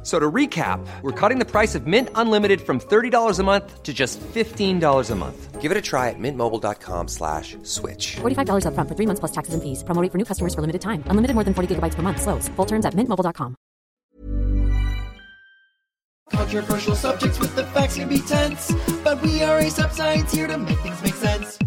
F- 0.00 0.06
So 0.06 0.18
to 0.18 0.30
recap, 0.30 0.80
we're 1.02 1.12
cutting 1.12 1.38
the 1.38 1.44
price 1.44 1.74
of 1.74 1.86
Mint 1.86 2.08
Unlimited 2.14 2.60
from 2.62 2.80
$30 2.80 3.38
a 3.38 3.42
month 3.42 3.82
to 3.82 3.92
just 3.92 4.18
$15 4.20 5.10
a 5.10 5.14
month. 5.14 5.60
Give 5.60 5.70
it 5.70 5.76
a 5.76 5.82
try 5.82 6.08
at 6.08 6.18
mintmobile.com 6.18 7.08
slash 7.08 7.58
switch. 7.64 8.16
$45 8.22 8.64
upfront 8.64 8.88
for 8.88 8.94
three 8.96 9.04
months 9.06 9.20
plus 9.20 9.32
taxes 9.32 9.52
and 9.52 9.62
fees. 9.62 9.84
Promo 9.84 10.00
rate 10.02 10.10
for 10.10 10.16
new 10.16 10.24
customers 10.24 10.54
for 10.54 10.62
limited 10.62 10.80
time. 10.80 11.04
Unlimited 11.08 11.34
more 11.34 11.44
than 11.44 11.52
40 11.52 11.74
gigabytes 11.74 11.94
per 11.96 12.02
month. 12.02 12.22
Slows. 12.22 12.48
Full 12.56 12.64
terms 12.66 12.86
at 12.86 12.94
mintmobile.com. 12.94 13.56
Controversial 16.32 16.94
subjects 16.94 17.38
with 17.38 17.54
the 17.56 17.64
facts 17.66 17.96
can 17.96 18.08
be 18.08 18.20
tense, 18.20 18.72
but 19.04 19.20
we 19.20 19.42
are 19.42 19.58
a 19.58 19.66
Up 19.82 19.92
Science 19.92 20.32
here 20.32 20.46
to 20.46 20.56
make 20.56 20.78
things 20.78 21.02
make 21.02 21.14
sense. 21.14 21.58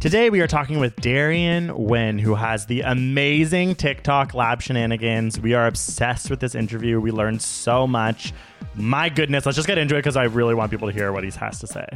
Today 0.00 0.30
we 0.30 0.40
are 0.40 0.46
talking 0.46 0.80
with 0.80 0.96
Darian 0.96 1.76
Wynn, 1.76 2.18
who 2.18 2.34
has 2.34 2.64
the 2.64 2.80
amazing 2.80 3.74
TikTok 3.74 4.32
lab 4.32 4.62
shenanigans. 4.62 5.38
We 5.38 5.52
are 5.52 5.66
obsessed 5.66 6.30
with 6.30 6.40
this 6.40 6.54
interview. 6.54 6.98
We 6.98 7.10
learned 7.10 7.42
so 7.42 7.86
much. 7.86 8.32
My 8.74 9.10
goodness, 9.10 9.44
let's 9.44 9.56
just 9.56 9.68
get 9.68 9.76
into 9.76 9.96
it 9.96 9.98
because 9.98 10.16
I 10.16 10.24
really 10.24 10.54
want 10.54 10.70
people 10.70 10.88
to 10.88 10.94
hear 10.94 11.12
what 11.12 11.22
he 11.22 11.30
has 11.32 11.60
to 11.60 11.66
say. 11.66 11.86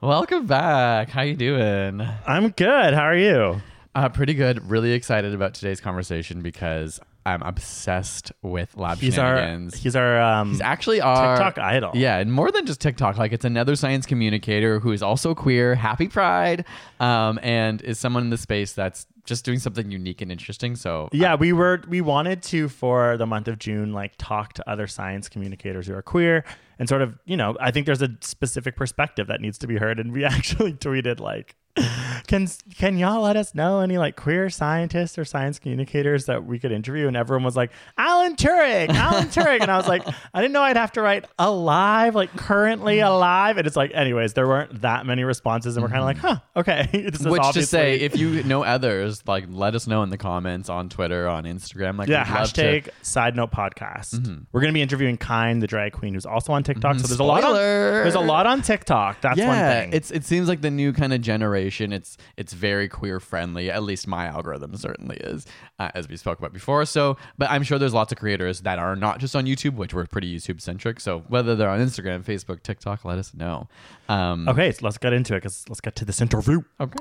Welcome 0.00 0.46
back. 0.46 1.10
How 1.10 1.20
you 1.20 1.36
doing? 1.36 2.00
I'm 2.26 2.48
good. 2.48 2.94
How 2.94 3.02
are 3.02 3.16
you? 3.16 3.60
Uh, 3.94 4.08
pretty 4.08 4.32
good. 4.32 4.70
Really 4.70 4.92
excited 4.92 5.34
about 5.34 5.52
today's 5.52 5.82
conversation 5.82 6.40
because 6.40 6.98
I'm 7.26 7.42
obsessed 7.42 8.32
with 8.42 8.76
lab 8.76 8.98
He's 8.98 9.18
our 9.18 9.36
shenanigans. 9.36 9.74
he's 9.74 9.96
our 9.96 10.20
um 10.20 10.50
He's 10.50 10.60
actually 10.60 11.00
our 11.00 11.36
TikTok 11.36 11.58
idol. 11.58 11.90
Yeah, 11.94 12.18
and 12.18 12.32
more 12.32 12.50
than 12.50 12.66
just 12.66 12.80
TikTok, 12.80 13.16
like 13.16 13.32
it's 13.32 13.44
another 13.44 13.76
science 13.76 14.04
communicator 14.06 14.80
who 14.80 14.92
is 14.92 15.02
also 15.02 15.34
queer, 15.34 15.74
happy 15.74 16.08
pride, 16.08 16.64
um, 17.00 17.38
and 17.42 17.80
is 17.82 17.98
someone 17.98 18.24
in 18.24 18.30
the 18.30 18.36
space 18.38 18.72
that's 18.72 19.06
just 19.24 19.44
doing 19.44 19.58
something 19.58 19.90
unique 19.90 20.20
and 20.20 20.30
interesting. 20.30 20.76
So 20.76 21.08
Yeah, 21.12 21.34
we 21.34 21.52
were 21.54 21.82
we 21.88 22.00
wanted 22.02 22.42
to 22.44 22.68
for 22.68 23.16
the 23.16 23.26
month 23.26 23.48
of 23.48 23.58
June 23.58 23.92
like 23.94 24.12
talk 24.18 24.52
to 24.54 24.70
other 24.70 24.86
science 24.86 25.28
communicators 25.30 25.86
who 25.86 25.94
are 25.94 26.02
queer 26.02 26.44
and 26.78 26.88
sort 26.88 27.00
of, 27.00 27.18
you 27.24 27.36
know, 27.36 27.56
I 27.58 27.70
think 27.70 27.86
there's 27.86 28.02
a 28.02 28.10
specific 28.20 28.76
perspective 28.76 29.28
that 29.28 29.40
needs 29.40 29.56
to 29.58 29.66
be 29.66 29.76
heard 29.76 29.98
and 29.98 30.12
we 30.12 30.24
actually 30.36 30.74
tweeted 30.74 31.20
like 31.20 31.56
can 32.26 32.46
can 32.76 32.96
y'all 32.98 33.22
let 33.22 33.36
us 33.36 33.54
know 33.54 33.80
any 33.80 33.98
like 33.98 34.16
queer 34.16 34.48
scientists 34.48 35.18
or 35.18 35.24
science 35.24 35.58
communicators 35.58 36.26
that 36.26 36.44
we 36.44 36.58
could 36.58 36.70
interview 36.72 37.08
and 37.08 37.16
everyone 37.16 37.44
was 37.44 37.56
like 37.56 37.70
Alan 37.98 38.36
Turing 38.36 38.90
Alan 38.90 39.26
Turing 39.26 39.60
and 39.60 39.70
I 39.70 39.76
was 39.76 39.88
like 39.88 40.06
I 40.34 40.40
didn't 40.40 40.52
know 40.52 40.62
I'd 40.62 40.76
have 40.76 40.92
to 40.92 41.02
write 41.02 41.24
alive 41.38 42.14
like 42.14 42.30
currently 42.36 43.00
alive 43.00 43.58
and 43.58 43.66
it's 43.66 43.76
like 43.76 43.90
anyways 43.92 44.34
there 44.34 44.46
weren't 44.46 44.82
that 44.82 45.04
many 45.04 45.24
responses 45.24 45.76
and 45.76 45.82
we're 45.82 45.90
kind 45.90 46.00
of 46.00 46.06
like 46.06 46.16
mm-hmm. 46.18 46.26
huh 46.28 46.60
okay 46.60 46.88
this 47.10 47.20
is 47.20 47.26
Which 47.26 47.42
to 47.52 47.66
say, 47.66 48.00
if 48.00 48.16
you 48.16 48.42
know 48.44 48.62
others, 48.62 49.26
like 49.26 49.46
let 49.48 49.74
us 49.74 49.86
know 49.86 50.02
in 50.02 50.10
the 50.10 50.18
comments 50.18 50.68
on 50.68 50.88
Twitter, 50.88 51.28
on 51.28 51.44
Instagram. 51.44 51.98
Like 51.98 52.08
yeah, 52.08 52.24
hashtag 52.24 52.84
to- 52.84 52.92
side 53.02 53.36
note 53.36 53.50
podcast. 53.50 54.14
Mm-hmm. 54.14 54.42
We're 54.52 54.60
gonna 54.60 54.72
be 54.72 54.82
interviewing 54.82 55.16
Kyne, 55.16 55.60
the 55.60 55.66
drag 55.66 55.92
queen, 55.92 56.14
who's 56.14 56.26
also 56.26 56.52
on 56.52 56.62
TikTok. 56.62 56.96
Mm-hmm. 56.96 57.00
So 57.02 57.08
there's 57.08 57.20
a 57.20 57.24
lot 57.24 57.44
on 57.44 57.54
there's 57.54 58.14
a 58.14 58.20
lot 58.20 58.46
on 58.46 58.62
TikTok. 58.62 59.20
That's 59.20 59.40
one 59.40 59.58
thing. 59.58 59.92
it's 59.92 60.10
it 60.10 60.24
seems 60.24 60.48
like 60.48 60.60
the 60.60 60.70
new 60.70 60.92
kind 60.92 61.12
of 61.12 61.20
generation. 61.20 61.63
It's 61.70 62.16
it's 62.36 62.52
very 62.52 62.88
queer 62.88 63.20
friendly. 63.20 63.70
At 63.70 63.82
least 63.82 64.06
my 64.06 64.26
algorithm 64.26 64.76
certainly 64.76 65.16
is, 65.16 65.46
uh, 65.78 65.90
as 65.94 66.08
we 66.08 66.16
spoke 66.16 66.38
about 66.38 66.52
before. 66.52 66.84
So, 66.84 67.16
but 67.38 67.50
I'm 67.50 67.62
sure 67.62 67.78
there's 67.78 67.94
lots 67.94 68.12
of 68.12 68.18
creators 68.18 68.60
that 68.62 68.78
are 68.78 68.96
not 68.96 69.18
just 69.18 69.34
on 69.34 69.46
YouTube, 69.46 69.74
which 69.74 69.94
we're 69.94 70.06
pretty 70.06 70.36
YouTube 70.36 70.60
centric. 70.60 71.00
So 71.00 71.20
whether 71.28 71.54
they're 71.56 71.68
on 71.68 71.80
Instagram, 71.80 72.24
Facebook, 72.24 72.62
TikTok, 72.62 73.04
let 73.04 73.18
us 73.18 73.34
know. 73.34 73.68
Um, 74.08 74.48
okay, 74.48 74.72
so 74.72 74.80
let's 74.82 74.98
get 74.98 75.12
into 75.12 75.34
it 75.34 75.38
because 75.38 75.68
let's 75.68 75.80
get 75.80 75.96
to 75.96 76.04
this 76.04 76.20
interview. 76.20 76.62
okay. 76.80 76.98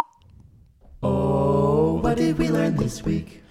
Oh, 1.02 1.96
what 1.96 2.18
did 2.18 2.38
we 2.38 2.50
learn 2.50 2.78
this 2.78 3.04
week? 3.04 3.44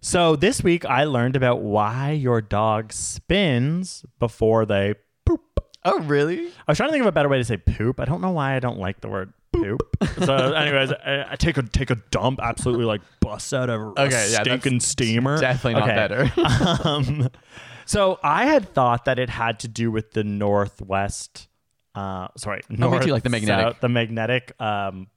So 0.00 0.36
this 0.36 0.62
week 0.62 0.84
I 0.84 1.04
learned 1.04 1.36
about 1.36 1.60
why 1.60 2.12
your 2.12 2.40
dog 2.40 2.92
spins 2.92 4.04
before 4.18 4.64
they 4.66 4.94
poop. 5.24 5.40
Oh, 5.84 6.00
really? 6.00 6.48
I 6.48 6.70
was 6.70 6.76
trying 6.76 6.88
to 6.88 6.92
think 6.92 7.02
of 7.02 7.08
a 7.08 7.12
better 7.12 7.28
way 7.28 7.38
to 7.38 7.44
say 7.44 7.56
poop. 7.56 8.00
I 8.00 8.04
don't 8.04 8.20
know 8.20 8.30
why 8.30 8.54
I 8.54 8.60
don't 8.60 8.78
like 8.78 9.00
the 9.00 9.08
word 9.08 9.32
poop. 9.52 9.80
so, 10.24 10.34
anyways, 10.52 10.92
I, 10.92 11.26
I 11.30 11.36
take 11.36 11.56
a 11.56 11.62
take 11.62 11.90
a 11.90 11.96
dump, 12.10 12.40
absolutely 12.42 12.84
like 12.84 13.00
bust 13.20 13.52
out 13.54 13.70
a, 13.70 13.92
a 13.96 14.10
yeah, 14.10 14.40
stinking 14.42 14.80
steamer. 14.80 15.38
definitely 15.38 15.80
not 15.80 15.86
better. 15.88 16.32
um, 16.88 17.28
so 17.86 18.18
I 18.22 18.46
had 18.46 18.72
thought 18.74 19.06
that 19.06 19.18
it 19.18 19.30
had 19.30 19.60
to 19.60 19.68
do 19.68 19.90
with 19.90 20.12
the 20.12 20.24
northwest. 20.24 21.48
Uh, 21.94 22.28
sorry, 22.36 22.60
north, 22.68 23.04
too, 23.04 23.10
like 23.12 23.22
the 23.22 23.30
magnetic. 23.30 23.64
south- 23.74 23.80
the 23.80 23.88
magnetic. 23.88 24.52
Um, 24.60 25.08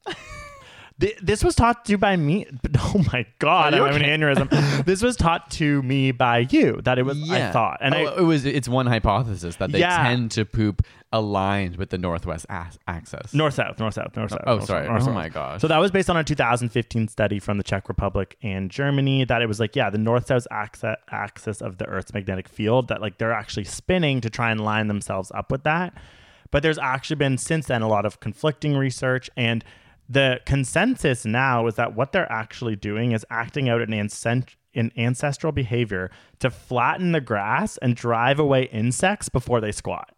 this 1.22 1.44
was 1.44 1.56
taught 1.56 1.86
to 1.86 1.98
by 1.98 2.16
me. 2.16 2.46
Oh 2.94 3.06
my 3.14 3.26
god, 3.40 3.74
I'm 3.74 3.80
you 3.80 3.86
an 3.86 4.02
aneurysm. 4.02 4.86
this 4.86 5.02
was 5.02 5.16
taught 5.16 5.50
to 5.52 5.82
me 5.84 6.12
by 6.12 6.40
you. 6.40 6.82
That 6.84 7.00
it 7.00 7.04
was. 7.04 7.18
Yeah. 7.18 7.50
I 7.50 7.52
thought, 7.52 7.78
and 7.80 7.96
oh, 7.96 7.98
I, 7.98 8.18
it 8.18 8.24
was. 8.24 8.44
It's 8.46 8.68
one 8.68 8.86
hypothesis 8.86 9.56
that 9.58 9.72
they 9.72 9.80
Yeah. 9.80 10.04
tend 10.04 10.32
to 10.32 10.44
poop 10.44 10.86
aligned 11.14 11.78
with 11.78 11.90
the 11.90 11.98
northwest 11.98 12.46
axis. 12.50 13.34
North 13.34 13.54
south, 13.54 13.80
north 13.80 13.94
south, 13.94 14.16
north 14.16 14.34
oh, 14.34 14.36
south. 14.36 14.44
oh, 14.46 14.56
north 14.56 14.66
sorry. 14.66 14.88
north 14.88 15.08
Oh 15.08 15.12
my 15.14 15.30
gosh. 15.30 15.62
So 15.62 15.68
that 15.68 15.78
was 15.78 15.92
based 15.92 16.10
on 16.10 16.18
a 16.18 16.24
2015 16.24 17.08
study 17.08 17.40
from 17.40 17.58
the 17.58 17.64
Czech 17.64 17.88
Republic 17.88 18.38
and 18.42 18.70
Germany 18.70 19.24
that 19.26 19.42
it 19.42 19.48
was 19.48 19.60
like, 19.60 19.76
yeah, 19.76 19.90
the 19.90 19.98
north 19.98 20.28
south 20.28 20.48
axis, 20.52 20.96
axis 21.12 21.62
of 21.62 21.78
the 21.78 21.86
Earth's 21.86 22.14
magnetic 22.14 22.48
field 22.48 22.88
that 22.90 23.02
like 23.02 23.18
they're 23.18 23.34
actually 23.34 23.66
spinning 23.66 24.22
to 24.22 24.30
try 24.30 24.52
and 24.52 24.62
line 24.62 24.88
themselves 24.88 25.32
up 25.34 25.52
with 25.52 25.64
that. 25.64 25.94
But 26.50 26.64
there's 26.64 26.78
actually 26.78 27.16
been 27.16 27.38
since 27.38 27.68
then 27.68 27.82
a 27.82 27.88
lot 27.88 28.06
of 28.06 28.20
conflicting 28.20 28.76
research 28.76 29.30
and 29.38 29.64
the 30.12 30.42
consensus 30.46 31.26
now 31.26 31.68
is 31.68 31.76
that 31.76 31.96
what 31.96 32.12
they're 32.12 32.32
actually 32.32 32.76
doing 32.76 33.14
is 33.14 33.26
acting 33.30 33.70
out 33.70 33.82
an 33.82 33.92
ancest- 33.92 34.56
an 34.74 34.92
ancestral 34.98 35.52
behavior 35.54 36.12
to 36.40 36.50
flatten 36.50 37.14
the 37.14 37.22
grass 37.22 37.78
and 37.78 37.96
drive 37.96 38.40
away 38.40 38.64
insects 38.64 39.30
before 39.30 39.62
they 39.62 39.72
squat. 39.72 40.14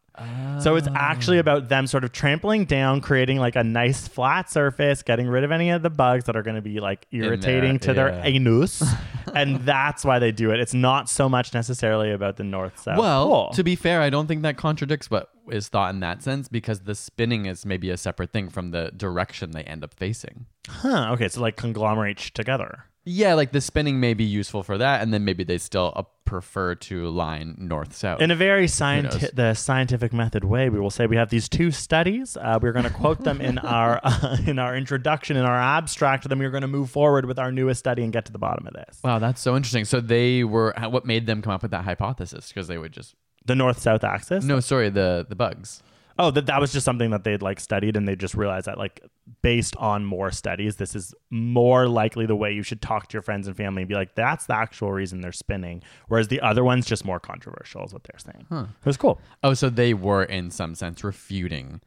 So 0.61 0.75
it's 0.75 0.87
actually 0.93 1.37
ah. 1.37 1.41
about 1.41 1.69
them 1.69 1.87
sort 1.87 2.03
of 2.03 2.11
trampling 2.11 2.65
down, 2.65 3.01
creating 3.01 3.39
like 3.39 3.55
a 3.55 3.63
nice 3.63 4.07
flat 4.07 4.49
surface, 4.49 5.01
getting 5.01 5.27
rid 5.27 5.43
of 5.43 5.51
any 5.51 5.71
of 5.71 5.81
the 5.81 5.89
bugs 5.89 6.25
that 6.25 6.35
are 6.35 6.43
going 6.43 6.55
to 6.55 6.61
be 6.61 6.79
like 6.79 7.07
irritating 7.11 7.79
to 7.79 7.93
their 7.93 8.09
yeah. 8.09 8.23
anus. 8.23 8.83
and 9.33 9.61
that's 9.61 10.05
why 10.05 10.19
they 10.19 10.31
do 10.31 10.51
it. 10.51 10.59
It's 10.59 10.73
not 10.73 11.09
so 11.09 11.27
much 11.27 11.53
necessarily 11.53 12.11
about 12.11 12.37
the 12.37 12.43
north 12.43 12.79
south. 12.79 12.99
Well, 12.99 13.49
to 13.53 13.63
be 13.63 13.75
fair, 13.75 14.01
I 14.01 14.09
don't 14.09 14.27
think 14.27 14.43
that 14.43 14.55
contradicts 14.55 15.09
what 15.09 15.29
is 15.49 15.67
thought 15.67 15.93
in 15.93 15.99
that 16.01 16.21
sense 16.21 16.47
because 16.47 16.81
the 16.81 16.95
spinning 16.95 17.47
is 17.47 17.65
maybe 17.65 17.89
a 17.89 17.97
separate 17.97 18.31
thing 18.31 18.49
from 18.49 18.71
the 18.71 18.91
direction 18.95 19.51
they 19.51 19.63
end 19.63 19.83
up 19.83 19.93
facing. 19.93 20.45
huh, 20.67 21.11
okay, 21.13 21.27
so 21.27 21.41
like 21.41 21.55
conglomerate 21.55 22.17
together. 22.17 22.85
Yeah, 23.05 23.33
like 23.33 23.51
the 23.51 23.59
spinning 23.59 23.99
may 23.99 24.13
be 24.13 24.23
useful 24.23 24.63
for 24.63 24.77
that, 24.77 25.01
and 25.01 25.13
then 25.13 25.25
maybe 25.25 25.43
they 25.43 25.57
still 25.57 25.91
uh, 25.95 26.03
prefer 26.23 26.73
to 26.75 27.09
line 27.09 27.55
north 27.57 27.93
south. 27.93 28.21
In 28.21 28.31
a 28.31 28.35
very 28.35 28.65
scientific, 28.67 29.35
the 29.35 29.53
scientific 29.55 30.13
method 30.13 30.45
way, 30.45 30.69
we 30.69 30.79
will 30.79 30.89
say 30.89 31.05
we 31.05 31.17
have 31.17 31.29
these 31.29 31.49
two 31.49 31.69
studies. 31.71 32.37
Uh, 32.37 32.59
we're 32.61 32.71
going 32.71 32.85
to 32.85 32.91
quote 32.91 33.23
them 33.25 33.41
in 33.41 33.57
our 33.77 33.99
uh, 34.03 34.37
in 34.47 34.57
our 34.57 34.75
introduction, 34.77 35.35
in 35.35 35.43
our 35.43 35.59
abstract. 35.59 36.29
Then 36.29 36.39
we're 36.39 36.49
going 36.49 36.61
to 36.61 36.67
move 36.67 36.89
forward 36.91 37.25
with 37.25 37.37
our 37.39 37.51
newest 37.51 37.79
study 37.79 38.03
and 38.03 38.13
get 38.13 38.23
to 38.25 38.31
the 38.31 38.39
bottom 38.39 38.65
of 38.67 38.73
this. 38.73 38.99
wow, 39.03 39.19
that's 39.19 39.41
so 39.41 39.55
interesting. 39.57 39.83
So 39.83 39.99
they 39.99 40.45
were 40.45 40.73
what 40.89 41.05
made 41.05 41.25
them 41.25 41.41
come 41.41 41.51
up 41.51 41.61
with 41.61 41.71
that 41.71 41.83
hypothesis 41.83 42.47
because 42.47 42.67
they 42.67 42.77
would 42.77 42.93
just 42.93 43.15
The 43.45 43.55
north 43.55 43.79
south 43.79 44.05
axis. 44.05 44.45
no, 44.45 44.61
sorry, 44.61 44.89
the 44.89 45.25
the 45.27 45.35
bugs. 45.35 45.83
Oh, 46.19 46.29
that 46.31 46.45
that 46.45 46.61
was 46.61 46.71
just 46.71 46.85
something 46.85 47.09
that 47.11 47.23
they'd 47.23 47.41
like 47.41 47.59
studied, 47.59 47.95
and 47.97 48.07
they 48.07 48.15
just 48.15 48.35
realized 48.35 48.67
that 48.67 48.77
like 48.77 49.01
based 49.41 49.75
on 49.77 50.05
more 50.05 50.29
studies, 50.31 50.75
this 50.75 50.95
is 50.95 51.13
more 51.31 51.87
likely 51.87 52.25
the 52.25 52.35
way 52.35 52.51
you 52.51 52.61
should 52.63 52.81
talk 52.81 53.07
to 53.09 53.13
your 53.13 53.21
friends 53.21 53.47
and 53.47 53.57
family 53.57 53.81
and 53.81 53.89
be 53.89 53.95
like, 53.95 54.13
that's 54.15 54.45
the 54.45 54.55
actual 54.55 54.91
reason 54.91 55.21
they're 55.21 55.31
spinning. 55.31 55.81
Whereas 56.09 56.27
the 56.27 56.39
other 56.41 56.63
one's 56.63 56.85
just 56.85 57.03
more 57.03 57.19
controversial, 57.19 57.83
is 57.83 57.93
what 57.93 58.03
they're 58.03 58.19
saying. 58.19 58.45
It 58.51 58.85
was 58.85 58.97
cool. 58.97 59.19
Oh, 59.43 59.53
so 59.53 59.69
they 59.69 59.93
were 59.93 60.23
in 60.23 60.51
some 60.51 60.75
sense 60.75 61.03
refuting 61.03 61.81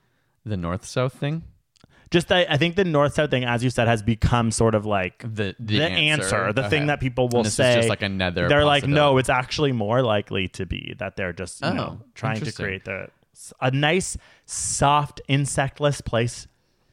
the 0.45 0.57
north 0.57 0.85
south 0.85 1.13
thing. 1.15 1.43
just 2.11 2.29
that 2.29 2.51
I 2.51 2.57
think 2.57 2.77
the 2.77 2.85
north 2.85 3.15
south 3.15 3.31
thing, 3.31 3.45
as 3.45 3.63
you 3.65 3.71
said, 3.71 3.89
has 3.89 4.01
become 4.03 4.51
sort 4.53 4.75
of 4.77 4.87
like 4.87 5.19
The- 5.23 5.57
the 5.59 5.83
answer, 5.83 6.23
answer. 6.37 6.53
the 6.53 6.69
thing 6.69 6.87
that 6.87 7.01
people 7.01 7.29
will 7.29 7.39
And 7.39 7.47
this 7.47 7.53
is 7.55 7.57
say. 7.57 7.75
just 7.77 7.89
like 7.89 8.03
another 8.03 8.49
They're 8.49 8.65
like, 8.65 8.87
no, 8.87 9.19
it's 9.19 9.29
actually 9.29 9.73
more 9.73 10.03
likely 10.03 10.47
to 10.51 10.67
be 10.67 10.95
that 10.99 11.17
they're 11.17 11.33
just 11.33 11.61
you 11.63 11.69
Oh, 11.69 11.73
know 11.75 12.01
trying 12.15 12.41
to 12.41 12.53
create 12.53 12.85
the 12.85 13.09
a 13.61 13.71
nice, 13.71 14.17
soft, 14.45 15.21
insectless 15.29 16.01
place 16.01 16.47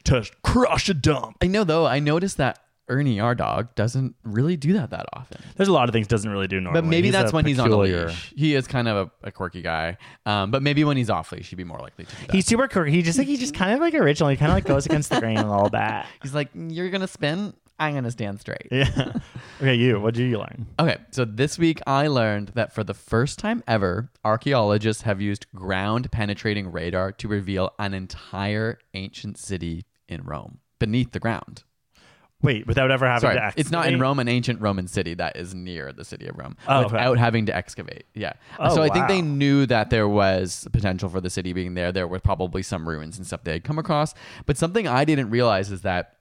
to 0.05 0.29
crush 0.43 0.89
a 0.89 0.93
dump. 0.93 1.37
I 1.41 1.47
know 1.47 1.63
though. 1.63 1.85
I 1.85 1.99
noticed 1.99 2.37
that 2.37 2.59
Ernie, 2.89 3.19
our 3.21 3.33
dog, 3.33 3.73
doesn't 3.75 4.15
really 4.23 4.57
do 4.57 4.73
that 4.73 4.89
that 4.89 5.05
often. 5.13 5.41
There's 5.55 5.69
a 5.69 5.73
lot 5.73 5.87
of 5.87 5.93
things 5.93 6.05
doesn't 6.07 6.29
really 6.29 6.47
do 6.47 6.59
normally. 6.59 6.81
But 6.81 6.87
maybe 6.89 7.07
He's 7.07 7.13
that's 7.13 7.31
when 7.31 7.45
he's 7.45 7.57
on 7.57 7.71
a 7.71 7.77
leash. 7.77 8.33
He 8.35 8.55
is 8.55 8.67
kind 8.67 8.89
of 8.89 9.09
a, 9.23 9.27
a 9.27 9.31
quirky 9.31 9.61
guy. 9.61 9.97
Um, 10.25 10.51
but 10.51 10.61
maybe 10.61 10.83
when 10.83 10.97
he's 10.97 11.09
off 11.09 11.31
leash, 11.31 11.49
he'd 11.49 11.55
be 11.55 11.63
more 11.63 11.79
likely 11.79 12.05
to 12.05 12.11
do 12.11 12.27
that. 12.27 12.35
He's 12.35 12.45
super 12.45 12.67
quirky. 12.67 12.91
He 12.91 13.01
just 13.01 13.17
like 13.17 13.27
he 13.27 13.37
just 13.37 13.53
kind 13.53 13.73
of 13.73 13.79
like 13.79 13.93
original. 13.93 14.29
He 14.29 14.35
kind 14.35 14.51
of 14.51 14.57
like 14.57 14.65
goes 14.65 14.85
against 14.85 15.09
the 15.09 15.19
grain 15.21 15.37
a 15.37 15.49
little 15.49 15.69
bit. 15.69 16.05
He's 16.21 16.33
like, 16.33 16.49
you're 16.53 16.89
gonna 16.89 17.07
spin. 17.07 17.53
I'm 17.79 17.93
gonna 17.95 18.11
stand 18.11 18.39
straight. 18.39 18.67
Yeah. 18.71 19.13
Okay, 19.61 19.75
you. 19.75 19.97
What 19.99 20.13
did 20.15 20.23
you 20.29 20.39
learn? 20.39 20.65
Okay, 20.77 20.97
so 21.11 21.23
this 21.23 21.57
week 21.57 21.79
I 21.87 22.07
learned 22.07 22.49
that 22.55 22.73
for 22.73 22.83
the 22.83 22.93
first 22.93 23.39
time 23.39 23.63
ever, 23.65 24.09
archaeologists 24.25 25.03
have 25.03 25.21
used 25.21 25.45
ground 25.55 26.11
penetrating 26.11 26.69
radar 26.71 27.13
to 27.13 27.27
reveal 27.29 27.71
an 27.79 27.93
entire 27.93 28.79
ancient 28.93 29.37
city 29.37 29.85
in 30.09 30.23
Rome 30.23 30.59
beneath 30.79 31.11
the 31.13 31.19
ground. 31.19 31.63
Wait, 32.41 32.67
without 32.67 32.91
ever 32.91 33.05
having 33.05 33.21
Sorry, 33.21 33.35
to 33.35 33.43
excavate? 33.45 33.61
it's 33.61 33.71
not 33.71 33.87
in? 33.87 34.01
Rome, 34.01 34.19
an 34.19 34.27
ancient 34.27 34.59
Roman 34.59 34.87
city 34.87 35.13
that 35.13 35.37
is 35.37 35.55
near 35.55 35.93
the 35.93 36.03
city 36.03 36.27
of 36.27 36.37
Rome, 36.37 36.57
Oh, 36.67 36.79
okay. 36.85 36.93
without 36.95 37.17
having 37.17 37.45
to 37.45 37.55
excavate. 37.55 38.03
Yeah. 38.13 38.33
Oh, 38.59 38.75
so 38.75 38.81
I 38.83 38.89
think 38.89 39.07
they 39.07 39.21
knew 39.21 39.65
that 39.67 39.91
there 39.91 40.09
was 40.09 40.67
potential 40.73 41.07
for 41.07 41.21
the 41.21 41.29
city 41.29 41.53
being 41.53 41.73
there. 41.75 41.93
There 41.93 42.07
were 42.07 42.19
probably 42.19 42.63
some 42.63 42.89
ruins 42.89 43.17
and 43.17 43.25
stuff 43.25 43.45
they 43.45 43.53
had 43.53 43.63
come 43.63 43.79
across. 43.79 44.13
But 44.45 44.57
something 44.57 44.89
I 44.89 45.05
didn't 45.05 45.29
realize 45.29 45.71
is 45.71 45.83
that 45.83 46.17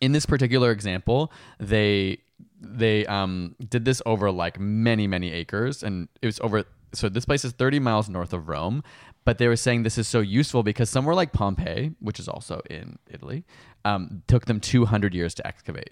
in 0.00 0.12
this 0.12 0.26
particular 0.26 0.70
example, 0.70 1.32
they 1.58 2.18
they 2.60 3.06
um 3.06 3.54
did 3.68 3.84
this 3.84 4.00
over 4.06 4.30
like 4.30 4.58
many 4.58 5.06
many 5.06 5.32
acres, 5.32 5.82
and 5.82 6.08
it 6.22 6.26
was 6.26 6.40
over. 6.40 6.64
So 6.92 7.08
this 7.08 7.24
place 7.24 7.44
is 7.44 7.50
30 7.52 7.80
miles 7.80 8.08
north 8.08 8.32
of 8.32 8.48
Rome, 8.48 8.84
but 9.24 9.38
they 9.38 9.48
were 9.48 9.56
saying 9.56 9.82
this 9.82 9.98
is 9.98 10.06
so 10.06 10.20
useful 10.20 10.62
because 10.62 10.88
somewhere 10.88 11.14
like 11.16 11.32
Pompeii, 11.32 11.92
which 11.98 12.20
is 12.20 12.28
also 12.28 12.60
in 12.70 12.98
Italy, 13.10 13.44
um, 13.84 14.22
took 14.28 14.44
them 14.44 14.60
200 14.60 15.12
years 15.12 15.34
to 15.34 15.46
excavate. 15.46 15.90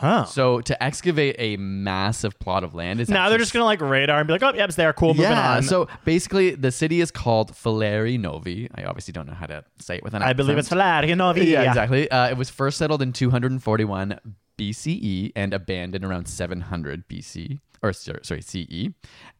Huh. 0.00 0.24
So 0.24 0.62
to 0.62 0.82
excavate 0.82 1.36
a 1.38 1.58
massive 1.58 2.38
plot 2.38 2.64
of 2.64 2.74
land 2.74 3.00
is 3.00 3.10
now 3.10 3.24
actually 3.24 3.30
they're 3.30 3.38
just 3.40 3.52
gonna 3.52 3.66
like 3.66 3.82
radar 3.82 4.18
and 4.18 4.26
be 4.26 4.32
like, 4.32 4.42
oh, 4.42 4.54
yep, 4.54 4.70
it's 4.70 4.76
there. 4.76 4.94
Cool. 4.94 5.08
Moving 5.08 5.30
yeah. 5.30 5.56
on. 5.56 5.62
So 5.62 5.88
basically, 6.06 6.54
the 6.54 6.72
city 6.72 7.02
is 7.02 7.10
called 7.10 7.52
Falerii 7.52 8.18
Novi. 8.18 8.70
I 8.74 8.84
obviously 8.84 9.12
don't 9.12 9.26
know 9.26 9.34
how 9.34 9.44
to 9.44 9.62
say 9.78 9.96
it 9.96 10.02
with 10.02 10.14
an 10.14 10.22
I 10.22 10.32
believe 10.32 10.56
it's 10.56 10.72
accent. 10.72 11.18
Novi. 11.18 11.44
Yeah, 11.44 11.68
exactly. 11.68 12.10
Uh, 12.10 12.30
it 12.30 12.38
was 12.38 12.48
first 12.48 12.78
settled 12.78 13.02
in 13.02 13.12
241 13.12 14.18
BCE 14.56 15.32
and 15.36 15.52
abandoned 15.52 16.04
around 16.04 16.28
700 16.28 17.06
BC 17.06 17.60
or 17.82 17.92
sorry, 17.92 18.42
CE. 18.42 18.88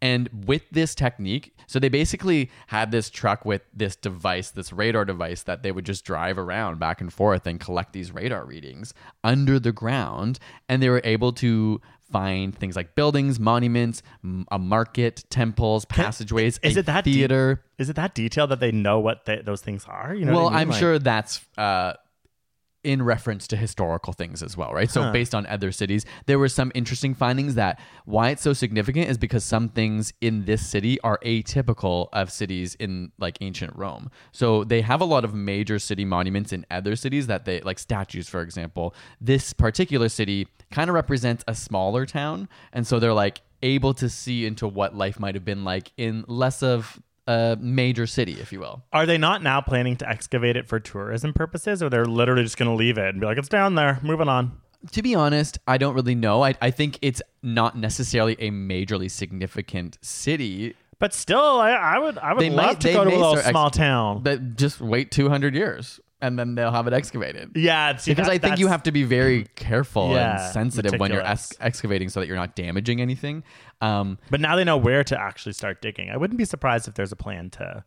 And 0.00 0.28
with 0.46 0.62
this 0.70 0.94
technique, 0.94 1.54
so 1.66 1.78
they 1.78 1.88
basically 1.90 2.50
had 2.68 2.90
this 2.90 3.10
truck 3.10 3.44
with 3.44 3.62
this 3.74 3.96
device, 3.96 4.50
this 4.50 4.72
radar 4.72 5.04
device 5.04 5.42
that 5.44 5.62
they 5.62 5.72
would 5.72 5.84
just 5.84 6.04
drive 6.04 6.38
around 6.38 6.78
back 6.78 7.00
and 7.00 7.12
forth 7.12 7.46
and 7.46 7.60
collect 7.60 7.92
these 7.92 8.12
radar 8.12 8.44
readings 8.44 8.94
under 9.22 9.58
the 9.58 9.72
ground, 9.72 10.38
and 10.68 10.82
they 10.82 10.88
were 10.88 11.02
able 11.04 11.32
to 11.34 11.80
find 12.10 12.56
things 12.58 12.74
like 12.74 12.96
buildings, 12.96 13.38
monuments, 13.38 14.02
a 14.50 14.58
market, 14.58 15.22
temples, 15.30 15.84
passageways, 15.84 16.58
Is 16.62 16.76
it 16.76 16.86
that 16.86 17.04
de- 17.04 17.12
theater. 17.12 17.62
is 17.78 17.88
it 17.88 17.94
that 17.96 18.14
detailed 18.16 18.50
that 18.50 18.58
they 18.58 18.72
know 18.72 18.98
what 18.98 19.26
they, 19.26 19.36
those 19.42 19.60
things 19.60 19.84
are? 19.86 20.12
You 20.14 20.24
know. 20.24 20.32
well, 20.34 20.48
I 20.48 20.50
mean? 20.50 20.58
I'm 20.58 20.68
Like- 20.70 20.80
sure 20.80 20.98
that's 20.98 21.40
uh, 21.56 21.92
in 22.82 23.02
reference 23.02 23.46
to 23.48 23.56
historical 23.56 24.12
things 24.12 24.42
as 24.42 24.56
well, 24.56 24.72
right? 24.72 24.90
So 24.90 25.02
Huh. 25.02 25.12
based 25.12 25.34
on 25.34 25.46
other 25.46 25.70
cities, 25.70 26.06
there 26.26 26.38
were 26.38 26.48
some 26.48 26.72
interesting 26.74 27.14
findings 27.14 27.54
that 27.56 27.78
why 28.06 28.30
it's 28.30 28.42
so 28.42 28.52
significant 28.52 29.08
is 29.08 29.18
because 29.18 29.44
some 29.44 29.68
things 29.68 30.12
in 30.20 30.46
this 30.46 30.66
city 30.66 30.98
are 31.02 31.18
atypical 31.24 32.08
of 32.12 32.32
cities 32.32 32.74
in 32.76 33.12
like 33.18 33.36
ancient 33.40 33.76
Rome. 33.76 34.10
So 34.32 34.64
they 34.64 34.80
have 34.80 35.00
a 35.00 35.04
lot 35.04 35.24
of 35.24 35.34
major 35.34 35.78
city 35.78 36.04
monuments 36.04 36.52
in 36.52 36.64
other 36.70 36.96
cities 36.96 37.26
that 37.26 37.44
they 37.44 37.60
like 37.60 37.78
statues, 37.78 38.28
for 38.28 38.40
example. 38.40 38.94
This 39.20 39.52
particular 39.52 40.08
city 40.08 40.48
kind 40.70 40.88
of 40.88 40.94
represents 40.94 41.44
a 41.46 41.54
smaller 41.54 42.06
town, 42.06 42.48
and 42.72 42.86
so 42.86 42.98
they're 42.98 43.12
like 43.12 43.42
able 43.62 43.92
to 43.92 44.08
see 44.08 44.46
into 44.46 44.66
what 44.66 44.96
life 44.96 45.20
might 45.20 45.34
have 45.34 45.44
been 45.44 45.64
like 45.64 45.92
in 45.98 46.24
less 46.28 46.62
of 46.62 46.98
a 47.26 47.56
major 47.60 48.06
city, 48.06 48.32
if 48.40 48.52
you 48.52 48.60
will. 48.60 48.82
Are 48.92 49.06
they 49.06 49.18
not 49.18 49.42
now 49.42 49.60
planning 49.60 49.96
to 49.96 50.08
excavate 50.08 50.56
it 50.56 50.68
for 50.68 50.80
tourism 50.80 51.32
purposes, 51.32 51.82
or 51.82 51.90
they're 51.90 52.06
literally 52.06 52.42
just 52.42 52.56
going 52.56 52.70
to 52.70 52.74
leave 52.76 52.98
it 52.98 53.08
and 53.08 53.20
be 53.20 53.26
like, 53.26 53.38
it's 53.38 53.48
down 53.48 53.74
there, 53.74 53.98
moving 54.02 54.28
on? 54.28 54.52
To 54.92 55.02
be 55.02 55.14
honest, 55.14 55.58
I 55.66 55.78
don't 55.78 55.94
really 55.94 56.14
know. 56.14 56.42
I, 56.42 56.54
I 56.60 56.70
think 56.70 56.98
it's 57.02 57.20
not 57.42 57.76
necessarily 57.76 58.36
a 58.38 58.50
majorly 58.50 59.10
significant 59.10 59.98
city. 60.00 60.74
But 60.98 61.14
still, 61.14 61.60
I, 61.60 61.72
I 61.72 61.98
would, 61.98 62.18
I 62.18 62.32
would 62.32 62.52
love 62.52 62.78
to 62.80 62.92
go 62.92 63.04
to 63.04 63.10
a 63.10 63.12
little 63.12 63.30
start 63.32 63.46
ex- 63.46 63.50
small 63.50 63.70
town. 63.70 64.22
That 64.24 64.56
just 64.56 64.80
wait 64.80 65.10
200 65.10 65.54
years 65.54 66.00
and 66.22 66.38
then 66.38 66.54
they'll 66.54 66.70
have 66.72 66.86
it 66.86 66.92
excavated. 66.92 67.50
yeah, 67.54 67.96
see, 67.96 68.10
Because 68.12 68.26
that- 68.26 68.32
I 68.34 68.38
think 68.38 68.58
you 68.58 68.66
have 68.68 68.82
to 68.84 68.92
be 68.92 69.04
very 69.04 69.46
careful 69.56 70.10
Yeah, 70.12 70.42
and 70.44 70.52
sensitive 70.52 70.98
when 71.00 71.12
you're 71.12 71.26
ex- 71.26 71.52
excavating 71.60 72.08
so 72.08 72.20
that 72.20 72.26
you're 72.26 72.36
not 72.36 72.54
damaging 72.54 73.00
anything. 73.00 73.42
Um, 73.80 74.18
But 74.30 74.40
now 74.40 74.56
they 74.56 74.64
know 74.64 74.76
where 74.76 75.02
to 75.04 75.18
actually 75.20 75.52
start 75.54 75.80
digging. 75.80 76.10
I 76.10 76.16
wouldn't 76.16 76.38
be 76.38 76.44
surprised 76.44 76.88
if 76.88 76.94
there's 76.94 77.12
a 77.12 77.16
plan 77.16 77.50
to. 77.50 77.84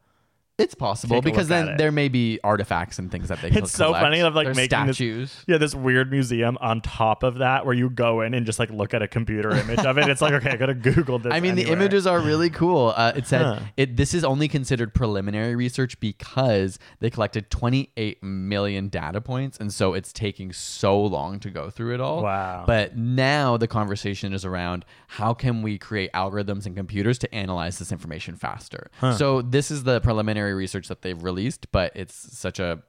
It's 0.60 0.76
possible 0.76 1.16
Take 1.16 1.24
a 1.24 1.26
because 1.32 1.50
look 1.50 1.58
at 1.58 1.66
then 1.66 1.74
it. 1.74 1.78
there 1.80 1.92
may 1.92 2.10
be 2.10 2.40
artifacts 2.44 3.00
and 3.00 3.12
things 3.12 3.30
that 3.30 3.42
they 3.42 3.50
It's 3.50 3.72
so 3.72 3.88
collect. 3.88 4.04
funny 4.04 4.20
of 4.20 4.36
like 4.36 4.46
There's 4.46 4.56
making 4.56 4.86
this- 4.86 4.98
statues. 4.98 5.44
yeah, 5.48 5.58
this 5.58 5.74
weird 5.74 6.12
museum 6.12 6.58
on 6.62 6.80
top 6.82 7.24
of 7.24 7.36
that 7.40 7.66
where 7.66 7.74
you 7.74 7.90
go 7.90 8.22
in 8.22 8.36
and 8.36 8.46
just 8.46 8.60
like 8.60 8.70
look 8.70 8.94
at 8.94 9.02
a 9.02 9.08
computer 9.08 9.50
image 9.50 9.80
of 9.80 9.98
it. 9.98 10.08
It's 10.08 10.22
like 10.22 10.34
okay, 10.34 10.52
I 10.52 10.56
gotta 10.56 10.76
Google 10.76 11.18
this. 11.18 11.34
I 11.34 11.40
mean, 11.40 11.56
the 11.56 11.62
anywhere. 11.64 11.80
images 11.80 12.06
are 12.06 12.20
really 12.20 12.52
cool. 12.52 12.94
Uh, 12.96 13.14
it 13.16 13.26
said 13.26 13.42
Huh. 13.42 13.60
it. 13.78 13.98
This 13.98 14.14
is 14.14 14.24
only 14.24 14.48
considered 14.48 14.94
preliminary 14.94 15.56
research 15.56 16.00
because 16.00 16.78
they 17.00 17.10
collected 17.10 17.50
28 17.50 18.22
million 18.22 18.90
data 18.90 19.22
points, 19.22 19.58
and 19.58 19.74
so 19.74 19.96
it's 19.96 20.14
taking 20.14 20.54
so 20.54 21.02
long 21.02 21.40
to 21.40 21.50
go 21.50 21.72
through 21.72 21.96
it 21.96 22.00
all. 22.02 22.22
Wow. 22.22 22.66
But 22.68 22.96
now 22.96 23.58
the 23.58 23.68
conversation 23.68 24.34
is 24.34 24.46
around 24.46 24.86
how 25.08 25.34
can 25.34 25.64
we 25.64 25.80
create 25.80 26.12
algorithms 26.14 26.68
and 26.68 26.76
computers 26.76 27.18
to 27.20 27.34
analyze 27.34 27.80
this 27.80 27.92
information 27.92 28.36
faster. 28.36 28.92
So 29.18 29.42
this 29.42 29.72
is 29.72 29.84
the 29.84 30.00
preliminary 30.02 30.43
research 30.52 30.88
that 30.90 31.02
they've 31.02 31.22
released, 31.24 31.72
but 31.72 31.92
it's 31.96 32.14
such 32.38 32.60
a 32.60 32.84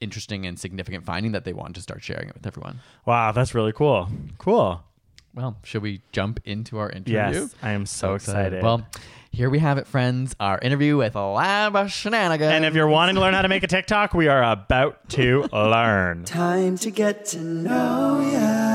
interesting 0.00 0.46
and 0.46 0.58
significant 0.58 1.04
finding 1.04 1.32
that 1.32 1.44
they 1.44 1.52
want 1.52 1.74
to 1.74 1.80
start 1.80 2.02
sharing 2.02 2.28
it 2.28 2.34
with 2.34 2.46
everyone. 2.46 2.80
Wow, 3.06 3.32
that's 3.32 3.54
really 3.54 3.72
cool. 3.72 4.08
Cool. 4.38 4.82
Well, 5.34 5.56
should 5.62 5.82
we 5.82 6.02
jump 6.12 6.40
into 6.44 6.78
our 6.78 6.90
interview? 6.90 7.14
Yes, 7.14 7.54
I 7.62 7.70
am 7.70 7.86
so 7.86 8.12
uh, 8.12 8.14
excited. 8.16 8.62
Well, 8.62 8.86
here 9.30 9.50
we 9.50 9.58
have 9.60 9.78
it, 9.78 9.86
friends. 9.86 10.34
Our 10.40 10.58
interview 10.58 10.96
with 10.96 11.14
Lab 11.14 11.88
Shenanigans. 11.90 12.50
and 12.52 12.64
if 12.64 12.74
you're 12.74 12.88
wanting 12.88 13.14
to 13.14 13.20
learn 13.20 13.34
how 13.34 13.42
to 13.42 13.48
make 13.48 13.62
a 13.62 13.68
TikTok, 13.68 14.14
we 14.14 14.28
are 14.28 14.42
about 14.42 15.08
to 15.10 15.44
learn. 15.52 16.24
Time 16.24 16.76
to 16.78 16.90
get 16.90 17.26
to 17.26 17.38
know 17.38 18.20
ya. 18.32 18.67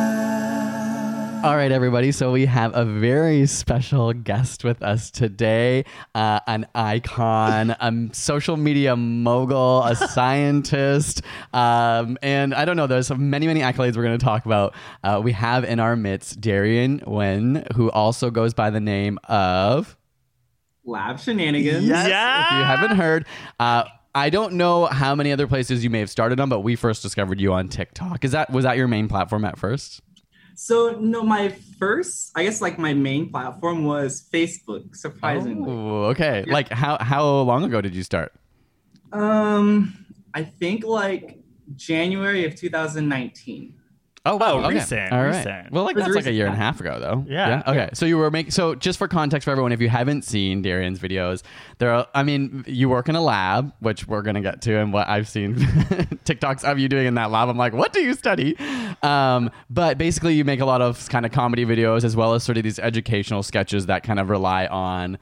All 1.44 1.58
right, 1.58 1.74
everybody. 1.74 2.14
So 2.14 2.32
we 2.32 2.46
have 2.46 2.74
a 2.74 2.86
very 2.86 3.46
special 3.48 4.14
guest 4.14 4.64
with 4.64 4.82
us 4.82 5.12
today 5.12 5.84
uh, 6.16 6.40
an 6.48 6.66
icon, 6.74 7.72
a 7.72 8.10
social 8.14 8.56
media 8.56 8.96
mogul, 8.96 9.84
a 9.84 9.94
scientist. 10.14 11.22
Um, 11.52 12.18
and 12.22 12.54
I 12.54 12.64
don't 12.64 12.78
know, 12.78 12.88
there's 12.88 13.12
many, 13.12 13.48
many 13.48 13.60
accolades 13.60 13.98
we're 13.98 14.04
going 14.04 14.18
to 14.18 14.24
talk 14.24 14.46
about. 14.46 14.74
Uh, 15.04 15.20
we 15.22 15.34
have 15.34 15.66
in 15.66 15.82
our 15.82 15.98
midst 15.98 16.40
Darian 16.40 17.02
Wynn, 17.06 17.66
who 17.76 17.92
also 17.92 18.30
goes 18.32 18.54
by 18.54 18.70
the 18.70 18.80
name 18.80 19.20
of. 19.26 19.98
Lab 20.86 21.20
shenanigans. 21.20 21.86
Yes, 21.86 22.08
Yeah. 22.08 22.46
if 22.46 22.52
you 22.54 22.64
haven't 22.64 22.96
heard. 22.98 23.26
Uh, 23.60 23.84
I 24.16 24.30
don't 24.30 24.54
know 24.54 24.86
how 24.86 25.14
many 25.14 25.32
other 25.32 25.48
places 25.48 25.84
you 25.84 25.90
may 25.90 26.00
have 26.00 26.10
started 26.10 26.40
on, 26.40 26.48
but 26.48 26.60
we 26.62 26.78
first 26.78 27.02
discovered 27.02 27.42
you 27.42 27.52
on 27.52 27.68
TikTok. 27.68 28.24
Is 28.24 28.32
that 28.32 28.52
was 28.52 28.64
that 28.64 28.78
your 28.78 28.88
main 28.88 29.08
platform 29.08 29.44
at 29.44 29.58
first? 29.58 30.03
So 30.56 30.98
no, 31.00 31.24
my 31.24 31.50
first, 31.80 32.32
I 32.36 32.44
guess, 32.44 32.62
like 32.62 32.78
my 32.78 32.94
main 32.94 33.30
platform 33.30 33.84
was 33.86 34.28
Facebook. 34.32 34.96
Surprisingly, 34.96 35.72
Oh, 35.72 36.04
okay. 36.12 36.44
Like 36.48 36.70
how 36.70 36.98
how 37.02 37.26
long 37.42 37.64
ago 37.64 37.82
did 37.82 37.96
you 37.96 38.04
start? 38.04 38.32
um, 39.12 39.94
I 40.34 40.44
think 40.44 40.84
like 40.84 41.40
January 41.76 42.46
of 42.46 42.56
2019. 42.56 43.76
Oh, 44.26 44.38
wow, 44.38 44.66
recent, 44.70 45.12
All 45.12 45.22
right. 45.22 45.36
recent. 45.36 45.72
Well, 45.72 45.84
like 45.84 45.98
that's 45.98 46.16
like 46.16 46.28
a 46.28 46.32
year 46.32 46.46
and 46.46 46.56
a 46.56 46.58
half 46.58 46.80
ago, 46.80 46.98
though. 46.98 47.26
Yeah. 47.28 47.62
Okay. 47.68 47.90
So 47.94 48.06
you 48.06 48.18
were 48.18 48.32
making. 48.32 48.52
So 48.52 48.74
just 48.74 48.98
for 48.98 49.10
context 49.10 49.44
for 49.44 49.52
everyone, 49.52 49.74
if 49.74 49.82
you 49.82 49.90
haven't 49.90 50.22
seen 50.22 50.62
Darian's 50.62 50.98
videos, 50.98 51.44
there. 51.80 51.92
Are, 51.94 52.08
I 52.16 52.24
mean, 52.24 52.64
you 52.66 52.88
work 52.88 53.10
in 53.10 53.16
a 53.16 53.22
lab, 53.22 53.74
which 53.80 54.08
we're 54.08 54.22
gonna 54.22 54.40
get 54.40 54.62
to, 54.62 54.78
and 54.78 54.94
what 54.94 55.10
I've 55.10 55.28
seen 55.28 55.56
TikToks 56.26 56.64
of 56.64 56.80
you 56.80 56.88
doing 56.88 57.06
in 57.06 57.16
that 57.16 57.32
lab. 57.32 57.50
I'm 57.50 57.58
like, 57.58 57.74
what 57.74 57.92
do 57.92 58.00
you 58.00 58.14
study? 58.14 58.58
Um, 59.02 59.52
but 59.70 59.98
basically, 59.98 60.36
you 60.36 60.46
make 60.46 60.62
a 60.62 60.66
lot 60.66 60.82
of 60.82 61.10
kind 61.10 61.26
of 61.26 61.34
comedy 61.34 61.66
videos 61.66 62.06
as 62.06 62.16
well 62.16 62.34
as 62.34 62.44
sort 62.46 62.58
of 62.58 62.64
these 62.64 62.80
educational 62.80 63.44
sketches 63.44 63.88
that 63.88 64.04
kind 64.04 64.20
of 64.20 64.30
rely 64.30 64.68
on 64.68 65.18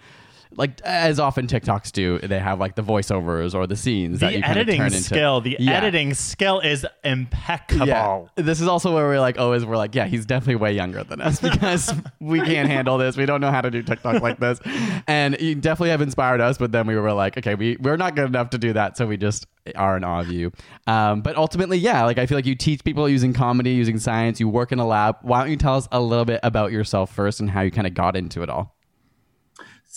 like 0.57 0.81
as 0.81 1.19
often 1.19 1.47
TikToks 1.47 1.91
do, 1.91 2.19
they 2.19 2.39
have 2.39 2.59
like 2.59 2.75
the 2.75 2.83
voiceovers 2.83 3.55
or 3.55 3.67
the 3.67 3.75
scenes 3.75 4.19
that 4.19 4.31
the 4.31 4.37
you 4.37 4.43
kind 4.43 4.57
of 4.59 4.67
editing 4.67 4.81
into. 4.81 4.97
skill, 5.01 5.41
the 5.41 5.55
Yeah. 5.59 5.71
editing 5.73 6.13
skill 6.13 6.59
is 6.59 6.85
impeccable. 7.03 7.85
Yeah. 7.87 8.21
This 8.35 8.59
is 8.61 8.67
also 8.67 8.93
where 8.93 9.07
we're 9.07 9.19
like, 9.19 9.39
always 9.39 9.65
we're 9.65 9.77
like, 9.77 9.95
yeah, 9.95 10.07
he's 10.07 10.25
definitely 10.25 10.55
way 10.55 10.73
younger 10.73 11.03
than 11.03 11.21
us 11.21 11.39
because 11.41 11.93
we 12.19 12.41
can't 12.41 12.67
handle 12.69 12.97
this. 12.97 13.15
We 13.17 13.25
don't 13.25 13.41
know 13.41 13.51
how 13.51 13.61
to 13.61 13.71
do 13.71 13.81
TikTok 13.81 14.21
like 14.21 14.39
this. 14.39 14.59
And 15.07 15.39
you 15.39 15.55
definitely 15.55 15.89
have 15.91 16.01
inspired 16.01 16.41
us, 16.41 16.57
but 16.57 16.71
then 16.71 16.87
we 16.87 16.95
were 16.95 17.13
like, 17.13 17.37
okay, 17.37 17.55
we, 17.55 17.77
we're 17.79 17.97
not 17.97 18.15
good 18.15 18.25
enough 18.27 18.49
to 18.51 18.57
do 18.57 18.73
that. 18.73 18.97
So 18.97 19.07
we 19.07 19.17
just 19.17 19.47
are 19.75 19.95
in 19.97 20.03
awe 20.03 20.21
of 20.21 20.29
you. 20.31 20.51
Um, 20.87 21.21
but 21.21 21.35
ultimately, 21.37 21.77
yeah, 21.77 22.03
like 22.05 22.17
I 22.17 22.25
feel 22.25 22.37
like 22.37 22.45
you 22.45 22.55
teach 22.55 22.83
people 22.83 23.07
using 23.07 23.31
comedy, 23.33 23.71
using 23.71 23.99
science, 23.99 24.39
you 24.39 24.49
work 24.49 24.71
in 24.71 24.79
a 24.79 24.87
lab. 24.87 25.17
Why 25.21 25.39
don't 25.41 25.51
you 25.51 25.57
tell 25.57 25.75
us 25.75 25.87
a 25.91 26.01
little 26.01 26.25
bit 26.25 26.39
about 26.43 26.71
yourself 26.71 27.13
first 27.13 27.39
and 27.39 27.49
how 27.49 27.61
you 27.61 27.71
kind 27.71 27.87
of 27.87 27.93
got 27.93 28.15
into 28.15 28.41
it 28.43 28.49
all? 28.49 28.75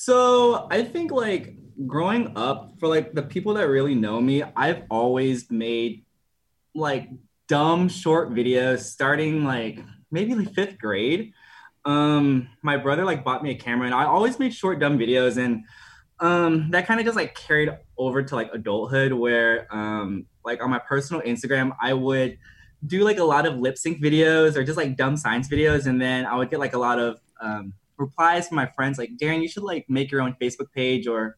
So 0.05 0.69
I 0.71 0.83
think 0.83 1.13
like 1.13 1.57
growing 1.87 2.37
up, 2.37 2.75
for 2.79 2.89
like 2.89 3.15
the 3.15 3.23
people 3.23 3.55
that 3.55 3.69
really 3.69 3.95
know 3.95 4.21
me, 4.21 4.43
I've 4.55 4.83
always 4.91 5.51
made 5.51 6.05
like 6.75 7.09
dumb 7.49 7.89
short 7.89 8.35
videos 8.35 8.81
starting 8.81 9.45
like 9.45 9.81
maybe 10.11 10.35
like 10.35 10.53
fifth 10.53 10.77
grade. 10.77 11.33
Um, 11.87 12.51
my 12.61 12.77
brother 12.77 13.07
like 13.07 13.25
bought 13.25 13.43
me 13.43 13.53
a 13.53 13.55
camera 13.55 13.87
and 13.87 13.95
I 13.95 14.05
always 14.05 14.39
made 14.39 14.53
short 14.53 14.79
dumb 14.79 14.99
videos 14.99 15.39
and 15.39 15.65
um 16.21 16.71
that 16.73 16.87
kind 16.87 17.01
of 17.01 17.07
just 17.07 17.17
like 17.17 17.35
carried 17.35 17.71
over 17.97 18.23
to 18.23 18.35
like 18.35 18.51
adulthood 18.53 19.15
where 19.15 19.67
um 19.75 20.27
like 20.45 20.63
on 20.63 20.69
my 20.69 20.81
personal 20.81 21.23
Instagram 21.23 21.75
I 21.81 21.95
would 21.95 22.37
do 22.87 23.05
like 23.05 23.19
a 23.19 23.25
lot 23.25 23.47
of 23.47 23.57
lip 23.57 23.79
sync 23.79 24.03
videos 24.03 24.55
or 24.55 24.65
just 24.65 24.77
like 24.77 24.99
dumb 24.99 25.17
science 25.17 25.49
videos 25.49 25.87
and 25.87 25.99
then 26.01 26.27
I 26.27 26.37
would 26.37 26.51
get 26.51 26.61
like 26.61 26.75
a 26.75 26.79
lot 26.79 26.99
of 26.99 27.21
um 27.41 27.73
replies 27.97 28.49
from 28.49 28.57
my 28.57 28.67
friends 28.67 28.99
like 28.99 29.11
Darren 29.21 29.41
you 29.43 29.49
should 29.49 29.63
like 29.63 29.85
make 29.89 30.11
your 30.11 30.21
own 30.21 30.35
Facebook 30.41 30.71
page 30.75 31.07
or 31.07 31.37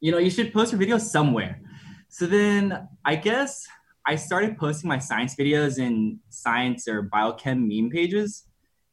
you 0.00 0.10
know 0.12 0.18
you 0.18 0.30
should 0.30 0.52
post 0.52 0.72
your 0.72 0.80
videos 0.80 1.02
somewhere. 1.02 1.60
So 2.08 2.26
then 2.26 2.88
I 3.04 3.16
guess 3.16 3.66
I 4.06 4.16
started 4.16 4.56
posting 4.58 4.88
my 4.88 4.98
science 4.98 5.36
videos 5.36 5.78
in 5.78 6.18
science 6.30 6.88
or 6.88 7.08
biochem 7.08 7.66
meme 7.68 7.90
pages 7.90 8.44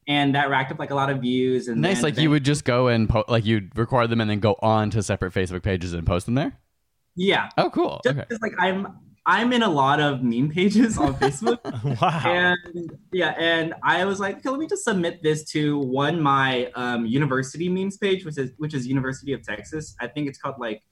and 0.08 0.36
that 0.36 0.50
racked 0.50 0.72
up 0.72 0.80
like 0.80 0.92
a 0.92 0.96
lot 0.96 1.10
of 1.10 1.20
views 1.22 1.68
and 1.68 1.82
Nice. 1.82 1.96
then- 1.98 2.04
Like 2.04 2.16
then- 2.16 2.24
you 2.24 2.30
would 2.30 2.44
just 2.46 2.64
go 2.66 2.88
and 2.88 3.10
po- 3.10 3.26
like 3.28 3.46
you'd 3.46 3.76
record 3.78 4.10
them 4.10 4.22
and 4.22 4.30
then 4.30 4.40
go 4.40 4.56
on 4.62 4.90
to 4.92 5.02
separate 5.02 5.34
Facebook 5.34 5.64
pages 5.64 5.94
and 5.94 6.06
post 6.06 6.26
them 6.28 6.36
there. 6.36 6.60
yeah 7.16 7.50
Oh, 7.58 7.70
cool. 7.70 8.00
just 8.04 8.18
Okay. 8.20 8.36
like 8.42 8.54
I'm 8.60 8.88
I'm 9.30 9.52
in 9.52 9.62
a 9.62 9.70
lot 9.70 10.00
of 10.00 10.24
meme 10.24 10.50
pages 10.50 10.98
on 10.98 11.14
Facebook. 11.16 11.60
Wow. 12.02 12.22
and 12.26 12.92
yeah, 13.12 13.34
and 13.38 13.74
I 13.84 14.06
was 14.06 14.20
like, 14.20 14.38
okay, 14.38 14.50
let 14.50 14.60
me 14.60 14.68
just 14.68 14.84
submit 14.84 15.22
this 15.22 15.44
to 15.52 15.80
one 15.80 16.22
my 16.22 16.72
um, 16.76 17.06
university 17.06 17.70
memes 17.70 17.98
page, 17.98 18.24
which 18.24 18.38
is 18.38 18.52
which 18.58 18.74
is 18.74 18.88
University 18.88 19.34
of 19.34 19.44
Texas. 19.44 19.96
I 20.00 20.08
think 20.08 20.28
it's 20.28 20.38
called 20.38 20.56
like 20.60 20.84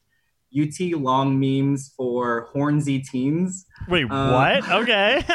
UT 0.57 0.79
long 0.99 1.39
memes 1.39 1.93
for 1.95 2.49
Hornsey 2.53 2.99
teens. 2.99 3.65
Wait, 3.87 4.09
um, 4.11 4.31
what? 4.31 4.69
Okay. 4.69 5.23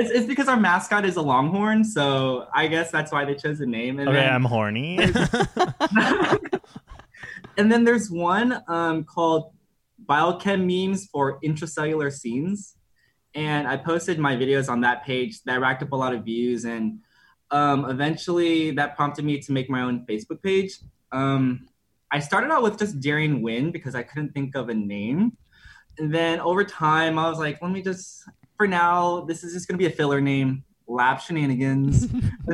It's, 0.00 0.10
it's 0.12 0.26
because 0.26 0.46
our 0.46 0.56
mascot 0.56 1.04
is 1.04 1.16
a 1.16 1.20
longhorn, 1.20 1.82
so 1.82 2.46
I 2.54 2.68
guess 2.68 2.92
that's 2.92 3.10
why 3.10 3.24
they 3.24 3.34
chose 3.34 3.58
the 3.58 3.66
name. 3.66 3.98
And 3.98 4.08
okay, 4.08 4.18
then, 4.18 4.32
I'm 4.32 4.44
horny. 4.44 4.96
and 7.56 7.72
then 7.72 7.82
there's 7.82 8.08
one 8.08 8.62
um, 8.68 9.02
called 9.02 9.50
Biochem 10.08 10.64
Memes 10.64 11.06
for 11.06 11.38
Intracellular 11.40 12.12
Scenes. 12.12 12.76
And 13.34 13.68
I 13.68 13.76
posted 13.76 14.18
my 14.18 14.36
videos 14.36 14.68
on 14.68 14.80
that 14.80 15.04
page 15.04 15.42
that 15.42 15.60
racked 15.60 15.82
up 15.82 15.92
a 15.92 15.96
lot 15.96 16.14
of 16.14 16.24
views. 16.24 16.64
And 16.64 17.00
um, 17.50 17.88
eventually 17.88 18.70
that 18.72 18.96
prompted 18.96 19.24
me 19.24 19.38
to 19.40 19.52
make 19.52 19.68
my 19.68 19.82
own 19.82 20.06
Facebook 20.06 20.42
page. 20.42 20.78
Um, 21.12 21.68
I 22.10 22.20
started 22.20 22.50
out 22.50 22.62
with 22.62 22.78
just 22.78 23.00
Darian 23.00 23.42
Wynn 23.42 23.70
because 23.70 23.94
I 23.94 24.02
couldn't 24.02 24.32
think 24.32 24.56
of 24.56 24.70
a 24.70 24.74
name. 24.74 25.36
And 25.98 26.14
then 26.14 26.40
over 26.40 26.64
time, 26.64 27.18
I 27.18 27.28
was 27.28 27.38
like, 27.38 27.60
let 27.60 27.70
me 27.70 27.82
just, 27.82 28.24
for 28.56 28.66
now, 28.66 29.22
this 29.22 29.44
is 29.44 29.52
just 29.52 29.68
going 29.68 29.78
to 29.78 29.78
be 29.78 29.92
a 29.92 29.94
filler 29.94 30.20
name, 30.20 30.64
Lab 30.86 31.20
Shenanigans. 31.20 32.04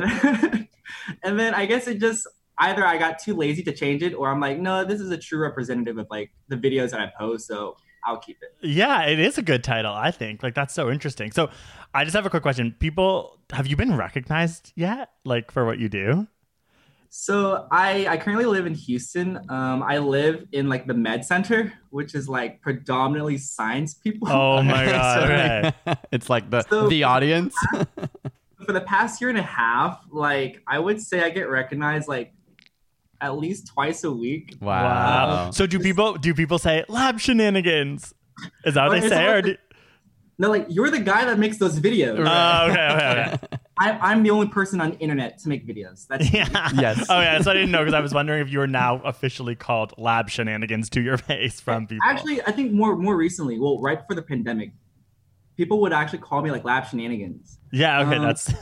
and 1.23 1.39
then 1.39 1.53
I 1.53 1.65
guess 1.65 1.87
it 1.87 1.99
just, 1.99 2.27
either 2.59 2.85
I 2.85 2.97
got 2.97 3.19
too 3.19 3.35
lazy 3.35 3.63
to 3.63 3.71
change 3.71 4.01
it, 4.03 4.13
or 4.13 4.29
I'm 4.29 4.39
like, 4.39 4.59
no, 4.59 4.83
this 4.85 5.01
is 5.01 5.11
a 5.11 5.17
true 5.17 5.39
representative 5.39 5.97
of 5.97 6.07
like 6.09 6.31
the 6.47 6.55
videos 6.57 6.91
that 6.91 6.99
I 6.99 7.11
post, 7.17 7.47
so 7.47 7.75
I'll 8.05 8.17
keep 8.19 8.37
it. 8.41 8.55
yeah, 8.67 9.03
it 9.05 9.19
is 9.19 9.37
a 9.37 9.41
good 9.41 9.63
title, 9.63 9.91
I 9.93 10.11
think. 10.11 10.43
Like 10.43 10.53
that's 10.55 10.73
so 10.73 10.89
interesting. 10.91 11.31
So, 11.31 11.49
I 11.93 12.03
just 12.03 12.15
have 12.15 12.25
a 12.25 12.29
quick 12.29 12.43
question. 12.43 12.75
People, 12.79 13.39
have 13.51 13.65
you 13.67 13.75
been 13.75 13.95
recognized 13.97 14.73
yet 14.75 15.09
like 15.23 15.49
for 15.51 15.65
what 15.65 15.79
you 15.79 15.89
do? 15.89 16.27
So 17.09 17.67
I 17.71 18.07
I 18.07 18.17
currently 18.17 18.45
live 18.45 18.65
in 18.65 18.73
Houston. 18.73 19.37
Um, 19.49 19.81
I 19.83 19.99
live 19.99 20.45
in 20.51 20.67
like 20.67 20.85
the 20.85 20.93
med 20.93 21.23
center, 21.23 21.71
which 21.89 22.13
is 22.13 22.27
like 22.27 22.61
predominantly 22.61 23.37
science 23.37 23.93
people. 23.93 24.27
Oh 24.29 24.61
my 24.61 24.85
god. 24.91 25.23
Okay. 25.23 25.95
it's 26.11 26.29
like 26.29 26.49
the 26.49 26.63
So- 26.63 26.89
the 26.89 27.03
audience. 27.03 27.55
For 28.65 28.71
the 28.73 28.81
past 28.81 29.21
year 29.21 29.29
and 29.29 29.37
a 29.37 29.43
half, 29.43 30.01
like 30.09 30.61
I 30.67 30.79
would 30.79 30.99
say 30.99 31.21
I 31.21 31.29
get 31.29 31.49
recognized 31.49 32.07
like 32.07 32.33
at 33.21 33.37
least 33.37 33.67
twice 33.67 34.03
a 34.03 34.11
week. 34.11 34.55
wow. 34.61 35.51
So 35.51 35.65
do 35.67 35.79
people 35.79 36.13
do 36.15 36.33
people 36.33 36.59
say 36.59 36.83
lab 36.89 37.19
shenanigans? 37.19 38.13
Is 38.65 38.73
that 38.73 38.87
what 38.87 38.99
they 38.99 39.05
it's 39.05 39.09
say, 39.15 39.25
all- 39.27 39.33
or 39.35 39.41
do, 39.41 39.55
No, 40.37 40.49
like 40.49 40.65
you're 40.69 40.89
the 40.91 40.99
guy 40.99 41.23
that 41.25 41.39
makes 41.39 41.57
those 41.57 41.79
videos. 41.79 42.17
Oh, 42.19 42.71
okay, 42.71 42.87
okay, 42.93 43.33
okay. 43.35 43.57
I, 43.79 43.91
I'm 44.11 44.23
the 44.23 44.29
only 44.31 44.47
person 44.47 44.79
on 44.81 44.91
the 44.91 44.97
internet 44.99 45.37
to 45.39 45.49
make 45.49 45.65
videos. 45.67 46.07
That's 46.07 46.31
Yeah. 46.33 46.69
Yes. 46.75 47.05
Oh 47.09 47.19
yeah. 47.19 47.41
So 47.41 47.51
I 47.51 47.53
didn't 47.53 47.71
know 47.71 47.79
because 47.79 47.93
I 47.93 47.99
was 48.01 48.13
wondering 48.13 48.41
if 48.41 48.51
you 48.51 48.59
were 48.59 48.67
now 48.67 49.01
officially 49.03 49.55
called 49.55 49.93
lab 49.97 50.29
shenanigans 50.29 50.89
to 50.91 51.01
your 51.01 51.17
face 51.31 51.59
from 51.59 51.87
people. 51.87 52.01
Actually, 52.09 52.41
I 52.41 52.51
think 52.51 52.71
more 52.73 52.95
more 52.97 53.15
recently, 53.17 53.59
well, 53.59 53.81
right 53.81 53.99
before 53.99 54.15
the 54.15 54.21
pandemic, 54.21 54.71
people 55.57 55.79
would 55.81 55.93
actually 55.93 56.19
call 56.19 56.41
me 56.41 56.51
like 56.51 56.63
lab 56.65 56.87
shenanigans. 56.87 57.57
yeah. 57.71 58.01
Okay. 58.01 58.15
um, 58.17 58.23
that's. 58.23 58.53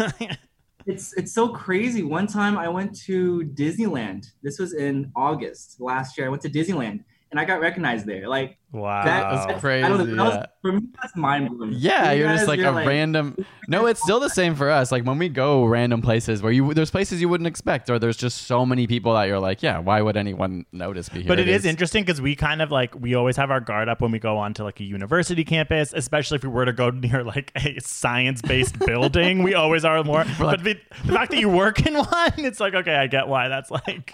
It's 0.85 1.13
it's 1.13 1.33
so 1.33 1.49
crazy. 1.49 2.03
One 2.03 2.27
time 2.27 2.57
I 2.57 2.67
went 2.67 2.95
to 3.01 3.43
Disneyland. 3.53 4.31
This 4.41 4.59
was 4.59 4.73
in 4.73 5.11
August 5.15 5.79
last 5.79 6.17
year. 6.17 6.27
I 6.27 6.29
went 6.29 6.41
to 6.43 6.49
Disneyland 6.49 7.03
and 7.33 7.39
I 7.39 7.45
got 7.45 7.61
recognized 7.61 8.05
there. 8.05 8.27
Like 8.27 8.57
wow. 8.71 9.03
that, 9.03 9.21
That's 9.23 9.41
I 9.41 9.47
don't 9.47 9.47
know, 9.55 9.59
crazy, 9.59 10.13
that 10.15 10.23
was- 10.23 10.45
for 10.61 10.71
me, 10.71 10.81
that's 11.01 11.15
mind 11.15 11.49
blowing. 11.49 11.73
Yeah, 11.75 12.11
you 12.11 12.19
you're 12.25 12.33
just 12.35 12.47
like 12.47 12.59
you're 12.59 12.69
a 12.69 12.85
random. 12.85 13.35
No, 13.67 13.87
it's 13.87 13.99
still 14.01 14.19
the 14.19 14.29
same 14.29 14.53
for 14.53 14.69
us. 14.69 14.91
Like 14.91 15.03
when 15.03 15.17
we 15.17 15.29
go 15.29 15.65
random 15.65 16.03
places 16.03 16.43
where 16.43 16.51
you 16.51 16.75
there's 16.75 16.91
places 16.91 17.19
you 17.19 17.27
wouldn't 17.27 17.47
expect, 17.47 17.89
or 17.89 17.97
there's 17.97 18.17
just 18.17 18.43
so 18.43 18.67
many 18.67 18.85
people 18.85 19.15
that 19.15 19.23
you're 19.23 19.39
like, 19.39 19.63
yeah, 19.63 19.79
why 19.79 19.99
would 19.99 20.15
anyone 20.15 20.67
notice 20.71 21.11
me 21.11 21.21
here? 21.21 21.27
But 21.27 21.39
it 21.39 21.47
is 21.47 21.65
interesting 21.65 22.03
because 22.03 22.21
we 22.21 22.35
kind 22.35 22.61
of 22.61 22.69
like 22.71 22.93
we 22.93 23.15
always 23.15 23.35
have 23.35 23.49
our 23.49 23.59
guard 23.59 23.89
up 23.89 23.99
when 23.99 24.11
we 24.11 24.19
go 24.19 24.37
onto 24.37 24.63
like 24.63 24.79
a 24.79 24.83
university 24.83 25.43
campus, 25.43 25.91
especially 25.91 26.35
if 26.35 26.43
we 26.43 26.49
were 26.49 26.65
to 26.65 26.73
go 26.73 26.89
near 26.91 27.23
like 27.23 27.51
a 27.55 27.79
science-based 27.81 28.77
building. 28.85 29.41
We 29.41 29.55
always 29.55 29.83
are 29.85 30.03
more. 30.03 30.23
but 30.37 30.63
the, 30.63 30.79
the 31.03 31.13
fact 31.13 31.31
that 31.31 31.39
you 31.39 31.49
work 31.49 31.83
in 31.85 31.95
one, 31.97 32.33
it's 32.37 32.59
like 32.59 32.75
okay, 32.75 32.95
I 32.95 33.07
get 33.07 33.27
why 33.27 33.47
that's 33.47 33.71
like 33.71 34.11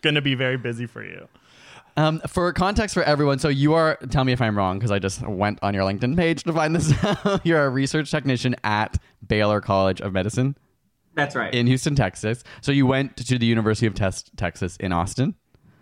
going 0.00 0.14
to 0.14 0.22
be 0.22 0.36
very 0.36 0.56
busy 0.56 0.86
for 0.86 1.04
you. 1.04 1.28
Um, 1.98 2.20
for 2.26 2.52
context 2.52 2.94
for 2.94 3.02
everyone, 3.02 3.38
so 3.38 3.48
you 3.48 3.72
are. 3.74 3.96
Tell 4.10 4.24
me 4.24 4.32
if 4.32 4.42
I'm 4.42 4.56
wrong 4.56 4.78
because 4.78 4.90
I 4.90 4.98
just 4.98 5.26
went 5.26 5.58
on 5.62 5.72
your 5.72 5.82
LinkedIn 5.84 6.14
page 6.16 6.42
to 6.44 6.52
find 6.52 6.76
this. 6.76 6.92
out. 7.24 7.44
You're 7.46 7.64
a 7.64 7.70
research 7.70 8.10
technician 8.10 8.54
at 8.64 8.98
Baylor 9.26 9.60
College 9.62 10.02
of 10.02 10.12
Medicine 10.12 10.56
That's 11.14 11.34
right. 11.34 11.54
in 11.54 11.66
Houston, 11.66 11.94
Texas. 11.94 12.44
So 12.60 12.70
you 12.70 12.86
went 12.86 13.16
to 13.16 13.38
the 13.38 13.46
University 13.46 13.86
of 13.86 13.94
Tes- 13.94 14.30
Texas 14.36 14.76
in 14.76 14.92
Austin. 14.92 15.34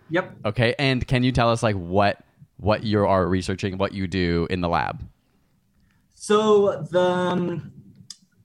yep. 0.09 0.33
Okay, 0.45 0.73
and 0.79 1.05
can 1.05 1.23
you 1.23 1.33
tell 1.33 1.49
us 1.51 1.61
like 1.61 1.75
what 1.75 2.23
what 2.57 2.83
you 2.85 3.05
are 3.05 3.27
researching, 3.27 3.77
what 3.77 3.91
you 3.93 4.07
do 4.07 4.47
in 4.49 4.61
the 4.61 4.69
lab? 4.69 5.05
So 6.13 6.81
the 6.91 7.01
um, 7.01 7.73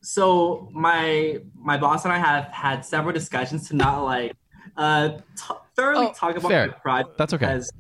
so 0.03 0.69
my 0.73 1.39
my 1.55 1.77
boss 1.77 2.05
and 2.05 2.13
I 2.13 2.19
have 2.19 2.47
had 2.47 2.85
several 2.85 3.13
discussions 3.13 3.69
to 3.69 3.77
not 3.77 4.03
like 4.03 4.33
uh 4.81 5.09
t- 5.37 5.55
thoroughly 5.77 6.07
Oh, 6.07 6.13
talk 6.13 6.37
about 6.37 6.49
fair. 6.49 6.67
the 6.69 6.73
project. 6.73 7.19
That's 7.19 7.35
okay. 7.35 7.47
Because 7.47 7.71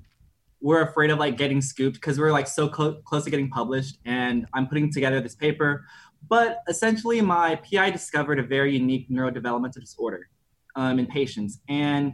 we're 0.61 0.83
afraid 0.83 1.11
of 1.11 1.19
like 1.19 1.38
getting 1.38 1.61
scooped 1.62 1.95
because 1.97 2.19
we're 2.21 2.30
like 2.30 2.47
so 2.47 2.69
clo- 2.69 3.00
close 3.09 3.25
to 3.25 3.30
getting 3.30 3.49
published, 3.49 3.99
and 4.04 4.47
I'm 4.54 4.66
putting 4.69 4.92
together 4.92 5.21
this 5.21 5.35
paper. 5.35 5.85
But 6.28 6.59
essentially, 6.69 7.23
my 7.23 7.57
PI 7.57 7.90
discovered 7.90 8.38
a 8.38 8.42
very 8.42 8.75
unique 8.76 9.09
neurodevelopmental 9.09 9.80
disorder 9.80 10.28
um, 10.76 10.99
in 10.99 11.07
patients, 11.07 11.61
and 11.69 12.12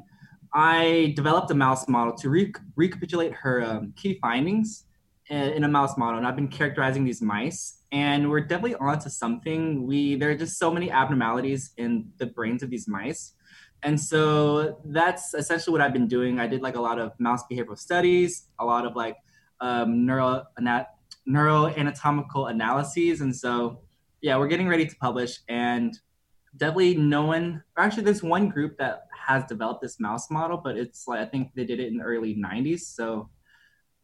I 0.54 1.12
developed 1.16 1.50
a 1.50 1.54
mouse 1.54 1.88
model 1.88 2.14
to 2.18 2.30
re- 2.30 2.54
recapitulate 2.76 3.32
her 3.32 3.64
um, 3.64 3.92
key 3.96 4.18
findings 4.22 4.84
in, 5.28 5.50
in 5.56 5.64
a 5.64 5.68
mouse 5.68 5.98
model, 5.98 6.18
and 6.18 6.26
I've 6.26 6.36
been 6.36 6.46
characterizing 6.46 7.02
these 7.04 7.20
mice, 7.20 7.82
and 7.90 8.30
we're 8.30 8.40
definitely 8.42 8.76
onto 8.76 9.10
something. 9.10 9.84
We 9.84 10.14
there 10.14 10.30
are 10.30 10.36
just 10.36 10.56
so 10.60 10.70
many 10.70 10.88
abnormalities 10.92 11.72
in 11.76 12.12
the 12.18 12.26
brains 12.26 12.62
of 12.62 12.70
these 12.70 12.86
mice, 12.86 13.32
and 13.82 14.00
so 14.00 14.80
that's 14.84 15.34
essentially 15.34 15.72
what 15.72 15.80
I've 15.80 15.92
been 15.92 16.08
doing. 16.08 16.40
I 16.40 16.46
did 16.46 16.62
like 16.62 16.76
a 16.76 16.80
lot 16.80 16.98
of 16.98 17.12
mouse 17.18 17.42
behavioral 17.50 17.78
studies, 17.78 18.48
a 18.58 18.64
lot 18.64 18.86
of 18.86 18.96
like 18.96 19.16
um, 19.60 20.04
neuro 20.06 20.44
ana- 20.58 20.88
neuroanatomical 21.28 22.50
analyses, 22.50 23.20
and 23.20 23.34
so 23.34 23.80
yeah, 24.22 24.36
we're 24.36 24.48
getting 24.48 24.68
ready 24.68 24.86
to 24.86 24.96
publish, 24.96 25.38
and 25.48 25.98
definitely 26.56 26.96
no 26.96 27.26
one. 27.26 27.62
Actually, 27.76 28.04
there's 28.04 28.22
one 28.22 28.48
group 28.48 28.76
that 28.78 29.06
has 29.26 29.44
developed 29.44 29.82
this 29.82 30.00
mouse 30.00 30.30
model, 30.30 30.56
but 30.56 30.76
it's 30.76 31.06
like 31.06 31.20
I 31.20 31.26
think 31.26 31.52
they 31.54 31.64
did 31.64 31.80
it 31.80 31.88
in 31.88 31.98
the 31.98 32.04
early 32.04 32.34
'90s. 32.34 32.80
So 32.80 33.28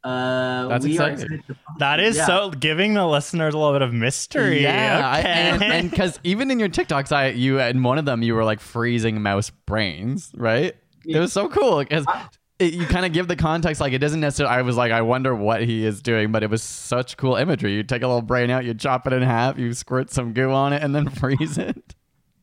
uh, 0.05 0.69
That's 0.69 0.85
we 0.85 0.93
exciting. 0.93 1.15
excited 1.35 1.57
That 1.79 2.01
is 2.01 2.17
Yeah. 2.17 2.27
so 2.27 2.51
giving 2.51 2.95
the 2.95 3.07
listeners 3.07 3.55
a 3.55 3.59
little 3.59 3.73
bit 3.73 3.83
of 3.83 3.93
mystery. 3.93 4.63
Yeah, 4.63 5.17
Okay. 5.19 5.29
and- 5.29 5.63
and 5.63 5.91
because 5.91 6.19
even 6.25 6.51
in 6.51 6.59
your 6.59 6.69
TikToks, 6.69 7.13
I 7.13 7.29
you 7.29 7.61
in 7.61 7.83
one 7.83 7.99
of 7.99 8.05
them 8.05 8.23
you 8.23 8.35
were 8.35 8.45
like 8.45 8.61
freezing 8.61 9.23
mouse 9.23 9.51
brains, 9.67 10.31
right? 10.35 10.75
It 11.07 11.19
was 11.19 11.33
so 11.33 11.49
cool 11.49 11.79
because 11.81 12.05
you 12.61 12.87
kind 12.87 13.05
of 13.05 13.13
give 13.13 13.27
the 13.27 13.35
context 13.35 13.81
like 13.81 13.93
it 13.93 13.99
doesn't 13.99 14.21
necessarily. 14.21 14.55
I 14.57 14.63
was 14.63 14.77
like, 14.77 14.93
I 14.93 15.03
wonder 15.03 15.35
what 15.35 15.63
he 15.63 15.85
is 15.85 16.01
doing, 16.01 16.31
but 16.31 16.43
it 16.45 16.51
was 16.51 16.63
such 16.63 17.17
cool 17.17 17.35
imagery. 17.35 17.73
You 17.75 17.83
take 17.83 18.03
a 18.03 18.07
little 18.07 18.23
brain 18.23 18.51
out, 18.51 18.65
you 18.65 18.73
chop 18.75 19.07
it 19.09 19.13
in 19.13 19.23
half, 19.23 19.59
you 19.59 19.73
squirt 19.73 20.11
some 20.11 20.33
goo 20.33 20.53
on 20.53 20.73
it, 20.73 20.83
and 20.83 20.95
then 20.95 21.09
freeze 21.21 21.59
it. 21.59 21.95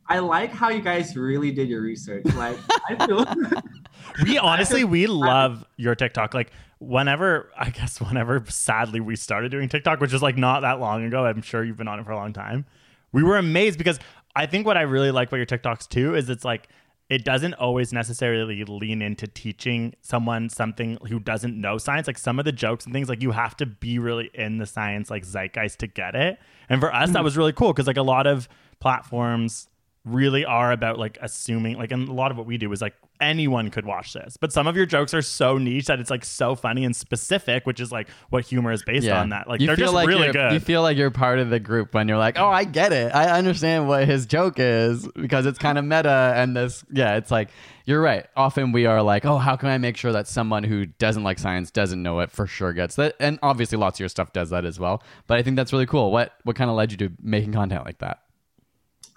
I 0.10 0.20
like 0.20 0.52
how 0.52 0.70
you 0.70 0.82
guys 0.82 1.16
really 1.16 1.52
did 1.52 1.70
your 1.70 1.82
research. 1.82 2.26
Like 2.36 2.58
I 2.90 3.06
feel. 3.06 3.26
we 4.24 4.38
honestly 4.40 4.84
we 4.84 5.06
love 5.06 5.64
your 5.78 5.94
TikTok. 5.94 6.34
Like 6.34 6.52
whenever 6.80 7.52
I 7.58 7.70
guess 7.70 8.02
whenever 8.02 8.44
sadly 8.48 9.00
we 9.00 9.16
started 9.16 9.52
doing 9.52 9.70
TikTok, 9.70 10.02
which 10.02 10.14
is 10.14 10.24
like 10.24 10.36
not 10.36 10.62
that 10.62 10.80
long 10.80 11.06
ago. 11.06 11.26
I'm 11.26 11.44
sure 11.44 11.64
you've 11.64 11.78
been 11.78 11.88
on 11.88 12.00
it 12.00 12.06
for 12.06 12.12
a 12.12 12.18
long 12.18 12.34
time. 12.34 12.66
We 13.12 13.22
were 13.22 13.38
amazed 13.38 13.78
because 13.78 14.00
I 14.36 14.48
think 14.48 14.66
what 14.66 14.78
I 14.78 14.82
really 14.82 15.12
like 15.12 15.28
about 15.28 15.38
your 15.38 15.46
TikToks 15.46 15.88
too 15.88 16.16
is 16.16 16.28
it's 16.30 16.46
like 16.46 16.70
it 17.10 17.24
doesn't 17.24 17.56
always 17.56 17.94
necessarily 17.94 18.64
lean 18.66 19.02
into 19.02 19.28
teaching 19.28 19.96
someone 20.02 20.50
something 20.50 20.98
who 21.08 21.20
doesn't 21.20 21.60
know 21.60 21.78
science. 21.78 22.08
Like 22.08 22.18
some 22.18 22.40
of 22.40 22.46
the 22.46 22.52
jokes 22.52 22.86
and 22.86 22.94
things, 22.94 23.10
like 23.10 23.22
you 23.22 23.32
have 23.32 23.56
to 23.58 23.68
be 23.68 24.00
really 24.00 24.32
in 24.34 24.58
the 24.58 24.66
science 24.66 25.12
like 25.12 25.24
zeitgeist 25.24 25.80
to 25.80 25.88
get 25.88 26.16
it. 26.16 26.40
And 26.68 26.80
for 26.80 26.94
us, 26.94 27.10
that 27.10 27.18
mm-hmm. 27.18 27.24
was 27.26 27.38
really 27.38 27.54
cool 27.54 27.74
because 27.74 27.86
like 27.86 27.98
a 27.98 28.04
lot 28.04 28.26
of 28.26 28.50
platforms 28.80 29.68
really 30.06 30.46
are 30.46 30.72
about 30.72 30.98
like 30.98 31.18
assuming 31.22 31.78
like 31.78 31.92
and 31.92 32.08
a 32.08 32.14
lot 32.14 32.32
of 32.32 32.38
what 32.38 32.46
we 32.46 32.58
do 32.58 32.72
is 32.72 32.82
like 32.82 32.96
anyone 33.20 33.70
could 33.70 33.86
watch 33.86 34.14
this 34.14 34.38
but 34.38 34.54
some 34.54 34.66
of 34.66 34.78
your 34.78 34.86
jokes 34.86 35.14
are 35.14 35.22
so 35.22 35.58
niche 35.58 35.88
that 35.88 36.00
it's 36.00 36.10
like 36.10 36.24
so 36.24 36.56
funny 36.56 36.86
and 36.86 36.96
specific 36.96 37.66
which 37.66 37.82
is 37.82 37.92
like 37.92 38.08
what 38.30 38.46
humor 38.46 38.72
is 38.72 38.82
based 38.84 39.10
on 39.10 39.30
that 39.30 39.48
like 39.48 39.60
you 39.60 39.68
they're 39.68 39.76
feel 39.76 39.88
just 39.88 39.94
like 39.94 40.08
really 40.08 40.32
good 40.32 40.54
You 40.54 40.60
feel 40.60 40.82
like 40.82 40.98
you're 40.98 41.12
part 41.12 41.40
of 41.40 41.50
the 41.50 41.60
group 41.60 41.94
when 41.94 42.08
you're 42.08 42.18
like, 42.18 42.40
oh, 42.40 42.48
I 42.48 42.64
get 42.64 42.92
it. 42.94 43.14
I 43.14 43.38
understand 43.38 43.88
what 43.88 44.08
his 44.08 44.26
joke 44.26 44.56
is 44.58 45.08
because 45.16 45.46
it's 45.46 45.60
kind 45.60 45.78
of 45.78 45.86
meta 45.86 46.34
and 46.36 46.56
this. 46.56 46.84
Yeah, 46.92 47.18
it's 47.18 47.30
like 47.32 47.50
you're 47.86 48.02
right. 48.02 48.26
Often 48.36 48.72
we 48.72 48.86
are 48.86 49.02
like, 49.02 49.26
oh, 49.26 49.38
how 49.38 49.56
can 49.56 49.70
I 49.70 49.78
make 49.78 49.98
sure 49.98 50.12
that 50.12 50.28
someone 50.28 50.64
who 50.64 50.86
doesn't 50.86 51.24
like 51.24 51.40
science 51.40 51.72
doesn't 51.72 52.02
know 52.02 52.20
it 52.20 52.32
for 52.32 52.48
sure 52.48 52.74
gets 52.74 52.96
that? 52.96 53.16
And 53.20 53.40
obviously, 53.42 53.78
lots 53.78 53.98
of 53.98 54.02
your 54.02 54.10
stuff 54.10 54.34
does 54.34 54.50
that 54.52 54.66
as 54.66 54.80
well. 54.80 55.04
But 55.28 55.38
I 55.38 55.44
think 55.44 55.56
that's 55.56 55.74
really 55.74 55.86
cool. 55.86 56.12
What 56.12 56.34
what 56.44 56.56
kind 56.56 56.70
of 56.70 56.76
led 56.76 56.92
you 56.92 56.98
to 56.98 57.12
making 57.22 57.54
content 57.54 57.86
like 57.86 58.00
that? 58.00 58.20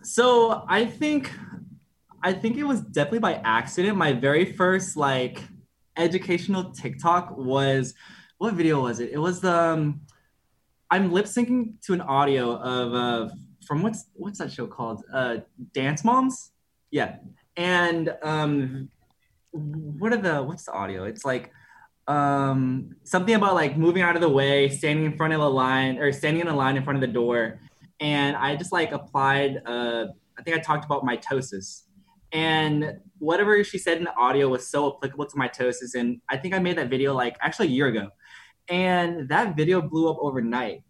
So 0.02 0.64
I 0.68 0.84
think 0.84 1.32
I 2.22 2.32
think 2.32 2.56
it 2.56 2.64
was 2.64 2.80
definitely 2.80 3.20
by 3.20 3.34
accident. 3.44 3.96
My 3.96 4.12
very 4.12 4.44
first 4.44 4.96
like 4.96 5.42
educational 5.96 6.70
TikTok 6.72 7.36
was 7.36 7.94
what 8.38 8.54
video 8.54 8.82
was 8.82 8.98
it? 9.00 9.10
It 9.12 9.18
was 9.18 9.40
the 9.40 9.56
um, 9.56 10.00
I'm 10.90 11.12
lip 11.12 11.26
syncing 11.26 11.80
to 11.82 11.92
an 11.92 12.00
audio 12.00 12.56
of 12.56 12.94
uh 12.94 13.34
from 13.66 13.82
what's 13.82 14.06
what's 14.14 14.38
that 14.38 14.52
show 14.52 14.66
called? 14.66 15.04
Uh 15.12 15.38
Dance 15.72 16.04
Moms? 16.04 16.50
Yeah. 16.90 17.16
And 17.56 18.14
um 18.22 18.88
what 19.52 20.12
are 20.12 20.16
the 20.16 20.42
what's 20.42 20.64
the 20.64 20.72
audio? 20.72 21.04
It's 21.04 21.24
like 21.24 21.52
um 22.08 22.96
something 23.04 23.36
about 23.36 23.54
like 23.54 23.76
moving 23.76 24.02
out 24.02 24.16
of 24.16 24.22
the 24.22 24.28
way, 24.28 24.68
standing 24.68 25.04
in 25.04 25.16
front 25.16 25.32
of 25.32 25.40
a 25.40 25.48
line 25.48 25.98
or 25.98 26.10
standing 26.10 26.40
in 26.40 26.48
a 26.48 26.56
line 26.56 26.76
in 26.76 26.82
front 26.82 26.96
of 26.96 27.00
the 27.00 27.12
door 27.12 27.60
and 28.02 28.36
I 28.36 28.56
just 28.56 28.72
like 28.72 28.92
applied. 28.92 29.62
Uh, 29.64 30.06
I 30.38 30.42
think 30.42 30.56
I 30.56 30.60
talked 30.60 30.84
about 30.84 31.04
mitosis, 31.04 31.82
and 32.32 32.98
whatever 33.18 33.62
she 33.62 33.78
said 33.78 33.98
in 33.98 34.04
the 34.04 34.14
audio 34.16 34.48
was 34.48 34.66
so 34.68 34.94
applicable 34.96 35.26
to 35.26 35.36
mitosis. 35.36 35.94
And 35.94 36.20
I 36.28 36.36
think 36.36 36.52
I 36.52 36.58
made 36.58 36.76
that 36.78 36.90
video 36.90 37.14
like 37.14 37.36
actually 37.40 37.68
a 37.68 37.70
year 37.70 37.86
ago, 37.86 38.08
and 38.68 39.28
that 39.28 39.56
video 39.56 39.80
blew 39.80 40.10
up 40.10 40.18
overnight. 40.20 40.82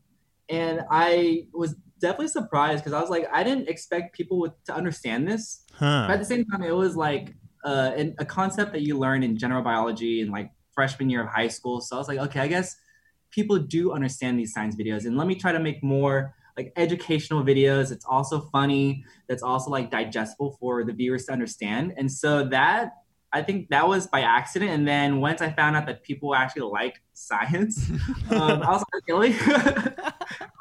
And 0.49 0.81
I 0.91 1.47
was 1.53 1.77
definitely 2.01 2.29
surprised 2.29 2.83
because 2.83 2.95
I 2.95 3.01
was 3.01 3.11
like, 3.11 3.27
I 3.33 3.43
didn't 3.43 3.69
expect 3.69 4.15
people 4.15 4.41
would, 4.41 4.53
to 4.67 4.75
understand 4.75 5.29
this. 5.29 5.65
huh. 5.79 6.07
But 6.09 6.15
at 6.15 6.19
the 6.19 6.25
same 6.25 6.45
time, 6.47 6.63
it 6.63 6.75
was 6.75 6.97
like 6.97 7.35
uh, 7.65 7.93
an, 7.97 8.15
a 8.19 8.25
concept 8.25 8.73
that 8.73 8.83
you 8.83 8.99
learn 8.99 9.23
in 9.23 9.37
general 9.37 9.63
biology 9.63 10.21
in 10.21 10.31
like 10.31 10.51
freshman 10.75 11.11
year 11.11 11.23
of 11.23 11.29
high 11.29 11.49
school. 11.49 11.81
So 11.81 11.97
I 11.97 11.99
was 11.99 12.09
like, 12.09 12.19
okay, 12.19 12.41
I 12.41 12.49
guess 12.49 12.77
people 13.31 13.59
do 13.59 13.93
understand 13.93 14.39
these 14.39 14.53
science 14.53 14.77
videos, 14.77 15.05
and 15.05 15.17
let 15.17 15.27
me 15.27 15.35
try 15.35 15.53
to 15.53 15.61
make 15.61 15.83
more 15.83 16.35
like 16.57 16.73
educational 16.77 17.43
videos. 17.43 17.93
It's 17.93 18.05
also 18.05 18.41
funny. 18.53 19.05
That's 19.29 19.43
also 19.43 19.71
like 19.71 19.91
digestible 19.91 20.57
for 20.61 20.85
the 20.85 20.93
viewers 20.93 21.27
to 21.27 21.33
understand. 21.33 21.95
And 21.97 22.11
so 22.11 22.45
that 22.49 22.93
I 23.33 23.43
think 23.43 23.71
that 23.71 23.89
was 23.89 24.07
by 24.07 24.21
accident. 24.21 24.71
And 24.71 24.87
then 24.87 25.21
once 25.21 25.41
I 25.41 25.51
found 25.51 25.75
out 25.75 25.87
that 25.87 26.03
people 26.03 26.35
actually 26.35 26.71
liked 26.71 27.01
science, 27.15 27.91
um, 28.31 28.63
I 28.63 28.71
was 28.71 28.85
like, 28.93 29.21
me, 29.21 29.37
I 29.41 30.13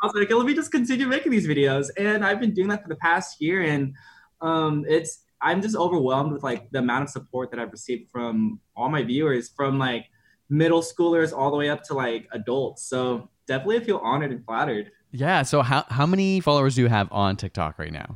was 0.04 0.14
like, 0.16 0.32
let 0.32 0.46
me 0.46 0.54
just 0.54 0.72
continue 0.72 1.06
making 1.08 1.32
these 1.32 1.48
videos. 1.48 1.90
And 1.98 2.24
I've 2.24 2.40
been 2.40 2.54
doing 2.54 2.70
that 2.70 2.82
for 2.82 2.90
the 2.90 2.96
past 2.96 3.42
year, 3.42 3.62
and 3.62 3.94
um, 4.40 4.86
it's 4.88 5.20
I'm 5.42 5.62
just 5.62 5.76
overwhelmed 5.76 6.32
with 6.32 6.44
like 6.44 6.72
the 6.72 6.80
amount 6.80 7.04
of 7.04 7.10
support 7.10 7.52
that 7.52 7.60
I've 7.60 7.72
received 7.72 8.10
from 8.10 8.60
all 8.76 8.90
my 8.90 9.04
viewers, 9.04 9.50
from 9.50 9.78
like 9.78 10.06
middle 10.50 10.82
schoolers 10.82 11.36
all 11.36 11.52
the 11.52 11.58
way 11.58 11.70
up 11.70 11.84
to 11.84 11.94
like 11.94 12.28
adults. 12.32 12.84
So 12.84 13.30
definitely 13.48 13.78
I 13.78 13.84
feel 13.84 13.98
honored 13.98 14.32
and 14.32 14.46
flattered. 14.46 14.92
Yeah. 15.12 15.44
So 15.44 15.62
how 15.62 15.86
how 15.90 16.06
many 16.06 16.40
followers 16.40 16.76
do 16.76 16.82
you 16.82 16.88
have 16.88 17.12
on 17.12 17.36
TikTok 17.36 17.78
right 17.80 17.92
now? 17.92 18.16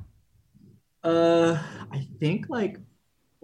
Uh, 1.04 1.58
I 1.92 2.08
think 2.20 2.46
like 2.50 2.78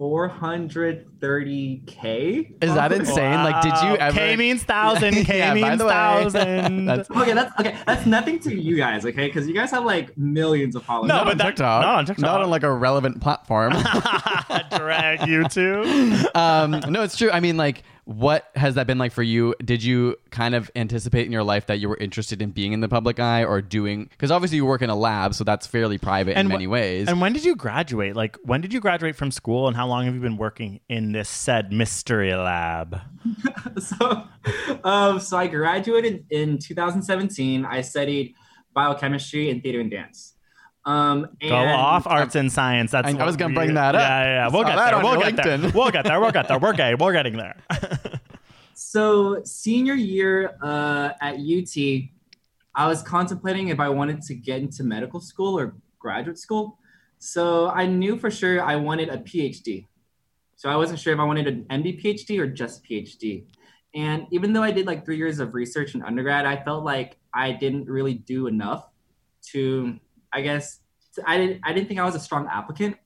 430k. 0.00 2.54
Is 2.62 2.74
that 2.74 2.92
insane? 2.92 3.34
Like, 3.44 3.62
did 3.62 3.72
you 3.82 3.96
ever? 3.96 4.16
K 4.18 4.36
means 4.36 4.62
thousand. 4.64 5.24
K 5.24 5.38
Yeah, 5.38 5.54
means 5.54 5.80
thousand. 5.82 6.86
that's- 6.86 7.10
Okay, 7.10 7.32
that's 7.34 7.60
okay. 7.60 7.76
That's 7.86 8.06
nothing 8.06 8.38
to 8.40 8.54
you 8.54 8.76
guys, 8.76 9.04
okay? 9.06 9.26
Because 9.28 9.46
you 9.46 9.54
guys 9.54 9.70
have 9.70 9.84
like 9.84 10.16
millions 10.18 10.74
of 10.74 10.82
followers. 10.84 11.08
No, 11.08 11.16
Not 11.16 11.24
but 11.24 11.30
on 11.32 11.38
that- 11.38 11.46
TikTok. 11.46 11.82
not 11.82 11.94
on 11.96 12.06
TikTok. 12.06 12.22
Not 12.24 12.42
on 12.42 12.50
like 12.50 12.62
a 12.64 12.72
relevant 12.72 13.20
platform. 13.20 13.74
drag 14.76 15.28
you 15.28 15.44
too. 15.48 15.82
um, 16.34 16.70
no, 16.88 17.02
it's 17.02 17.16
true. 17.16 17.30
I 17.30 17.40
mean, 17.40 17.56
like, 17.56 17.82
what 18.04 18.50
has 18.56 18.74
that 18.74 18.86
been 18.86 18.98
like 18.98 19.12
for 19.12 19.22
you? 19.22 19.54
Did 19.64 19.82
you 19.82 20.16
kind 20.30 20.54
of 20.54 20.70
anticipate 20.74 21.24
in 21.24 21.32
your 21.32 21.44
life 21.44 21.66
that 21.66 21.78
you 21.78 21.88
were 21.88 21.96
interested 21.96 22.42
in 22.42 22.50
being 22.50 22.72
in 22.72 22.80
the 22.80 22.88
public 22.88 23.20
eye 23.20 23.44
or 23.44 23.62
doing? 23.62 24.04
Because 24.10 24.30
obviously 24.30 24.56
you 24.56 24.66
work 24.66 24.82
in 24.82 24.90
a 24.90 24.96
lab, 24.96 25.34
so 25.34 25.44
that's 25.44 25.66
fairly 25.66 25.98
private 25.98 26.36
in 26.36 26.46
wh- 26.46 26.50
many 26.50 26.66
ways. 26.66 27.08
And 27.08 27.20
when 27.20 27.32
did 27.32 27.44
you 27.44 27.54
graduate? 27.54 28.16
Like, 28.16 28.36
when 28.42 28.60
did 28.60 28.72
you 28.72 28.80
graduate 28.80 29.14
from 29.14 29.30
school, 29.30 29.68
and 29.68 29.76
how 29.76 29.86
long 29.86 30.04
have 30.06 30.14
you 30.14 30.20
been 30.20 30.36
working 30.36 30.80
in 30.88 31.12
this 31.12 31.28
said 31.28 31.72
mystery 31.72 32.34
lab? 32.34 33.00
so, 33.78 34.24
um, 34.82 35.20
so 35.20 35.36
I 35.36 35.46
graduated 35.46 36.26
in 36.30 36.58
2017. 36.58 37.64
I 37.64 37.82
studied 37.82 38.34
biochemistry 38.74 39.50
and 39.50 39.62
theater 39.62 39.80
and 39.80 39.90
dance. 39.90 40.34
Um, 40.84 41.28
and 41.40 41.50
Go 41.50 41.56
off 41.56 42.06
arts 42.06 42.34
and 42.34 42.50
science. 42.50 42.90
That's 42.90 43.14
I- 43.14 43.18
I 43.18 43.24
was 43.24 43.36
gonna 43.36 43.54
bring 43.54 43.74
that 43.74 43.94
up. 43.94 44.00
Yeah, 44.00 44.24
yeah, 44.24 44.34
yeah. 44.34 44.48
We'll 44.52 44.64
get 44.64 44.76
there. 44.76 45.02
We'll 45.02 45.20
get 45.20 45.36
there. 45.36 45.70
We'll 45.72 45.90
get 45.90 46.04
there. 46.04 46.20
We'll 46.20 46.30
get 46.32 46.48
there. 46.48 46.58
We're 46.58 46.72
gay. 46.82 46.94
We're 46.94 47.12
getting 47.12 47.36
there. 47.36 47.56
So 48.74 49.42
senior 49.44 49.94
year 49.94 50.56
uh, 50.62 51.10
at 51.20 51.34
UT, 51.36 51.76
I 52.74 52.86
was 52.88 53.02
contemplating 53.02 53.68
if 53.68 53.78
I 53.78 53.88
wanted 53.88 54.22
to 54.22 54.34
get 54.34 54.60
into 54.60 54.82
medical 54.82 55.20
school 55.20 55.58
or 55.58 55.76
graduate 55.98 56.38
school. 56.38 56.78
So 57.18 57.68
I 57.68 57.86
knew 57.86 58.16
for 58.18 58.30
sure 58.30 58.62
I 58.62 58.76
wanted 58.76 59.08
a 59.08 59.18
PhD. 59.18 59.86
So 60.56 60.68
I 60.68 60.76
wasn't 60.76 60.98
sure 61.00 61.12
if 61.12 61.20
I 61.20 61.24
wanted 61.24 61.46
an 61.46 61.64
MD 61.70 62.02
PhD 62.02 62.38
or 62.38 62.46
just 62.46 62.82
PhD. 62.84 63.44
And 63.94 64.26
even 64.30 64.52
though 64.52 64.62
I 64.62 64.70
did 64.72 64.86
like 64.86 65.04
three 65.04 65.16
years 65.18 65.38
of 65.38 65.54
research 65.54 65.94
in 65.94 66.02
undergrad, 66.02 66.46
I 66.46 66.56
felt 66.64 66.82
like 66.82 67.18
I 67.34 67.52
didn't 67.52 67.86
really 67.88 68.14
do 68.14 68.46
enough 68.46 68.88
to, 69.52 69.98
I 70.32 70.40
guess, 70.40 70.80
I 71.26 71.36
didn't, 71.36 71.60
I 71.64 71.72
didn't 71.72 71.88
think 71.88 72.00
I 72.00 72.04
was 72.04 72.14
a 72.14 72.20
strong 72.20 72.48
applicant. 72.50 72.96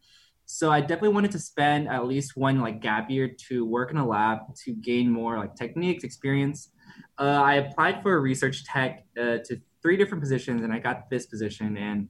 So 0.46 0.70
I 0.70 0.80
definitely 0.80 1.08
wanted 1.08 1.32
to 1.32 1.40
spend 1.40 1.88
at 1.88 2.06
least 2.06 2.36
one 2.36 2.60
like 2.60 2.80
gap 2.80 3.10
year 3.10 3.28
to 3.48 3.66
work 3.66 3.90
in 3.90 3.96
a 3.96 4.06
lab 4.06 4.54
to 4.64 4.72
gain 4.72 5.10
more 5.10 5.36
like 5.38 5.56
techniques, 5.56 6.04
experience. 6.04 6.70
Uh, 7.18 7.40
I 7.44 7.54
applied 7.54 8.02
for 8.02 8.14
a 8.14 8.20
research 8.20 8.64
tech 8.64 9.06
uh, 9.18 9.38
to 9.44 9.60
three 9.82 9.96
different 9.96 10.22
positions, 10.22 10.62
and 10.62 10.72
I 10.72 10.78
got 10.78 11.10
this 11.10 11.26
position. 11.26 11.76
And 11.76 12.08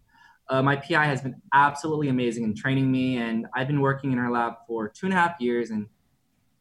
uh, 0.48 0.62
my 0.62 0.76
PI 0.76 1.06
has 1.06 1.22
been 1.22 1.40
absolutely 1.54 2.08
amazing 2.08 2.44
in 2.44 2.54
training 2.54 2.90
me, 2.90 3.16
and 3.16 3.46
I've 3.54 3.66
been 3.66 3.80
working 3.80 4.12
in 4.12 4.18
her 4.18 4.30
lab 4.30 4.54
for 4.66 4.88
two 4.88 5.06
and 5.06 5.12
a 5.12 5.16
half 5.16 5.40
years. 5.40 5.70
And 5.70 5.86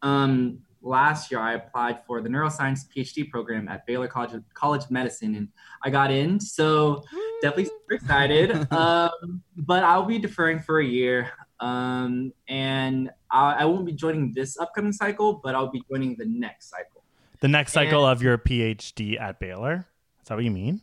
um, 0.02 0.60
last 0.82 1.30
year, 1.30 1.42
I 1.42 1.54
applied 1.54 2.00
for 2.08 2.22
the 2.22 2.30
neuroscience 2.30 2.82
PhD 2.96 3.30
program 3.30 3.68
at 3.68 3.86
Baylor 3.86 4.08
College 4.08 4.34
of, 4.34 4.44
College 4.54 4.86
of 4.86 4.92
Medicine, 4.92 5.36
and 5.36 5.50
I 5.84 5.90
got 5.90 6.12
in. 6.12 6.40
So 6.40 7.04
definitely 7.46 7.66
super 7.66 7.94
excited. 7.94 8.72
um, 8.74 9.42
but 9.56 9.84
I'll 9.84 10.06
be 10.06 10.20
deferring 10.20 10.60
for 10.60 10.80
a 10.80 10.86
year, 10.86 11.32
um, 11.60 12.34
and 12.48 13.12
I, 13.30 13.54
I 13.54 13.66
won't 13.66 13.86
be 13.86 13.94
joining 13.94 14.34
this 14.34 14.58
upcoming 14.58 14.92
cycle, 14.92 15.40
but 15.44 15.56
I'll 15.56 15.72
be 15.72 15.84
joining 15.90 16.16
the 16.16 16.26
next 16.26 16.70
cycle. 16.70 17.04
the 17.40 17.48
next 17.48 17.74
cycle 17.74 18.06
of 18.06 18.22
your 18.22 18.38
PhD 18.38 19.20
at 19.20 19.40
Baylor. 19.40 19.88
Is 20.22 20.28
that 20.28 20.36
what 20.36 20.44
you 20.44 20.52
mean? 20.52 20.82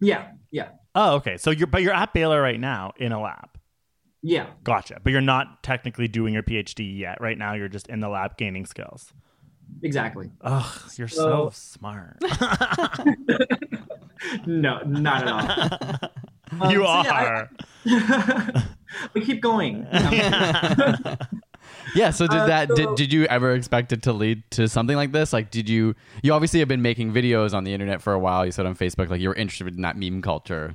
Yeah, 0.00 0.32
yeah. 0.50 0.70
Oh, 0.94 1.14
okay. 1.16 1.36
So 1.36 1.50
you're 1.50 1.66
but 1.66 1.82
you're 1.82 1.94
at 1.94 2.12
Baylor 2.12 2.40
right 2.40 2.60
now 2.60 2.92
in 2.96 3.12
a 3.12 3.20
lab. 3.20 3.50
Yeah. 4.22 4.46
Gotcha. 4.64 5.00
But 5.02 5.12
you're 5.12 5.20
not 5.20 5.62
technically 5.62 6.08
doing 6.08 6.32
your 6.32 6.42
PhD 6.42 6.98
yet. 6.98 7.20
Right 7.20 7.36
now, 7.36 7.52
you're 7.52 7.68
just 7.68 7.88
in 7.88 8.00
the 8.00 8.08
lab 8.08 8.38
gaining 8.38 8.64
skills. 8.64 9.12
Exactly. 9.82 10.30
Ugh, 10.40 10.82
you're 10.96 11.08
so, 11.08 11.50
So- 11.50 11.50
smart. 11.52 12.18
No, 14.46 14.80
not 14.86 15.22
at 15.22 16.10
all. 16.52 16.70
you 16.70 16.86
Um, 16.86 17.04
so 17.04 17.10
yeah, 17.10 17.48
are. 17.86 18.64
we 19.14 19.20
keep 19.24 19.40
going. 19.42 19.86
Yeah. 21.94 22.10
So 22.10 22.26
did 22.26 22.38
Uh, 22.40 22.46
that? 22.46 22.68
so- 22.68 22.74
did, 22.74 22.94
did 22.96 23.12
you 23.12 23.24
ever 23.26 23.52
expect 23.52 23.92
it 23.92 24.02
to 24.04 24.12
lead 24.12 24.42
to 24.52 24.68
something 24.68 24.96
like 24.96 25.12
this? 25.12 25.32
Like, 25.32 25.50
did 25.50 25.68
you? 25.68 25.94
You 26.22 26.32
obviously 26.32 26.58
have 26.60 26.68
been 26.68 26.82
making 26.82 27.12
videos 27.12 27.54
on 27.54 27.64
the 27.64 27.72
internet 27.72 28.02
for 28.02 28.12
a 28.12 28.18
while. 28.18 28.44
You 28.44 28.52
said 28.52 28.66
on 28.66 28.74
Facebook, 28.74 29.10
like 29.10 29.20
you 29.20 29.28
were 29.28 29.34
interested 29.34 29.68
in 29.68 29.82
that 29.82 29.96
meme 29.96 30.20
culture. 30.22 30.74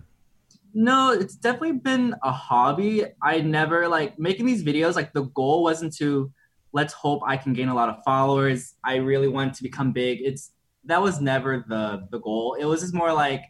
No, 0.74 1.12
it's 1.12 1.36
definitely 1.36 1.74
been 1.74 2.16
a 2.24 2.32
hobby. 2.32 3.06
I 3.24 3.42
never 3.42 3.88
like 3.88 4.18
making 4.20 4.46
these 4.46 4.64
videos. 4.64 4.96
Like 4.96 5.14
the 5.14 5.24
goal 5.24 5.64
wasn't 5.64 5.96
to 5.98 6.32
let's 6.74 6.94
hope 6.94 7.22
I 7.26 7.38
can 7.38 7.54
gain 7.54 7.70
a 7.70 7.76
lot 7.76 7.90
of 7.90 7.98
followers. 8.06 8.76
I 8.84 8.96
really 8.98 9.28
want 9.28 9.56
to 9.56 9.64
become 9.64 9.92
big. 9.92 10.20
It's 10.22 10.52
that 10.86 11.02
was 11.02 11.22
never 11.22 11.66
the 11.68 12.08
the 12.12 12.20
goal. 12.20 12.56
It 12.60 12.66
was 12.66 12.82
just 12.82 12.94
more 12.94 13.14
like 13.14 13.44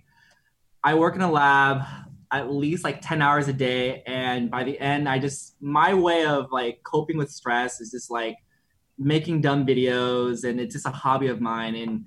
I 0.83 0.95
work 0.95 1.15
in 1.15 1.21
a 1.21 1.31
lab 1.31 1.83
at 2.31 2.51
least 2.51 2.83
like 2.83 3.01
10 3.01 3.23
hours 3.23 3.47
a 3.47 3.53
day 3.53 4.03
and 4.05 4.51
by 4.51 4.63
the 4.63 4.79
end 4.79 5.09
I 5.09 5.17
just 5.17 5.55
my 5.61 5.93
way 5.93 6.25
of 6.25 6.51
like 6.51 6.81
coping 6.83 7.17
with 7.17 7.31
stress 7.31 7.81
is 7.81 7.91
just 7.91 8.11
like 8.11 8.37
making 8.99 9.41
dumb 9.41 9.65
videos 9.65 10.43
and 10.43 10.59
it's 10.59 10.73
just 10.73 10.85
a 10.85 10.91
hobby 10.91 11.27
of 11.27 11.39
mine 11.39 11.75
and 11.75 12.05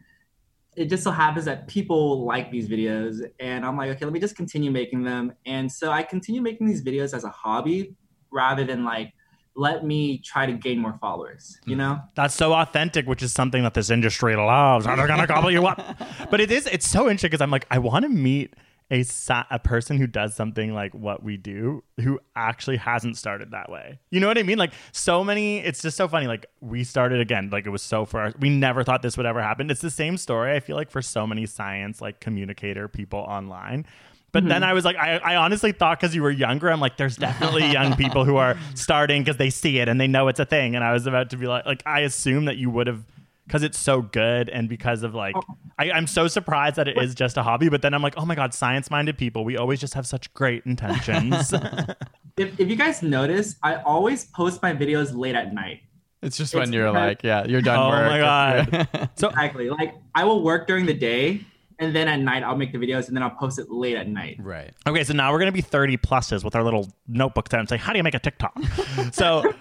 it 0.76 0.86
just 0.86 1.02
so 1.02 1.10
happens 1.10 1.46
that 1.46 1.66
people 1.66 2.24
like 2.24 2.50
these 2.50 2.68
videos 2.68 3.26
and 3.40 3.64
i'm 3.64 3.76
like 3.78 3.90
okay 3.90 4.04
let 4.04 4.12
me 4.12 4.20
just 4.20 4.36
continue 4.36 4.70
making 4.70 5.02
them 5.02 5.32
and 5.46 5.70
so 5.72 5.90
i 5.90 6.02
continue 6.02 6.42
making 6.42 6.66
these 6.66 6.84
videos 6.84 7.14
as 7.14 7.24
a 7.24 7.30
hobby 7.30 7.94
rather 8.30 8.64
than 8.64 8.84
like 8.84 9.12
let 9.54 9.84
me 9.84 10.18
try 10.18 10.46
to 10.46 10.52
gain 10.52 10.78
more 10.78 10.96
followers 11.00 11.58
you 11.66 11.74
hmm. 11.74 11.80
know 11.80 12.00
That's 12.14 12.34
so 12.34 12.54
authentic, 12.54 13.06
which 13.06 13.22
is 13.22 13.32
something 13.32 13.62
that 13.62 13.74
this 13.74 13.90
industry 13.90 14.36
loves. 14.36 14.86
They're 14.86 15.06
gonna 15.06 15.26
gobble 15.26 15.50
you 15.50 15.66
up. 15.66 15.80
But 16.30 16.40
it 16.40 16.50
is. 16.50 16.66
It's 16.66 16.88
so 16.88 17.02
interesting 17.02 17.30
because 17.30 17.40
I'm 17.40 17.50
like, 17.50 17.66
I 17.70 17.78
want 17.78 18.04
to 18.04 18.08
meet 18.08 18.54
a 18.90 19.02
sa- 19.02 19.46
a 19.50 19.58
person 19.58 19.96
who 19.98 20.06
does 20.06 20.34
something 20.34 20.74
like 20.74 20.94
what 20.94 21.22
we 21.22 21.36
do, 21.36 21.82
who 22.00 22.20
actually 22.36 22.76
hasn't 22.76 23.16
started 23.16 23.50
that 23.50 23.70
way. 23.70 23.98
You 24.10 24.20
know 24.20 24.28
what 24.28 24.38
I 24.38 24.42
mean? 24.42 24.58
Like 24.58 24.72
so 24.92 25.24
many. 25.24 25.58
It's 25.58 25.82
just 25.82 25.96
so 25.96 26.08
funny. 26.08 26.26
Like 26.26 26.46
we 26.60 26.84
started 26.84 27.20
again. 27.20 27.50
Like 27.50 27.66
it 27.66 27.70
was 27.70 27.82
so 27.82 28.04
far. 28.04 28.32
We 28.38 28.50
never 28.50 28.84
thought 28.84 29.02
this 29.02 29.16
would 29.16 29.26
ever 29.26 29.42
happen. 29.42 29.70
It's 29.70 29.80
the 29.80 29.90
same 29.90 30.16
story. 30.16 30.54
I 30.54 30.60
feel 30.60 30.76
like 30.76 30.90
for 30.90 31.02
so 31.02 31.26
many 31.26 31.46
science 31.46 32.00
like 32.00 32.20
communicator 32.20 32.88
people 32.88 33.20
online. 33.20 33.86
But 34.32 34.44
then 34.48 34.62
mm-hmm. 34.62 34.70
I 34.70 34.72
was 34.72 34.84
like, 34.84 34.96
I, 34.96 35.18
I 35.18 35.36
honestly 35.36 35.72
thought 35.72 36.00
because 36.00 36.14
you 36.14 36.22
were 36.22 36.30
younger, 36.30 36.70
I'm 36.70 36.80
like, 36.80 36.96
there's 36.96 37.16
definitely 37.16 37.70
young 37.70 37.94
people 38.02 38.24
who 38.24 38.36
are 38.36 38.56
starting 38.74 39.22
because 39.22 39.36
they 39.36 39.50
see 39.50 39.78
it 39.78 39.88
and 39.88 40.00
they 40.00 40.08
know 40.08 40.28
it's 40.28 40.40
a 40.40 40.46
thing. 40.46 40.74
And 40.74 40.82
I 40.82 40.92
was 40.92 41.06
about 41.06 41.30
to 41.30 41.36
be 41.36 41.46
like, 41.46 41.66
like 41.66 41.82
I 41.84 42.00
assume 42.00 42.46
that 42.46 42.56
you 42.56 42.70
would 42.70 42.86
have, 42.86 43.04
because 43.46 43.62
it's 43.62 43.78
so 43.78 44.00
good 44.00 44.48
and 44.48 44.68
because 44.68 45.02
of 45.02 45.14
like, 45.14 45.36
I, 45.78 45.90
I'm 45.90 46.06
so 46.06 46.28
surprised 46.28 46.76
that 46.76 46.88
it 46.88 46.96
is 46.96 47.14
just 47.14 47.36
a 47.36 47.42
hobby. 47.42 47.68
But 47.68 47.82
then 47.82 47.92
I'm 47.92 48.02
like, 48.02 48.14
oh 48.16 48.24
my 48.24 48.34
god, 48.34 48.54
science 48.54 48.90
minded 48.90 49.18
people, 49.18 49.44
we 49.44 49.58
always 49.58 49.80
just 49.80 49.92
have 49.94 50.06
such 50.06 50.32
great 50.32 50.64
intentions. 50.64 51.52
if, 52.38 52.58
if 52.58 52.68
you 52.70 52.76
guys 52.76 53.02
notice 53.02 53.56
i 53.62 53.76
always 53.82 54.24
post 54.24 54.62
my 54.62 54.72
videos 54.72 55.14
late 55.14 55.34
at 55.34 55.52
night 55.52 55.80
It's 56.22 56.38
just 56.38 56.54
It's 56.54 56.58
when 56.58 56.72
you're 56.72 56.86
because- 56.86 57.08
like, 57.08 57.22
yeah, 57.22 57.44
you're 57.44 57.60
done 57.60 57.78
Oh 57.78 57.88
work. 57.90 58.08
my 58.08 58.18
God. 58.18 59.10
so 59.16 59.28
exactly 59.28 59.68
like 59.68 59.96
i 60.14 60.24
will 60.24 60.42
work 60.42 60.66
during 60.66 60.86
the 60.86 60.94
day 60.94 61.44
and 61.78 61.94
then 61.94 62.08
at 62.08 62.20
night 62.20 62.42
i'll 62.42 62.56
make 62.56 62.72
the 62.72 62.78
videos 62.78 63.08
and 63.08 63.16
then 63.16 63.22
i'll 63.22 63.30
post 63.30 63.58
it 63.58 63.70
late 63.70 63.96
at 63.96 64.08
night 64.08 64.36
right. 64.40 64.72
Okay, 64.86 65.04
so 65.04 65.12
now 65.12 65.32
we're 65.32 65.38
gonna 65.38 65.52
be 65.52 65.60
30 65.60 65.96
pluses 65.96 66.44
with 66.44 66.54
our 66.54 66.62
little 66.62 66.92
notebooks 67.06 67.52
out 67.54 67.60
and 67.60 67.68
say, 67.68 67.76
how 67.76 67.92
do 67.92 67.98
you 67.98 68.02
make 68.02 68.14
a 68.14 68.18
TikTok? 68.18 68.58
so 69.12 69.52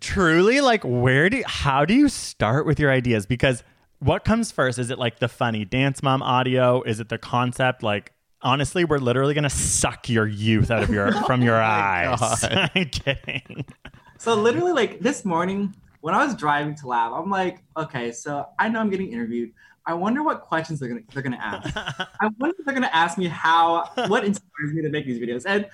truly, 0.00 0.60
like, 0.60 0.82
where 0.84 1.30
do 1.30 1.42
how 1.46 1.84
do 1.84 1.94
you 1.94 2.08
start 2.08 2.66
with 2.66 2.78
your 2.78 2.90
ideas? 2.90 3.24
Because 3.24 3.62
what 4.00 4.24
comes 4.24 4.52
first? 4.52 4.78
Is 4.78 4.90
it 4.90 4.98
like 4.98 5.20
the 5.20 5.28
funny 5.28 5.64
dance 5.64 6.02
mom 6.02 6.22
audio? 6.22 6.82
Is 6.82 7.00
it 7.00 7.08
the 7.08 7.18
concept? 7.18 7.82
Like, 7.82 8.12
honestly, 8.42 8.84
we're 8.84 8.98
literally 8.98 9.34
gonna 9.34 9.50
suck 9.50 10.08
your 10.08 10.26
youth 10.26 10.70
out 10.70 10.82
of 10.82 10.90
your 10.90 11.12
from 11.26 11.42
your 11.42 11.56
oh 11.56 11.64
eyes. 11.64 12.44
I'm 12.44 12.86
kidding. 12.86 13.64
So 14.18 14.34
literally, 14.34 14.72
like 14.72 15.00
this 15.00 15.24
morning 15.24 15.74
when 16.00 16.14
I 16.14 16.24
was 16.24 16.34
driving 16.34 16.74
to 16.76 16.88
lab, 16.88 17.12
I'm 17.12 17.30
like, 17.30 17.62
okay, 17.76 18.12
so 18.12 18.46
I 18.58 18.68
know 18.68 18.80
I'm 18.80 18.90
getting 18.90 19.12
interviewed. 19.12 19.52
I 19.86 19.94
wonder 19.94 20.22
what 20.22 20.42
questions 20.42 20.78
they're 20.80 20.88
gonna 20.88 21.00
they're 21.12 21.22
gonna 21.22 21.38
ask. 21.40 21.74
I 22.20 22.28
wonder 22.38 22.54
if 22.58 22.64
they're 22.64 22.74
gonna 22.74 22.90
ask 22.92 23.18
me 23.18 23.26
how 23.26 23.90
what 24.06 24.24
inspires 24.24 24.72
me 24.72 24.82
to 24.82 24.88
make 24.88 25.06
these 25.06 25.18
videos. 25.18 25.44
And 25.46 25.68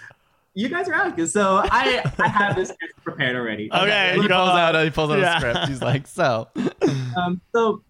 you 0.54 0.68
guys 0.68 0.88
are 0.88 0.94
asking, 0.94 1.26
so 1.26 1.60
I 1.64 2.02
I 2.18 2.28
have 2.28 2.56
this 2.56 2.72
prepared 3.04 3.36
already. 3.36 3.70
Okay, 3.72 4.12
he 4.14 4.20
pulls 4.22 4.30
out. 4.32 4.82
He 4.82 4.90
pulls 4.90 5.10
out 5.10 5.18
Yeah. 5.18 5.36
a 5.36 5.40
script. 5.40 5.68
He's 5.68 5.82
like, 5.82 6.06
so. 6.18 6.48
Um, 7.16 7.40
so 7.54 7.82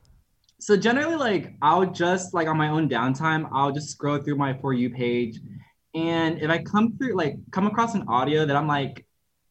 so 0.58 0.76
generally, 0.76 1.16
like 1.16 1.54
I'll 1.62 1.86
just 1.86 2.34
like 2.34 2.48
on 2.48 2.56
my 2.56 2.68
own 2.68 2.88
downtime, 2.88 3.48
I'll 3.52 3.72
just 3.72 3.90
scroll 3.90 4.18
through 4.18 4.36
my 4.36 4.54
for 4.54 4.72
you 4.72 4.90
page, 4.90 5.38
and 5.94 6.42
if 6.42 6.50
I 6.50 6.58
come 6.58 6.96
through 6.98 7.14
like 7.16 7.36
come 7.52 7.66
across 7.66 7.94
an 7.94 8.04
audio 8.08 8.44
that 8.44 8.56
I'm 8.56 8.66
like, 8.66 9.06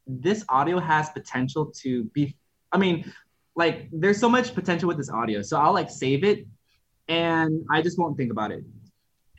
this 0.05 0.43
audio 0.49 0.79
has 0.79 1.09
potential 1.09 1.67
to 1.77 2.03
be. 2.05 2.35
I 2.73 2.77
mean, 2.77 3.11
like 3.55 3.87
there's 3.91 4.19
so 4.19 4.27
much 4.29 4.53
potential 4.53 4.87
with 4.89 4.97
this 4.97 5.09
audio, 5.09 5.41
so 5.41 5.57
I'll 5.57 5.73
like 5.73 5.89
save 5.89 6.23
it, 6.25 6.45
and 7.07 7.65
I 7.69 7.81
just 7.81 7.97
won't 7.97 8.17
think 8.17 8.31
about 8.31 8.51
it. 8.51 8.63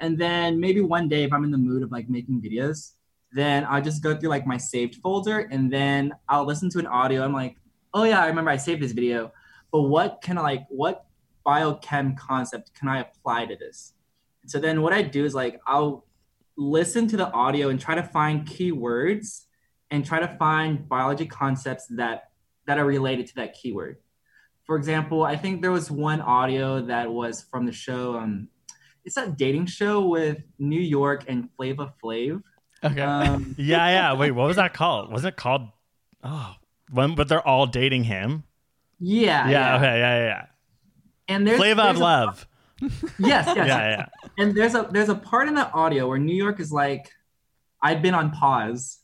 And 0.00 0.18
then 0.18 0.60
maybe 0.60 0.80
one 0.80 1.08
day, 1.08 1.24
if 1.24 1.32
I'm 1.32 1.44
in 1.44 1.50
the 1.50 1.58
mood 1.58 1.82
of 1.82 1.90
like 1.90 2.08
making 2.08 2.40
videos, 2.40 2.92
then 3.32 3.66
I'll 3.68 3.82
just 3.82 4.02
go 4.02 4.16
through 4.16 4.30
like 4.30 4.46
my 4.46 4.56
saved 4.56 4.96
folder, 4.96 5.40
and 5.50 5.72
then 5.72 6.14
I'll 6.28 6.46
listen 6.46 6.70
to 6.70 6.78
an 6.78 6.86
audio. 6.86 7.24
I'm 7.24 7.32
like, 7.32 7.56
oh 7.94 8.04
yeah, 8.04 8.22
I 8.22 8.26
remember 8.26 8.50
I 8.50 8.56
saved 8.56 8.82
this 8.82 8.92
video 8.92 9.32
but 9.70 9.82
what 9.82 10.20
can 10.22 10.38
I 10.38 10.42
like 10.42 10.66
what 10.68 11.06
biochem 11.46 12.16
concept 12.16 12.74
can 12.74 12.88
I 12.88 13.00
apply 13.00 13.46
to 13.46 13.56
this? 13.56 13.94
So 14.46 14.58
then 14.58 14.82
what 14.82 14.92
I 14.92 15.02
do 15.02 15.24
is 15.24 15.34
like 15.34 15.60
I'll 15.66 16.06
listen 16.56 17.06
to 17.08 17.16
the 17.16 17.30
audio 17.32 17.68
and 17.68 17.80
try 17.80 17.94
to 17.94 18.02
find 18.02 18.46
keywords 18.46 19.44
and 19.90 20.04
try 20.04 20.20
to 20.20 20.28
find 20.38 20.88
biology 20.88 21.26
concepts 21.26 21.86
that 21.90 22.30
that 22.66 22.78
are 22.78 22.84
related 22.84 23.26
to 23.28 23.34
that 23.36 23.54
keyword. 23.54 23.98
For 24.68 24.76
example, 24.76 25.24
I 25.24 25.34
think 25.34 25.62
there 25.62 25.72
was 25.72 25.90
one 25.90 26.20
audio 26.20 26.80
that 26.82 27.10
was 27.10 27.42
from 27.50 27.66
the 27.66 27.72
show 27.72 28.16
um 28.16 28.48
it's 29.04 29.14
that 29.16 29.36
dating 29.38 29.66
show 29.66 30.06
with 30.06 30.38
New 30.58 30.80
York 30.80 31.24
and 31.26 31.48
Flava 31.56 31.92
Flav. 32.00 32.42
Okay. 32.84 33.00
Um, 33.00 33.54
Yeah, 33.58 33.88
yeah. 33.88 34.12
Wait, 34.12 34.32
what 34.32 34.46
was 34.46 34.56
that 34.56 34.74
called? 34.74 35.10
Wasn't 35.10 35.32
it 35.32 35.36
called? 35.36 35.62
Oh, 36.22 36.54
when? 36.90 37.14
But 37.14 37.28
they're 37.28 37.46
all 37.48 37.66
dating 37.66 38.04
him. 38.04 38.44
yeah, 39.00 39.48
Yeah. 39.48 39.76
Okay. 39.76 39.98
Yeah. 39.98 40.16
Yeah. 40.18 40.24
yeah. 40.26 40.44
And 41.28 41.46
there's 41.46 41.58
Flavor 41.58 41.82
of 41.82 41.96
a- 41.96 42.00
love. 42.00 42.46
yes, 42.80 43.10
yes, 43.18 43.56
Yeah. 43.56 43.64
Yeah. 43.66 44.06
and 44.38 44.54
there's 44.54 44.74
a 44.74 44.88
there's 44.92 45.08
a 45.08 45.14
part 45.16 45.48
in 45.48 45.54
the 45.54 45.68
audio 45.72 46.06
where 46.06 46.18
New 46.18 46.36
York 46.36 46.60
is 46.60 46.70
like, 46.70 47.10
I've 47.82 48.02
been 48.02 48.14
on 48.14 48.30
pause, 48.30 48.98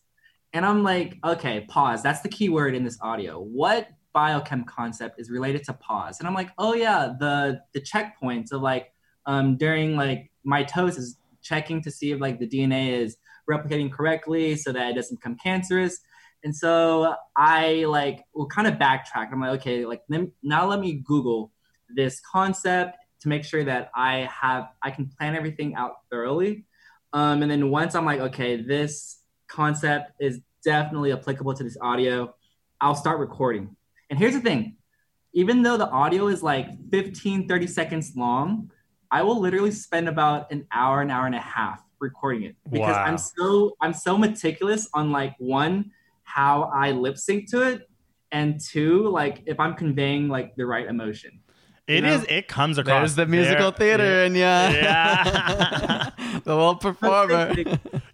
and 0.52 0.64
I'm 0.66 0.82
like, 0.84 1.16
okay, 1.24 1.64
pause. 1.68 2.02
That's 2.02 2.20
the 2.20 2.28
key 2.28 2.50
word 2.50 2.74
in 2.76 2.84
this 2.84 2.98
audio. 3.00 3.40
What 3.40 3.88
biochem 4.14 4.66
concept 4.66 5.20
is 5.20 5.30
related 5.30 5.64
to 5.64 5.72
pause? 5.74 6.18
And 6.18 6.28
I'm 6.28 6.34
like, 6.34 6.50
oh 6.58 6.74
yeah, 6.74 7.12
the 7.18 7.60
the 7.72 7.80
checkpoints 7.80 8.52
of 8.52 8.62
like 8.62 8.92
um, 9.26 9.56
during 9.56 9.96
like 9.96 10.30
mitosis, 10.46 11.14
checking 11.42 11.82
to 11.82 11.90
see 11.90 12.12
if 12.12 12.20
like 12.20 12.38
the 12.38 12.48
DNA 12.48 12.98
is 12.98 13.16
replicating 13.50 13.92
correctly 13.92 14.56
so 14.56 14.72
that 14.72 14.90
it 14.90 14.94
doesn't 14.94 15.20
become 15.20 15.36
cancerous. 15.36 16.00
And 16.42 16.54
so 16.54 17.14
I 17.36 17.84
like 17.88 18.24
will 18.34 18.46
kind 18.46 18.66
of 18.68 18.74
backtrack. 18.74 19.32
I'm 19.32 19.40
like, 19.40 19.60
okay, 19.60 19.86
like 19.86 20.02
now 20.42 20.66
let 20.66 20.80
me 20.80 21.02
Google 21.04 21.52
this 21.94 22.20
concept 22.20 22.96
to 23.20 23.28
make 23.28 23.44
sure 23.44 23.64
that 23.64 23.90
I 23.94 24.28
have 24.30 24.68
I 24.82 24.90
can 24.90 25.10
plan 25.18 25.34
everything 25.34 25.74
out 25.74 25.92
thoroughly. 26.10 26.64
Um, 27.12 27.42
and 27.42 27.50
then 27.50 27.70
once 27.70 27.94
I'm 27.94 28.04
like, 28.04 28.20
okay, 28.20 28.60
this 28.60 29.20
concept 29.48 30.12
is 30.20 30.40
definitely 30.64 31.12
applicable 31.12 31.54
to 31.54 31.62
this 31.62 31.78
audio, 31.80 32.34
I'll 32.80 32.94
start 32.94 33.20
recording. 33.20 33.76
And 34.10 34.18
here's 34.18 34.34
the 34.34 34.40
thing, 34.40 34.76
even 35.32 35.62
though 35.62 35.76
the 35.76 35.88
audio 35.88 36.28
is 36.28 36.42
like 36.42 36.68
15, 36.90 37.48
30 37.48 37.66
seconds 37.66 38.12
long, 38.16 38.70
I 39.10 39.22
will 39.22 39.40
literally 39.40 39.70
spend 39.70 40.08
about 40.08 40.50
an 40.52 40.66
hour, 40.72 41.00
an 41.00 41.10
hour 41.10 41.26
and 41.26 41.34
a 41.34 41.40
half 41.40 41.82
recording 42.00 42.42
it 42.42 42.56
because 42.70 42.96
Wow. 42.96 43.04
I'm 43.04 43.18
so 43.18 43.76
I'm 43.80 43.94
so 43.94 44.18
meticulous 44.18 44.88
on 44.92 45.10
like 45.10 45.34
one 45.38 45.90
how 46.24 46.64
I 46.74 46.90
lip 46.90 47.16
sync 47.18 47.50
to 47.50 47.62
it, 47.62 47.88
and 48.32 48.60
two 48.60 49.08
like 49.08 49.42
if 49.46 49.60
I'm 49.60 49.74
conveying 49.74 50.28
like 50.28 50.56
the 50.56 50.66
right 50.66 50.86
emotion. 50.86 51.40
It 51.86 51.96
You 51.96 52.00
know? 52.00 52.14
is. 52.14 52.24
It 52.30 52.48
comes 52.48 52.78
across. 52.78 53.00
There's 53.00 53.14
the 53.16 53.26
musical 53.26 53.70
there- 53.72 53.98
theater 53.98 54.24
and 54.24 54.34
yeah. 54.34 54.70
Yeah. 54.72 56.10
the 56.44 56.54
little 56.54 56.76
performer. 56.76 57.54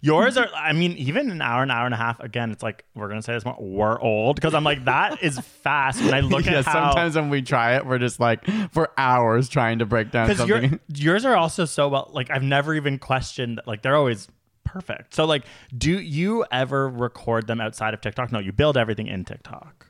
Yours 0.01 0.35
are. 0.37 0.47
I 0.53 0.73
mean, 0.73 0.91
even 0.97 1.31
an 1.31 1.41
hour, 1.41 1.63
an 1.63 1.71
hour 1.71 1.85
and 1.85 1.93
a 1.93 1.97
half. 1.97 2.19
Again, 2.19 2.51
it's 2.51 2.61
like 2.63 2.83
we're 2.95 3.07
gonna 3.07 3.21
say 3.21 3.31
this 3.33 3.45
more. 3.45 3.55
We're 3.57 3.99
old 4.01 4.35
because 4.35 4.53
I'm 4.53 4.65
like 4.65 4.83
that 4.85 5.23
is 5.23 5.39
fast. 5.39 6.01
When 6.03 6.13
I 6.13 6.19
look 6.19 6.45
yeah, 6.47 6.59
at 6.59 6.65
how. 6.65 6.89
sometimes 6.91 7.15
when 7.15 7.29
we 7.29 7.41
try 7.41 7.75
it, 7.77 7.85
we're 7.85 7.97
just 7.97 8.19
like 8.19 8.45
for 8.73 8.89
hours 8.97 9.47
trying 9.47 9.79
to 9.79 9.85
break 9.85 10.11
down 10.11 10.27
because 10.27 10.49
something. 10.49 10.79
yours 10.93 11.23
are 11.23 11.37
also 11.37 11.63
so 11.63 11.87
well. 11.87 12.09
Like 12.13 12.29
I've 12.29 12.43
never 12.43 12.75
even 12.75 12.99
questioned. 12.99 13.61
Like 13.65 13.83
they're 13.83 13.95
always 13.95 14.27
perfect. 14.65 15.15
So 15.15 15.23
like, 15.25 15.43
do 15.77 15.97
you 15.97 16.43
ever 16.51 16.89
record 16.89 17.47
them 17.47 17.61
outside 17.61 17.93
of 17.93 18.01
TikTok? 18.01 18.33
No, 18.33 18.39
you 18.39 18.51
build 18.51 18.75
everything 18.75 19.07
in 19.07 19.23
TikTok. 19.23 19.87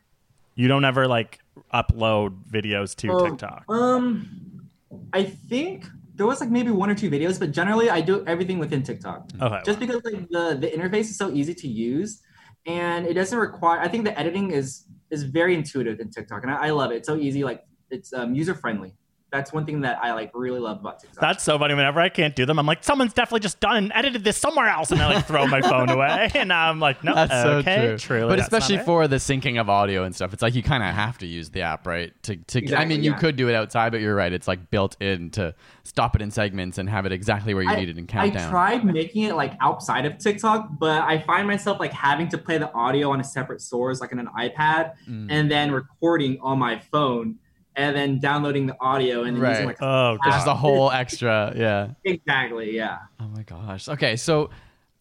You 0.54 0.67
don't 0.67 0.86
ever 0.86 1.08
like 1.08 1.39
upload 1.74 2.44
videos 2.50 2.96
to 2.98 3.12
Oh, 3.12 3.30
TikTok. 3.30 3.66
Um, 3.70 4.70
I 5.14 5.24
think 5.24 5.86
there 6.16 6.26
was 6.26 6.40
like 6.42 6.50
maybe 6.50 6.72
one 6.72 6.90
or 6.90 6.96
two 6.96 7.10
videos, 7.10 7.40
but 7.40 7.52
generally 7.52 7.90
I 7.90 8.02
do 8.02 8.26
everything 8.28 8.60
within 8.60 8.84
TikTok. 8.84 9.30
Okay. 9.42 9.62
Just 9.66 9.80
because 9.80 10.02
like 10.04 10.28
the 10.30 10.58
the 10.60 10.68
interface 10.68 11.10
is 11.12 11.18
so 11.18 11.32
easy 11.32 11.54
to 11.56 11.68
use, 11.68 12.22
and 12.66 13.06
it 13.06 13.14
doesn't 13.14 13.38
require. 13.38 13.80
I 13.80 13.88
think 13.88 14.06
the 14.06 14.18
editing 14.20 14.52
is 14.52 14.86
is 15.10 15.24
very 15.24 15.56
intuitive 15.56 16.00
in 16.00 16.10
TikTok, 16.10 16.44
and 16.44 16.52
I, 16.52 16.68
I 16.68 16.70
love 16.72 16.92
it. 16.92 16.98
It's 16.98 17.08
so 17.08 17.18
easy. 17.18 17.44
Like 17.44 17.64
it's 17.90 18.14
um, 18.14 18.34
user 18.36 18.54
friendly. 18.54 18.94
That's 19.32 19.54
one 19.54 19.65
thing 19.65 19.80
that 19.82 19.98
I 20.04 20.12
like 20.13 20.32
really 20.34 20.60
love 20.60 20.82
about 20.82 21.00
TikTok. 21.00 21.22
That's 21.22 21.44
so 21.44 21.58
funny. 21.58 21.74
Whenever 21.74 22.02
I 22.02 22.10
can't 22.10 22.36
do 22.36 22.46
them, 22.46 22.60
I'm 22.60 22.65
like, 22.65 22.84
someone's 22.84 23.13
definitely 23.13 23.39
just 23.39 23.62
done 23.62 23.78
and 23.78 23.91
edited 23.96 24.26
this 24.26 24.36
somewhere 24.38 24.67
else, 24.67 24.91
and 24.91 25.02
I 25.02 25.13
like 25.15 25.26
throw 25.26 25.48
my 25.48 25.62
phone 25.62 25.89
away, 25.98 26.30
and 26.36 26.52
I'm 26.52 26.82
like, 26.82 27.02
no, 27.02 27.15
That's 27.15 27.32
so 27.32 27.62
true. 27.62 27.98
truly, 27.98 28.28
but 28.28 28.38
that's 28.39 28.52
not 28.52 28.58
especially 28.62 28.82
it. 28.82 28.86
for 28.86 29.08
the 29.08 29.15
syncing 29.15 29.60
of 29.60 29.70
audio 29.70 30.04
and 30.04 30.13
stuff, 30.13 30.34
it's 30.34 30.41
like 30.41 30.54
you 30.54 30.62
kind 30.63 30.84
of 30.84 30.94
have 30.94 31.17
to 31.20 31.26
use 31.28 31.50
the 31.50 31.62
app, 31.62 31.88
right? 31.88 32.12
To, 32.24 32.36
to 32.36 32.60
I 32.60 32.62
Exactly, 32.62 32.96
mean, 32.98 33.04
you 33.06 33.13
could 33.13 33.38
do 33.38 33.48
it 33.48 33.56
outside, 33.56 33.94
but 33.94 34.02
you're 34.02 34.15
right. 34.15 34.34
It's 34.34 34.50
like 34.50 34.70
built 34.70 35.02
in 35.02 35.30
to 35.32 35.56
stop 35.84 36.13
it 36.15 36.22
in 36.22 36.30
segments 36.30 36.78
and 36.78 36.89
have 36.89 37.06
it 37.06 37.13
exactly 37.13 37.54
where 37.54 37.63
you 37.63 37.70
I, 37.70 37.76
need 37.78 37.88
it 37.89 37.98
in 37.98 38.04
I 38.04 38.08
countdown. 38.08 38.50
tried 38.52 38.84
making 38.86 39.24
it 39.24 39.36
like 39.36 39.54
outside 39.62 40.06
of 40.06 40.17
TikTok, 40.17 40.78
but 40.78 41.04
I 41.04 41.20
find 41.20 41.48
myself 41.48 41.80
like 41.80 41.94
having 41.94 42.28
to 42.30 42.38
play 42.38 42.58
the 42.58 42.72
audio 42.74 43.12
on 43.12 43.22
a 43.22 43.24
separate 43.24 43.62
source, 43.62 44.02
like 44.02 44.12
on 44.12 44.20
an 44.20 44.28
iPad, 44.38 44.91
Mm. 45.10 45.28
and 45.30 45.50
then 45.50 45.72
recording 45.72 46.38
on 46.41 46.60
my 46.60 46.80
phone, 46.91 47.36
and 47.76 47.96
then 47.96 48.20
downloading 48.20 48.68
the 48.68 48.76
audio 48.82 49.24
and 49.24 49.38
then 49.38 49.50
using 49.50 49.66
Right. 49.68 49.80
like 49.80 49.82
oh 49.82 50.14
Which 50.14 50.36
is 50.36 50.44
god, 50.44 50.52
a 50.52 50.56
whole 50.56 50.92
extra, 50.92 51.54
yeah. 51.56 51.90
exactly, 52.04 52.76
yeah. 52.76 52.98
Oh 53.20 53.28
my 53.28 53.44
gosh. 53.44 53.88
Okay, 53.90 54.16
so 54.16 54.50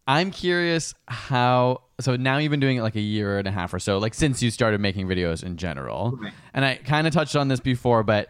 I'm 0.06 0.30
curious 0.30 0.94
how. 1.09 1.83
So 2.00 2.16
now 2.16 2.38
you've 2.38 2.50
been 2.50 2.61
doing 2.61 2.78
it 2.78 2.83
like 2.83 2.96
a 2.96 3.00
year 3.00 3.38
and 3.38 3.46
a 3.46 3.50
half 3.50 3.74
or 3.74 3.78
so, 3.78 3.98
like 3.98 4.14
since 4.14 4.42
you 4.42 4.50
started 4.50 4.80
making 4.80 5.06
videos 5.06 5.44
in 5.44 5.56
general. 5.56 6.18
Right. 6.20 6.33
And 6.54 6.64
I 6.64 6.76
kind 6.76 7.06
of 7.06 7.12
touched 7.12 7.37
on 7.37 7.48
this 7.48 7.61
before, 7.61 8.02
but 8.02 8.28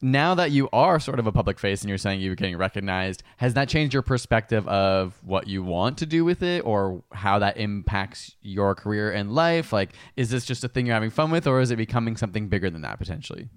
now 0.00 0.36
that 0.36 0.52
you 0.52 0.68
are 0.72 1.00
sort 1.00 1.18
of 1.18 1.26
a 1.26 1.32
public 1.32 1.58
face 1.58 1.82
and 1.82 1.88
you're 1.88 1.98
saying 1.98 2.20
you're 2.20 2.36
getting 2.36 2.56
recognized, 2.56 3.24
has 3.38 3.54
that 3.54 3.68
changed 3.68 3.92
your 3.92 4.02
perspective 4.04 4.66
of 4.68 5.18
what 5.24 5.48
you 5.48 5.64
want 5.64 5.98
to 5.98 6.06
do 6.06 6.24
with 6.24 6.40
it 6.44 6.60
or 6.64 7.02
how 7.10 7.40
that 7.40 7.56
impacts 7.56 8.36
your 8.40 8.76
career 8.76 9.10
and 9.10 9.32
life? 9.34 9.72
Like, 9.72 9.90
is 10.16 10.30
this 10.30 10.44
just 10.44 10.62
a 10.62 10.68
thing 10.68 10.86
you're 10.86 10.94
having 10.94 11.10
fun 11.10 11.32
with, 11.32 11.48
or 11.48 11.60
is 11.60 11.72
it 11.72 11.76
becoming 11.76 12.16
something 12.16 12.46
bigger 12.48 12.70
than 12.70 12.82
that 12.82 12.98
potentially? 13.00 13.48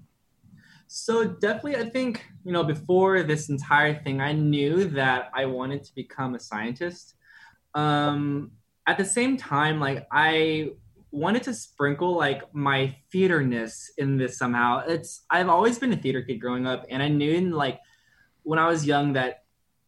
So 0.94 1.24
definitely, 1.24 1.78
I 1.78 1.90
think 1.90 2.26
you 2.44 2.52
know 2.52 2.66
before 2.66 3.24
this 3.24 3.48
entire 3.48 4.04
thing, 4.04 4.20
I 4.20 4.34
knew 4.34 4.90
that 4.90 5.32
I 5.34 5.46
wanted 5.46 5.86
to 5.86 5.96
become 5.96 6.36
a 6.36 6.40
scientist. 6.40 7.16
Um, 7.74 8.52
at 8.86 8.98
the 8.98 9.06
same 9.06 9.38
time, 9.38 9.80
like 9.80 10.06
I 10.12 10.72
wanted 11.12 11.44
to 11.44 11.54
sprinkle 11.54 12.18
like 12.18 12.54
my 12.54 12.94
theaterness 13.10 13.90
in 14.00 14.18
this 14.18 14.38
somehow. 14.38 14.84
It's 14.86 15.24
I've 15.30 15.48
always 15.48 15.80
been 15.80 15.94
a 15.94 15.96
theater 15.96 16.24
kid 16.24 16.42
growing 16.42 16.68
up, 16.68 16.86
and 16.90 17.02
I 17.02 17.08
knew 17.08 17.32
in 17.32 17.52
like 17.52 17.80
when 18.44 18.60
I 18.60 18.68
was 18.68 18.86
young 18.86 19.14
that 19.14 19.46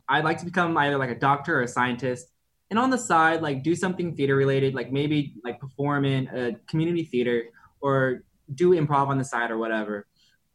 I'd 0.07 0.23
like 0.23 0.37
to 0.37 0.45
become 0.45 0.77
either 0.77 0.97
like 0.97 1.09
a 1.09 1.19
doctor 1.19 1.59
or 1.59 1.63
a 1.63 1.67
scientist, 1.67 2.27
and 2.69 2.79
on 2.79 2.89
the 2.89 2.97
side 2.97 3.41
like 3.41 3.61
do 3.61 3.75
something 3.75 4.15
theater 4.15 4.37
related, 4.37 4.73
like 4.73 4.89
maybe 4.89 5.35
like 5.43 5.59
perform 5.59 6.05
in 6.05 6.29
a 6.29 6.53
community 6.65 7.03
theater 7.03 7.43
or 7.81 8.23
do 8.55 8.71
improv 8.71 9.09
on 9.09 9.17
the 9.17 9.25
side 9.25 9.51
or 9.51 9.57
whatever. 9.57 10.07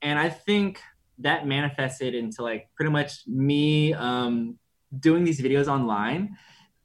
And 0.03 0.19
I 0.19 0.29
think 0.29 0.81
that 1.19 1.47
manifested 1.47 2.15
into 2.15 2.43
like 2.43 2.69
pretty 2.77 2.91
much 2.91 3.27
me 3.27 3.93
um, 3.95 4.59
doing 5.01 5.25
these 5.25 5.41
videos 5.41 5.67
online. 5.67 6.37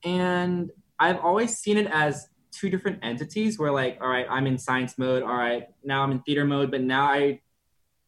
And 0.03 0.71
I've 0.99 1.19
always 1.19 1.57
seen 1.57 1.77
it 1.77 1.87
as 1.87 2.27
two 2.51 2.69
different 2.69 2.99
entities 3.03 3.57
where 3.59 3.71
like, 3.71 3.97
all 4.01 4.07
right, 4.07 4.25
I'm 4.29 4.47
in 4.47 4.57
science 4.57 4.97
mode. 4.97 5.23
All 5.23 5.35
right, 5.35 5.67
now 5.83 6.03
I'm 6.03 6.11
in 6.11 6.21
theater 6.21 6.45
mode, 6.45 6.71
but 6.71 6.81
now 6.81 7.05
I 7.05 7.41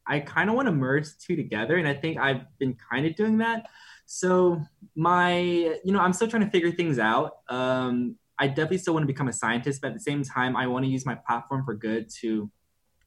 I 0.08 0.20
kind 0.20 0.50
of 0.50 0.56
want 0.56 0.68
to 0.68 0.72
merge 0.72 1.08
two 1.20 1.36
together. 1.36 1.78
And 1.78 1.88
I 1.88 1.94
think 1.94 2.18
I've 2.18 2.42
been 2.60 2.78
kind 2.92 3.06
of 3.06 3.16
doing 3.16 3.40
that. 3.40 3.66
So 4.06 4.62
my, 4.96 5.40
you 5.40 5.92
know, 5.92 6.00
I'm 6.00 6.14
still 6.14 6.28
trying 6.28 6.46
to 6.46 6.52
figure 6.52 6.72
things 6.72 7.00
out. 7.00 7.38
Um, 7.50 8.18
I 8.38 8.48
definitely 8.48 8.78
still 8.80 8.94
want 8.94 9.04
to 9.04 9.08
become 9.08 9.30
a 9.30 9.34
scientist, 9.34 9.82
but 9.82 9.88
at 9.88 9.94
the 9.96 10.00
same 10.00 10.24
time, 10.24 10.56
I 10.56 10.68
want 10.68 10.86
to 10.86 10.92
use 10.92 11.06
my 11.06 11.16
platform 11.16 11.66
for 11.66 11.74
good 11.74 12.10
to 12.22 12.52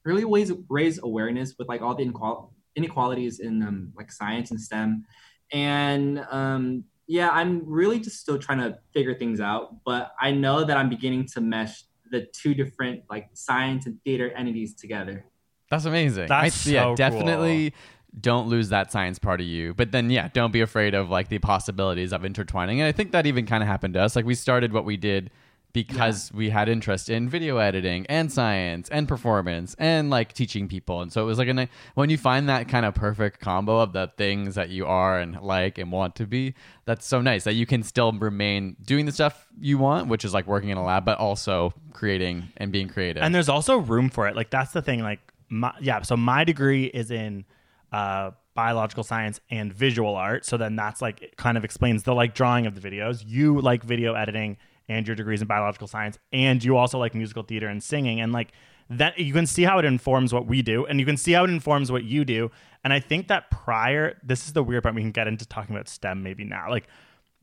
really 0.05 0.25
raise, 0.25 0.51
raise 0.69 0.99
awareness 1.01 1.55
with 1.57 1.67
like 1.67 1.81
all 1.81 1.95
the 1.95 2.03
inequal- 2.03 2.53
inequalities 2.75 3.39
in 3.39 3.61
um, 3.63 3.93
like 3.95 4.11
science 4.11 4.51
and 4.51 4.59
STEM. 4.59 5.05
And 5.51 6.25
um, 6.29 6.83
yeah, 7.07 7.29
I'm 7.29 7.63
really 7.65 7.99
just 7.99 8.19
still 8.19 8.37
trying 8.37 8.59
to 8.59 8.77
figure 8.93 9.15
things 9.15 9.41
out, 9.41 9.83
but 9.83 10.13
I 10.19 10.31
know 10.31 10.63
that 10.63 10.77
I'm 10.77 10.89
beginning 10.89 11.25
to 11.33 11.41
mesh 11.41 11.83
the 12.11 12.27
two 12.33 12.53
different 12.53 13.03
like 13.09 13.29
science 13.33 13.85
and 13.85 13.99
theater 14.03 14.31
entities 14.31 14.75
together. 14.75 15.25
That's 15.69 15.85
amazing. 15.85 16.27
That's 16.27 16.67
I, 16.67 16.71
yeah, 16.71 16.83
so 16.83 16.95
definitely 16.95 17.73
don't 18.19 18.47
lose 18.47 18.69
that 18.69 18.91
science 18.91 19.19
part 19.19 19.39
of 19.39 19.45
you. 19.45 19.73
But 19.73 19.91
then 19.91 20.09
yeah, 20.09 20.29
don't 20.33 20.51
be 20.51 20.61
afraid 20.61 20.93
of 20.93 21.09
like 21.09 21.29
the 21.29 21.39
possibilities 21.39 22.11
of 22.11 22.25
intertwining. 22.25 22.81
And 22.81 22.87
I 22.87 22.91
think 22.91 23.11
that 23.11 23.25
even 23.25 23.45
kind 23.45 23.61
of 23.61 23.67
happened 23.67 23.93
to 23.95 24.01
us. 24.01 24.15
Like 24.15 24.25
we 24.25 24.35
started 24.35 24.73
what 24.73 24.85
we 24.85 24.97
did 24.97 25.29
because 25.71 26.31
we 26.33 26.49
had 26.49 26.67
interest 26.67 27.09
in 27.09 27.29
video 27.29 27.57
editing 27.57 28.05
and 28.07 28.31
science 28.31 28.89
and 28.89 29.07
performance 29.07 29.75
and 29.77 30.09
like 30.09 30.33
teaching 30.33 30.67
people. 30.67 31.01
And 31.01 31.13
so 31.13 31.21
it 31.21 31.25
was 31.25 31.37
like 31.37 31.47
a 31.47 31.69
when 31.93 32.09
you 32.09 32.17
find 32.17 32.49
that 32.49 32.67
kind 32.67 32.85
of 32.85 32.95
perfect 32.95 33.39
combo 33.39 33.79
of 33.79 33.93
the 33.93 34.11
things 34.17 34.55
that 34.55 34.69
you 34.69 34.85
are 34.87 35.19
and 35.19 35.39
like 35.41 35.77
and 35.77 35.91
want 35.91 36.15
to 36.15 36.25
be, 36.25 36.55
that's 36.85 37.05
so 37.05 37.21
nice 37.21 37.43
that 37.43 37.53
you 37.53 37.65
can 37.65 37.83
still 37.83 38.11
remain 38.11 38.75
doing 38.83 39.05
the 39.05 39.11
stuff 39.11 39.47
you 39.59 39.77
want, 39.77 40.07
which 40.07 40.25
is 40.25 40.33
like 40.33 40.47
working 40.47 40.69
in 40.69 40.77
a 40.77 40.83
lab, 40.83 41.05
but 41.05 41.19
also 41.19 41.73
creating 41.93 42.47
and 42.57 42.71
being 42.71 42.87
creative. 42.87 43.21
and 43.21 43.33
there's 43.35 43.49
also 43.49 43.77
room 43.77 44.09
for 44.09 44.27
it. 44.27 44.35
Like 44.35 44.49
that's 44.49 44.71
the 44.71 44.81
thing. 44.81 45.01
Like 45.01 45.19
my, 45.49 45.73
yeah, 45.79 46.01
so 46.01 46.17
my 46.17 46.43
degree 46.43 46.85
is 46.85 47.11
in 47.11 47.45
uh, 47.91 48.31
biological 48.55 49.03
science 49.03 49.39
and 49.49 49.71
visual 49.71 50.15
art. 50.15 50.45
So 50.45 50.57
then 50.57 50.75
that's 50.75 51.01
like 51.01 51.21
it 51.21 51.37
kind 51.37 51.57
of 51.57 51.63
explains 51.63 52.03
the 52.03 52.13
like 52.13 52.33
drawing 52.33 52.65
of 52.65 52.79
the 52.79 52.81
videos. 52.81 53.23
You 53.25 53.61
like 53.61 53.83
video 53.83 54.15
editing 54.15 54.57
and 54.89 55.07
your 55.07 55.15
degrees 55.15 55.41
in 55.41 55.47
biological 55.47 55.87
science, 55.87 56.17
and 56.33 56.63
you 56.63 56.75
also 56.75 56.99
like 56.99 57.15
musical 57.15 57.43
theater 57.43 57.67
and 57.67 57.81
singing, 57.81 58.19
and 58.19 58.33
like 58.33 58.51
that 58.89 59.17
you 59.19 59.33
can 59.33 59.45
see 59.45 59.63
how 59.63 59.79
it 59.79 59.85
informs 59.85 60.33
what 60.33 60.47
we 60.47 60.61
do, 60.61 60.85
and 60.85 60.99
you 60.99 61.05
can 61.05 61.15
see 61.15 61.31
how 61.31 61.45
it 61.45 61.49
informs 61.49 61.91
what 61.91 62.03
you 62.03 62.25
do. 62.25 62.51
And 62.83 62.91
I 62.91 62.99
think 62.99 63.27
that 63.27 63.51
prior, 63.51 64.17
this 64.23 64.47
is 64.47 64.53
the 64.53 64.63
weird 64.63 64.83
part. 64.83 64.95
We 64.95 65.01
can 65.01 65.11
get 65.11 65.27
into 65.27 65.45
talking 65.45 65.75
about 65.75 65.87
STEM 65.87 66.23
maybe 66.23 66.43
now. 66.43 66.69
Like 66.69 66.87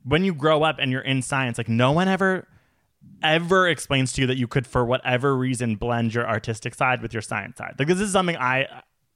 when 0.05 0.25
you 0.25 0.35
grow 0.35 0.63
up 0.63 0.77
and 0.79 0.91
you're 0.91 1.01
in 1.01 1.23
science, 1.23 1.59
like 1.59 1.69
no 1.69 1.93
one 1.93 2.09
ever 2.09 2.47
ever 3.23 3.69
explains 3.69 4.13
to 4.13 4.23
you 4.23 4.27
that 4.27 4.37
you 4.37 4.47
could 4.47 4.67
for 4.67 4.85
whatever 4.85 5.37
reason 5.37 5.77
blend 5.77 6.15
your 6.15 6.29
artistic 6.29 6.75
side 6.75 7.01
with 7.03 7.13
your 7.13 7.23
science 7.23 7.57
side 7.57 7.75
like 7.79 7.89
this 7.89 8.01
is 8.01 8.13
something 8.13 8.37
i 8.37 8.67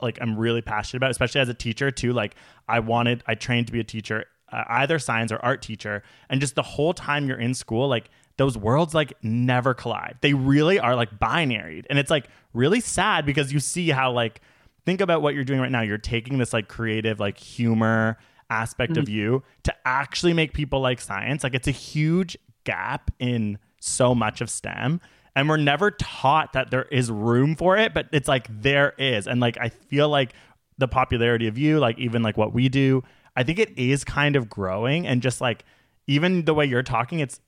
like 0.00 0.18
i'm 0.20 0.36
really 0.38 0.62
passionate 0.62 0.98
about 0.98 1.10
especially 1.10 1.40
as 1.40 1.48
a 1.48 1.54
teacher 1.54 1.90
too 1.90 2.12
like 2.12 2.34
i 2.68 2.78
wanted 2.78 3.22
i 3.26 3.34
trained 3.34 3.66
to 3.66 3.72
be 3.72 3.80
a 3.80 3.84
teacher 3.84 4.24
uh, 4.52 4.64
either 4.68 4.98
science 4.98 5.30
or 5.30 5.38
art 5.38 5.60
teacher 5.60 6.02
and 6.28 6.40
just 6.40 6.54
the 6.54 6.62
whole 6.62 6.94
time 6.94 7.26
you're 7.26 7.38
in 7.38 7.52
school 7.52 7.88
like 7.88 8.10
those 8.40 8.56
worlds 8.56 8.94
like 8.94 9.12
never 9.22 9.74
collide. 9.74 10.16
They 10.22 10.32
really 10.32 10.78
are 10.78 10.96
like 10.96 11.18
binary 11.18 11.84
and 11.90 11.98
it's 11.98 12.08
like 12.10 12.26
really 12.54 12.80
sad 12.80 13.26
because 13.26 13.52
you 13.52 13.60
see 13.60 13.90
how 13.90 14.12
like 14.12 14.40
think 14.86 15.02
about 15.02 15.20
what 15.20 15.34
you're 15.34 15.44
doing 15.44 15.60
right 15.60 15.70
now. 15.70 15.82
You're 15.82 15.98
taking 15.98 16.38
this 16.38 16.54
like 16.54 16.66
creative 16.66 17.20
like 17.20 17.36
humor 17.36 18.16
aspect 18.48 18.96
of 18.96 19.04
mm. 19.04 19.12
you 19.12 19.42
to 19.64 19.74
actually 19.84 20.32
make 20.32 20.54
people 20.54 20.80
like 20.80 21.02
science. 21.02 21.44
Like 21.44 21.54
it's 21.54 21.68
a 21.68 21.70
huge 21.70 22.38
gap 22.64 23.10
in 23.18 23.58
so 23.78 24.14
much 24.14 24.40
of 24.40 24.48
STEM. 24.48 25.02
And 25.36 25.46
we're 25.46 25.58
never 25.58 25.90
taught 25.90 26.54
that 26.54 26.70
there 26.70 26.84
is 26.84 27.10
room 27.10 27.54
for 27.56 27.76
it 27.76 27.92
but 27.92 28.08
it's 28.10 28.26
like 28.26 28.46
there 28.48 28.94
is. 28.96 29.26
And 29.26 29.38
like 29.42 29.58
I 29.60 29.68
feel 29.68 30.08
like 30.08 30.32
the 30.78 30.88
popularity 30.88 31.46
of 31.46 31.58
you 31.58 31.78
like 31.78 31.98
even 31.98 32.22
like 32.22 32.38
what 32.38 32.54
we 32.54 32.70
do 32.70 33.02
I 33.36 33.42
think 33.42 33.58
it 33.58 33.78
is 33.78 34.02
kind 34.02 34.34
of 34.34 34.48
growing. 34.48 35.06
And 35.06 35.20
just 35.20 35.42
like 35.42 35.62
even 36.06 36.46
the 36.46 36.54
way 36.54 36.64
you're 36.64 36.82
talking 36.82 37.20
it's 37.20 37.38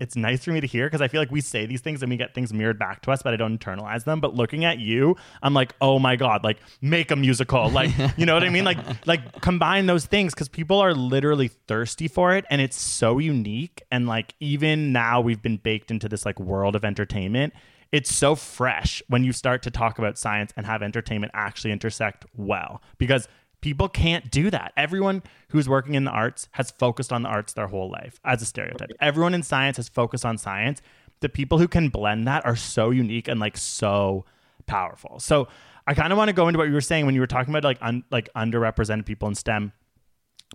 it's 0.00 0.16
nice 0.16 0.44
for 0.44 0.50
me 0.50 0.60
to 0.60 0.66
hear 0.66 0.86
because 0.86 1.00
I 1.00 1.08
feel 1.08 1.20
like 1.20 1.30
we 1.30 1.40
say 1.40 1.66
these 1.66 1.80
things 1.80 2.02
and 2.02 2.10
we 2.10 2.16
get 2.16 2.34
things 2.34 2.52
mirrored 2.52 2.78
back 2.78 3.02
to 3.02 3.10
us, 3.10 3.22
but 3.22 3.32
I 3.32 3.36
don't 3.36 3.58
internalize 3.58 4.04
them. 4.04 4.20
But 4.20 4.34
looking 4.34 4.64
at 4.64 4.78
you, 4.78 5.16
I'm 5.42 5.54
like, 5.54 5.74
oh 5.80 5.98
my 5.98 6.16
god, 6.16 6.44
like 6.44 6.58
make 6.80 7.10
a 7.10 7.16
musical, 7.16 7.70
like 7.70 7.90
you 8.16 8.26
know 8.26 8.34
what 8.34 8.44
I 8.44 8.48
mean, 8.48 8.64
like 8.64 8.78
like 9.06 9.40
combine 9.40 9.86
those 9.86 10.06
things 10.06 10.34
because 10.34 10.48
people 10.48 10.80
are 10.80 10.94
literally 10.94 11.48
thirsty 11.48 12.08
for 12.08 12.34
it, 12.34 12.44
and 12.50 12.60
it's 12.60 12.80
so 12.80 13.18
unique. 13.18 13.82
And 13.90 14.06
like 14.06 14.34
even 14.40 14.92
now, 14.92 15.20
we've 15.20 15.42
been 15.42 15.58
baked 15.58 15.90
into 15.90 16.08
this 16.08 16.24
like 16.26 16.40
world 16.40 16.76
of 16.76 16.84
entertainment. 16.84 17.54
It's 17.92 18.12
so 18.12 18.34
fresh 18.34 19.02
when 19.06 19.22
you 19.22 19.32
start 19.32 19.62
to 19.62 19.70
talk 19.70 20.00
about 20.00 20.18
science 20.18 20.52
and 20.56 20.66
have 20.66 20.82
entertainment 20.82 21.30
actually 21.32 21.70
intersect 21.70 22.24
well 22.34 22.82
because 22.98 23.28
people 23.64 23.88
can't 23.88 24.30
do 24.30 24.50
that. 24.50 24.74
Everyone 24.76 25.22
who's 25.48 25.66
working 25.66 25.94
in 25.94 26.04
the 26.04 26.10
arts 26.10 26.48
has 26.52 26.70
focused 26.70 27.10
on 27.14 27.22
the 27.22 27.30
arts 27.30 27.54
their 27.54 27.66
whole 27.66 27.90
life 27.90 28.20
as 28.22 28.42
a 28.42 28.44
stereotype. 28.44 28.90
Everyone 29.00 29.32
in 29.32 29.42
science 29.42 29.78
has 29.78 29.88
focused 29.88 30.26
on 30.26 30.36
science. 30.36 30.82
The 31.20 31.30
people 31.30 31.56
who 31.56 31.66
can 31.66 31.88
blend 31.88 32.28
that 32.28 32.44
are 32.44 32.56
so 32.56 32.90
unique 32.90 33.26
and 33.26 33.40
like 33.40 33.56
so 33.56 34.26
powerful. 34.66 35.18
So 35.18 35.48
I 35.86 35.94
kind 35.94 36.12
of 36.12 36.18
want 36.18 36.28
to 36.28 36.34
go 36.34 36.46
into 36.46 36.58
what 36.58 36.68
you 36.68 36.74
were 36.74 36.82
saying 36.82 37.06
when 37.06 37.14
you 37.14 37.22
were 37.22 37.26
talking 37.26 37.54
about 37.54 37.64
like 37.64 37.78
un- 37.80 38.04
like 38.10 38.28
underrepresented 38.36 39.06
people 39.06 39.28
in 39.28 39.34
STEM. 39.34 39.72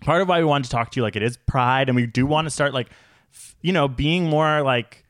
Part 0.01 0.21
of 0.21 0.27
why 0.27 0.37
we 0.37 0.45
wanted 0.45 0.65
to 0.65 0.69
talk 0.69 0.91
to 0.91 0.97
you 0.97 1.01
like 1.01 1.15
it 1.15 1.23
is 1.23 1.35
pride 1.35 1.89
and 1.89 1.95
we 1.95 2.05
do 2.05 2.27
want 2.27 2.45
to 2.45 2.51
start 2.51 2.75
like 2.75 2.91
f- 3.33 3.55
you 3.63 3.73
know, 3.73 3.87
being 3.87 4.29
more 4.29 4.61
like 4.61 5.03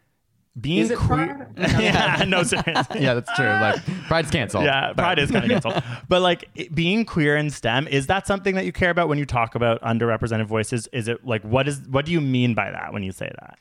being 0.59 0.83
Is 0.83 0.91
it 0.91 0.97
queer. 0.97 1.51
pride? 1.55 1.71
yeah, 1.81 2.23
no, 2.27 2.43
seriously. 2.43 2.73
yeah, 3.01 3.13
that's 3.13 3.33
true. 3.35 3.45
Like 3.45 3.83
pride's 4.07 4.31
canceled. 4.31 4.65
Yeah, 4.65 4.93
But- 4.95 5.03
pride 5.03 5.19
is 5.19 5.31
kind 5.31 5.45
of 5.45 5.51
canceled. 5.51 5.83
But 6.07 6.21
like 6.21 6.49
it, 6.55 6.73
being 6.73 7.05
queer 7.05 7.37
in 7.37 7.49
STEM, 7.49 7.87
is 7.87 8.07
that 8.07 8.27
something 8.27 8.55
that 8.55 8.65
you 8.65 8.71
care 8.71 8.89
about 8.89 9.07
when 9.09 9.17
you 9.17 9.25
talk 9.25 9.55
about 9.55 9.81
underrepresented 9.81 10.45
voices? 10.45 10.87
Is 10.93 11.07
it 11.07 11.25
like 11.25 11.43
what 11.43 11.67
is 11.67 11.81
what 11.89 12.05
do 12.05 12.11
you 12.11 12.21
mean 12.21 12.53
by 12.53 12.71
that 12.71 12.93
when 12.93 13.03
you 13.03 13.11
say 13.11 13.31
that? 13.39 13.59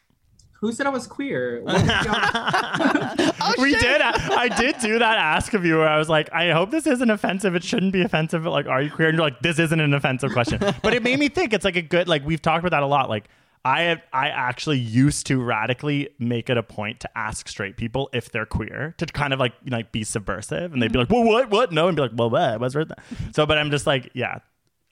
Who 0.61 0.73
said 0.73 0.87
I 0.87 0.91
was 0.91 1.07
queer? 1.07 1.63
What 1.63 1.75
was 1.75 1.87
y'all- 1.87 3.33
we 3.59 3.77
oh, 3.77 3.79
did. 3.79 4.01
I 4.03 4.49
did 4.49 4.77
do 4.81 4.99
that 4.99 5.17
ask 5.17 5.55
of 5.55 5.65
you 5.65 5.79
where 5.79 5.89
I 5.89 5.99
was 5.99 6.09
like, 6.09 6.33
I 6.33 6.51
hope 6.51 6.73
this 6.73 6.87
isn't 6.87 7.11
offensive. 7.11 7.55
It 7.55 7.63
shouldn't 7.63 7.93
be 7.93 8.03
offensive. 8.03 8.43
But 8.43 8.51
like, 8.51 8.67
are 8.67 8.83
you 8.83 8.91
queer? 8.91 9.09
And 9.09 9.17
you're 9.17 9.25
like, 9.25 9.41
this 9.41 9.61
isn't 9.61 9.79
an 9.79 9.95
offensive 9.95 10.33
question. 10.33 10.59
But 10.83 10.95
it 10.95 11.03
made 11.05 11.19
me 11.21 11.29
think. 11.29 11.53
It's 11.53 11.65
like 11.65 11.77
a 11.77 11.83
good. 11.83 12.09
Like 12.09 12.25
we've 12.27 12.43
talked 12.43 12.65
about 12.65 12.77
that 12.77 12.83
a 12.83 12.87
lot. 12.87 13.09
Like 13.09 13.29
I 13.65 13.83
have, 13.83 14.03
I 14.13 14.29
actually 14.29 14.79
used 14.79 15.27
to 15.27 15.43
radically 15.43 16.11
make 16.19 16.49
it 16.49 16.57
a 16.57 16.63
point 16.63 17.01
to 17.01 17.19
ask 17.19 17.49
straight 17.49 17.77
people 17.77 18.09
if 18.13 18.31
they're 18.31 18.47
queer 18.47 18.95
to 18.99 19.07
kind 19.07 19.33
of 19.33 19.41
like 19.41 19.53
you 19.65 19.71
know, 19.71 19.79
like 19.79 19.93
be 19.93 20.05
subversive, 20.05 20.73
and 20.73 20.81
they'd 20.81 20.93
be 20.93 20.99
like, 20.99 21.11
well, 21.11 21.25
what, 21.25 21.51
what, 21.51 21.73
no, 21.73 21.89
and 21.89 21.97
be 21.97 22.03
like, 22.03 22.13
well, 22.15 22.31
what, 22.31 22.61
what's 22.61 22.75
with 22.75 22.89
that? 22.89 23.01
So, 23.35 23.47
but 23.47 23.59
I'm 23.59 23.71
just 23.71 23.87
like, 23.87 24.11
yeah. 24.15 24.39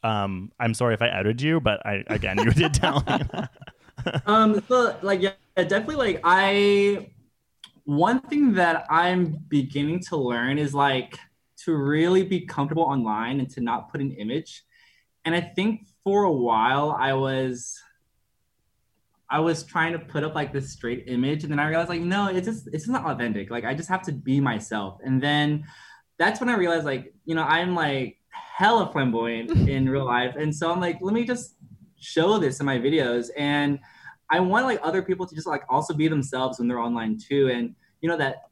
Um, 0.03 0.53
I'm 0.61 0.75
sorry 0.75 0.95
if 0.95 1.03
I 1.03 1.09
outed 1.09 1.41
you, 1.43 1.59
but 1.59 1.85
I 1.85 2.05
again, 2.09 2.39
you 2.39 2.53
did 2.53 2.75
tell 2.75 3.03
me. 3.07 3.21
um 4.27 4.63
so 4.69 4.97
like 5.03 5.21
yeah 5.23 5.33
definitely 5.57 5.97
like 5.97 6.21
i 6.25 7.09
one 7.85 8.21
thing 8.21 8.53
that 8.53 8.87
i'm 8.91 9.39
beginning 9.49 10.01
to 10.01 10.17
learn 10.17 10.59
is 10.59 10.75
like 10.75 11.19
to 11.57 11.75
really 11.75 12.23
be 12.23 12.41
comfortable 12.41 12.83
online 12.83 13.41
and 13.41 13.51
to 13.51 13.61
not 13.61 13.91
put 13.91 14.01
an 14.01 14.13
image 14.13 14.65
and 15.25 15.35
i 15.35 15.41
think 15.41 15.87
for 16.05 16.25
a 16.25 16.33
while 16.33 16.97
i 16.99 17.13
was 17.13 17.81
i 19.31 19.41
was 19.41 19.65
trying 19.65 19.93
to 19.93 19.99
put 19.99 20.23
up 20.25 20.35
like 20.35 20.53
this 20.53 20.71
straight 20.71 21.05
image 21.07 21.43
and 21.43 21.53
then 21.53 21.59
i 21.59 21.69
realized 21.69 21.89
like 21.89 22.01
no 22.01 22.29
it's 22.29 22.47
just 22.47 22.69
it's 22.73 22.89
not 22.89 23.05
authentic. 23.05 23.51
Like 23.51 23.65
i 23.65 23.75
just 23.75 23.89
have 23.89 24.03
to 24.03 24.13
be 24.13 24.41
myself. 24.41 24.99
And 25.05 25.23
then 25.23 25.65
that's 26.19 26.41
when 26.41 26.49
i 26.49 26.57
realized 26.57 26.85
like 26.85 27.13
you 27.25 27.35
know 27.35 27.43
i'm 27.43 27.75
like 27.75 28.19
hella 28.31 28.91
flamboyant 28.93 29.51
in 29.69 29.89
real 29.89 30.07
life. 30.07 30.35
And 30.37 30.55
so 30.55 30.71
i'm 30.71 30.81
like 30.81 30.99
let 31.01 31.15
me 31.15 31.25
just 31.25 31.57
show 31.99 32.39
this 32.39 32.61
in 32.61 32.67
my 32.67 32.79
videos. 32.79 33.31
And 33.37 33.79
i 34.31 34.41
want 34.41 34.67
like 34.67 34.81
other 34.83 35.03
people 35.03 35.27
to 35.27 35.35
just 35.35 35.47
like 35.47 35.65
also 35.69 35.95
be 35.95 36.09
themselves 36.09 36.59
when 36.59 36.69
they're 36.69 36.81
online 36.81 37.19
too. 37.19 37.49
And 37.49 37.75
you 38.01 38.09
know 38.09 38.17
that 38.17 38.43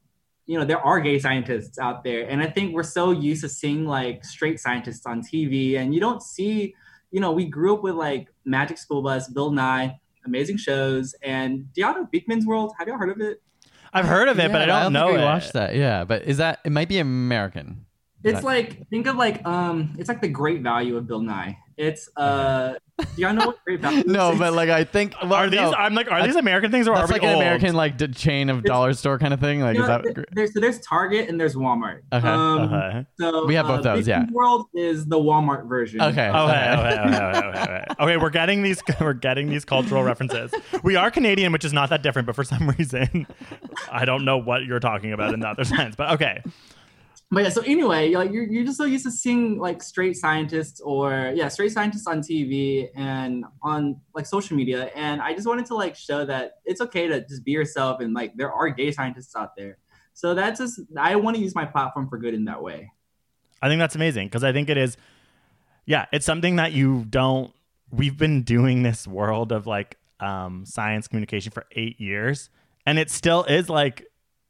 you 0.47 0.59
know 0.59 0.65
there 0.65 0.81
are 0.81 1.01
gay 1.01 1.19
scientists 1.19 1.79
out 1.79 2.05
there. 2.05 2.29
And 2.29 2.43
i 2.43 2.47
think 2.47 2.75
we're 2.75 2.83
so 2.83 3.11
used 3.11 3.43
to 3.43 3.49
seeing 3.49 3.87
like 3.87 4.25
straight 4.25 4.61
scientists 4.61 5.07
on 5.07 5.23
tv 5.23 5.79
and 5.79 5.95
you 5.95 6.01
don't 6.01 6.23
see 6.23 6.75
you 7.11 7.21
know 7.21 7.31
we 7.31 7.45
grew 7.45 7.75
up 7.75 7.83
with 7.83 7.95
like 7.95 8.29
magic 8.45 8.77
school 8.77 9.01
bus 9.01 9.29
bill 9.29 9.53
nye 9.53 9.99
amazing 10.27 10.57
shows 10.57 11.15
and 11.23 11.73
do 11.73 11.81
y'all 11.81 11.95
know 11.95 12.09
beakman's 12.13 12.47
world 12.47 12.73
have 12.79 12.89
y'all 12.89 12.99
heard 12.99 13.11
of 13.11 13.21
it 13.21 13.41
I've 13.97 14.07
heard 14.07 14.27
of 14.29 14.41
it, 14.41 14.51
but 14.51 14.61
I 14.63 14.67
Yeah, 14.67 14.83
don't, 14.83 14.93
know 14.93 15.07
think 15.07 15.19
we 15.19 15.23
it. 15.23 15.25
watched 15.25 15.53
that. 15.53 15.77
Yeah, 15.77 16.03
but 16.03 16.23
is 16.25 16.39
that 16.39 16.59
it? 16.65 16.71
Might 16.73 16.89
be 16.89 16.99
American. 16.99 17.87
it's 18.25 18.41
That- 18.41 18.45
like 18.45 18.89
think 18.91 19.07
of 19.07 19.15
like 19.17 19.47
um 19.47 19.95
it's 19.99 20.09
like 20.09 20.21
the 20.21 20.27
great 20.29 20.63
value 20.63 20.97
of 20.97 21.07
bill 21.07 21.21
nye 21.21 21.57
it's 21.77 22.09
uh 22.17 22.75
do 22.99 23.07
y'all 23.23 23.33
know 23.35 23.47
what 23.47 23.63
great 23.65 23.81
value 23.81 24.03
No, 24.07 24.33
is? 24.33 24.39
but 24.39 24.53
like 24.53 24.69
I 24.69 24.83
think 24.85 25.15
well, 25.23 25.35
Are 25.35 25.49
these? 25.51 25.61
no, 25.61 25.73
I'm 25.75 25.95
like, 25.95 26.11
are 26.11 26.25
these 26.25 26.37
American 26.37 26.71
things 26.73 26.87
or 26.89 26.93
are 26.95 26.99
that's 26.99 27.09
we 27.11 27.15
like 27.15 27.23
an 27.23 27.31
old? 27.35 27.43
American 27.43 27.75
like 27.75 27.97
d- 27.97 28.09
chain 28.09 28.49
of 28.51 28.63
dollar 28.65 28.93
store 28.95 29.19
kind 29.19 29.35
of 29.35 29.41
thing. 29.41 29.61
Like 29.61 29.75
You 29.77 29.83
is 29.83 29.89
that? 29.89 30.03
th- 30.05 30.17
there's 30.33 30.53
so 30.55 30.61
there's 30.61 30.79
Target 30.81 31.29
and 31.29 31.41
there's 31.41 31.55
Walmart. 31.57 32.01
Okay, 32.13 32.29
Um, 32.29 32.73
okay. 32.73 33.07
So 33.21 33.47
We 33.47 33.55
have 33.57 33.67
both 33.67 33.81
uh, 33.81 33.95
those, 33.97 34.07
yeah. 34.09 34.21
Beakman 34.25 34.31
World 34.33 34.67
is 34.75 35.07
the 35.07 35.19
Walmart 35.19 35.69
version. 35.69 36.01
Okay. 36.01 36.29
Okay, 36.29 36.39
okay, 36.39 36.73
okay, 36.73 37.17
okay, 37.17 37.44
okay, 38.05 38.17
we're 38.17 38.31
getting 38.31 38.63
these. 38.63 38.83
We're 39.01 39.15
getting 39.15 39.49
these 39.49 39.65
cultural 39.65 40.03
references. 40.03 40.53
We 40.83 40.97
are 40.97 41.11
Canadian, 41.11 41.53
which 41.53 41.65
is 41.65 41.73
not 41.73 41.91
that 41.91 42.03
different, 42.03 42.27
but 42.27 42.37
for 42.37 42.45
some 42.45 42.69
reason, 42.79 43.27
I 43.91 44.05
don't 44.05 44.25
know 44.25 44.39
what 44.39 44.65
you're 44.65 44.81
talking 44.81 45.13
about 45.13 45.35
in 45.35 45.41
the 45.41 45.49
other 45.49 45.65
sense. 45.65 45.97
But 45.97 46.13
okay, 46.13 46.43
But 47.31 47.43
yeah, 47.43 47.49
so 47.49 47.63
anyway, 47.63 48.11
you're, 48.11 48.21
like, 48.21 48.33
you're 48.33 48.45
you're 48.45 48.65
just 48.65 48.79
so 48.79 48.85
used 48.85 49.05
to 49.05 49.11
seeing 49.11 49.59
like 49.59 49.83
straight 49.83 50.17
scientists 50.17 50.81
or 50.81 51.33
yeah, 51.35 51.49
straight 51.49 51.73
scientists 51.73 52.07
on 52.07 52.21
TV 52.21 52.89
and 52.95 53.45
on 53.63 54.01
like 54.15 54.27
social 54.27 54.57
media, 54.57 54.91
and 54.95 55.21
I 55.21 55.35
just 55.35 55.47
wanted 55.47 55.67
to 55.67 55.75
like 55.75 55.97
show 55.97 56.25
that 56.27 56.59
it's 56.65 56.81
okay 56.81 57.09
to 57.09 57.27
just 57.27 57.45
be 57.45 57.53
yourself 57.53 58.01
and 58.01 58.15
like 58.15 58.37
there 58.37 58.53
are 58.53 58.69
gay 58.69 58.93
scientists 58.93 59.35
out 59.35 59.57
there. 59.57 59.79
So 60.13 60.35
that's 60.35 60.61
just 60.61 60.81
I 60.97 61.17
want 61.17 61.37
to 61.37 61.43
use 61.43 61.55
my 61.55 61.65
platform 61.65 62.09
for 62.09 62.19
good 62.19 62.35
in 62.35 62.45
that 62.45 62.63
way. 62.63 62.93
I 63.61 63.69
think 63.69 63.81
that's 63.81 63.97
amazing 63.97 64.29
because 64.29 64.45
I 64.45 64.53
think 64.53 64.69
it 64.69 64.77
is. 64.77 64.97
Yeah, 65.87 66.07
it's 66.13 66.25
something 66.25 66.57
that 66.57 66.73
you 66.73 67.05
don't. 67.09 67.53
We've 67.95 68.17
been 68.17 68.43
doing 68.43 68.83
this 68.83 69.07
world 69.07 69.53
of 69.53 69.67
like 69.67 69.97
um, 70.21 70.65
science 70.67 71.09
communication 71.09 71.53
for 71.53 71.65
eight 71.73 72.01
years, 72.01 72.51
and 72.87 72.99
it 72.99 73.11
still 73.11 73.45
is 73.45 73.69
like 73.69 74.07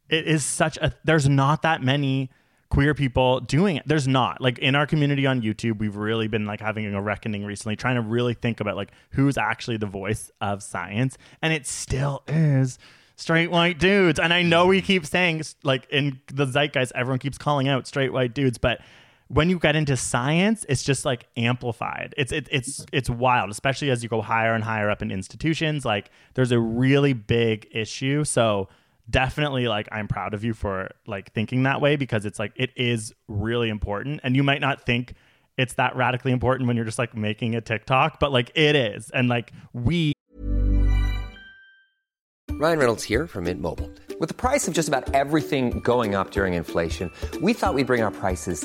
it 0.09 0.27
is 0.27 0.45
such 0.45 0.77
a. 0.79 0.95
There's 1.05 1.29
not 1.29 1.63
that 1.63 1.83
many 1.83 2.31
queer 2.71 2.95
people 2.95 3.41
doing 3.41 3.77
it. 3.77 3.85
There's 3.87 4.09
not 4.09 4.41
like 4.41 4.59
in 4.59 4.75
our 4.75 4.87
community 4.87 5.27
on 5.27 5.43
YouTube. 5.43 5.79
We've 5.79 5.97
really 5.97 6.29
been 6.29 6.45
like 6.45 6.61
having 6.61 6.93
a 6.93 7.01
reckoning 7.01 7.45
recently, 7.45 7.77
trying 7.77 7.97
to 7.97 8.01
really 8.01 8.35
think 8.35 8.61
about 8.61 8.77
like 8.77 8.91
who's 9.11 9.39
actually 9.39 9.77
the 9.77 9.87
voice 9.87 10.31
of 10.41 10.63
science, 10.63 11.17
and 11.43 11.53
it 11.53 11.67
still 11.67 12.23
is 12.27 12.79
straight 13.17 13.51
white 13.51 13.79
dudes. 13.79 14.19
And 14.19 14.33
I 14.33 14.43
know 14.43 14.67
we 14.67 14.83
keep 14.83 15.07
saying 15.07 15.43
like 15.63 15.87
in 15.91 16.21
the 16.33 16.47
zeitgeist, 16.47 16.93
everyone 16.95 17.19
keeps 17.19 17.39
calling 17.39 17.69
out 17.69 17.87
straight 17.87 18.13
white 18.13 18.35
dudes, 18.35 18.59
but 18.59 18.81
when 19.35 19.51
you 19.51 19.59
get 19.59 19.75
into 19.75 19.97
science, 19.97 20.65
it's 20.69 20.85
just 20.85 21.05
like 21.05 21.27
amplified. 21.37 22.15
It's 22.17 22.31
it, 22.31 22.49
it's 22.53 22.87
it's 22.93 23.11
wild, 23.11 23.51
especially 23.51 23.91
as 23.91 24.03
you 24.03 24.09
go 24.09 24.23
higher 24.23 24.55
and 24.55 24.63
higher 24.63 24.89
up 24.89 25.03
in 25.03 25.11
institutions. 25.11 25.85
Like 25.85 26.11
there's 26.35 26.53
a 26.53 26.61
really 26.61 27.15
big 27.15 27.67
issue. 27.73 28.23
So 28.23 28.69
definitely 29.11 29.67
like 29.67 29.89
I'm 29.91 30.07
proud 30.07 30.35
of 30.35 30.45
you 30.45 30.55
for 30.55 30.89
like 31.09 31.33
thinking 31.33 31.65
that 31.65 31.81
way 31.81 31.97
because 31.97 32.25
it's 32.25 32.39
like 32.39 32.53
it 32.55 32.71
is 32.77 33.13
really 33.27 33.71
important. 33.71 34.21
And 34.23 34.37
you 34.37 34.45
might 34.45 34.61
not 34.61 34.87
think 34.87 35.15
it's 35.59 35.75
that 35.75 35.97
radically 35.97 36.31
important 36.31 36.69
when 36.69 36.77
you're 36.77 36.87
just 36.87 37.01
like 37.01 37.17
making 37.17 37.57
a 37.57 37.61
TikTok, 37.61 38.21
but 38.21 38.31
like 38.31 38.53
it 38.55 38.77
is. 38.77 39.11
And 39.11 39.29
like 39.29 39.53
we 39.73 40.13
Ryan 42.53 42.79
Reynolds 42.79 43.03
here 43.03 43.27
from 43.27 43.45
Mint 43.45 43.61
Mobile. 43.61 43.91
With 44.21 44.29
the 44.29 44.35
price 44.35 44.69
of 44.69 44.75
just 44.75 44.87
about 44.87 45.13
everything 45.13 45.81
going 45.81 46.15
up 46.15 46.31
during 46.31 46.55
inflation, 46.55 47.11
we 47.43 47.53
thought 47.53 47.75
we'd 47.75 47.89
bring 47.89 48.01
our 48.01 48.13
prices 48.13 48.65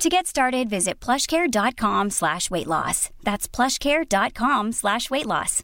To 0.00 0.08
get 0.08 0.26
started, 0.26 0.70
visit 0.70 0.98
plushcare.com 0.98 2.08
slash 2.10 2.50
weight 2.50 2.66
loss. 2.66 3.10
That's 3.22 3.46
plushcare.com 3.46 4.72
slash 4.72 5.10
weight 5.10 5.26
loss. 5.26 5.62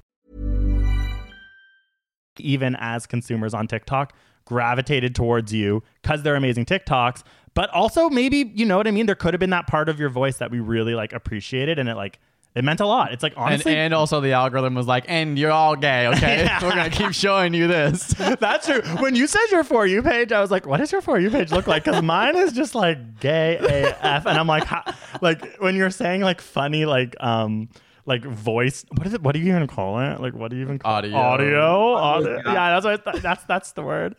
even 2.39 2.77
as 2.79 3.07
consumers 3.07 3.55
on 3.55 3.67
TikTok 3.67 4.13
gravitated 4.45 5.15
towards 5.15 5.55
you 5.55 5.83
because 6.03 6.23
they're 6.23 6.37
amazing 6.37 6.67
TikToks. 6.67 7.23
But 7.55 7.71
also 7.71 8.11
maybe, 8.11 8.53
you 8.55 8.67
know 8.67 8.77
what 8.77 8.87
I 8.87 8.91
mean? 8.91 9.07
There 9.07 9.15
could 9.15 9.33
have 9.33 9.41
been 9.41 9.51
that 9.51 9.67
part 9.67 9.89
of 9.89 9.99
your 9.99 10.11
voice 10.11 10.37
that 10.37 10.51
we 10.51 10.61
really 10.61 10.95
like 10.95 11.15
appreciated 11.15 11.79
and 11.79 11.89
it 11.89 11.97
like 11.97 12.19
it 12.57 12.65
meant 12.65 12.81
a 12.81 12.87
lot. 12.87 13.13
It's 13.13 13.23
like 13.23 13.35
And, 13.35 13.45
honestly 13.45 13.77
and 13.77 13.93
also 13.93 14.23
the 14.23 14.33
algorithm 14.33 14.75
was 14.75 14.87
like, 14.87 15.05
and 15.09 15.39
you're 15.39 15.53
all 15.53 15.77
gay, 15.77 16.09
okay? 16.09 16.37
Yeah. 16.47 16.63
We're 16.63 16.71
gonna 16.71 16.91
keep 16.91 17.13
showing 17.13 17.53
you 17.53 17.67
this. 17.69 18.09
That's 18.41 18.67
true. 18.67 18.81
When 18.99 19.15
you 19.15 19.27
said 19.27 19.47
your 19.51 19.63
for 19.63 19.87
you 19.87 20.03
page, 20.03 20.33
I 20.33 20.41
was 20.41 20.51
like, 20.51 20.67
"What 20.67 20.79
does 20.79 20.91
your 20.91 21.03
for 21.03 21.21
you 21.21 21.31
page 21.31 21.53
look 21.53 21.67
like?" 21.67 21.85
Because 21.85 22.03
mine 22.03 22.37
is 22.37 22.53
just 22.53 22.75
like 22.75 23.21
gay 23.21 23.59
AF, 23.59 24.27
and 24.27 24.39
I'm 24.39 24.47
like, 24.47 24.65
how, 24.65 24.83
like 25.21 25.57
when 25.61 25.77
you're 25.77 25.91
saying 25.91 26.23
like 26.23 26.41
funny, 26.41 26.87
like 26.87 27.15
um, 27.21 27.69
like 28.07 28.25
voice. 28.25 28.85
What 28.97 29.07
is 29.07 29.15
it? 29.15 29.23
What 29.23 29.33
do 29.35 29.41
you 29.41 29.49
even 29.55 29.67
call 29.67 29.99
it? 30.01 30.21
Like, 30.21 30.33
what 30.33 30.51
do 30.51 30.57
you 30.57 30.63
even 30.63 30.79
call 30.79 30.93
Audio. 30.93 31.17
Audio. 31.17 31.93
Audio. 31.95 32.37
Yeah. 32.37 32.43
Yeah, 32.47 32.71
that's 32.81 32.85
what 32.85 32.95
I 32.95 32.97
thought- 33.13 33.23
that's 33.23 33.45
that's 33.45 33.73
the 33.73 33.83
word. 33.83 34.15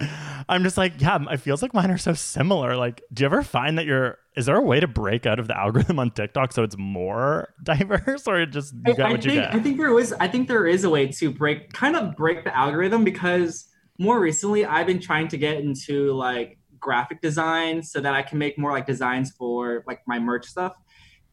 I'm 0.49 0.63
just 0.63 0.77
like, 0.77 0.99
yeah, 1.01 1.17
it 1.31 1.37
feels 1.37 1.61
like 1.61 1.73
mine 1.73 1.89
are 1.89 1.97
so 1.97 2.13
similar. 2.13 2.75
Like, 2.75 3.01
do 3.13 3.23
you 3.23 3.25
ever 3.25 3.41
find 3.43 3.77
that 3.77 3.85
you're? 3.85 4.17
Is 4.35 4.45
there 4.45 4.55
a 4.55 4.61
way 4.61 4.79
to 4.79 4.87
break 4.87 5.25
out 5.25 5.39
of 5.39 5.47
the 5.47 5.57
algorithm 5.57 5.97
on 5.97 6.11
TikTok 6.11 6.51
so 6.51 6.61
it's 6.63 6.77
more 6.77 7.53
diverse, 7.63 8.27
or 8.27 8.45
just 8.45 8.75
you 8.85 8.93
got 8.95 9.07
I, 9.07 9.09
I 9.09 9.11
what 9.13 9.25
you 9.25 9.31
get? 9.31 9.53
I 9.55 9.59
think 9.59 9.77
there 9.77 9.97
is 9.97 10.13
I 10.19 10.27
think 10.27 10.47
there 10.47 10.67
is 10.67 10.83
a 10.83 10.89
way 10.89 11.07
to 11.07 11.31
break 11.31 11.73
kind 11.73 11.95
of 11.95 12.15
break 12.15 12.43
the 12.43 12.55
algorithm 12.55 13.03
because 13.03 13.67
more 13.97 14.19
recently 14.19 14.63
I've 14.65 14.85
been 14.85 14.99
trying 14.99 15.27
to 15.29 15.37
get 15.37 15.57
into 15.57 16.13
like 16.13 16.59
graphic 16.79 17.19
design 17.21 17.81
so 17.81 17.99
that 17.99 18.13
I 18.13 18.21
can 18.21 18.37
make 18.37 18.59
more 18.59 18.71
like 18.71 18.85
designs 18.85 19.31
for 19.31 19.83
like 19.87 20.01
my 20.07 20.19
merch 20.19 20.45
stuff. 20.45 20.73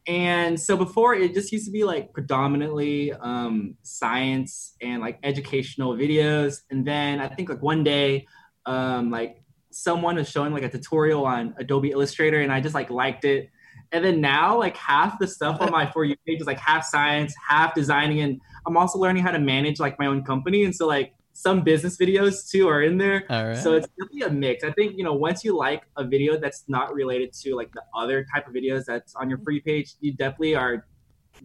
And 0.06 0.60
so 0.60 0.76
before 0.76 1.14
it 1.14 1.32
just 1.32 1.50
used 1.50 1.64
to 1.64 1.70
be 1.70 1.84
like 1.84 2.12
predominantly 2.12 3.12
um, 3.12 3.76
science 3.82 4.76
and 4.82 5.00
like 5.00 5.18
educational 5.22 5.96
videos. 5.96 6.58
And 6.70 6.86
then 6.86 7.20
I 7.20 7.28
think 7.28 7.48
like 7.48 7.62
one 7.62 7.84
day, 7.84 8.26
um, 8.66 9.10
like 9.10 9.42
someone 9.70 10.16
was 10.16 10.28
showing 10.28 10.52
like 10.52 10.62
a 10.62 10.68
tutorial 10.68 11.24
on 11.24 11.54
Adobe 11.58 11.90
Illustrator 11.90 12.40
and 12.40 12.52
I 12.52 12.60
just 12.60 12.74
like 12.74 12.90
liked 12.90 13.24
it. 13.24 13.48
And 13.92 14.04
then 14.04 14.20
now 14.20 14.58
like 14.58 14.76
half 14.76 15.18
the 15.18 15.26
stuff 15.26 15.60
on 15.60 15.70
my 15.70 15.90
For 15.92 16.04
You 16.04 16.16
page 16.26 16.40
is 16.40 16.46
like 16.46 16.58
half 16.58 16.84
science, 16.84 17.34
half 17.48 17.74
designing. 17.74 18.20
And 18.20 18.40
I'm 18.66 18.76
also 18.76 18.98
learning 18.98 19.22
how 19.22 19.30
to 19.30 19.38
manage 19.38 19.80
like 19.80 19.98
my 19.98 20.06
own 20.06 20.22
company. 20.22 20.64
And 20.64 20.74
so 20.74 20.86
like 20.86 21.13
some 21.34 21.62
business 21.62 21.96
videos 21.96 22.48
too 22.48 22.68
are 22.68 22.82
in 22.82 22.96
there. 22.96 23.24
Right. 23.28 23.56
So 23.56 23.74
it's 23.74 23.88
definitely 23.98 24.22
a 24.22 24.30
mix. 24.30 24.64
I 24.64 24.70
think, 24.70 24.96
you 24.96 25.02
know, 25.04 25.12
once 25.12 25.44
you 25.44 25.56
like 25.56 25.82
a 25.96 26.04
video 26.04 26.38
that's 26.38 26.64
not 26.68 26.94
related 26.94 27.32
to 27.42 27.56
like 27.56 27.72
the 27.72 27.82
other 27.94 28.24
type 28.32 28.46
of 28.46 28.54
videos 28.54 28.84
that's 28.84 29.14
on 29.16 29.28
your 29.28 29.38
free 29.38 29.60
page, 29.60 29.94
you 30.00 30.12
definitely 30.12 30.54
are 30.54 30.86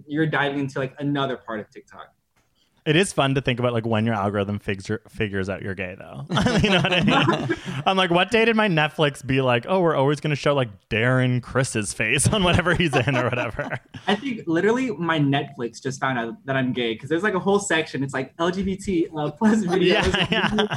you're 0.07 0.27
diving 0.27 0.59
into 0.59 0.77
like 0.77 0.93
another 0.99 1.35
part 1.35 1.59
of 1.59 1.69
TikTok. 1.71 2.13
It 2.85 2.95
is 2.95 3.13
fun 3.13 3.35
to 3.35 3.41
think 3.41 3.59
about 3.59 3.73
like 3.73 3.85
when 3.85 4.05
your 4.05 4.15
algorithm 4.15 4.59
figure, 4.59 5.01
figures 5.09 5.49
out 5.49 5.61
you're 5.61 5.75
gay 5.75 5.95
though. 5.97 6.25
you 6.63 6.69
know 6.69 6.81
what 6.81 6.93
I 6.93 7.01
mean? 7.01 7.57
I'm 7.85 7.97
like, 7.97 8.09
what 8.09 8.31
day 8.31 8.45
did 8.45 8.55
my 8.55 8.67
Netflix 8.67 9.25
be 9.25 9.41
like? 9.41 9.65
Oh, 9.67 9.81
we're 9.81 9.95
always 9.95 10.19
going 10.19 10.31
to 10.31 10.35
show 10.35 10.53
like 10.53 10.69
Darren 10.89 11.41
Criss's 11.41 11.93
face 11.93 12.27
on 12.27 12.43
whatever 12.43 12.75
he's 12.75 12.95
in 12.95 13.15
or 13.15 13.25
whatever. 13.25 13.79
I 14.07 14.15
think 14.15 14.41
literally 14.47 14.91
my 14.91 15.19
Netflix 15.19 15.81
just 15.81 15.99
found 15.99 16.17
out 16.17 16.35
that 16.45 16.55
I'm 16.55 16.73
gay 16.73 16.93
because 16.93 17.09
there's 17.09 17.23
like 17.23 17.35
a 17.35 17.39
whole 17.39 17.59
section. 17.59 18.03
It's 18.03 18.13
like 18.13 18.35
LGBT 18.37 19.09
uh, 19.15 19.31
plus 19.31 19.63
videos. 19.63 19.89
Yeah, 20.31 20.67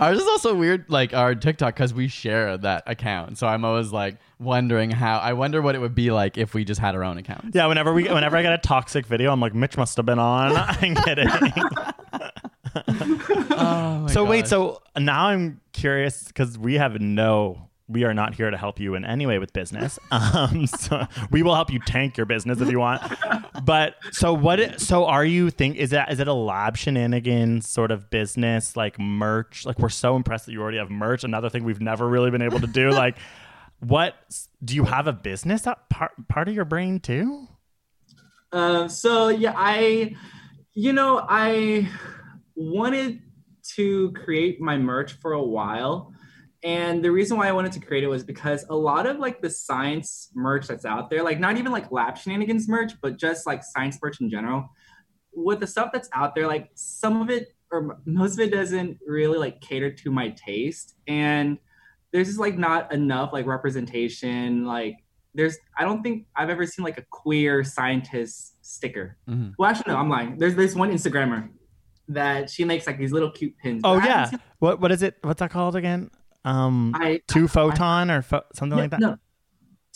Ours 0.00 0.18
is 0.18 0.26
also 0.28 0.54
weird, 0.54 0.88
like 0.88 1.14
our 1.14 1.34
TikTok, 1.34 1.74
because 1.74 1.92
we 1.94 2.08
share 2.08 2.56
that 2.58 2.84
account. 2.86 3.38
So 3.38 3.46
I'm 3.46 3.64
always 3.64 3.92
like 3.92 4.16
wondering 4.38 4.90
how. 4.90 5.18
I 5.18 5.32
wonder 5.32 5.62
what 5.62 5.74
it 5.74 5.78
would 5.78 5.94
be 5.94 6.10
like 6.10 6.36
if 6.38 6.54
we 6.54 6.64
just 6.64 6.80
had 6.80 6.94
our 6.94 7.04
own 7.04 7.18
account. 7.18 7.54
Yeah, 7.54 7.66
whenever 7.66 7.92
we 7.92 8.04
whenever 8.04 8.36
I 8.36 8.42
get 8.42 8.52
a 8.52 8.58
toxic 8.58 9.06
video, 9.06 9.32
I'm 9.32 9.40
like, 9.40 9.54
Mitch 9.54 9.76
must 9.76 9.96
have 9.96 10.06
been 10.06 10.11
on. 10.18 10.56
I'm 10.56 10.94
kidding. 10.94 11.28
Oh 13.54 14.06
so 14.06 14.24
wait, 14.24 14.48
so 14.48 14.80
now 14.96 15.26
I'm 15.26 15.60
curious 15.72 16.24
because 16.24 16.58
we 16.58 16.74
have 16.74 16.98
no 17.02 17.68
we 17.92 18.04
are 18.04 18.14
not 18.14 18.34
here 18.34 18.50
to 18.50 18.56
help 18.56 18.80
you 18.80 18.94
in 18.94 19.04
any 19.04 19.26
way 19.26 19.38
with 19.38 19.52
business. 19.52 19.98
Um, 20.12 20.66
so 20.66 21.06
we 21.30 21.42
will 21.42 21.54
help 21.54 21.70
you 21.70 21.78
tank 21.80 22.16
your 22.16 22.26
business 22.26 22.60
if 22.60 22.70
you 22.70 22.78
want. 22.78 23.02
But 23.64 23.96
so 24.12 24.32
what? 24.32 24.80
So 24.80 25.04
are 25.06 25.24
you 25.24 25.50
think 25.50 25.76
is 25.76 25.90
that 25.90 26.12
is 26.12 26.20
it 26.20 26.28
a 26.28 26.32
lab 26.32 26.76
shenanigans 26.76 27.68
sort 27.68 27.90
of 27.90 28.08
business 28.08 28.76
like 28.76 28.98
merch? 28.98 29.66
Like 29.66 29.78
we're 29.78 29.88
so 29.88 30.16
impressed 30.16 30.46
that 30.46 30.52
you 30.52 30.62
already 30.62 30.78
have 30.78 30.90
merch. 30.90 31.24
Another 31.24 31.50
thing 31.50 31.64
we've 31.64 31.80
never 31.80 32.08
really 32.08 32.30
been 32.30 32.42
able 32.42 32.60
to 32.60 32.66
do. 32.66 32.90
Like, 32.90 33.16
what 33.80 34.14
do 34.64 34.74
you 34.74 34.84
have 34.84 35.06
a 35.06 35.12
business 35.12 35.62
that 35.62 35.88
part 35.88 36.12
part 36.28 36.48
of 36.48 36.54
your 36.54 36.64
brain 36.64 37.00
too? 37.00 37.48
Um, 38.52 38.88
so 38.88 39.28
yeah, 39.28 39.54
I, 39.56 40.14
you 40.74 40.92
know, 40.92 41.24
I 41.28 41.88
wanted 42.54 43.20
to 43.76 44.12
create 44.12 44.60
my 44.60 44.76
merch 44.76 45.12
for 45.14 45.32
a 45.32 45.42
while. 45.42 46.12
And 46.64 47.04
the 47.04 47.10
reason 47.10 47.36
why 47.36 47.48
I 47.48 47.52
wanted 47.52 47.72
to 47.72 47.80
create 47.80 48.04
it 48.04 48.08
was 48.08 48.22
because 48.22 48.64
a 48.70 48.74
lot 48.74 49.06
of 49.06 49.18
like 49.18 49.40
the 49.42 49.50
science 49.50 50.30
merch 50.34 50.68
that's 50.68 50.84
out 50.84 51.10
there, 51.10 51.22
like 51.22 51.40
not 51.40 51.56
even 51.56 51.72
like 51.72 51.90
lab 51.90 52.16
shenanigans 52.16 52.68
merch, 52.68 52.92
but 53.00 53.18
just 53.18 53.46
like 53.46 53.64
science 53.64 53.98
merch 54.00 54.20
in 54.20 54.30
general, 54.30 54.68
with 55.34 55.60
the 55.60 55.66
stuff 55.66 55.90
that's 55.92 56.08
out 56.12 56.34
there, 56.34 56.46
like 56.46 56.70
some 56.74 57.20
of 57.20 57.30
it 57.30 57.48
or 57.72 57.98
most 58.04 58.34
of 58.34 58.40
it 58.40 58.52
doesn't 58.52 58.98
really 59.04 59.38
like 59.38 59.60
cater 59.60 59.90
to 59.90 60.10
my 60.10 60.28
taste. 60.30 60.94
And 61.08 61.58
there's 62.12 62.28
just 62.28 62.38
like 62.38 62.58
not 62.58 62.92
enough 62.92 63.32
like 63.32 63.46
representation. 63.46 64.64
Like 64.64 65.01
there's, 65.34 65.56
I 65.78 65.84
don't 65.84 66.02
think 66.02 66.26
I've 66.36 66.50
ever 66.50 66.66
seen 66.66 66.84
like 66.84 66.98
a 66.98 67.04
queer 67.10 67.64
scientist 67.64 68.56
sticker. 68.64 69.16
Mhm. 69.28 69.54
Well, 69.58 69.70
actually, 69.70 69.92
no, 69.92 69.98
I'm 69.98 70.08
lying. 70.08 70.38
There's 70.38 70.54
this 70.54 70.74
one 70.74 70.90
Instagrammer 70.90 71.48
that 72.08 72.50
she 72.50 72.64
makes 72.64 72.86
like 72.86 72.98
these 72.98 73.12
little 73.12 73.30
cute 73.30 73.56
pins. 73.58 73.80
Oh 73.84 73.98
I 73.98 74.04
yeah, 74.06 74.24
seen- 74.26 74.40
what 74.58 74.80
what 74.80 74.92
is 74.92 75.02
it? 75.02 75.16
What's 75.22 75.38
that 75.40 75.50
called 75.50 75.76
again? 75.76 76.10
Um, 76.44 76.92
I 76.94 77.20
two 77.28 77.44
I- 77.44 77.48
photon 77.48 78.10
or 78.10 78.22
pho- 78.22 78.42
something 78.54 78.76
Yeah, 78.76 78.82
like 78.84 78.90
that. 78.90 79.00
No, 79.00 79.16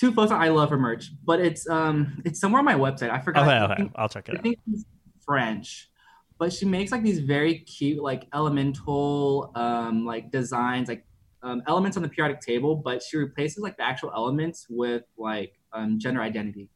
two 0.01 0.12
photon. 0.12 0.41
I 0.41 0.49
love 0.49 0.70
her 0.70 0.78
merch, 0.78 1.11
but 1.24 1.41
it's 1.41 1.68
um 1.68 2.22
it's 2.24 2.41
somewhere 2.41 2.61
on 2.61 2.64
my 2.64 2.74
website. 2.74 3.11
I 3.11 3.20
forgot. 3.20 3.43
Okay, 3.47 3.57
I 3.57 3.64
okay, 3.64 3.74
think- 3.76 3.93
I'll 3.97 4.09
check 4.09 4.28
it 4.28 4.39
I 4.39 4.41
think 4.41 4.59
it's 4.72 4.84
French, 5.24 5.91
but 6.39 6.53
she 6.53 6.64
makes 6.64 6.93
like 6.93 7.03
these 7.03 7.18
very 7.18 7.59
cute 7.59 8.03
like 8.03 8.26
elemental 8.32 9.51
um 9.55 10.07
like 10.07 10.30
designs 10.30 10.89
like 10.89 11.05
um, 11.43 11.62
elements 11.66 11.97
on 11.97 12.03
the 12.03 12.09
periodic 12.09 12.41
table, 12.41 12.76
but 12.76 13.03
she 13.03 13.16
replaces 13.16 13.59
like 13.59 13.76
the 13.76 13.84
actual 13.84 14.11
elements 14.14 14.66
with 14.68 15.03
like 15.16 15.55
um, 15.72 15.99
gender 15.99 16.20
identity. 16.20 16.68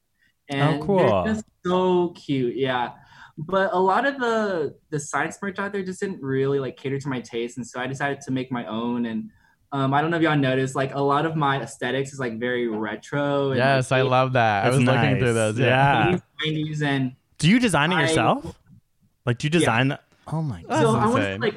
And 0.48 0.82
cool. 0.82 0.98
they're 1.24 1.34
just 1.34 1.44
so 1.64 2.10
cute, 2.10 2.56
yeah. 2.56 2.92
But 3.38 3.72
a 3.72 3.78
lot 3.78 4.04
of 4.04 4.18
the 4.18 4.74
the 4.90 5.00
science 5.00 5.38
merch 5.40 5.58
out 5.58 5.72
there 5.72 5.82
just 5.82 6.00
didn't 6.00 6.22
really 6.22 6.58
like 6.58 6.76
cater 6.76 6.98
to 6.98 7.08
my 7.08 7.20
taste, 7.20 7.56
and 7.56 7.66
so 7.66 7.80
I 7.80 7.86
decided 7.86 8.20
to 8.22 8.30
make 8.32 8.50
my 8.52 8.66
own. 8.66 9.06
And 9.06 9.30
um, 9.72 9.94
I 9.94 10.02
don't 10.02 10.10
know 10.10 10.16
if 10.16 10.22
y'all 10.22 10.36
noticed, 10.36 10.74
like 10.74 10.94
a 10.94 11.00
lot 11.00 11.24
of 11.24 11.36
my 11.36 11.62
aesthetics 11.62 12.12
is 12.12 12.18
like 12.18 12.38
very 12.38 12.68
retro. 12.68 13.50
And, 13.50 13.58
Yes, 13.58 13.92
I 13.92 14.02
love 14.02 14.32
that. 14.34 14.62
I 14.62 14.70
That's 14.70 14.76
was 14.78 14.84
looking 14.84 15.18
through 15.18 15.32
those. 15.32 15.58
Yeah. 15.58 16.18
80s, 16.18 16.22
90s, 16.46 16.82
and 16.82 17.12
Do 17.38 17.48
you 17.48 17.58
design 17.60 17.92
it 17.92 17.96
I- 17.96 18.02
yourself? 18.02 18.58
Like, 19.24 19.38
do 19.38 19.46
you 19.46 19.50
design? 19.50 19.88
The- 19.88 20.00
oh 20.26 20.42
my 20.42 20.62
god! 20.62 20.80
so 20.80 20.96
I 20.96 21.06
want 21.06 21.22
to 21.22 21.38
like 21.38 21.54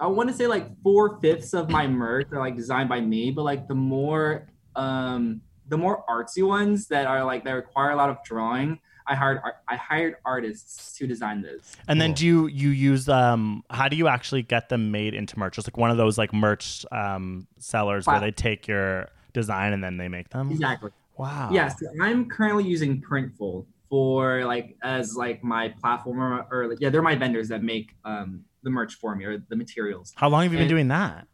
I 0.00 0.06
want 0.06 0.28
to 0.28 0.34
say 0.34 0.46
like 0.46 0.66
four 0.82 1.18
fifths 1.20 1.54
of 1.54 1.68
my 1.68 1.86
merch 1.86 2.28
are 2.32 2.38
like 2.38 2.56
designed 2.56 2.88
by 2.88 3.00
me, 3.00 3.30
but 3.30 3.42
like 3.42 3.66
the 3.66 3.74
more 3.74 4.48
um 4.76 5.40
the 5.68 5.76
more 5.76 6.04
artsy 6.08 6.46
ones 6.46 6.86
that 6.88 7.06
are 7.06 7.24
like 7.24 7.44
that 7.44 7.52
require 7.52 7.90
a 7.90 7.96
lot 7.96 8.08
of 8.08 8.16
drawing, 8.24 8.78
I 9.06 9.14
hired 9.14 9.40
art- 9.42 9.56
I 9.66 9.76
hired 9.76 10.16
artists 10.24 10.96
to 10.98 11.06
design 11.06 11.42
those. 11.42 11.74
And 11.88 12.00
then 12.00 12.12
do 12.12 12.24
you 12.26 12.46
you 12.46 12.70
use 12.70 13.08
um? 13.08 13.64
How 13.70 13.88
do 13.88 13.96
you 13.96 14.08
actually 14.08 14.42
get 14.42 14.68
them 14.68 14.90
made 14.90 15.14
into 15.14 15.38
merch? 15.38 15.56
Just 15.56 15.66
like 15.66 15.76
one 15.76 15.90
of 15.90 15.96
those 15.96 16.16
like 16.16 16.32
merch 16.32 16.86
um 16.92 17.46
sellers 17.58 18.06
where 18.06 18.20
they 18.20 18.30
take 18.30 18.68
your 18.68 19.08
design 19.32 19.72
and 19.72 19.82
then 19.82 19.96
they 19.96 20.08
make 20.08 20.28
them. 20.30 20.50
Exactly. 20.50 20.90
Wow. 21.16 21.50
Yes, 21.52 21.74
I'm 22.00 22.28
currently 22.28 22.64
using 22.64 23.02
Printful 23.02 23.66
for 23.88 24.44
like 24.44 24.76
as 24.82 25.16
like 25.16 25.42
my 25.42 25.68
platform 25.80 26.20
or, 26.20 26.46
or 26.50 26.76
yeah, 26.78 26.90
they're 26.90 27.02
my 27.02 27.16
vendors 27.16 27.48
that 27.48 27.62
make 27.62 27.96
um 28.04 28.44
the 28.62 28.70
merch 28.70 28.94
for 28.94 29.14
me 29.14 29.24
or 29.24 29.38
the 29.48 29.56
materials. 29.56 30.12
How 30.16 30.28
long 30.28 30.42
have 30.44 30.52
you 30.52 30.58
been 30.58 30.68
doing 30.68 30.88
that? 30.88 31.26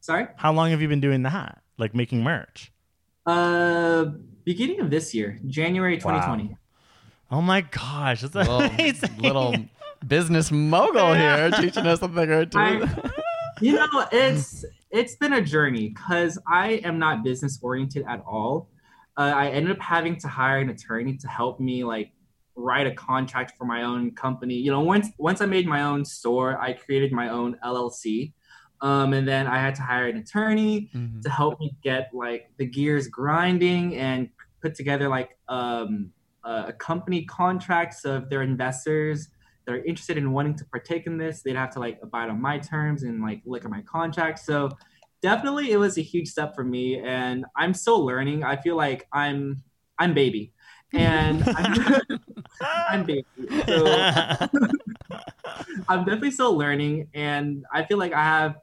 Sorry. 0.00 0.26
How 0.36 0.52
long 0.52 0.70
have 0.70 0.80
you 0.82 0.88
been 0.88 1.00
doing 1.00 1.22
that? 1.22 1.62
Like 1.78 1.94
making 1.94 2.22
merch? 2.22 2.72
Uh, 3.26 4.06
beginning 4.44 4.80
of 4.80 4.90
this 4.90 5.14
year, 5.14 5.38
January 5.46 5.96
2020. 5.96 6.56
Oh 7.30 7.40
my 7.40 7.62
gosh, 7.62 8.20
that's 8.22 8.34
Little, 8.34 8.60
amazing. 8.60 9.18
little 9.18 9.54
business 10.06 10.50
mogul 10.50 11.14
here 11.14 11.50
teaching 11.52 11.86
us 11.86 12.00
something 12.00 12.28
or 12.30 12.46
two. 12.46 12.58
I- 12.58 13.10
you 13.60 13.74
know 13.74 13.86
it's 14.10 14.64
it's 14.90 15.14
been 15.16 15.34
a 15.34 15.40
journey 15.40 15.90
because 15.90 16.38
i 16.50 16.80
am 16.84 16.98
not 16.98 17.22
business 17.22 17.60
oriented 17.62 18.02
at 18.08 18.20
all 18.26 18.70
uh, 19.18 19.32
i 19.36 19.48
ended 19.48 19.70
up 19.70 19.78
having 19.80 20.16
to 20.16 20.26
hire 20.26 20.58
an 20.58 20.70
attorney 20.70 21.16
to 21.18 21.28
help 21.28 21.60
me 21.60 21.84
like 21.84 22.10
write 22.54 22.86
a 22.86 22.94
contract 22.94 23.52
for 23.56 23.64
my 23.64 23.82
own 23.82 24.10
company. 24.12 24.54
You 24.54 24.70
know 24.70 24.80
once 24.80 25.08
once 25.18 25.40
i 25.40 25.46
made 25.46 25.66
my 25.66 25.82
own 25.82 26.04
store 26.04 26.60
i 26.60 26.72
created 26.72 27.10
my 27.12 27.28
own 27.30 27.56
llc 27.64 28.32
um, 28.82 29.12
and 29.14 29.26
then 29.26 29.46
i 29.46 29.58
had 29.58 29.74
to 29.76 29.82
hire 29.82 30.06
an 30.08 30.16
attorney 30.18 30.90
Mhm. 30.94 31.22
to 31.22 31.30
help 31.30 31.58
me 31.60 31.74
get 31.82 32.10
like 32.12 32.50
the 32.58 32.66
gears 32.66 33.08
grinding 33.08 33.96
and 33.96 34.28
put 34.60 34.74
together 34.74 35.08
like 35.08 35.30
um, 35.48 36.10
a 36.44 36.72
company 36.72 37.24
contract. 37.24 37.94
So 37.94 38.16
if 38.16 38.28
they're 38.28 38.42
investors 38.42 39.28
that 39.64 39.72
are 39.76 39.84
interested 39.84 40.16
in 40.18 40.32
wanting 40.32 40.56
to 40.56 40.64
partake 40.66 41.06
in 41.06 41.16
this 41.16 41.42
they'd 41.42 41.54
have 41.56 41.70
to 41.74 41.78
like 41.80 41.98
abide 42.02 42.28
on 42.30 42.40
my 42.40 42.58
terms 42.58 43.04
and 43.04 43.22
like 43.22 43.40
look 43.44 43.64
at 43.64 43.70
my 43.70 43.82
contract. 43.82 44.40
So 44.40 44.68
definitely 45.22 45.70
it 45.70 45.76
was 45.76 45.98
a 45.98 46.02
huge 46.02 46.28
step 46.28 46.52
for 46.54 46.64
me 46.64 46.98
and 46.98 47.44
i'm 47.56 47.72
still 47.74 48.04
learning. 48.04 48.42
I 48.44 48.56
feel 48.56 48.76
like 48.76 49.06
i'm 49.12 49.62
i'm 49.98 50.14
baby 50.14 50.52
and 50.92 51.42
I'm, 51.56 52.20
I'm 52.88 53.04
baby 53.04 53.26
so 53.66 53.86
I'm 55.88 56.04
definitely 56.04 56.30
still 56.30 56.56
learning, 56.56 57.08
and 57.14 57.64
I 57.72 57.84
feel 57.84 57.98
like 57.98 58.12
I 58.12 58.22
have 58.22 58.56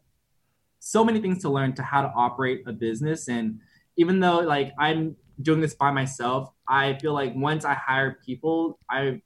so 0.79 1.03
many 1.03 1.19
things 1.19 1.41
to 1.41 1.49
learn 1.49 1.73
to 1.73 1.83
how 1.83 2.01
to 2.01 2.11
operate 2.15 2.63
a 2.65 2.73
business. 2.73 3.27
And 3.27 3.59
even 3.97 4.19
though 4.19 4.39
like 4.39 4.71
I'm 4.79 5.15
doing 5.41 5.61
this 5.61 5.75
by 5.75 5.91
myself, 5.91 6.51
I 6.67 6.97
feel 6.99 7.13
like 7.13 7.33
once 7.35 7.65
I 7.65 7.73
hire 7.73 8.17
people, 8.25 8.79
I 8.89 9.21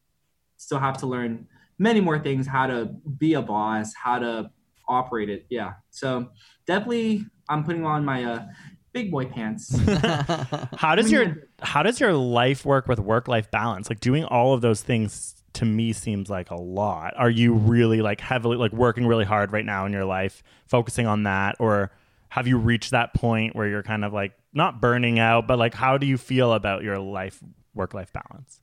still 0.57 0.79
have 0.79 0.97
to 0.97 1.07
learn 1.07 1.47
many 1.77 2.01
more 2.01 2.19
things 2.19 2.47
how 2.47 2.67
to 2.67 2.85
be 3.17 3.33
a 3.33 3.41
boss, 3.41 3.93
how 3.93 4.19
to 4.19 4.49
operate 4.87 5.29
it. 5.29 5.45
Yeah. 5.49 5.73
So 5.91 6.29
definitely 6.65 7.25
I'm 7.49 7.63
putting 7.63 7.85
on 7.85 8.03
my 8.03 8.23
uh, 8.23 8.45
big 8.93 9.11
boy 9.11 9.25
pants. 9.25 9.75
how 10.77 10.95
does 10.95 11.11
your 11.11 11.47
how 11.61 11.83
does 11.83 11.99
your 11.99 12.13
life 12.13 12.63
work 12.63 12.87
with 12.87 12.99
work 12.99 13.27
life 13.27 13.51
balance? 13.51 13.89
Like 13.89 13.99
doing 13.99 14.23
all 14.23 14.53
of 14.53 14.61
those 14.61 14.81
things 14.81 15.35
to 15.53 15.65
me 15.65 15.93
seems 15.93 16.29
like 16.29 16.51
a 16.51 16.55
lot. 16.55 17.13
Are 17.17 17.29
you 17.29 17.53
really 17.53 18.01
like 18.01 18.21
heavily 18.21 18.57
like 18.57 18.71
working 18.71 19.05
really 19.05 19.25
hard 19.25 19.51
right 19.51 19.65
now 19.65 19.85
in 19.85 19.91
your 19.91 20.05
life, 20.05 20.43
focusing 20.67 21.07
on 21.07 21.23
that 21.23 21.55
or 21.59 21.91
have 22.29 22.47
you 22.47 22.57
reached 22.57 22.91
that 22.91 23.13
point 23.13 23.55
where 23.55 23.67
you're 23.67 23.83
kind 23.83 24.03
of 24.03 24.13
like 24.13 24.33
not 24.53 24.81
burning 24.81 25.19
out, 25.19 25.47
but 25.47 25.59
like 25.59 25.73
how 25.73 25.97
do 25.97 26.07
you 26.07 26.17
feel 26.17 26.53
about 26.53 26.83
your 26.83 26.99
life 26.99 27.39
work 27.73 27.93
life 27.93 28.13
balance? 28.13 28.61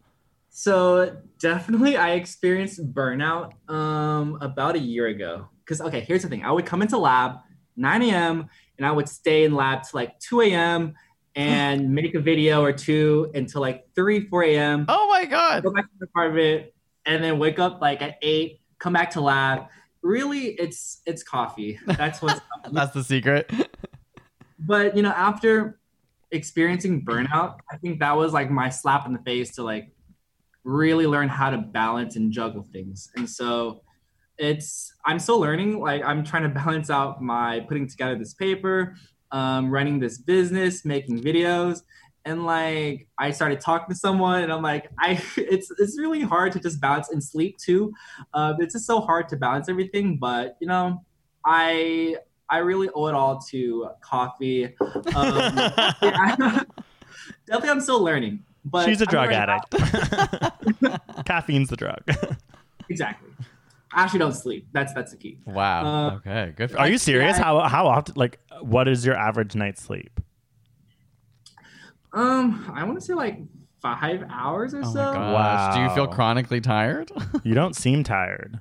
So 0.49 1.19
definitely 1.39 1.97
I 1.97 2.13
experienced 2.13 2.93
burnout 2.93 3.53
um 3.69 4.39
about 4.41 4.77
a 4.77 4.81
year 4.81 5.07
ago. 5.07 5.49
Cause 5.67 5.81
okay, 5.81 6.01
here's 6.01 6.23
the 6.23 6.29
thing. 6.29 6.45
I 6.45 6.51
would 6.51 6.67
come 6.67 6.83
into 6.83 6.99
lab 6.99 7.37
9 7.77 8.03
a.m. 8.03 8.49
and 8.79 8.87
I 8.87 8.93
would 8.93 9.09
stay 9.09 9.45
in 9.45 9.55
lab 9.55 9.83
to 9.85 9.97
like 9.97 10.19
2 10.21 10.43
a.m. 10.43 10.95
and 11.35 11.83
hmm. 11.83 11.95
make 11.95 12.15
a 12.15 12.21
video 12.21 12.63
or 12.63 12.73
two 12.73 13.31
until 13.35 13.61
like 13.61 13.87
3, 13.95 14.29
4 14.29 14.45
a.m. 14.45 14.85
Oh 14.89 15.09
my 15.09 15.25
god. 15.25 15.63
Go 15.63 15.73
back 15.73 15.85
to 15.85 15.99
the 15.99 16.07
apartment 16.07 16.67
and 17.07 17.23
then 17.23 17.39
wake 17.39 17.59
up 17.59 17.81
like 17.81 18.03
at 18.03 18.17
eight, 18.23 18.61
come 18.79 18.93
back 18.93 19.11
to 19.11 19.21
lab. 19.21 19.67
Really, 20.03 20.47
it's 20.47 21.03
it's 21.07 21.23
coffee. 21.23 21.79
That's 21.87 22.23
what's 22.23 22.41
that's 22.73 22.95
the 22.95 23.05
secret. 23.05 23.51
but 24.59 24.97
you 24.97 25.03
know, 25.03 25.11
after 25.11 25.79
experiencing 26.31 27.05
burnout, 27.05 27.59
I 27.71 27.77
think 27.77 28.01
that 28.01 28.17
was 28.17 28.33
like 28.33 28.51
my 28.51 28.69
slap 28.71 29.07
in 29.07 29.13
the 29.13 29.19
face 29.21 29.55
to 29.57 29.63
like 29.63 29.91
really 30.65 31.07
learn 31.07 31.29
how 31.29 31.51
to 31.51 31.59
balance 31.59 32.17
and 32.17 32.33
juggle 32.33 32.67
things. 32.73 33.11
And 33.17 33.29
so 33.29 33.83
it's 34.41 34.95
I'm 35.05 35.19
still 35.19 35.39
learning. 35.39 35.81
Like 35.81 36.03
I'm 36.03 36.25
trying 36.25 36.43
to 36.45 36.49
balance 36.49 36.91
out 36.91 37.23
my 37.23 37.61
putting 37.69 37.87
together 37.87 38.17
this 38.17 38.35
paper, 38.35 38.97
um, 39.31 39.71
running 39.71 40.01
this 40.01 40.19
business, 40.19 40.85
making 40.85 41.21
videos, 41.23 41.83
and 42.25 42.45
like 42.45 43.07
I 43.19 43.31
started 43.31 43.61
talking 43.61 43.95
to 43.95 43.95
someone, 43.95 44.43
and 44.43 44.53
I'm 44.53 44.63
like, 44.63 44.91
I 44.99 45.23
it's 45.37 45.71
it's 45.79 45.99
really 45.99 46.23
hard 46.23 46.53
to 46.53 46.61
just 46.61 46.81
balance 46.81 47.11
and 47.11 47.23
sleep 47.23 47.59
too. 47.59 47.93
Uh, 48.33 48.55
it's 48.59 48.75
just 48.75 48.87
so 48.87 49.01
hard 49.01 49.29
to 49.29 49.37
balance 49.37 49.69
everything. 49.69 50.17
But 50.17 50.57
you 50.61 50.67
know, 50.67 51.05
I 51.45 52.17
I 52.49 52.59
really 52.59 52.89
owe 52.95 53.07
it 53.07 53.15
all 53.15 53.39
to 53.51 53.91
coffee. 54.01 54.65
Um, 54.65 54.73
yeah, 56.03 56.37
definitely, 57.47 57.69
I'm 57.69 57.81
still 57.81 58.03
learning. 58.03 58.45
But 58.65 58.87
she's 58.87 59.01
a 59.01 59.07
drug 59.07 59.33
addict. 59.33 59.71
Caffeine's 61.25 61.71
the 61.71 61.77
drug. 61.77 62.03
exactly. 62.89 63.31
I 63.93 64.05
actually 64.05 64.21
don't 64.21 64.33
sleep. 64.33 64.69
That's 64.73 64.95
that's 64.95 65.11
the 65.11 65.17
key. 65.17 65.39
Wow. 65.47 65.85
Uh, 65.85 66.15
okay. 66.17 66.53
Good. 66.57 66.77
Are 66.77 66.89
you 66.89 66.99
serious? 66.99 67.37
Yeah, 67.37 67.45
how 67.45 67.61
how 67.61 67.87
often? 67.87 68.15
Like, 68.17 68.39
what 68.61 68.87
is 68.89 69.05
your 69.05 69.17
average 69.17 69.55
night's 69.55 69.83
sleep? 69.83 70.21
Um, 72.13 72.73
I 72.75 72.85
want 72.85 72.99
to 72.99 73.05
say 73.05 73.15
like 73.15 73.39
five 73.83 74.25
hours 74.31 74.75
or 74.75 74.83
oh 74.85 74.93
so. 74.93 75.13
Wow. 75.13 75.75
Do 75.75 75.83
you 75.83 75.91
feel 75.91 76.07
chronically 76.07 76.61
tired? 76.61 77.11
you 77.45 77.55
don't 77.55 77.75
seem 77.75 78.05
tired. 78.05 78.61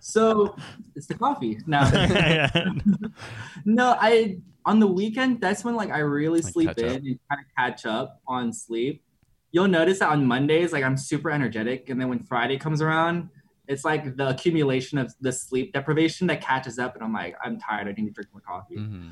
so 0.00 0.56
it's 0.94 1.06
the 1.06 1.14
coffee. 1.14 1.58
No, 1.66 1.80
no. 3.64 3.96
I 4.00 4.38
on 4.64 4.80
the 4.80 4.86
weekend. 4.86 5.40
That's 5.40 5.64
when 5.64 5.76
like 5.76 5.90
I 5.90 5.98
really 5.98 6.40
like 6.40 6.52
sleep 6.52 6.78
in 6.78 6.86
and 6.86 7.18
kind 7.30 7.40
of 7.40 7.46
catch 7.56 7.86
up 7.86 8.20
on 8.26 8.52
sleep. 8.52 9.04
You'll 9.52 9.68
notice 9.68 10.00
that 10.00 10.10
on 10.10 10.26
Mondays, 10.26 10.72
like 10.72 10.82
I'm 10.82 10.96
super 10.96 11.30
energetic, 11.30 11.88
and 11.88 12.00
then 12.00 12.08
when 12.08 12.18
Friday 12.18 12.58
comes 12.58 12.82
around, 12.82 13.30
it's 13.68 13.84
like 13.84 14.16
the 14.16 14.28
accumulation 14.28 14.98
of 14.98 15.14
the 15.20 15.32
sleep 15.32 15.72
deprivation 15.72 16.26
that 16.28 16.40
catches 16.40 16.78
up, 16.78 16.94
and 16.94 17.04
I'm 17.04 17.12
like, 17.12 17.36
I'm 17.44 17.58
tired. 17.58 17.88
I 17.88 17.92
need 17.92 18.06
to 18.06 18.12
drink 18.12 18.30
more 18.32 18.42
coffee. 18.46 18.76
Mm-hmm. 18.76 19.08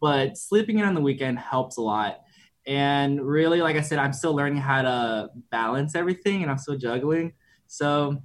But 0.00 0.36
sleeping 0.36 0.78
in 0.78 0.84
on 0.84 0.94
the 0.94 1.00
weekend 1.00 1.38
helps 1.38 1.76
a 1.76 1.82
lot 1.82 2.20
and 2.68 3.26
really, 3.26 3.62
like 3.62 3.76
I 3.76 3.80
said, 3.80 3.98
I'm 3.98 4.12
still 4.12 4.34
learning 4.34 4.58
how 4.58 4.82
to 4.82 5.30
balance 5.50 5.94
everything 5.94 6.42
and 6.42 6.50
I'm 6.50 6.58
still 6.58 6.76
juggling. 6.76 7.32
So 7.66 8.22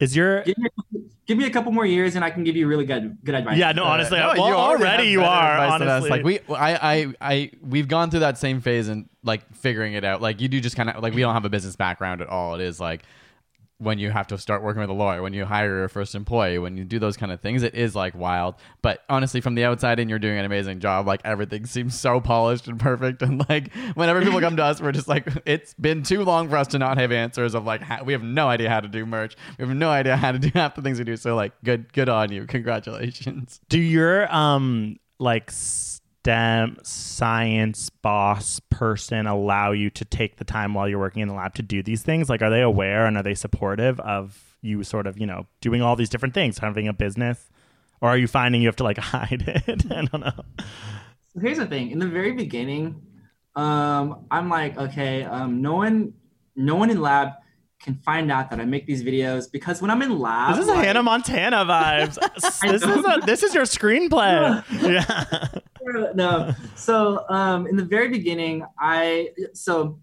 is 0.00 0.16
your 0.16 0.42
give 0.42 0.58
me, 0.58 0.66
a, 0.66 0.98
give 1.26 1.38
me, 1.38 1.44
a, 1.46 1.50
couple 1.50 1.70
more 1.70 1.86
years 1.86 2.16
and 2.16 2.24
I 2.24 2.30
can 2.30 2.42
give 2.42 2.56
you 2.56 2.66
really 2.66 2.86
good 2.86 3.16
good 3.22 3.36
advice. 3.36 3.56
Yeah, 3.56 3.70
no, 3.70 3.84
honestly, 3.84 4.18
uh, 4.18 4.34
no, 4.34 4.42
well, 4.42 4.48
you 4.48 4.54
already 4.56 5.04
you 5.10 5.22
are. 5.22 5.58
Honestly, 5.58 6.10
like 6.10 6.24
we, 6.24 6.40
I, 6.52 6.74
I, 6.74 7.14
I, 7.20 7.50
we've 7.62 7.86
gone 7.86 8.10
through 8.10 8.20
that 8.20 8.36
same 8.36 8.60
phase 8.60 8.88
and 8.88 9.08
like 9.22 9.42
figuring 9.54 9.92
it 9.92 10.04
out. 10.04 10.20
Like 10.20 10.40
you 10.40 10.48
do, 10.48 10.60
just 10.60 10.74
kind 10.74 10.90
of 10.90 11.00
like 11.00 11.14
we 11.14 11.20
don't 11.20 11.34
have 11.34 11.44
a 11.44 11.50
business 11.50 11.76
background 11.76 12.20
at 12.20 12.26
all. 12.26 12.56
It 12.56 12.62
is 12.62 12.80
like 12.80 13.04
when 13.78 13.98
you 13.98 14.10
have 14.10 14.26
to 14.28 14.38
start 14.38 14.62
working 14.62 14.80
with 14.80 14.90
a 14.90 14.94
lawyer, 14.94 15.20
when 15.20 15.32
you 15.32 15.44
hire 15.44 15.78
your 15.78 15.88
first 15.88 16.14
employee, 16.14 16.58
when 16.58 16.76
you 16.76 16.84
do 16.84 16.98
those 16.98 17.16
kind 17.16 17.32
of 17.32 17.40
things, 17.40 17.62
it 17.62 17.74
is 17.74 17.94
like 17.94 18.14
wild. 18.14 18.54
But 18.82 19.02
honestly, 19.08 19.40
from 19.40 19.54
the 19.56 19.64
outside 19.64 19.98
in, 19.98 20.08
you're 20.08 20.18
doing 20.18 20.38
an 20.38 20.44
amazing 20.44 20.80
job. 20.80 21.06
Like 21.06 21.20
everything 21.24 21.66
seems 21.66 21.98
so 21.98 22.20
polished 22.20 22.68
and 22.68 22.78
perfect. 22.78 23.22
And 23.24 23.44
like 23.48 23.72
whenever 23.94 24.22
people 24.22 24.40
come 24.40 24.56
to 24.56 24.64
us, 24.64 24.80
we're 24.82 24.92
just 24.92 25.08
like, 25.08 25.26
it's 25.46 25.72
been 25.74 26.02
too 26.02 26.24
long 26.24 26.48
for 26.48 26.56
us 26.56 26.68
to 26.68 26.78
not 26.78 26.98
have 26.98 27.10
answers 27.10 27.54
of 27.54 27.64
like, 27.64 27.82
we 28.04 28.12
have 28.12 28.22
no 28.22 28.48
idea 28.48 28.68
how 28.68 28.80
to 28.80 28.88
do 28.88 29.06
merch. 29.06 29.34
We 29.58 29.66
have 29.66 29.74
no 29.74 29.88
idea 29.88 30.16
how 30.16 30.32
to 30.32 30.38
do 30.38 30.50
half 30.54 30.74
the 30.74 30.82
things 30.82 30.98
we 30.98 31.04
do. 31.04 31.16
So 31.16 31.34
like, 31.34 31.52
good, 31.64 31.92
good 31.92 32.08
on 32.08 32.30
you. 32.30 32.46
Congratulations. 32.46 33.60
Do 33.68 33.80
your 33.80 34.32
um 34.34 34.98
like 35.18 35.50
STEM 36.24 36.78
science 36.82 37.90
boss 37.90 38.58
person 38.70 39.26
allow 39.26 39.72
you 39.72 39.90
to 39.90 40.06
take 40.06 40.36
the 40.36 40.44
time 40.44 40.72
while 40.72 40.88
you're 40.88 40.98
working 40.98 41.20
in 41.20 41.28
the 41.28 41.34
lab 41.34 41.54
to 41.56 41.62
do 41.62 41.82
these 41.82 42.00
things? 42.00 42.30
Like, 42.30 42.40
are 42.40 42.48
they 42.48 42.62
aware 42.62 43.04
and 43.04 43.18
are 43.18 43.22
they 43.22 43.34
supportive 43.34 44.00
of 44.00 44.56
you 44.62 44.82
sort 44.84 45.06
of, 45.06 45.18
you 45.18 45.26
know, 45.26 45.46
doing 45.60 45.82
all 45.82 45.96
these 45.96 46.08
different 46.08 46.32
things, 46.32 46.56
having 46.56 46.88
a 46.88 46.94
business? 46.94 47.50
Or 48.00 48.08
are 48.08 48.16
you 48.16 48.26
finding 48.26 48.62
you 48.62 48.68
have 48.68 48.76
to 48.76 48.84
like 48.84 48.96
hide 49.12 49.44
it? 49.46 49.84
I 49.92 50.06
don't 50.06 50.20
know. 50.20 50.44
So 51.34 51.40
here's 51.42 51.58
the 51.58 51.66
thing. 51.66 51.90
In 51.90 51.98
the 51.98 52.08
very 52.08 52.32
beginning, 52.32 53.02
um, 53.54 54.24
I'm 54.30 54.48
like, 54.48 54.78
okay, 54.78 55.24
um, 55.24 55.60
no 55.60 55.74
one, 55.74 56.14
no 56.56 56.76
one 56.76 56.88
in 56.88 57.02
lab 57.02 57.32
can 57.84 57.94
find 57.96 58.32
out 58.32 58.50
that 58.50 58.58
I 58.58 58.64
make 58.64 58.86
these 58.86 59.04
videos 59.04 59.50
because 59.50 59.82
when 59.82 59.90
I'm 59.90 60.00
in 60.00 60.18
lab, 60.18 60.56
this 60.56 60.64
is 60.64 60.70
like, 60.70 60.86
Hannah 60.86 61.02
Montana 61.02 61.64
vibes. 61.66 62.18
this 62.62 62.82
is 62.82 63.04
a, 63.04 63.20
this 63.26 63.42
is 63.42 63.54
your 63.54 63.64
screenplay. 63.64 64.64
yeah. 64.82 66.10
no. 66.14 66.54
So 66.74 67.28
um, 67.28 67.66
in 67.66 67.76
the 67.76 67.84
very 67.84 68.08
beginning, 68.08 68.64
I 68.80 69.30
so 69.52 70.00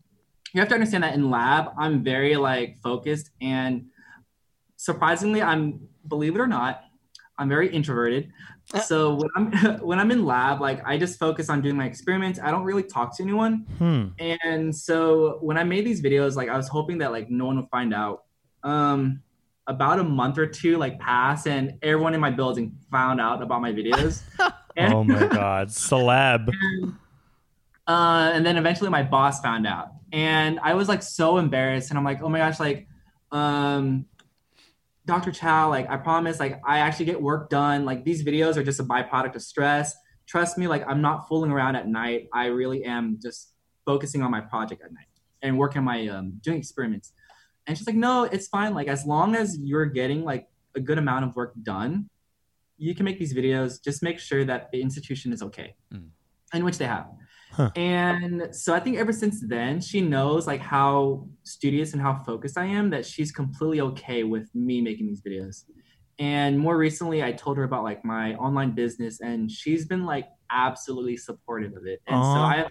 you 0.54 0.60
have 0.60 0.70
to 0.70 0.76
understand 0.76 1.04
that 1.04 1.16
in 1.16 1.32
lab, 1.32 1.72
I'm 1.78 2.04
very 2.04 2.36
like 2.36 2.78
focused 2.84 3.32
and 3.42 3.88
surprisingly, 4.78 5.42
I'm 5.42 5.88
believe 6.08 6.36
it 6.36 6.40
or 6.40 6.48
not, 6.48 6.84
I'm 7.38 7.50
very 7.50 7.74
introverted. 7.74 8.32
Uh, 8.74 8.80
so 8.80 9.16
when 9.16 9.30
I'm 9.36 9.80
when 9.80 10.00
I'm 10.00 10.12
in 10.12 10.26
lab, 10.26 10.62
like 10.62 10.82
I 10.86 10.98
just 10.98 11.20
focus 11.20 11.50
on 11.50 11.62
doing 11.62 11.76
my 11.76 11.86
experiments. 11.86 12.40
I 12.42 12.52
don't 12.52 12.64
really 12.64 12.84
talk 12.84 13.16
to 13.18 13.24
anyone. 13.24 13.66
Hmm. 13.78 14.08
And 14.20 14.76
so 14.76 15.40
when 15.42 15.58
I 15.58 15.64
made 15.64 15.86
these 15.86 16.02
videos, 16.02 16.36
like 16.36 16.50
I 16.50 16.58
was 16.58 16.68
hoping 16.68 17.00
that 17.00 17.12
like 17.12 17.30
no 17.30 17.46
one 17.46 17.58
would 17.58 17.70
find 17.70 17.94
out. 17.94 18.24
Um, 18.64 19.24
about 19.68 20.00
a 20.00 20.04
month 20.04 20.38
or 20.38 20.48
two 20.48 20.78
like 20.78 21.00
passed, 21.00 21.48
and 21.48 21.78
everyone 21.82 22.14
in 22.14 22.20
my 22.20 22.32
building 22.32 22.78
found 22.92 23.22
out 23.22 23.42
about 23.42 23.62
my 23.62 23.72
videos. 23.72 24.22
and, 24.76 24.94
oh 24.94 25.04
my 25.04 25.28
god, 25.28 25.70
celeb. 25.70 26.50
And, 26.62 26.94
uh, 27.88 28.32
and 28.34 28.46
then 28.46 28.58
eventually 28.58 28.90
my 28.90 29.04
boss 29.04 29.42
found 29.42 29.68
out, 29.68 29.90
and 30.12 30.60
I 30.62 30.74
was 30.74 30.88
like 30.88 31.04
so 31.04 31.38
embarrassed, 31.38 31.90
and 31.90 31.98
I'm 31.98 32.06
like, 32.06 32.22
oh 32.22 32.30
my 32.30 32.40
gosh, 32.40 32.60
like, 32.60 32.88
um, 33.32 34.06
Dr. 35.06 35.32
Chow, 35.32 35.70
like 35.70 35.90
I 35.90 35.98
promise, 35.98 36.40
like 36.40 36.62
I 36.66 36.80
actually 36.80 37.06
get 37.06 37.22
work 37.22 37.50
done. 37.50 37.86
Like 37.86 38.04
these 38.04 38.24
videos 38.24 38.56
are 38.58 38.64
just 38.64 38.80
a 38.80 38.84
byproduct 38.84 39.36
of 39.36 39.42
stress. 39.42 39.96
Trust 40.28 40.58
me, 40.58 40.68
like 40.68 40.84
I'm 40.88 41.02
not 41.02 41.28
fooling 41.28 41.52
around 41.52 41.76
at 41.76 41.88
night. 41.88 42.28
I 42.34 42.48
really 42.48 42.84
am 42.84 43.20
just 43.22 43.54
focusing 43.86 44.22
on 44.22 44.32
my 44.32 44.42
project 44.42 44.84
at 44.84 44.94
night 44.94 45.08
and 45.42 45.58
working 45.58 45.80
on 45.80 45.86
my 45.86 46.08
um, 46.08 46.34
doing 46.42 46.58
experiments. 46.58 47.14
And 47.68 47.78
she's 47.78 47.88
like, 47.88 47.96
no, 47.96 48.24
it's 48.24 48.48
fine. 48.48 48.74
Like 48.74 48.88
as 48.88 49.06
long 49.06 49.36
as 49.36 49.58
you're 49.60 49.86
getting 49.86 50.24
like 50.24 50.48
a 50.76 50.80
good 50.80 50.98
amount 50.98 51.26
of 51.26 51.36
work 51.36 51.54
done, 51.64 52.10
you 52.78 52.96
can 52.96 53.06
make 53.06 53.20
these 53.20 53.34
videos. 53.34 53.84
Just 53.84 54.02
make 54.04 54.20
sure 54.20 54.46
that 54.46 54.72
the 54.72 54.82
institution 54.82 55.34
is 55.34 55.42
okay, 55.44 55.76
mm. 55.94 56.08
and 56.54 56.64
which 56.64 56.78
they 56.78 56.86
have. 56.86 57.08
Huh. 57.52 57.70
And 57.76 58.56
so 58.56 58.74
I 58.74 58.80
think 58.80 58.98
ever 58.98 59.12
since 59.12 59.42
then, 59.46 59.82
she 59.82 60.00
knows 60.00 60.48
like 60.48 60.62
how 60.62 61.28
studious 61.44 61.94
and 61.94 62.02
how 62.02 62.16
focused 62.16 62.58
I 62.58 62.66
am 62.66 62.90
that 62.92 63.06
she's 63.06 63.32
completely 63.32 63.82
okay 63.82 64.24
with 64.24 64.50
me 64.56 64.82
making 64.82 65.08
these 65.08 65.22
videos. 65.22 65.66
And 66.18 66.58
more 66.58 66.78
recently, 66.78 67.24
I 67.24 67.32
told 67.32 67.58
her 67.58 67.64
about 67.64 67.84
like 67.84 68.06
my 68.06 68.36
online 68.36 68.72
business, 68.72 69.22
and 69.22 69.52
she's 69.52 69.86
been 69.86 70.06
like 70.06 70.28
absolutely 70.52 71.18
supportive 71.18 71.76
of 71.76 71.86
it. 71.86 72.00
And 72.08 72.16
Aww. 72.16 72.34
so 72.34 72.40
I, 72.40 72.68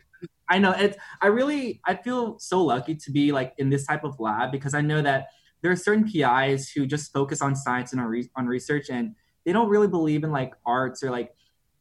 I 0.48 0.58
know 0.58 0.70
it's. 0.72 0.96
I 1.20 1.26
really, 1.26 1.80
I 1.84 1.96
feel 1.96 2.38
so 2.38 2.62
lucky 2.62 2.94
to 2.94 3.10
be 3.10 3.32
like 3.32 3.54
in 3.58 3.68
this 3.68 3.86
type 3.86 4.04
of 4.04 4.18
lab 4.20 4.52
because 4.52 4.72
I 4.72 4.80
know 4.80 5.02
that 5.02 5.28
there 5.62 5.70
are 5.70 5.76
certain 5.76 6.08
PIs 6.08 6.70
who 6.70 6.86
just 6.86 7.12
focus 7.12 7.42
on 7.42 7.54
science 7.56 7.92
and 7.92 8.00
on, 8.00 8.06
re- 8.06 8.30
on 8.36 8.46
research, 8.46 8.88
and 8.88 9.14
they 9.44 9.52
don't 9.52 9.68
really 9.68 9.88
believe 9.88 10.24
in 10.24 10.30
like 10.30 10.54
arts 10.64 11.02
or 11.02 11.10
like 11.10 11.34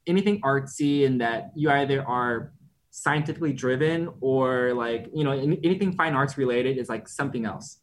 anything 0.08 0.41
artsy, 0.41 1.06
and 1.06 1.22
that 1.22 1.52
you 1.56 1.70
either 1.70 2.06
are 2.06 2.52
scientifically 2.91 3.53
driven 3.53 4.09
or 4.19 4.73
like 4.73 5.07
you 5.13 5.23
know 5.23 5.31
any- 5.31 5.59
anything 5.63 5.93
fine 5.93 6.13
arts 6.13 6.37
related 6.37 6.77
is 6.77 6.89
like 6.89 7.07
something 7.07 7.45
else. 7.45 7.81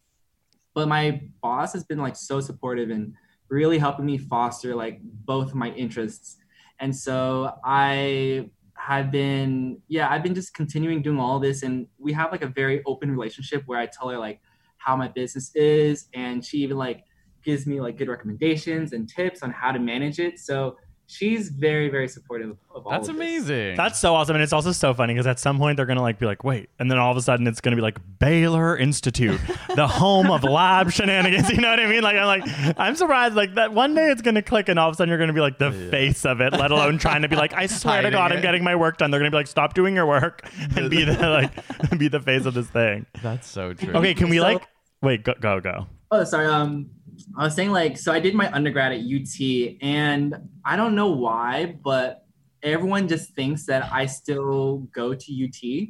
But 0.74 0.88
my 0.88 1.22
boss 1.42 1.72
has 1.72 1.84
been 1.84 1.98
like 1.98 2.16
so 2.16 2.40
supportive 2.40 2.90
and 2.90 3.14
really 3.48 3.78
helping 3.78 4.04
me 4.04 4.18
foster 4.18 4.74
like 4.74 5.00
both 5.02 5.54
my 5.54 5.70
interests. 5.70 6.36
And 6.80 6.94
so 6.94 7.54
i 7.64 8.50
have 8.78 9.10
been 9.10 9.80
yeah 9.88 10.06
i've 10.10 10.22
been 10.22 10.34
just 10.34 10.52
continuing 10.54 11.02
doing 11.02 11.18
all 11.18 11.38
this. 11.38 11.62
And 11.62 11.86
we 11.98 12.12
have 12.12 12.32
like 12.32 12.42
a 12.42 12.48
very 12.48 12.82
open 12.84 13.10
relationship 13.10 13.62
where 13.66 13.78
i 13.78 13.86
tell 13.86 14.08
her 14.08 14.18
like 14.18 14.40
how 14.78 14.96
my 14.96 15.08
business 15.08 15.54
is. 15.54 16.08
And 16.14 16.44
she 16.44 16.58
even 16.58 16.76
like 16.76 17.04
gives 17.42 17.66
me 17.66 17.80
like 17.80 17.96
good 17.96 18.08
recommendations 18.08 18.92
and 18.92 19.08
tips 19.08 19.42
on 19.42 19.50
how 19.50 19.72
to 19.72 19.78
manage 19.78 20.18
it. 20.18 20.38
So 20.38 20.76
she's 21.08 21.48
very 21.50 21.88
very 21.88 22.08
supportive 22.08 22.56
of 22.74 22.84
all 22.86 22.90
That's 22.92 23.08
of 23.08 23.16
this. 23.16 23.20
amazing. 23.24 23.76
That's 23.76 23.98
so 23.98 24.14
awesome, 24.14 24.34
and 24.36 24.42
it's 24.42 24.52
also 24.52 24.72
so 24.72 24.92
funny 24.94 25.14
because 25.14 25.26
at 25.26 25.38
some 25.38 25.58
point 25.58 25.76
they're 25.76 25.86
gonna 25.86 26.02
like 26.02 26.18
be 26.18 26.26
like, 26.26 26.42
wait, 26.44 26.68
and 26.78 26.90
then 26.90 26.98
all 26.98 27.10
of 27.10 27.16
a 27.16 27.22
sudden 27.22 27.46
it's 27.46 27.60
gonna 27.60 27.76
be 27.76 27.82
like 27.82 27.98
Baylor 28.18 28.76
Institute, 28.76 29.40
the 29.74 29.86
home 29.86 30.30
of 30.30 30.42
lab 30.44 30.90
shenanigans. 30.92 31.50
You 31.50 31.58
know 31.58 31.70
what 31.70 31.80
I 31.80 31.86
mean? 31.86 32.02
Like 32.02 32.16
I'm 32.16 32.26
like 32.26 32.74
I'm 32.78 32.96
surprised 32.96 33.34
like 33.34 33.54
that 33.54 33.72
one 33.72 33.94
day 33.94 34.10
it's 34.10 34.22
gonna 34.22 34.42
click, 34.42 34.68
and 34.68 34.78
all 34.78 34.88
of 34.88 34.94
a 34.94 34.96
sudden 34.96 35.08
you're 35.10 35.18
gonna 35.18 35.32
be 35.32 35.40
like 35.40 35.58
the 35.58 35.72
face 35.72 36.24
of 36.24 36.40
it. 36.40 36.52
Let 36.52 36.70
alone 36.70 36.98
trying 36.98 37.22
to 37.22 37.28
be 37.28 37.36
like, 37.36 37.52
I 37.54 37.66
swear 37.66 37.96
to 38.02 38.08
Hiding 38.08 38.12
God, 38.12 38.32
I'm 38.32 38.42
getting 38.42 38.64
my 38.64 38.74
work 38.76 38.98
done. 38.98 39.10
They're 39.10 39.20
gonna 39.20 39.30
be 39.30 39.36
like, 39.36 39.46
stop 39.46 39.74
doing 39.74 39.94
your 39.94 40.06
work 40.06 40.48
and 40.76 40.90
be 40.90 41.04
the 41.04 41.12
like 41.90 41.90
be 41.98 42.08
the 42.08 42.20
face 42.20 42.44
of 42.46 42.54
this 42.54 42.66
thing. 42.66 43.06
That's 43.22 43.48
so 43.48 43.72
true. 43.74 43.94
Okay, 43.94 44.14
can 44.14 44.28
we 44.28 44.38
So- 44.38 44.42
like 44.42 44.66
wait? 45.02 45.22
Go 45.24 45.34
go 45.40 45.60
go. 45.60 45.86
Oh, 46.10 46.22
sorry. 46.24 46.46
Um, 46.46 46.90
I 47.36 47.44
was 47.44 47.54
saying 47.54 47.72
like, 47.72 47.96
so 47.96 48.12
I 48.12 48.20
did 48.20 48.34
my 48.34 48.50
undergrad 48.52 48.92
at 48.92 49.00
UT, 49.00 49.76
and 49.80 50.34
I 50.64 50.76
don't 50.76 50.94
know 50.94 51.10
why, 51.10 51.76
but 51.82 52.24
everyone 52.62 53.08
just 53.08 53.34
thinks 53.34 53.66
that 53.66 53.90
I 53.92 54.06
still 54.06 54.78
go 54.92 55.14
to 55.14 55.44
UT, 55.44 55.88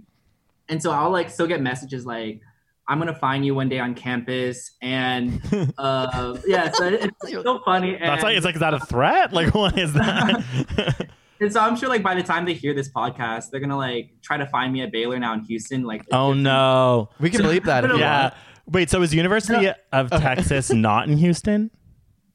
and 0.69 0.83
so 0.83 0.91
I'll 0.91 1.11
like 1.11 1.31
still 1.31 1.47
get 1.47 1.61
messages 1.61 2.07
like, 2.07 2.41
"I'm 2.89 2.99
gonna 2.99 3.15
find 3.15 3.45
you 3.45 3.55
one 3.55 3.69
day 3.69 3.79
on 3.79 3.95
campus," 3.95 4.73
and 4.83 5.41
uh, 5.79 6.37
yeah, 6.47 6.71
so 6.73 6.87
it's 6.87 7.31
so 7.31 7.61
funny. 7.65 7.95
And, 7.95 8.05
That's 8.05 8.23
like 8.23 8.37
it's 8.37 8.45
like 8.45 8.57
is 8.57 8.61
that 8.61 8.75
a 8.75 8.81
threat? 8.81 9.33
Like 9.33 9.55
what 9.55 9.79
is 9.79 9.93
that? 9.95 11.09
and 11.41 11.53
so 11.53 11.61
I'm 11.61 11.77
sure 11.77 11.89
like 11.89 12.03
by 12.03 12.15
the 12.15 12.23
time 12.23 12.45
they 12.45 12.55
hear 12.55 12.75
this 12.75 12.91
podcast, 12.91 13.51
they're 13.51 13.61
gonna 13.61 13.77
like 13.77 14.11
try 14.23 14.37
to 14.37 14.47
find 14.47 14.73
me 14.73 14.83
at 14.83 14.93
Baylor 14.93 15.19
now 15.19 15.35
in 15.35 15.41
Houston. 15.41 15.85
Like, 15.85 16.05
oh 16.13 16.33
no. 16.33 17.11
we 17.21 17.31
can 17.31 17.43
believe 17.43 17.65
that 17.65 17.85
Yeah. 17.97 18.35
Want. 18.67 18.75
Wait, 18.75 18.91
so 18.91 19.03
is 19.03 19.15
University 19.15 19.73
of 19.93 20.11
Texas 20.11 20.73
not 20.73 21.09
in 21.09 21.17
Houston? 21.17 21.71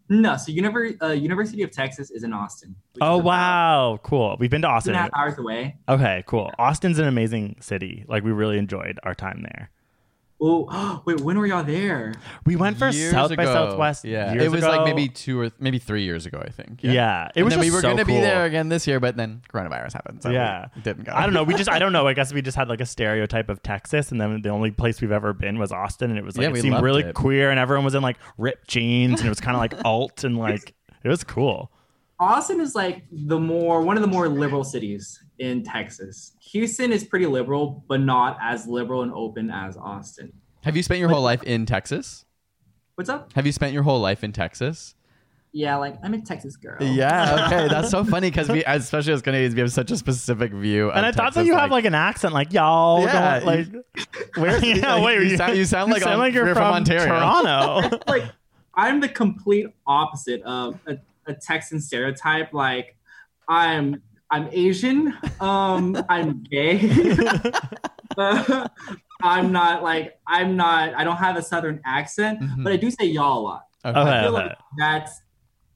no, 0.10 0.36
so 0.36 0.52
Univer- 0.52 1.02
uh, 1.02 1.08
University 1.08 1.64
of 1.64 1.72
Texas 1.72 2.12
is 2.12 2.24
in 2.24 2.34
Austin. 2.34 2.76
Oh 3.00 3.18
wow, 3.18 3.98
cool. 4.04 4.36
We've 4.40 4.50
been 4.50 4.62
to 4.64 4.68
Austin. 4.68 4.94
a 4.94 4.98
half 4.98 5.10
hours 5.16 5.38
away. 5.38 5.78
Okay, 5.88 6.24
cool. 6.28 6.52
Austin's 6.60 7.00
an 7.00 7.08
amazing 7.08 7.56
city. 7.62 8.04
Like 8.08 8.24
we 8.24 8.32
really 8.32 8.58
enjoyed 8.58 9.00
our 9.04 9.16
time 9.16 9.42
there. 9.44 9.72
Oh, 10.44 11.02
wait, 11.06 11.22
when 11.22 11.38
were 11.38 11.46
y'all 11.46 11.64
there? 11.64 12.14
We 12.46 12.56
went 12.56 12.78
for 12.80 12.90
Years 12.90 13.12
South 13.12 13.30
by 13.36 13.44
ago. 13.44 13.54
Southwest. 13.54 14.04
Yeah, 14.06 14.34
years 14.34 14.46
it 14.46 14.52
was 14.52 14.64
ago. 14.64 14.72
like 14.76 14.86
maybe 14.86 15.08
two 15.08 15.40
or 15.40 15.52
maybe 15.60 15.78
three 15.78 16.04
years 16.04 16.26
ago, 16.26 16.42
I 16.44 16.50
think. 16.50 16.80
Yeah, 16.82 17.28
it 17.28 17.32
and 17.36 17.46
was 17.46 17.54
then 17.54 17.60
we 17.62 17.70
were 17.70 17.82
so 17.82 17.90
gonna 17.92 18.06
be 18.06 18.14
there 18.20 18.46
again 18.46 18.68
this 18.70 18.88
year, 18.88 19.00
but 19.00 19.16
then 19.18 19.44
coronavirus 19.54 19.94
happened. 19.94 20.24
So 20.24 20.30
Yeah. 20.32 20.68
we 20.76 20.82
didn't 20.82 21.04
go. 21.04 21.14
I 21.14 21.26
don't 21.26 21.34
know. 21.34 21.44
We 21.44 21.54
just 21.54 21.70
I 21.70 21.78
don't 21.78 21.94
know. 21.94 22.08
I 22.08 22.14
guess 22.14 22.34
we 22.34 22.42
just 22.42 22.58
had 22.58 22.70
like 22.70 22.82
a 22.82 22.86
stereotype 22.88 23.50
of 23.50 23.62
Texas, 23.62 24.12
and 24.12 24.20
then 24.20 24.42
the 24.42 24.50
only 24.50 24.72
place 24.72 25.00
we've 25.00 25.12
ever 25.12 25.34
been 25.34 25.60
was 25.60 25.72
Austin, 25.72 26.10
and 26.10 26.18
it 26.18 26.26
was 26.26 26.38
like 26.38 26.46
Yeah, 26.50 26.54
it 26.58 26.62
seemed 26.62 26.82
really 26.82 27.04
it. 27.04 27.14
queer, 27.14 27.52
and 27.52 27.60
everyone 27.60 27.86
was 27.86 27.94
in 27.94 28.02
like 28.02 28.18
ripped 28.40 28.68
jeans, 28.68 29.20
and 29.20 29.28
it 29.28 29.30
was 29.30 29.40
kind 29.42 29.56
of 29.56 29.62
like 29.62 29.76
alt, 29.86 30.24
and 30.24 30.38
like 30.40 30.74
it 31.04 31.08
was 31.08 31.24
cool. 31.24 31.72
Austin 32.20 32.60
is 32.62 32.76
like 32.76 33.04
the 33.12 33.40
more 33.40 33.82
one 33.82 33.96
of 33.96 34.02
the 34.02 34.08
more 34.08 34.28
liberal 34.28 34.64
cities 34.64 35.20
in 35.42 35.64
Texas. 35.64 36.34
Houston 36.52 36.92
is 36.92 37.04
pretty 37.04 37.26
liberal, 37.26 37.84
but 37.88 38.00
not 38.00 38.38
as 38.40 38.68
liberal 38.68 39.02
and 39.02 39.12
open 39.12 39.50
as 39.50 39.76
Austin. 39.76 40.32
Have 40.64 40.78
you 40.78 40.84
spent 40.84 41.00
your 41.00 41.10
whole 41.10 41.24
life 41.24 41.42
in 41.42 41.66
Texas? 41.66 42.26
What's 42.94 43.10
up? 43.10 43.34
Have 43.34 43.48
you 43.48 43.52
spent 43.52 43.74
your 43.74 43.82
whole 43.82 44.00
life 44.00 44.24
in 44.24 44.32
Texas? 44.32 44.94
Yeah, 45.52 45.78
like 45.78 45.96
I'm 46.04 46.14
a 46.14 46.22
Texas 46.22 46.56
girl. 46.56 46.78
Yeah. 46.80 47.48
Okay, 47.52 47.68
that's 47.68 47.90
so 47.90 48.06
funny 48.06 48.30
because 48.30 48.50
we, 48.50 48.64
especially 48.66 49.14
as 49.14 49.24
Canadians, 49.24 49.56
we 49.56 49.62
have 49.62 49.72
such 49.72 49.90
a 49.90 49.98
specific 49.98 50.54
view. 50.54 50.92
And 50.92 51.00
of 51.00 51.06
I 51.06 51.12
thought 51.12 51.34
that 51.34 51.40
Texas, 51.42 51.48
you 51.48 51.56
have 51.56 51.72
like 51.72 51.86
an 51.86 51.96
accent, 51.96 52.34
like 52.34 52.54
y'all. 52.54 53.02
Yeah, 53.02 53.40
don't, 53.40 53.46
like 53.48 53.68
where? 54.36 54.64
Yeah, 54.64 54.94
like, 54.94 55.04
wait. 55.04 55.32
you 55.32 55.38
sound- 55.38 55.58
you 55.58 55.66
sound 55.66 55.92
like, 55.92 56.06
um, 56.06 56.22
you're, 56.32 56.46
you're 56.46 56.54
from 56.56 56.74
Ontario. 56.76 57.08
Toronto. 57.08 58.00
like 58.08 58.24
I'm 58.76 59.00
the 59.02 59.10
complete 59.10 59.68
opposite 59.88 60.44
of 60.44 60.80
a, 60.86 60.98
a 61.26 61.34
Texan 61.34 61.82
stereotype. 61.82 62.54
Like 62.54 62.96
I'm 63.48 64.02
I'm 64.32 64.48
Asian. 64.52 65.14
Um, 65.40 66.02
I'm 66.10 66.44
gay. 66.44 66.90
Uh, 68.18 68.68
I'm 69.24 69.52
not 69.52 69.84
like 69.84 70.18
I'm 70.28 70.56
not. 70.56 70.94
I 70.96 71.04
don't 71.04 71.18
have 71.18 71.38
a 71.38 71.42
Southern 71.42 71.80
accent, 71.86 72.40
Mhm. 72.42 72.64
but 72.64 72.74
I 72.74 72.78
do 72.78 72.90
say 72.92 73.06
y'all 73.06 73.40
a 73.40 73.42
lot. 73.42 73.64
Okay. 73.86 74.00
Okay, 74.00 74.10
I 74.10 74.22
feel 74.24 74.36
okay. 74.38 74.48
like 74.48 74.58
that's 74.78 75.22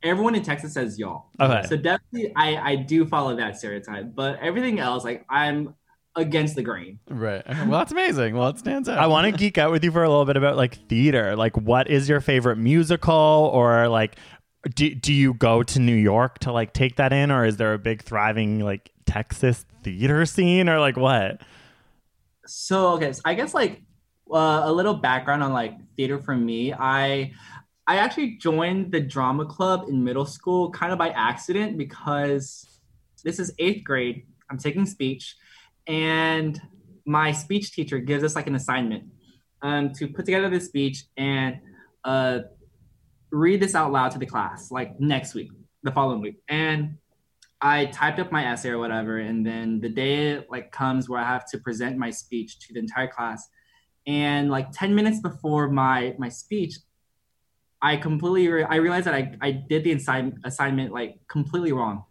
everyone 0.04 0.36
in 0.36 0.44
Texas 0.44 0.74
says 0.74 0.98
y'all. 0.98 1.26
Okay. 1.40 1.64
So 1.68 1.78
definitely, 1.78 2.34
I 2.36 2.72
I 2.72 2.76
do 2.76 3.06
follow 3.06 3.36
that 3.36 3.58
stereotype, 3.58 4.16
but 4.16 4.40
everything 4.40 4.80
else, 4.80 5.04
like 5.04 5.26
I'm 5.30 5.76
against 6.18 6.56
the 6.56 6.64
grain. 6.64 6.98
Right. 7.10 7.44
Okay, 7.46 7.60
Well, 7.68 7.80
that's 7.80 7.92
amazing. 7.92 8.38
Well, 8.38 8.48
it 8.48 8.58
stands 8.58 8.88
out. 8.88 8.98
I 9.00 9.08
want 9.08 9.26
to 9.30 9.38
geek 9.38 9.58
out 9.58 9.70
with 9.72 9.84
you 9.84 9.92
for 9.92 10.02
a 10.02 10.08
little 10.08 10.24
bit 10.24 10.38
about 10.38 10.56
like 10.56 10.76
theater. 10.88 11.36
Like, 11.36 11.58
what 11.58 11.90
is 11.90 12.08
your 12.08 12.22
favorite 12.22 12.56
musical, 12.56 13.52
or 13.54 13.90
like, 13.90 14.16
do 14.74 14.94
do 14.96 15.14
you 15.14 15.34
go 15.34 15.64
to 15.64 15.80
New 15.80 15.96
York 15.96 16.40
to 16.40 16.52
like 16.52 16.74
take 16.74 16.96
that 16.96 17.14
in, 17.14 17.32
or 17.32 17.46
is 17.46 17.58
there 17.58 17.74
a 17.74 17.80
big 17.80 18.02
thriving 18.02 18.60
like 18.60 18.92
Texas 19.06 19.66
theater 19.84 20.26
scene, 20.26 20.70
or 20.70 20.80
like 20.80 20.98
what? 20.98 21.42
So 22.46 22.90
okay, 22.94 23.14
so 23.14 23.22
I 23.26 23.34
guess 23.36 23.54
like 23.54 23.82
uh, 24.32 24.62
a 24.66 24.72
little 24.72 24.96
background 24.96 25.44
on 25.44 25.54
like 25.54 25.78
theater 25.96 26.20
for 26.20 26.36
me. 26.36 26.74
I 26.74 27.34
I 27.88 27.98
actually 27.98 28.38
joined 28.38 28.92
the 28.92 29.00
drama 29.00 29.46
club 29.46 29.86
in 29.88 30.04
middle 30.04 30.26
school 30.26 30.72
kind 30.72 30.92
of 30.92 30.98
by 30.98 31.10
accident 31.10 31.78
because 31.78 32.80
this 33.24 33.40
is 33.40 33.54
eighth 33.60 33.84
grade. 33.84 34.26
I'm 34.50 34.58
taking 34.58 34.86
speech, 34.86 35.36
and 35.88 36.60
my 37.06 37.32
speech 37.32 37.72
teacher 37.72 38.00
gives 38.00 38.24
us 38.24 38.36
like 38.36 38.48
an 38.48 38.56
assignment 38.56 39.06
um, 39.62 39.94
to 39.94 40.08
put 40.08 40.26
together 40.26 40.50
this 40.50 40.66
speech 40.66 41.06
and 41.18 41.60
uh, 42.04 42.40
read 43.36 43.60
this 43.62 43.76
out 43.76 43.92
loud 43.92 44.12
to 44.12 44.20
the 44.20 44.26
class 44.26 44.72
like 44.72 45.00
next 45.00 45.34
week, 45.34 45.50
the 45.84 45.92
following 45.92 46.22
week, 46.22 46.38
and 46.48 46.98
I 47.62 47.86
typed 47.88 48.20
up 48.20 48.32
my 48.32 48.46
essay 48.46 48.70
or 48.70 48.80
whatever, 48.80 49.18
and 49.18 49.46
then 49.46 49.80
the 49.80 49.90
day 49.90 50.44
like 50.50 50.72
comes 50.72 51.10
where 51.10 51.20
I 51.20 51.26
have 51.26 51.46
to 51.52 51.58
present 51.58 51.98
my 51.98 52.12
speech 52.12 52.60
to 52.64 52.74
the 52.74 52.80
entire 52.80 53.08
class, 53.08 53.48
and 54.08 54.50
like 54.50 54.68
ten 54.72 54.96
minutes 54.96 55.20
before 55.20 55.70
my 55.70 56.16
my 56.18 56.30
speech, 56.30 56.74
I 57.82 57.98
completely 57.98 58.48
re- 58.48 58.64
I 58.64 58.76
realized 58.78 59.06
that 59.08 59.16
I 59.16 59.24
I 59.42 59.52
did 59.52 59.84
the 59.84 59.92
assign- 59.94 60.40
assignment 60.44 60.94
like 60.94 61.20
completely 61.28 61.72
wrong. 61.72 62.04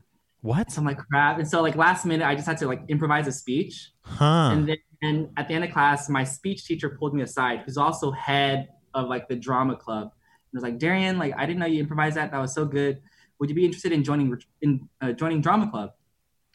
What? 0.42 0.70
So 0.70 0.80
I'm 0.80 0.86
like 0.86 0.98
crap, 0.98 1.38
and 1.38 1.48
so 1.48 1.62
like 1.62 1.76
last 1.76 2.04
minute 2.04 2.26
I 2.26 2.34
just 2.34 2.46
had 2.46 2.58
to 2.58 2.66
like 2.66 2.82
improvise 2.88 3.26
a 3.26 3.32
speech, 3.32 3.90
Huh? 4.02 4.50
and 4.52 4.68
then 4.68 4.76
and 5.02 5.28
at 5.36 5.48
the 5.48 5.54
end 5.54 5.64
of 5.64 5.70
class, 5.70 6.08
my 6.08 6.24
speech 6.24 6.64
teacher 6.66 6.88
pulled 6.90 7.14
me 7.14 7.22
aside, 7.22 7.60
who's 7.64 7.76
also 7.76 8.10
head 8.10 8.68
of 8.94 9.08
like 9.08 9.28
the 9.28 9.36
drama 9.36 9.76
club, 9.76 10.12
was 10.54 10.62
like, 10.62 10.78
Darian, 10.78 11.18
like 11.18 11.34
I 11.36 11.46
didn't 11.46 11.58
know 11.58 11.66
you 11.66 11.80
improvised 11.80 12.16
that. 12.16 12.30
That 12.30 12.40
was 12.40 12.54
so 12.54 12.64
good. 12.64 13.00
Would 13.38 13.48
you 13.48 13.56
be 13.56 13.64
interested 13.64 13.92
in 13.92 14.04
joining 14.04 14.36
in 14.62 14.88
uh, 15.00 15.12
joining 15.12 15.40
drama 15.40 15.70
club? 15.70 15.92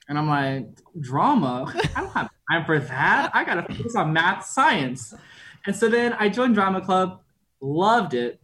And 0.08 0.18
I'm 0.18 0.28
like, 0.28 0.68
drama? 1.00 1.72
I 1.96 2.02
don't 2.02 2.12
have 2.12 2.30
time 2.52 2.66
for 2.66 2.80
that. 2.80 3.32
I 3.34 3.44
gotta 3.44 3.62
focus 3.74 3.96
on 3.96 4.14
math, 4.14 4.46
science. 4.46 5.14
And 5.66 5.76
so 5.76 5.90
then 5.90 6.14
I 6.14 6.30
joined 6.30 6.56
drama 6.56 6.82
club, 6.82 7.22
loved 7.62 8.14
it, 8.14 8.42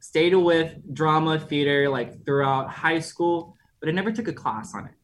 stayed 0.00 0.34
with 0.34 0.74
drama 0.94 1.38
theater 1.38 1.88
like 1.88 2.24
throughout 2.24 2.70
high 2.70 2.98
school, 2.98 3.56
but 3.80 3.88
I 3.88 3.92
never 3.92 4.10
took 4.10 4.28
a 4.28 4.32
class 4.32 4.74
on 4.74 4.86
it. 4.86 4.94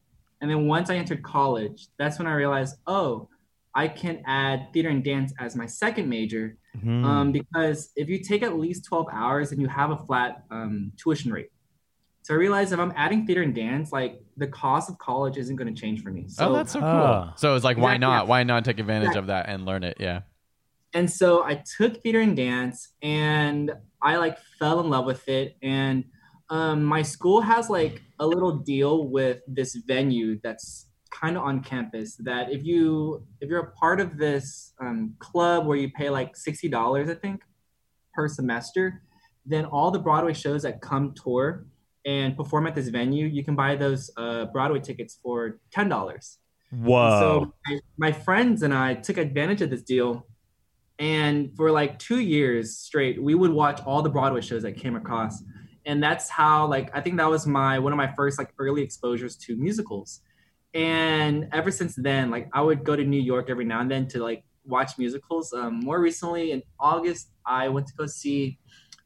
And 0.41 0.49
then 0.49 0.67
once 0.67 0.89
I 0.89 0.95
entered 0.95 1.21
college, 1.21 1.87
that's 1.97 2.17
when 2.17 2.27
I 2.27 2.33
realized, 2.33 2.77
oh, 2.87 3.29
I 3.75 3.87
can 3.87 4.23
add 4.25 4.73
theater 4.73 4.89
and 4.89 5.03
dance 5.03 5.33
as 5.39 5.55
my 5.55 5.65
second 5.65 6.09
major. 6.09 6.57
Hmm. 6.81 7.05
Um, 7.05 7.31
because 7.31 7.91
if 7.95 8.09
you 8.09 8.19
take 8.23 8.43
at 8.43 8.57
least 8.57 8.85
12 8.85 9.07
hours 9.11 9.51
and 9.51 9.61
you 9.61 9.67
have 9.67 9.91
a 9.91 9.97
flat 9.97 10.43
um, 10.51 10.91
tuition 10.97 11.31
rate. 11.31 11.49
So 12.23 12.33
I 12.33 12.37
realized 12.37 12.73
if 12.73 12.79
I'm 12.79 12.93
adding 12.95 13.25
theater 13.25 13.41
and 13.41 13.55
dance, 13.55 13.91
like 13.91 14.21
the 14.37 14.47
cost 14.47 14.89
of 14.89 14.97
college 14.99 15.37
isn't 15.37 15.55
going 15.55 15.73
to 15.73 15.79
change 15.81 16.03
for 16.03 16.11
me. 16.11 16.25
So 16.27 16.49
oh, 16.49 16.53
that's 16.53 16.73
so 16.73 16.79
cool. 16.79 16.87
Ah. 16.89 17.33
so 17.35 17.55
it's 17.55 17.63
like, 17.65 17.77
why 17.77 17.95
Exactly. 17.95 17.99
not? 18.15 18.27
Why 18.27 18.43
not 18.43 18.65
take 18.65 18.79
advantage 18.79 19.13
Yeah. 19.13 19.19
of 19.19 19.27
that 19.27 19.47
and 19.49 19.65
learn 19.65 19.83
it? 19.83 19.97
Yeah. 19.99 20.21
and 20.93 21.09
so 21.09 21.43
I 21.43 21.63
took 21.77 22.01
theater 22.03 22.19
and 22.19 22.35
dance 22.35 22.89
and 23.01 23.71
I 24.01 24.17
like 24.17 24.37
fell 24.59 24.79
in 24.79 24.89
love 24.89 25.05
with 25.05 25.27
it. 25.29 25.55
And 25.61 26.05
um, 26.49 26.83
my 26.83 27.03
school 27.03 27.41
has 27.41 27.69
like 27.69 28.01
a 28.19 28.25
little 28.27 28.57
deal 28.57 29.07
with 29.07 29.41
this 29.47 29.75
venue 29.75 30.39
that's 30.43 30.87
kind 31.11 31.37
of 31.37 31.43
on 31.43 31.61
campus 31.61 32.15
that 32.17 32.51
if 32.51 32.63
you 32.63 33.23
if 33.41 33.49
you're 33.49 33.59
a 33.59 33.71
part 33.71 33.99
of 33.99 34.17
this 34.17 34.73
um, 34.79 35.13
club 35.19 35.65
where 35.65 35.77
you 35.77 35.89
pay 35.91 36.09
like 36.09 36.35
$60 36.35 37.09
i 37.09 37.13
think 37.15 37.41
per 38.13 38.27
semester 38.27 39.01
then 39.45 39.65
all 39.65 39.91
the 39.91 39.99
broadway 39.99 40.33
shows 40.33 40.63
that 40.63 40.81
come 40.81 41.13
tour 41.13 41.65
and 42.05 42.37
perform 42.37 42.67
at 42.67 42.75
this 42.75 42.89
venue 42.89 43.25
you 43.25 43.43
can 43.43 43.55
buy 43.55 43.75
those 43.75 44.11
uh, 44.17 44.45
broadway 44.45 44.79
tickets 44.79 45.19
for 45.23 45.59
$10 45.75 45.89
Whoa. 46.71 47.19
So 47.19 47.53
my, 47.67 47.79
my 47.97 48.11
friends 48.11 48.63
and 48.63 48.73
I 48.73 48.93
took 48.93 49.17
advantage 49.17 49.61
of 49.61 49.69
this 49.69 49.81
deal. 49.81 50.27
And 50.99 51.55
for 51.55 51.71
like 51.71 51.97
two 51.97 52.19
years 52.19 52.77
straight, 52.77 53.21
we 53.21 53.33
would 53.33 53.51
watch 53.51 53.81
all 53.85 54.01
the 54.01 54.09
Broadway 54.09 54.41
shows 54.41 54.63
that 54.63 54.73
came 54.73 54.95
across. 54.95 55.41
And 55.85 56.03
that's 56.03 56.29
how 56.29 56.67
like 56.67 56.95
I 56.95 57.01
think 57.01 57.17
that 57.17 57.29
was 57.29 57.47
my 57.47 57.79
one 57.79 57.93
of 57.93 57.97
my 57.97 58.13
first 58.15 58.37
like 58.37 58.53
early 58.59 58.81
exposures 58.81 59.37
to 59.37 59.55
musicals. 59.55 60.21
And 60.73 61.49
ever 61.51 61.71
since 61.71 61.95
then, 61.95 62.29
like 62.29 62.49
I 62.53 62.61
would 62.61 62.83
go 62.83 62.95
to 62.95 63.03
New 63.03 63.21
York 63.21 63.49
every 63.49 63.65
now 63.65 63.81
and 63.81 63.89
then 63.89 64.07
to 64.09 64.23
like 64.23 64.43
watch 64.65 64.97
musicals. 64.97 65.51
Um, 65.53 65.79
more 65.79 65.99
recently 65.99 66.51
in 66.51 66.63
August, 66.79 67.31
I 67.45 67.69
went 67.69 67.87
to 67.87 67.93
go 67.95 68.05
see 68.05 68.59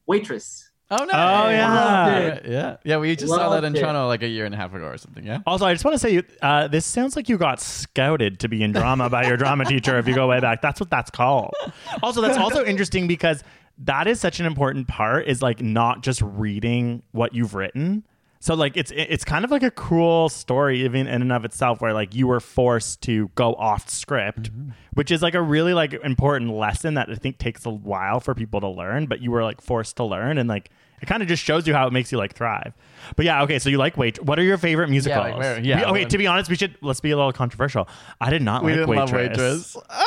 Waitress. 0.06 0.70
Oh 0.92 1.06
no! 1.06 1.12
Oh, 1.14 1.50
yeah. 1.50 2.40
Yeah, 2.46 2.78
yeah. 2.84 2.98
We 2.98 3.16
just 3.16 3.34
saw 3.34 3.50
that 3.50 3.64
in 3.64 3.76
it. 3.76 3.80
Toronto 3.80 4.06
like 4.08 4.22
a 4.22 4.28
year 4.28 4.46
and 4.46 4.54
a 4.54 4.58
half 4.58 4.74
ago 4.74 4.86
or 4.86 4.98
something. 4.98 5.26
Yeah. 5.26 5.40
Also, 5.48 5.66
I 5.66 5.74
just 5.74 5.84
want 5.84 5.96
to 5.96 6.00
say, 6.00 6.22
uh, 6.42 6.68
this 6.68 6.86
sounds 6.86 7.16
like 7.16 7.30
you 7.30 7.38
got 7.38 7.60
scouted 7.60 8.40
to 8.42 8.50
be 8.50 8.62
in 8.62 8.74
drama 8.74 9.10
by 9.10 9.26
your 9.26 9.38
drama 9.38 9.66
teacher. 9.66 9.98
If 9.98 10.08
you 10.08 10.14
go 10.14 10.28
way 10.28 10.40
back, 10.40 10.62
that's 10.62 10.80
what 10.80 10.92
that's 10.92 11.10
called. 11.10 11.54
Also, 12.04 12.22
that's 12.22 12.38
also 12.38 12.64
interesting 12.66 13.08
because 13.08 13.44
that 13.80 14.08
is 14.08 14.20
such 14.20 14.40
an 14.40 14.46
important 14.46 14.88
part. 14.88 15.26
Is 15.26 15.42
like 15.42 15.62
not 15.62 16.04
just 16.04 16.22
reading 16.22 17.02
what 17.12 17.34
you've 17.34 17.56
written. 17.56 18.06
So 18.44 18.56
like 18.56 18.76
it's 18.76 18.92
it's 18.94 19.24
kind 19.24 19.46
of 19.46 19.52
like 19.52 19.64
a 19.64 19.72
cool 19.72 20.28
story 20.28 20.84
even 20.84 21.08
in 21.08 21.22
and 21.22 21.32
of 21.32 21.46
itself, 21.46 21.80
where 21.80 21.94
like 21.94 22.14
you 22.14 22.28
were 22.28 22.42
forced 22.42 23.00
to 23.04 23.32
go 23.36 23.54
off 23.54 23.88
script, 23.90 24.52
mm-hmm. 24.52 24.72
which 24.96 25.12
is 25.12 25.22
like 25.22 25.34
a 25.34 25.42
really 25.42 25.74
like 25.74 25.94
important 25.94 26.52
lesson 26.52 26.96
that 26.96 27.10
I 27.10 27.16
think 27.16 27.38
takes 27.38 27.66
a 27.66 27.70
while 27.70 28.20
for 28.20 28.36
people 28.36 28.60
to 28.60 28.68
learn, 28.68 29.06
but 29.06 29.22
you 29.22 29.32
were 29.32 29.44
like 29.44 29.62
forced 29.62 29.96
to 29.96 30.04
learn 30.04 30.38
and 30.38 30.50
like. 30.50 30.72
It 31.02 31.06
kind 31.08 31.22
of 31.22 31.28
just 31.28 31.44
shows 31.44 31.68
you 31.68 31.74
how 31.74 31.86
it 31.88 31.92
makes 31.92 32.14
you 32.14 32.18
like 32.18 32.34
thrive. 32.34 32.74
But 33.18 33.26
yeah, 33.26 33.44
okay. 33.44 33.60
So 33.60 33.70
you 33.70 33.78
like 33.78 33.98
wait. 33.98 34.24
What 34.24 34.40
are 34.40 34.44
your 34.44 34.58
favorite 34.58 34.90
musicals? 34.90 35.36
like, 35.38 35.66
yeah, 35.66 35.92
We- 35.92 36.00
okay, 36.00 36.06
to 36.06 36.18
be 36.18 36.28
honest, 36.28 36.50
we 36.50 36.56
should 36.56 36.78
let's 36.82 37.02
be 37.02 37.12
a 37.12 37.18
little 37.18 37.34
controversial. 37.34 37.90
I 38.22 38.30
did 38.30 38.42
not 38.42 38.64
We 38.64 38.72
like 38.72 38.88
didn't 38.88 38.90
waitress. 38.90 39.76
love 39.76 39.76
waitress. 39.76 39.78
Ah! 39.90 40.04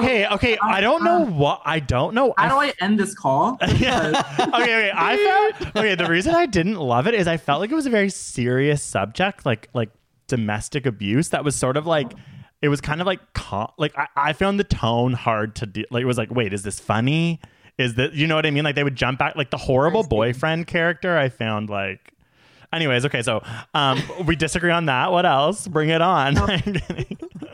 Okay, 0.00 0.26
okay. 0.26 0.58
I 0.62 0.80
don't 0.80 1.04
know 1.04 1.24
what 1.26 1.62
I 1.64 1.80
don't 1.80 2.14
know. 2.14 2.34
How 2.36 2.58
I 2.58 2.66
do 2.66 2.72
I 2.72 2.84
end 2.84 2.98
this 2.98 3.14
call? 3.14 3.58
yeah. 3.76 4.22
okay, 4.40 4.50
okay. 4.54 4.92
I 4.94 5.50
found 5.60 5.76
okay. 5.76 5.94
The 5.94 6.06
reason 6.06 6.34
I 6.34 6.46
didn't 6.46 6.76
love 6.76 7.06
it 7.06 7.14
is 7.14 7.26
I 7.26 7.36
felt 7.36 7.60
like 7.60 7.70
it 7.70 7.74
was 7.74 7.86
a 7.86 7.90
very 7.90 8.10
serious 8.10 8.82
subject, 8.82 9.46
like 9.46 9.68
like 9.72 9.90
domestic 10.26 10.86
abuse. 10.86 11.30
That 11.30 11.44
was 11.44 11.56
sort 11.56 11.76
of 11.76 11.86
like 11.86 12.12
it 12.62 12.68
was 12.68 12.80
kind 12.80 13.00
of 13.00 13.06
like 13.06 13.20
like 13.78 13.96
I, 13.96 14.06
I 14.16 14.32
found 14.32 14.60
the 14.60 14.64
tone 14.64 15.12
hard 15.12 15.56
to 15.56 15.66
do. 15.66 15.84
Like 15.90 16.02
it 16.02 16.06
was 16.06 16.18
like, 16.18 16.30
wait, 16.30 16.52
is 16.52 16.62
this 16.62 16.80
funny? 16.80 17.40
Is 17.78 17.94
that 17.94 18.12
you 18.12 18.26
know 18.26 18.36
what 18.36 18.46
I 18.46 18.50
mean? 18.50 18.64
Like 18.64 18.74
they 18.74 18.84
would 18.84 18.96
jump 18.96 19.18
back, 19.18 19.36
like 19.36 19.50
the 19.50 19.56
horrible 19.58 20.02
boyfriend 20.02 20.66
character. 20.66 21.16
I 21.16 21.28
found 21.28 21.70
like. 21.70 22.12
Anyways, 22.72 23.04
okay, 23.06 23.22
so 23.22 23.42
um, 23.74 24.00
we 24.26 24.36
disagree 24.36 24.70
on 24.70 24.86
that. 24.86 25.10
What 25.10 25.26
else? 25.26 25.66
Bring 25.66 25.88
it 25.88 26.00
on. 26.00 26.36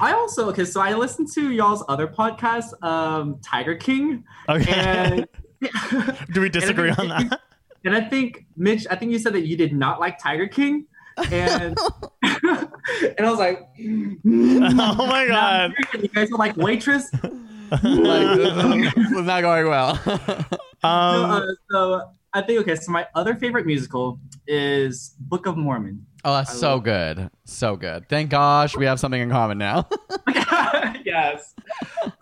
I 0.00 0.12
also 0.12 0.48
okay, 0.50 0.64
so 0.64 0.80
I 0.80 0.94
listened 0.94 1.28
to 1.34 1.50
y'all's 1.52 1.84
other 1.88 2.06
podcast, 2.06 2.80
um, 2.82 3.38
Tiger 3.42 3.74
King. 3.74 4.24
Okay. 4.48 4.72
And 4.72 5.26
Do 6.32 6.40
we 6.40 6.48
disagree 6.48 6.90
I 6.90 6.94
on 6.94 7.08
that? 7.08 7.40
And 7.86 7.94
I 7.94 8.00
think 8.00 8.46
Mitch, 8.56 8.86
I 8.90 8.96
think 8.96 9.12
you 9.12 9.18
said 9.18 9.34
that 9.34 9.42
you 9.46 9.58
did 9.58 9.74
not 9.74 10.00
like 10.00 10.18
Tiger 10.18 10.46
King. 10.48 10.86
And 11.30 11.76
and 12.22 13.20
I 13.20 13.30
was 13.30 13.38
like, 13.38 13.60
Oh 13.78 15.06
my 15.06 15.26
god. 15.28 15.74
you 16.00 16.08
guys 16.08 16.32
are 16.32 16.38
like 16.38 16.56
waitress. 16.56 17.12
like, 17.12 17.80
this 17.80 19.10
not 19.10 19.42
going 19.42 19.68
well. 19.68 19.96
So, 19.96 20.88
Um, 20.88 21.30
uh, 21.30 21.42
so 21.70 22.02
I 22.32 22.40
think 22.40 22.60
okay. 22.60 22.74
So 22.76 22.90
my 22.90 23.06
other 23.14 23.34
favorite 23.34 23.66
musical 23.66 24.18
is 24.46 25.14
Book 25.20 25.44
of 25.46 25.56
Mormon. 25.58 26.06
Oh, 26.24 26.32
that's 26.34 26.58
so 26.58 26.80
good, 26.80 27.30
so 27.44 27.76
good. 27.76 28.08
Thank 28.08 28.30
gosh 28.30 28.76
we 28.76 28.86
have 28.86 28.98
something 28.98 29.20
in 29.20 29.28
common 29.30 29.58
now. 29.58 29.88
yes. 31.04 31.54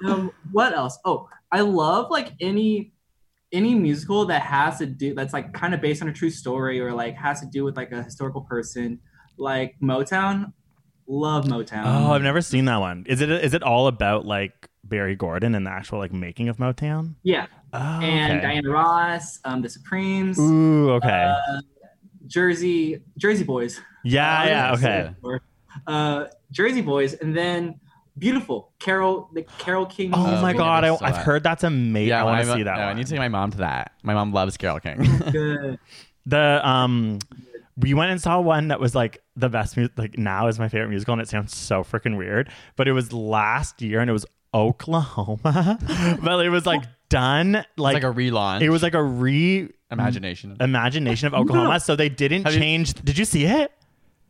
Um, 0.05 0.33
what 0.51 0.73
else? 0.73 0.99
Oh, 1.05 1.29
I 1.51 1.61
love 1.61 2.11
like 2.11 2.33
any 2.41 2.93
any 3.53 3.75
musical 3.75 4.25
that 4.27 4.43
has 4.43 4.79
to 4.79 4.87
do 4.87 5.15
that's 5.15 5.33
like 5.33 5.53
kind 5.53 5.75
of 5.75 5.81
based 5.81 6.01
on 6.03 6.09
a 6.09 6.13
true 6.13 6.31
story 6.31 6.81
or 6.81 6.93
like 6.93 7.15
has 7.17 7.41
to 7.41 7.47
do 7.47 7.65
with 7.65 7.77
like 7.77 7.93
a 7.93 8.03
historical 8.03 8.41
person, 8.43 8.99
like 9.39 9.77
Motown. 9.83 10.53
Love 11.09 11.45
Motown. 11.45 11.83
Oh, 11.85 12.13
I've 12.13 12.23
never 12.23 12.41
seen 12.41 12.65
that 12.67 12.79
one. 12.79 13.05
Is 13.09 13.21
it 13.21 13.31
is 13.31 13.55
it 13.55 13.63
all 13.63 13.87
about 13.89 14.25
like 14.25 14.69
Berry 14.85 15.15
Gordy 15.17 15.47
and 15.47 15.55
the 15.55 15.71
actual 15.71 15.99
like 15.99 16.13
making 16.13 16.49
of 16.49 16.57
Motown? 16.57 17.17
yeah. 17.23 17.47
Oh, 17.75 17.79
And 17.79 18.33
okay. 18.39 18.41
Diana 18.43 18.71
Ross, 18.71 19.39
um, 19.45 19.63
the 19.63 19.69
Supremes, 19.69 20.39
Ooh, 20.39 20.91
okay. 20.93 21.25
uh, 21.35 21.61
Jersey 22.33 23.03
Jersey 23.19 23.45
Boys. 23.45 23.81
yeah, 24.05 24.41
Uh, 24.41 24.47
yeah, 24.47 24.73
okay. 24.73 25.41
Uh, 25.87 26.27
Jersey 26.51 26.81
Boys, 26.81 27.15
and 27.15 27.37
then 27.37 27.79
Beautiful 28.17 28.73
Carol, 28.79 29.29
the 29.35 29.43
Carole 29.59 29.87
King. 29.87 30.11
Oh 30.15 30.41
my 30.41 30.53
god, 30.55 30.85
I, 30.85 30.95
I've 30.95 31.01
that. 31.01 31.25
heard 31.25 31.43
that's 31.43 31.63
amazing. 31.63 32.15
I 32.15 32.25
want 32.25 32.45
to 32.45 32.53
see 32.53 32.63
that 32.63 32.77
no, 32.77 32.81
one. 32.81 32.89
I 32.89 32.93
need 32.95 33.07
to 33.07 33.11
take 33.11 33.19
my 33.19 33.29
mom 33.29 33.51
to 33.53 33.59
that. 33.59 33.93
My 34.03 34.15
mom 34.15 34.33
loves 34.33 34.57
Carole 34.57 34.81
King. 34.81 35.03
Good. 35.31 35.79
the 36.27 36.61
um, 36.67 37.19
we 37.77 37.95
went 37.95 38.11
and 38.11 38.21
saw 38.21 38.41
one 38.41 38.69
that 38.69 38.81
was 38.81 38.95
like 38.95 39.23
the 39.37 39.49
best 39.49 39.77
music. 39.77 39.97
Like 39.99 40.19
now 40.19 40.49
is 40.49 40.59
my 40.59 40.69
favorite 40.69 40.89
musical, 40.89 41.13
and 41.13 41.23
it 41.23 41.29
sounds 41.29 41.55
so 41.57 41.83
freaking 41.83 42.17
weird. 42.17 42.51
But 42.77 42.89
it 42.89 42.93
was 42.93 43.13
last 43.13 43.83
year, 43.83 44.01
and 44.01 44.09
it 44.09 44.15
was 44.15 44.27
Oklahoma. 44.55 45.79
but 46.23 46.45
it 46.45 46.51
was 46.51 46.67
like 46.67 46.85
done 47.09 47.65
like, 47.77 47.95
like 47.95 48.05
a 48.05 48.13
relaunch. 48.13 48.63
it 48.63 48.71
was 48.71 48.83
like 48.83 48.95
a 48.95 49.03
re 49.03 49.69
imagination. 49.93 50.57
imagination 50.61 51.27
of 51.29 51.35
Oklahoma. 51.35 51.81
So 51.81 51.95
they 51.97 52.09
didn't 52.09 52.45
Have 52.45 52.55
you- 52.55 52.61
change. 52.61 52.95
Did 52.95 53.19
you 53.19 53.25
see 53.25 53.45
it? 53.45 53.71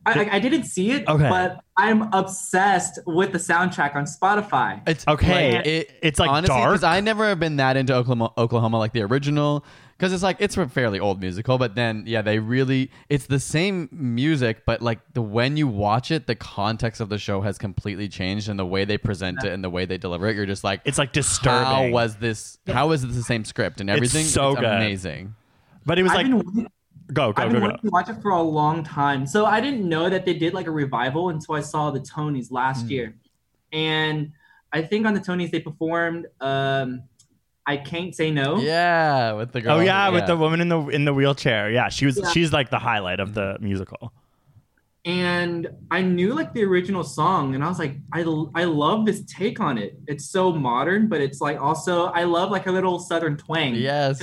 I, 0.05 0.25
I- 0.25 0.29
I 0.33 0.39
didn't 0.41 0.65
see 0.65 0.91
it, 0.91 1.07
Okay. 1.07 1.29
but 1.29 1.61
I'm 1.77 2.13
obsessed 2.13 2.99
with 3.07 3.31
the 3.31 3.39
soundtrack 3.39 3.95
on 3.95 4.05
Spotify. 4.05 4.81
It's 4.89 5.07
Okay, 5.07 5.57
like, 5.59 5.67
it, 5.67 5.93
it's, 6.03 6.19
like, 6.19 6.29
honestly, 6.29 6.57
dark. 6.57 6.71
because 6.73 6.83
I 6.83 6.99
never 7.01 7.25
have 7.29 7.39
been 7.39 7.57
that 7.57 7.77
into 7.77 7.95
Oklahoma, 7.95 8.33
Oklahoma 8.37 8.79
like 8.79 8.93
the 8.93 9.03
original. 9.03 9.65
Because 9.97 10.13
it's 10.13 10.23
like 10.25 10.39
it's 10.41 10.57
a 10.57 10.69
fairly 10.69 10.99
old 10.99 11.21
musical, 11.21 11.59
but 11.59 11.77
then 11.77 12.03
yeah, 12.09 12.23
they 12.23 12.41
really 12.41 12.91
it's 13.09 13.27
the 13.27 13.39
same 13.39 13.89
music, 13.93 14.65
but 14.67 14.83
like 14.83 14.99
the 15.13 15.23
when 15.23 15.57
you 15.57 15.69
watch 15.69 16.11
it, 16.11 16.27
the 16.27 16.35
context 16.35 17.01
of 17.01 17.09
the 17.09 17.19
show 17.19 17.41
has 17.43 17.57
completely 17.57 18.09
changed, 18.09 18.49
and 18.49 18.59
the 18.59 18.67
way 18.67 18.85
they 18.85 18.99
present 18.99 19.45
it 19.45 19.53
and 19.53 19.63
the 19.63 19.71
way 19.71 19.85
they 19.85 19.99
deliver 19.99 20.27
it, 20.27 20.35
you're 20.35 20.45
just 20.47 20.65
like, 20.65 20.81
It's 20.85 20.99
like 20.99 21.13
disturbing. 21.13 21.65
how 21.67 21.89
was 21.91 22.17
this? 22.17 22.59
How 22.67 22.91
is 22.91 23.03
this 23.07 23.15
the 23.15 23.23
same 23.23 23.45
script 23.45 23.81
and 23.81 23.89
everything? 23.89 24.25
so 24.25 24.57
good. 24.57 24.65
amazing. 24.65 25.37
But 25.87 25.99
it 25.99 26.03
was 26.03 26.13
I've 26.13 26.19
like 26.19 26.27
been, 26.55 26.69
go 27.13 27.33
go 27.33 27.43
I've 27.43 27.53
go 27.53 27.61
been 27.61 27.71
go. 27.71 27.77
to 27.77 27.89
watch 27.91 28.09
it 28.09 28.21
for 28.23 28.31
a 28.31 28.43
long 28.43 28.83
time. 28.85 29.27
So 29.27 29.47
I 29.47 29.61
didn't 29.61 29.89
know 29.89 30.09
that 30.09 30.25
they 30.25 30.35
did 30.35 30.55
like 30.55 30.67
a 30.67 30.71
revival 30.71 31.29
until 31.31 31.55
I 31.55 31.61
saw 31.61 31.91
the 31.91 32.01
Tonys 32.01 32.51
last 32.51 32.87
year. 32.89 33.15
And 33.73 34.33
I 34.73 34.83
think 34.83 35.07
on 35.07 35.15
the 35.15 35.21
Tonys 35.21 35.51
they 35.51 35.61
performed 35.61 36.27
um 36.41 37.03
I 37.67 37.77
Can't 37.77 38.13
Say 38.15 38.31
No. 38.33 38.59
Yeah, 38.59 39.33
with 39.35 39.53
the 39.53 39.61
girl. 39.61 39.79
Oh 39.79 39.81
yeah, 39.81 40.09
with 40.09 40.27
the 40.27 40.37
woman 40.37 40.61
in 40.61 40.69
the 40.69 40.81
in 40.89 41.05
the 41.05 41.15
wheelchair. 41.15 41.71
Yeah, 41.71 41.89
she 41.91 42.07
was 42.07 42.19
Yeah. 42.19 42.29
she's 42.31 42.53
like 42.53 42.71
the 42.71 42.79
highlight 42.79 43.21
of 43.21 43.35
the 43.35 43.57
musical. 43.61 44.13
and 45.05 45.69
I 45.91 46.01
knew 46.03 46.33
like 46.35 46.53
the 46.55 46.63
original 46.65 47.03
song, 47.05 47.55
and 47.57 47.65
I 47.65 47.69
was 47.69 47.79
like, 47.81 47.97
I, 48.13 48.21
I 48.55 48.65
love 48.65 49.05
this 49.05 49.23
take 49.27 49.59
on 49.59 49.77
it. 49.79 49.99
It's 50.07 50.25
so 50.31 50.53
modern, 50.53 51.09
but 51.09 51.21
it's 51.21 51.41
like 51.41 51.61
also 51.61 52.07
I 52.07 52.23
love 52.25 52.51
like 52.51 52.67
a 52.67 52.73
little 52.73 52.99
southern 53.01 53.37
twang. 53.37 53.75
Yes. 53.75 54.23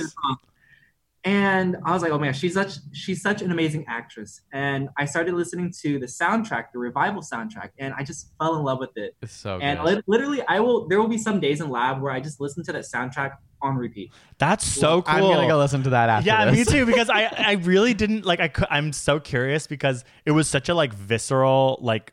To 1.24 1.28
the 1.28 1.32
song. 1.32 1.76
And 1.76 1.76
I 1.84 1.92
was 1.92 2.02
like, 2.02 2.12
oh 2.12 2.18
my 2.18 2.26
gosh, 2.26 2.38
she's 2.38 2.54
such 2.54 2.74
she's 2.92 3.22
such 3.22 3.42
an 3.42 3.50
amazing 3.50 3.84
actress. 3.88 4.40
And 4.52 4.88
I 4.96 5.04
started 5.04 5.34
listening 5.34 5.72
to 5.82 5.98
the 5.98 6.06
soundtrack, 6.06 6.66
the 6.72 6.78
revival 6.78 7.22
soundtrack, 7.22 7.70
and 7.78 7.94
I 7.96 8.02
just 8.02 8.32
fell 8.38 8.56
in 8.56 8.64
love 8.64 8.78
with 8.78 8.96
it. 8.96 9.14
It's 9.22 9.32
so 9.32 9.58
good. 9.58 9.64
And 9.64 9.84
lit- 9.84 10.04
literally, 10.06 10.42
I 10.48 10.60
will. 10.60 10.88
There 10.88 11.00
will 11.00 11.08
be 11.08 11.18
some 11.18 11.40
days 11.40 11.60
in 11.60 11.68
lab 11.68 12.00
where 12.00 12.12
I 12.12 12.20
just 12.20 12.40
listen 12.40 12.64
to 12.64 12.72
that 12.72 12.82
soundtrack 12.82 13.36
on 13.62 13.76
repeat. 13.76 14.12
That's 14.38 14.64
so 14.64 15.02
cool. 15.02 15.14
I'm 15.14 15.22
gonna 15.22 15.48
go 15.48 15.58
listen 15.58 15.82
to 15.84 15.90
that 15.90 16.08
after. 16.08 16.26
yeah, 16.26 16.50
this. 16.50 16.66
me 16.66 16.72
too. 16.72 16.86
Because 16.86 17.10
I 17.14 17.24
I 17.24 17.52
really 17.52 17.94
didn't 17.94 18.24
like 18.24 18.40
I 18.40 18.48
cou- 18.48 18.66
I'm 18.70 18.92
so 18.92 19.20
curious 19.20 19.66
because 19.66 20.04
it 20.24 20.30
was 20.32 20.48
such 20.48 20.68
a 20.68 20.74
like 20.74 20.92
visceral 20.94 21.78
like 21.82 22.12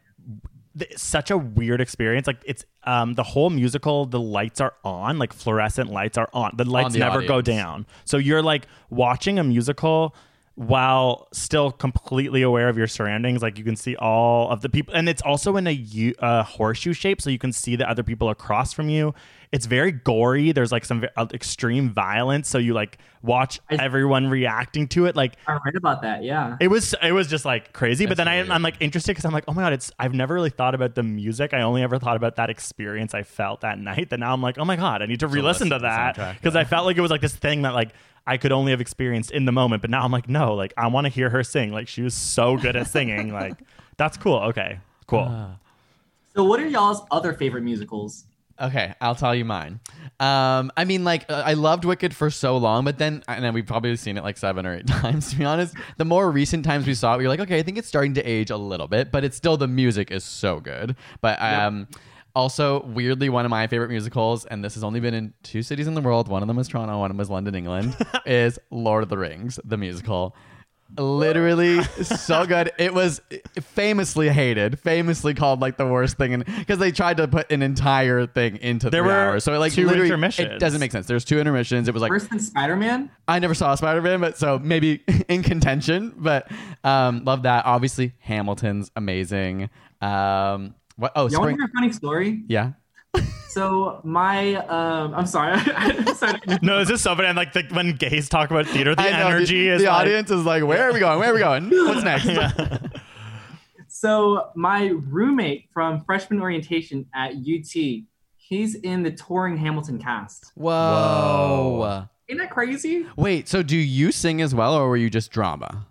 th- 0.77 0.97
such 0.97 1.31
a 1.31 1.37
weird 1.37 1.81
experience. 1.81 2.27
Like 2.27 2.41
it's 2.45 2.65
um 2.83 3.13
the 3.13 3.23
whole 3.23 3.49
musical 3.49 4.05
the 4.05 4.19
lights 4.19 4.61
are 4.61 4.73
on 4.83 5.19
like 5.19 5.33
fluorescent 5.33 5.89
lights 5.89 6.17
are 6.17 6.29
on. 6.33 6.51
The 6.55 6.65
lights 6.65 6.93
the 6.93 6.99
never 6.99 7.21
go 7.27 7.41
down. 7.41 7.85
So 8.05 8.17
you're 8.17 8.43
like 8.43 8.67
watching 8.89 9.39
a 9.39 9.43
musical 9.43 10.15
while 10.55 11.27
still 11.33 11.71
completely 11.71 12.41
aware 12.41 12.67
of 12.67 12.77
your 12.79 12.87
surroundings 12.87 13.43
like 13.43 13.59
you 13.59 13.63
can 13.63 13.75
see 13.75 13.95
all 13.95 14.49
of 14.49 14.61
the 14.61 14.69
people 14.69 14.91
and 14.95 15.07
it's 15.07 15.21
also 15.21 15.55
in 15.55 15.67
a 15.67 15.71
U- 15.71 16.15
uh, 16.17 16.41
horseshoe 16.41 16.93
shape 16.93 17.21
so 17.21 17.29
you 17.29 17.37
can 17.37 17.51
see 17.53 17.75
the 17.75 17.87
other 17.87 18.01
people 18.01 18.31
across 18.31 18.73
from 18.73 18.89
you 18.89 19.13
it's 19.51 19.65
very 19.65 19.91
gory 19.91 20.51
there's 20.51 20.71
like 20.71 20.83
some 20.83 21.05
uh, 21.15 21.25
extreme 21.33 21.89
violence 21.89 22.49
so 22.49 22.57
you 22.57 22.73
like 22.73 22.97
watch 23.21 23.59
I- 23.69 23.75
everyone 23.75 24.27
reacting 24.27 24.87
to 24.89 25.05
it 25.05 25.15
like 25.15 25.35
I 25.47 25.57
read 25.63 25.75
about 25.75 26.01
that. 26.01 26.23
Yeah. 26.23 26.57
it 26.59 26.67
was 26.67 26.93
it 27.01 27.11
was 27.13 27.27
just 27.27 27.45
like 27.45 27.71
crazy 27.73 28.05
but 28.05 28.17
That's 28.17 28.27
then 28.27 28.49
I, 28.51 28.55
i'm 28.55 28.61
like 28.61 28.75
interested 28.79 29.11
because 29.11 29.25
i'm 29.25 29.31
like 29.31 29.45
oh 29.47 29.53
my 29.53 29.61
god 29.63 29.73
it's 29.73 29.91
i've 29.99 30.13
never 30.13 30.33
really 30.33 30.49
thought 30.49 30.75
about 30.75 30.95
the 30.95 31.03
music 31.03 31.53
i 31.53 31.61
only 31.61 31.81
ever 31.81 31.97
thought 31.97 32.17
about 32.17 32.35
that 32.35 32.49
experience 32.49 33.13
i 33.13 33.23
felt 33.23 33.61
that 33.61 33.79
night 33.79 34.09
that 34.09 34.19
now 34.19 34.33
i'm 34.33 34.41
like 34.41 34.57
oh 34.57 34.65
my 34.65 34.75
god 34.75 35.01
i 35.01 35.05
need 35.05 35.19
to 35.21 35.27
re-listen 35.27 35.69
to 35.69 35.77
to 35.77 35.81
that 35.83 36.35
because 36.35 36.55
i 36.55 36.63
felt 36.63 36.85
like 36.85 36.97
it 36.97 37.01
was 37.01 37.11
like 37.11 37.21
this 37.21 37.35
thing 37.35 37.61
that 37.61 37.73
like 37.73 37.93
i 38.25 38.37
could 38.37 38.51
only 38.51 38.71
have 38.71 38.81
experienced 38.81 39.31
in 39.31 39.45
the 39.45 39.51
moment 39.51 39.81
but 39.81 39.89
now 39.89 40.03
i'm 40.03 40.11
like 40.11 40.27
no 40.27 40.53
like 40.55 40.73
i 40.77 40.87
want 40.87 41.05
to 41.05 41.09
hear 41.09 41.29
her 41.29 41.43
sing 41.43 41.71
like 41.71 41.87
she 41.87 42.01
was 42.01 42.13
so 42.13 42.57
good 42.57 42.75
at 42.75 42.87
singing 42.87 43.31
like 43.33 43.53
That's 43.97 44.15
cool. 44.15 44.37
Okay, 44.49 44.79
cool. 45.07 45.25
So, 46.35 46.43
what 46.43 46.59
are 46.59 46.67
y'all's 46.67 47.01
other 47.09 47.33
favorite 47.33 47.63
musicals? 47.63 48.25
Okay, 48.59 48.93
I'll 48.99 49.15
tell 49.15 49.35
you 49.35 49.45
mine. 49.45 49.79
Um, 50.19 50.71
I 50.75 50.85
mean, 50.85 51.03
like 51.03 51.25
uh, 51.29 51.43
I 51.45 51.53
loved 51.53 51.85
Wicked 51.85 52.15
for 52.15 52.31
so 52.31 52.57
long, 52.57 52.85
but 52.85 52.97
then 52.97 53.23
and 53.27 53.43
then 53.43 53.53
we've 53.53 53.65
probably 53.65 53.95
seen 53.97 54.17
it 54.17 54.23
like 54.23 54.37
seven 54.37 54.65
or 54.65 54.75
eight 54.75 54.87
times. 54.87 55.29
To 55.31 55.35
be 55.35 55.45
honest, 55.45 55.75
the 55.97 56.05
more 56.05 56.31
recent 56.31 56.65
times 56.65 56.87
we 56.87 56.95
saw 56.95 57.13
it, 57.13 57.17
we 57.17 57.23
were 57.25 57.29
like, 57.29 57.39
okay, 57.41 57.59
I 57.59 57.63
think 57.63 57.77
it's 57.77 57.87
starting 57.87 58.15
to 58.15 58.23
age 58.23 58.49
a 58.49 58.57
little 58.57 58.87
bit, 58.87 59.11
but 59.11 59.23
it's 59.23 59.37
still 59.37 59.57
the 59.57 59.67
music 59.67 60.09
is 60.11 60.23
so 60.23 60.59
good. 60.59 60.95
But 61.21 61.39
um, 61.41 61.87
also 62.35 62.83
weirdly, 62.83 63.29
one 63.29 63.45
of 63.45 63.51
my 63.51 63.67
favorite 63.67 63.89
musicals, 63.89 64.45
and 64.45 64.63
this 64.63 64.73
has 64.73 64.83
only 64.83 64.99
been 64.99 65.13
in 65.13 65.33
two 65.43 65.61
cities 65.61 65.87
in 65.87 65.93
the 65.93 66.01
world. 66.01 66.27
One 66.27 66.41
of 66.41 66.47
them 66.47 66.57
was 66.57 66.67
Toronto, 66.67 66.97
one 66.99 67.11
of 67.11 67.15
them 67.15 67.19
was 67.19 67.29
London, 67.29 67.53
England. 67.53 67.95
is 68.25 68.59
Lord 68.71 69.03
of 69.03 69.09
the 69.09 69.17
Rings, 69.17 69.59
the 69.63 69.77
musical. 69.77 70.35
Literally 70.97 71.83
so 71.83 72.45
good. 72.45 72.71
It 72.79 72.93
was 72.93 73.21
famously 73.61 74.29
hated, 74.29 74.79
famously 74.79 75.33
called 75.33 75.59
like 75.59 75.77
the 75.77 75.85
worst 75.85 76.17
thing, 76.17 76.33
and 76.33 76.45
because 76.45 76.79
they 76.79 76.91
tried 76.91 77.17
to 77.17 77.27
put 77.27 77.51
an 77.51 77.61
entire 77.61 78.25
thing 78.25 78.57
into 78.57 78.89
There 78.89 79.01
three 79.03 79.07
were 79.11 79.17
hours, 79.17 79.43
so 79.43 79.53
it 79.53 79.57
like 79.57 79.73
two 79.73 79.85
literally- 79.85 80.07
intermissions. 80.07 80.53
It 80.53 80.59
doesn't 80.59 80.79
make 80.79 80.91
sense. 80.91 81.05
There's 81.07 81.25
two 81.25 81.39
intermissions. 81.39 81.87
It 81.87 81.93
was 81.93 82.01
like 82.01 82.09
Worse 82.09 82.27
than 82.27 82.39
Spider 82.39 82.75
Man? 82.75 83.11
I 83.27 83.39
never 83.39 83.53
saw 83.53 83.75
Spider 83.75 84.01
Man, 84.01 84.21
but 84.21 84.37
so 84.37 84.59
maybe 84.59 85.03
in 85.27 85.43
contention. 85.43 86.13
But 86.17 86.49
um, 86.83 87.23
love 87.25 87.43
that. 87.43 87.65
Obviously, 87.65 88.13
Hamilton's 88.19 88.89
amazing. 88.95 89.69
Um, 90.01 90.73
what? 90.95 91.11
Oh, 91.15 91.29
Y'all 91.29 91.41
want 91.41 91.51
to 91.51 91.57
hear 91.57 91.65
a 91.65 91.69
funny 91.77 91.91
story? 91.91 92.43
Yeah. 92.47 92.71
So, 93.49 94.01
my, 94.03 94.55
um, 94.55 95.15
I'm 95.15 95.25
sorry. 95.25 95.53
I'm 95.75 96.13
sorry. 96.13 96.39
No, 96.61 96.79
it's 96.79 96.91
just 96.91 97.03
so 97.03 97.15
funny. 97.15 97.27
And 97.27 97.35
like 97.35 97.53
the, 97.53 97.63
when 97.71 97.93
gays 97.93 98.29
talk 98.29 98.51
about 98.51 98.67
theater, 98.67 98.93
the 98.93 99.01
know, 99.01 99.09
energy 99.09 99.67
the, 99.67 99.75
is 99.75 99.81
the 99.81 99.87
like, 99.87 100.01
audience 100.01 100.29
is 100.29 100.45
like, 100.45 100.63
where 100.63 100.87
are 100.87 100.93
we 100.93 100.99
going? 100.99 101.17
Where 101.17 101.31
are 101.31 101.33
we 101.33 101.39
going? 101.39 101.69
What's 101.69 102.03
next? 102.27 102.29
So, 103.87 104.51
my 104.55 104.87
roommate 104.87 105.69
from 105.73 106.03
freshman 106.03 106.39
orientation 106.39 107.07
at 107.15 107.31
UT, 107.31 108.03
he's 108.35 108.75
in 108.75 109.01
the 109.01 109.11
touring 109.11 109.57
Hamilton 109.57 109.97
cast. 109.97 110.51
Whoa. 110.53 112.05
Isn't 112.27 112.37
that 112.37 112.51
crazy? 112.51 113.07
Wait, 113.15 113.47
so 113.47 113.63
do 113.63 113.77
you 113.77 114.11
sing 114.11 114.41
as 114.41 114.53
well, 114.53 114.75
or 114.75 114.87
were 114.89 114.97
you 114.97 115.09
just 115.09 115.31
drama? 115.31 115.87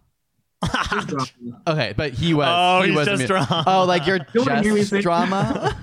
Okay, 1.67 1.95
but 1.97 2.13
he 2.13 2.35
was. 2.35 2.47
Oh, 2.49 2.83
he 2.83 2.89
he's 2.89 2.97
was 2.97 3.09
just 3.09 3.23
mu- 3.23 3.27
drama. 3.27 3.65
Oh, 3.67 3.85
like 3.85 4.07
you're 4.07 4.19
Don't 4.19 4.63
hear 4.63 4.75
me 4.75 4.85
just 4.85 5.03
drama. 5.03 5.77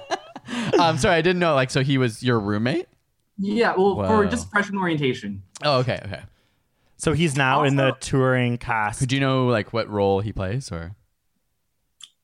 I'm 0.78 0.98
sorry, 0.98 1.16
I 1.16 1.22
didn't 1.22 1.40
know. 1.40 1.54
Like, 1.54 1.70
so 1.70 1.82
he 1.82 1.98
was 1.98 2.22
your 2.22 2.38
roommate? 2.40 2.86
Yeah, 3.38 3.74
well, 3.76 3.96
Wow. 3.96 4.08
for 4.08 4.26
just 4.26 4.50
freshman 4.50 4.78
orientation. 4.80 5.42
Oh, 5.62 5.78
okay, 5.78 6.00
okay. 6.04 6.22
So 6.96 7.12
he's 7.14 7.36
now 7.36 7.62
in 7.64 7.76
the 7.76 7.92
touring 8.00 8.58
cast. 8.58 9.06
Do 9.08 9.14
you 9.14 9.20
know 9.20 9.46
like 9.46 9.72
what 9.72 9.88
role 9.88 10.20
he 10.20 10.32
plays, 10.32 10.70
or? 10.70 10.94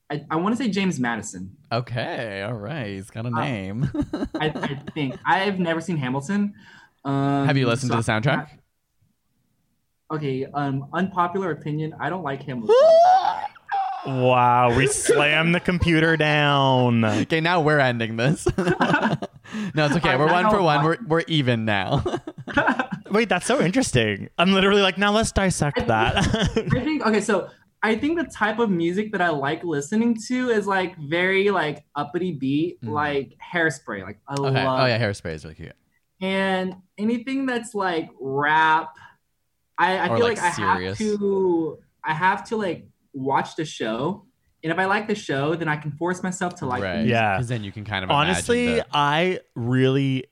I, 0.09 0.23
I 0.29 0.35
want 0.37 0.55
to 0.55 0.63
say 0.63 0.69
James 0.69 0.99
Madison. 0.99 1.57
Okay, 1.71 2.41
all 2.43 2.53
right. 2.53 2.87
He's 2.87 3.09
got 3.09 3.25
a 3.25 3.29
Uh, 3.29 3.41
name. 3.41 3.89
I, 4.39 4.47
I 4.55 4.81
think. 4.93 5.17
I've 5.25 5.59
never 5.59 5.81
seen 5.81 5.97
Hamilton. 5.97 6.53
Um, 7.03 7.45
Have 7.47 7.57
you 7.57 7.67
listened 7.67 7.91
to 7.91 7.97
the 7.97 8.03
so- 8.03 8.11
soundtrack? 8.13 8.49
Okay, 10.09 10.45
um, 10.53 10.87
unpopular 10.93 11.51
opinion. 11.51 11.93
I 11.99 12.09
don't 12.09 12.23
like 12.23 12.43
Hamilton. 12.43 12.73
Wow, 14.05 14.75
we 14.75 14.87
slammed 14.87 15.53
the 15.55 15.59
computer 15.59 16.15
down. 16.17 17.03
Okay, 17.03 17.41
now 17.41 17.61
we're 17.61 17.79
ending 17.79 18.15
this. 18.15 18.47
no, 18.57 19.17
it's 19.85 19.95
okay. 19.97 20.09
I- 20.11 20.15
We're 20.17 20.31
one 20.31 20.49
for 20.49 20.61
one. 20.61 20.83
We're 20.83 20.97
we're 21.07 21.23
even 21.27 21.65
now. 21.65 22.03
Wait, 23.11 23.29
that's 23.29 23.45
so 23.45 23.61
interesting. 23.61 24.29
I'm 24.37 24.53
literally 24.53 24.81
like, 24.81 24.97
now 24.97 25.11
let's 25.11 25.31
dissect 25.31 25.87
that. 25.87 26.17
I 26.17 26.79
think 26.83 27.05
okay, 27.05 27.21
so 27.21 27.49
I 27.83 27.95
think 27.95 28.17
the 28.19 28.25
type 28.25 28.59
of 28.59 28.69
music 28.69 29.11
that 29.13 29.21
I 29.21 29.29
like 29.29 29.63
listening 29.63 30.17
to 30.27 30.49
is 30.49 30.67
like 30.67 30.97
very 30.97 31.49
like 31.49 31.83
uppity 31.95 32.33
beat, 32.33 32.83
like 32.83 33.33
hairspray. 33.53 34.03
Like 34.03 34.19
I 34.27 34.35
Mm. 34.35 34.49
okay. 34.51 34.65
love 34.65 34.79
Oh 34.81 34.85
yeah, 34.85 34.99
hairspray 34.99 35.33
is 35.33 35.43
really 35.43 35.55
cute. 35.55 35.73
and 36.21 36.75
anything 36.97 37.45
that's 37.45 37.73
like 37.75 38.09
rap, 38.19 38.89
I, 39.77 39.97
I 39.97 40.07
Or, 40.09 40.17
feel 40.17 40.25
like, 40.27 40.37
like, 40.37 40.45
I 40.45 40.49
have 40.61 40.97
to 40.97 41.77
I 42.03 42.13
have 42.13 42.47
to 42.49 42.57
like 42.57 42.87
watch 43.17 43.55
the 43.55 43.65
show. 43.65 44.25
And 44.63 44.71
if 44.71 44.79
I 44.79 44.85
like 44.85 45.07
the 45.07 45.15
show, 45.15 45.55
then 45.55 45.67
I 45.67 45.77
can 45.77 45.91
force 45.91 46.23
myself 46.23 46.55
to 46.55 46.65
like 46.65 46.81
the 46.81 46.87
right. 46.87 47.05
Yeah. 47.05 47.35
Because 47.35 47.47
then 47.47 47.63
you 47.63 47.71
can 47.71 47.85
kind 47.85 48.03
of 48.03 48.11
Honestly, 48.11 48.75
the- 48.75 48.85
I 48.91 49.39
really 49.55 50.25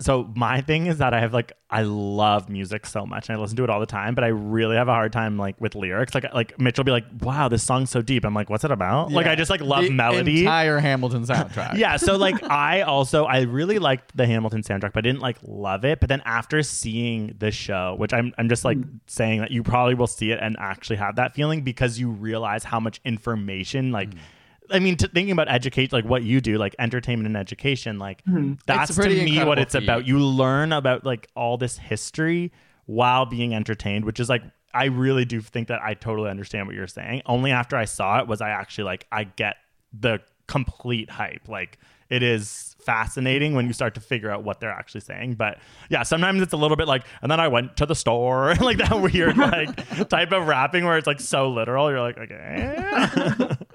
so 0.00 0.30
my 0.34 0.62
thing 0.62 0.86
is 0.86 0.98
that 0.98 1.12
I 1.12 1.20
have 1.20 1.34
like 1.34 1.52
I 1.68 1.82
love 1.82 2.48
music 2.48 2.86
so 2.86 3.06
much 3.06 3.28
and 3.28 3.36
I 3.36 3.40
listen 3.40 3.56
to 3.58 3.64
it 3.64 3.70
all 3.70 3.80
the 3.80 3.86
time, 3.86 4.14
but 4.14 4.24
I 4.24 4.28
really 4.28 4.76
have 4.76 4.88
a 4.88 4.92
hard 4.92 5.12
time 5.12 5.36
like 5.36 5.60
with 5.60 5.74
lyrics. 5.74 6.14
Like 6.14 6.32
like 6.34 6.58
Mitch 6.58 6.78
will 6.78 6.84
be 6.84 6.90
like, 6.90 7.04
"Wow, 7.20 7.48
this 7.48 7.62
song's 7.62 7.90
so 7.90 8.00
deep." 8.00 8.24
I'm 8.24 8.34
like, 8.34 8.48
"What's 8.48 8.64
it 8.64 8.70
about?" 8.70 9.12
Like 9.12 9.26
I 9.26 9.34
just 9.34 9.50
like 9.50 9.60
love 9.60 9.84
the 9.84 9.90
melody. 9.90 10.40
Entire 10.40 10.78
Hamilton 10.78 11.24
soundtrack. 11.24 11.74
yeah, 11.76 11.96
so 11.96 12.16
like 12.16 12.42
I 12.42 12.82
also 12.82 13.24
I 13.24 13.42
really 13.42 13.78
liked 13.78 14.16
the 14.16 14.26
Hamilton 14.26 14.62
soundtrack, 14.62 14.92
but 14.94 14.98
I 14.98 15.02
didn't 15.02 15.20
like 15.20 15.36
love 15.42 15.84
it. 15.84 16.00
But 16.00 16.08
then 16.08 16.22
after 16.24 16.62
seeing 16.62 17.34
the 17.38 17.50
show, 17.50 17.94
which 17.98 18.14
I'm 18.14 18.32
I'm 18.38 18.48
just 18.48 18.64
like 18.64 18.78
mm. 18.78 19.00
saying 19.06 19.40
that 19.40 19.50
you 19.50 19.62
probably 19.62 19.94
will 19.94 20.06
see 20.06 20.32
it 20.32 20.38
and 20.40 20.56
actually 20.58 20.96
have 20.96 21.16
that 21.16 21.34
feeling 21.34 21.62
because 21.62 21.98
you 21.98 22.10
realize 22.10 22.64
how 22.64 22.80
much 22.80 23.00
information 23.04 23.92
like 23.92 24.10
mm. 24.10 24.18
I 24.70 24.78
mean, 24.78 24.96
thinking 24.96 25.30
about 25.30 25.48
education, 25.48 25.90
like 25.92 26.04
what 26.04 26.22
you 26.22 26.40
do, 26.40 26.58
like 26.58 26.74
entertainment 26.78 27.26
and 27.26 27.36
education, 27.36 27.98
like 27.98 28.22
that's 28.66 28.94
to 28.94 29.08
me 29.08 29.44
what 29.44 29.58
it's 29.58 29.74
about. 29.74 30.06
You 30.06 30.18
learn 30.18 30.72
about 30.72 31.04
like 31.04 31.28
all 31.34 31.56
this 31.56 31.78
history 31.78 32.52
while 32.86 33.26
being 33.26 33.54
entertained, 33.54 34.04
which 34.04 34.20
is 34.20 34.28
like 34.28 34.42
I 34.72 34.86
really 34.86 35.24
do 35.24 35.40
think 35.40 35.68
that 35.68 35.80
I 35.82 35.94
totally 35.94 36.30
understand 36.30 36.66
what 36.66 36.76
you're 36.76 36.86
saying. 36.86 37.22
Only 37.26 37.50
after 37.50 37.76
I 37.76 37.84
saw 37.84 38.20
it 38.20 38.28
was 38.28 38.40
I 38.40 38.50
actually 38.50 38.84
like 38.84 39.06
I 39.10 39.24
get 39.24 39.56
the 39.92 40.20
complete 40.46 41.10
hype. 41.10 41.48
Like 41.48 41.78
it 42.10 42.22
is 42.22 42.74
fascinating 42.80 43.54
when 43.54 43.66
you 43.66 43.72
start 43.72 43.94
to 43.94 44.00
figure 44.00 44.30
out 44.30 44.42
what 44.42 44.60
they're 44.60 44.72
actually 44.72 45.02
saying. 45.02 45.34
But 45.34 45.58
yeah, 45.88 46.02
sometimes 46.02 46.42
it's 46.42 46.52
a 46.52 46.56
little 46.56 46.76
bit 46.76 46.88
like, 46.88 47.04
and 47.22 47.30
then 47.30 47.38
I 47.38 47.48
went 47.48 47.76
to 47.78 47.86
the 47.86 47.94
store, 47.94 48.54
like 48.60 48.78
that 48.78 49.00
weird 49.00 49.36
like 49.38 50.08
type 50.08 50.32
of 50.32 50.48
rapping 50.48 50.84
where 50.84 50.98
it's 50.98 51.06
like 51.06 51.20
so 51.20 51.50
literal. 51.50 51.90
You're 51.90 52.00
like, 52.00 52.18
okay. 52.18 53.56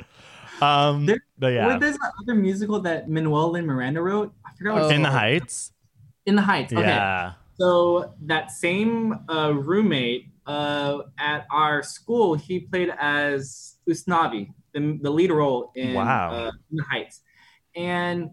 um, 0.61 1.05
There- 1.05 1.23
but 1.37 1.47
yeah, 1.53 1.67
What 1.67 1.79
there's 1.79 1.97
that 1.97 2.11
other 2.21 2.35
musical 2.35 2.79
that 2.81 3.09
Manuel 3.09 3.55
and 3.55 3.67
Miranda 3.67 4.01
wrote? 4.01 4.33
I 4.45 4.49
forgot 4.57 4.73
what 4.75 4.83
it's 4.83 4.93
in 4.93 5.01
the. 5.03 5.11
Heights. 5.11 5.71
In 6.25 6.35
the 6.35 6.41
Heights. 6.41 6.73
Okay. 6.73 6.81
Yeah. 6.81 7.33
So 7.59 8.13
that 8.21 8.51
same 8.51 9.19
uh, 9.29 9.51
roommate 9.53 10.29
uh, 10.45 10.99
at 11.17 11.45
our 11.51 11.83
school, 11.83 12.35
he 12.35 12.59
played 12.61 12.91
as 12.99 13.77
Usnavi, 13.89 14.49
the, 14.73 14.99
the 15.01 15.09
lead 15.09 15.31
role 15.31 15.71
in, 15.75 15.93
Wow. 15.93 16.31
uh, 16.31 16.51
in 16.71 16.77
the 16.77 16.83
Heights. 16.83 17.21
And 17.75 18.31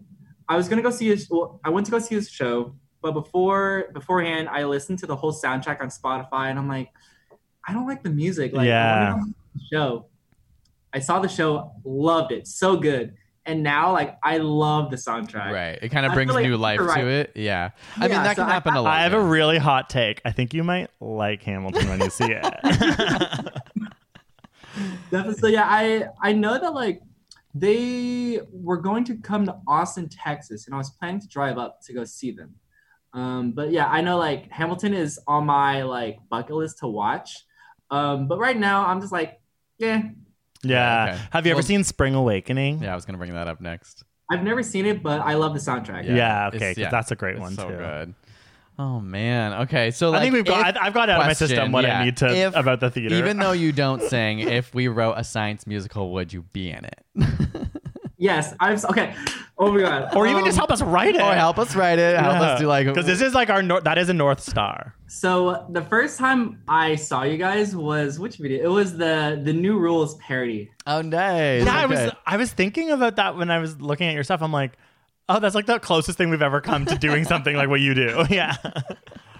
I 0.49 0.55
was 0.57 0.67
gonna 0.69 0.81
go 0.81 0.89
see 0.91 1.07
his. 1.07 1.27
Well, 1.29 1.59
I 1.63 1.69
went 1.69 1.85
to 1.87 1.91
go 1.91 1.99
see 1.99 2.15
his 2.15 2.29
show, 2.29 2.75
but 3.01 3.11
before 3.13 3.85
beforehand, 3.93 4.49
I 4.49 4.63
listened 4.65 4.99
to 4.99 5.05
the 5.07 5.15
whole 5.15 5.33
soundtrack 5.33 5.81
on 5.81 5.87
Spotify, 5.89 6.49
and 6.49 6.59
I'm 6.59 6.67
like, 6.67 6.89
I 7.67 7.73
don't 7.73 7.87
like 7.87 8.03
the 8.03 8.09
music. 8.09 8.53
Like, 8.53 8.67
Yeah. 8.67 9.13
wanna 9.13 9.23
go 9.23 9.25
see 9.27 9.33
the 9.55 9.75
show. 9.77 10.05
I 10.93 10.99
saw 10.99 11.19
the 11.19 11.27
show, 11.27 11.73
loved 11.83 12.31
it, 12.31 12.47
so 12.47 12.77
good. 12.77 13.15
And 13.45 13.61
now, 13.61 13.91
like, 13.91 14.17
I 14.23 14.37
love 14.37 14.89
the 14.89 14.95
soundtrack. 14.95 15.51
Right. 15.51 15.77
It 15.81 15.89
kind 15.89 16.05
of 16.05 16.13
brings 16.13 16.33
like 16.33 16.45
new 16.45 16.55
life 16.55 16.79
right. 16.79 17.01
to 17.01 17.07
it. 17.07 17.33
Yeah. 17.35 17.71
I 17.97 18.07
mean, 18.07 18.11
that 18.11 18.37
so 18.37 18.43
can 18.43 18.49
I- 18.49 18.53
happen 18.53 18.73
a 18.75 18.81
lot. 18.81 18.93
I 18.93 19.03
have 19.03 19.13
a 19.13 19.21
really 19.21 19.57
hot 19.57 19.89
take. 19.89 20.21
I 20.23 20.31
think 20.31 20.53
you 20.53 20.63
might 20.63 20.89
like 21.01 21.43
Hamilton 21.43 21.89
when 21.89 21.99
you 21.99 22.09
see 22.09 22.31
it. 22.31 22.43
Definitely. 25.11 25.33
So 25.35 25.47
yeah, 25.47 25.65
I 25.67 26.05
I 26.21 26.33
know 26.33 26.57
that 26.57 26.73
like 26.73 27.01
they 27.53 28.39
were 28.51 28.77
going 28.77 29.03
to 29.05 29.17
come 29.17 29.45
to 29.45 29.55
Austin, 29.67 30.09
Texas, 30.09 30.65
and 30.65 30.73
I 30.73 30.77
was 30.77 30.89
planning 30.91 31.21
to 31.21 31.27
drive 31.27 31.57
up 31.57 31.81
to 31.85 31.93
go 31.93 32.03
see 32.03 32.31
them. 32.31 32.55
Um, 33.13 33.51
but 33.51 33.71
yeah, 33.71 33.87
I 33.87 34.01
know 34.01 34.17
like 34.17 34.49
Hamilton 34.49 34.93
is 34.93 35.19
on 35.27 35.45
my 35.45 35.83
like 35.83 36.17
bucket 36.29 36.55
list 36.55 36.79
to 36.79 36.87
watch. 36.87 37.45
Um, 37.91 38.27
but 38.27 38.39
right 38.39 38.57
now 38.57 38.87
I'm 38.87 38.99
just 39.01 39.13
like, 39.13 39.39
yeah, 39.77 40.01
yeah. 40.63 41.13
okay. 41.15 41.21
Have 41.31 41.45
you 41.45 41.51
ever 41.51 41.57
Well- 41.57 41.63
seen 41.63 41.83
Spring 41.83 42.15
Awakening? 42.15 42.81
Yeah, 42.83 42.93
I 42.93 42.95
was 42.95 43.05
gonna 43.05 43.17
bring 43.17 43.33
that 43.33 43.47
up 43.47 43.61
next. 43.61 44.03
I've 44.31 44.43
never 44.43 44.63
seen 44.63 44.85
it, 44.85 45.03
but 45.03 45.21
I 45.21 45.33
love 45.35 45.53
the 45.53 45.59
soundtrack. 45.59 46.05
Yeah, 46.05 46.47
it's- 46.47 46.55
okay, 46.61 46.81
'cause 46.81 46.91
that's 46.91 47.11
a 47.11 47.15
great 47.15 47.33
it's 47.33 47.41
one, 47.41 47.53
so 47.53 47.69
too. 47.69 47.75
good. 47.77 48.13
Oh 48.79 48.99
man. 48.99 49.53
Okay, 49.63 49.91
so 49.91 50.07
I 50.07 50.11
like, 50.13 50.21
think 50.23 50.33
we've 50.33 50.45
got. 50.45 50.69
if- 50.75 50.81
I- 50.81 50.87
I've 50.87 50.93
got 50.93 51.07
out 51.09 51.19
of 51.21 51.27
my 51.27 51.33
system 51.33 51.71
what 51.71 51.83
yeah, 51.83 51.99
I 51.99 52.05
need 52.05 52.17
to 52.17 52.27
if- 52.35 52.55
about 52.55 52.79
the 52.79 52.89
theater. 52.89 53.13
Even 53.15 53.37
though 53.37 53.51
you 53.51 53.71
don't 53.71 54.01
sing, 54.09 54.39
if 54.39 54.73
we 54.73 54.87
wrote 54.87 55.13
a 55.15 55.23
science 55.23 55.67
musical, 55.67 56.11
would 56.13 56.33
you 56.33 56.41
be 56.53 56.71
in 56.71 56.85
it? 56.85 57.03
Yes, 58.23 58.53
I've 58.61 58.83
okay. 58.85 59.13
Oh 59.57 59.69
my 59.73 59.81
god. 59.81 60.15
or 60.15 60.25
even 60.27 60.39
Um, 60.39 60.45
just 60.45 60.57
help 60.57 60.71
us 60.71 60.81
write 60.81 61.15
it, 61.15 61.21
or 61.21 61.33
help 61.35 61.59
us 61.59 61.75
write 61.75 61.99
it. 61.99 62.17
Help 62.17 62.37
us 62.37 62.57
do 62.61 62.67
like 62.67 62.87
because 62.87 63.05
this 63.05 63.19
is 63.19 63.33
like 63.33 63.49
our 63.49 63.61
nor- 63.61 63.81
that 63.81 63.97
is 63.97 64.07
a 64.07 64.13
North 64.13 64.39
Star. 64.39 64.95
So 65.07 65.65
the 65.69 65.81
first 65.81 66.17
time 66.17 66.63
I 66.69 66.95
saw 66.95 67.23
you 67.23 67.37
guys 67.37 67.75
was 67.75 68.19
which 68.19 68.37
video? 68.37 68.63
It 68.63 68.73
was 68.73 68.95
the 68.95 69.41
the 69.43 69.51
New 69.51 69.77
Rules 69.77 70.15
parody. 70.15 70.71
Oh 70.87 71.01
nice. 71.01 71.65
Yeah, 71.65 71.75
I 71.77 71.85
was 71.85 72.11
I 72.25 72.37
was 72.37 72.53
thinking 72.53 72.91
about 72.91 73.17
that 73.17 73.35
when 73.35 73.51
I 73.51 73.59
was 73.59 73.81
looking 73.81 74.07
at 74.07 74.13
your 74.13 74.23
stuff. 74.23 74.41
I'm 74.41 74.53
like, 74.53 74.71
oh, 75.27 75.39
that's 75.41 75.53
like 75.53 75.65
the 75.65 75.79
closest 75.79 76.17
thing 76.17 76.29
we've 76.29 76.41
ever 76.41 76.61
come 76.61 76.85
to 76.85 76.97
doing 76.97 77.25
something 77.25 77.57
like 77.57 77.67
what 77.67 77.81
you 77.81 77.93
do. 77.93 78.23
Yeah. 78.29 78.55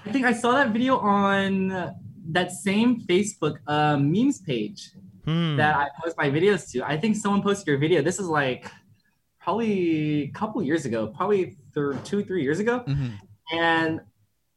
I 0.06 0.12
think 0.12 0.26
I 0.26 0.34
saw 0.34 0.52
that 0.60 0.72
video 0.72 0.98
on 0.98 1.96
that 2.32 2.52
same 2.52 3.00
Facebook 3.08 3.56
uh, 3.66 3.96
memes 3.98 4.42
page. 4.42 4.92
Hmm. 5.26 5.56
that 5.58 5.76
I 5.76 5.88
post 6.04 6.18
my 6.18 6.30
videos 6.30 6.70
to. 6.72 6.84
I 6.84 6.98
think 6.98 7.16
someone 7.16 7.42
posted 7.42 7.68
your 7.68 7.78
video. 7.78 8.02
This 8.02 8.20
is 8.20 8.28
like 8.28 8.70
probably 9.40 10.24
a 10.24 10.28
couple 10.30 10.62
years 10.64 10.86
ago, 10.86 11.08
probably 11.08 11.58
th- 11.74 11.96
two, 12.04 12.24
three 12.24 12.44
years 12.44 12.60
ago. 12.60 12.84
Mhm. 12.88 13.12
And 13.52 14.02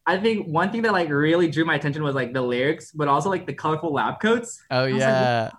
I 0.06 0.18
think 0.18 0.46
one 0.46 0.70
thing 0.70 0.82
that 0.82 0.92
like 0.92 1.08
really 1.08 1.48
drew 1.50 1.64
my 1.64 1.74
attention 1.74 2.02
was 2.02 2.14
like 2.14 2.32
the 2.32 2.42
lyrics, 2.42 2.92
but 2.92 3.08
also 3.08 3.28
like 3.28 3.46
the 3.46 3.52
colorful 3.54 3.92
lab 3.92 4.20
coats. 4.20 4.62
Oh 4.70 4.84
was 4.84 4.92
like, 4.92 5.00
yeah, 5.00 5.50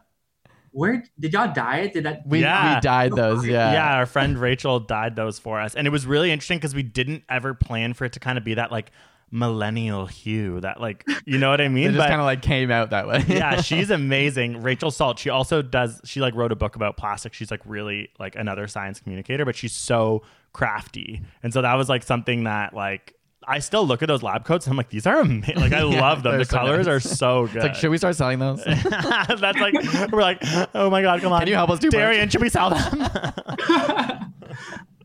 Where 0.72 1.03
did 1.20 1.34
y'all 1.34 1.51
dye 1.53 1.80
it? 1.80 1.93
Did 1.93 2.05
that? 2.05 2.26
we 2.26 2.41
Yeah. 2.41 2.76
we 2.76 2.82
dyed 2.82 3.14
those. 3.14 3.45
Yeah, 3.45 3.74
yeah, 3.74 3.95
our 3.95 4.05
friend 4.05 4.38
Rachel 4.38 4.80
dyed 4.80 5.16
those 5.16 5.39
for 5.39 5.60
us. 5.60 5.76
And 5.76 5.86
it 5.88 5.89
was 5.89 6.05
really 6.05 6.32
interesting 6.32 6.58
because 6.60 6.76
we 6.76 6.84
didn't 6.84 7.24
ever 7.30 7.53
plan 7.53 7.93
for 7.93 8.05
it 8.05 8.14
to 8.14 8.20
kind 8.20 8.38
of 8.38 8.43
be 8.45 8.53
that 8.53 8.72
like 8.72 8.91
millennial 9.32 10.05
hue, 10.05 10.59
that 10.61 10.80
like, 10.80 11.05
you 11.25 11.38
know 11.38 11.49
what 11.49 11.59
I 11.61 11.67
mean? 11.69 11.93
just 11.93 12.07
kind 12.07 12.21
of 12.21 12.25
like 12.25 12.41
came 12.41 12.71
out 12.71 12.91
that 12.91 13.07
way. 13.07 13.23
yeah, 13.28 13.61
she's 13.61 13.89
amazing. 14.01 14.61
Rachel 14.61 14.91
Salt. 14.91 15.19
She 15.19 15.30
also 15.30 15.61
does. 15.61 15.99
She 16.05 16.19
like 16.21 16.34
wrote 16.36 16.51
a 16.51 16.55
book 16.55 16.75
about 16.75 16.97
plastic. 16.97 17.34
She's 17.34 17.51
like 17.51 17.61
really 17.65 18.09
like 18.19 18.36
another 18.36 18.67
science 18.67 18.99
communicator, 18.99 19.45
but 19.45 19.55
she's 19.55 19.73
so 19.73 20.23
crafty. 20.53 21.21
And 21.43 21.53
so 21.53 21.61
that 21.61 21.75
was 21.75 21.89
like 21.89 22.03
something 22.03 22.45
that 22.45 22.73
like 22.73 23.13
I 23.49 23.59
still 23.59 23.86
look 23.88 24.01
at 24.01 24.07
those 24.07 24.23
lab 24.23 24.43
coats. 24.43 24.65
And 24.65 24.73
I'm 24.73 24.78
like, 24.78 24.89
these 24.89 25.05
are 25.07 25.19
amazing. 25.19 25.55
Like 25.59 25.71
I 25.73 25.84
Yeah, 25.84 26.01
love 26.01 26.23
them. 26.23 26.38
The 26.38 26.45
so 26.45 26.57
colors 26.57 26.88
nice. 26.88 26.95
are 26.95 26.99
so 26.99 27.47
good. 27.47 27.55
It's 27.57 27.63
like, 27.65 27.75
should 27.75 27.91
we 27.91 27.97
start 27.97 28.15
selling 28.15 28.39
those? 28.39 28.63
That's 28.65 29.41
like 29.41 29.73
we're 30.11 30.21
like, 30.21 30.41
oh 30.75 30.89
my 30.89 31.01
god, 31.01 31.21
come 31.21 31.32
on! 31.32 31.39
Can 31.39 31.47
you 31.49 31.53
help 31.55 31.69
us 31.69 31.80
do? 31.80 31.89
Darian? 31.89 32.28
Should 32.30 32.41
we 32.41 32.49
sell 32.49 32.69
them? 32.71 33.07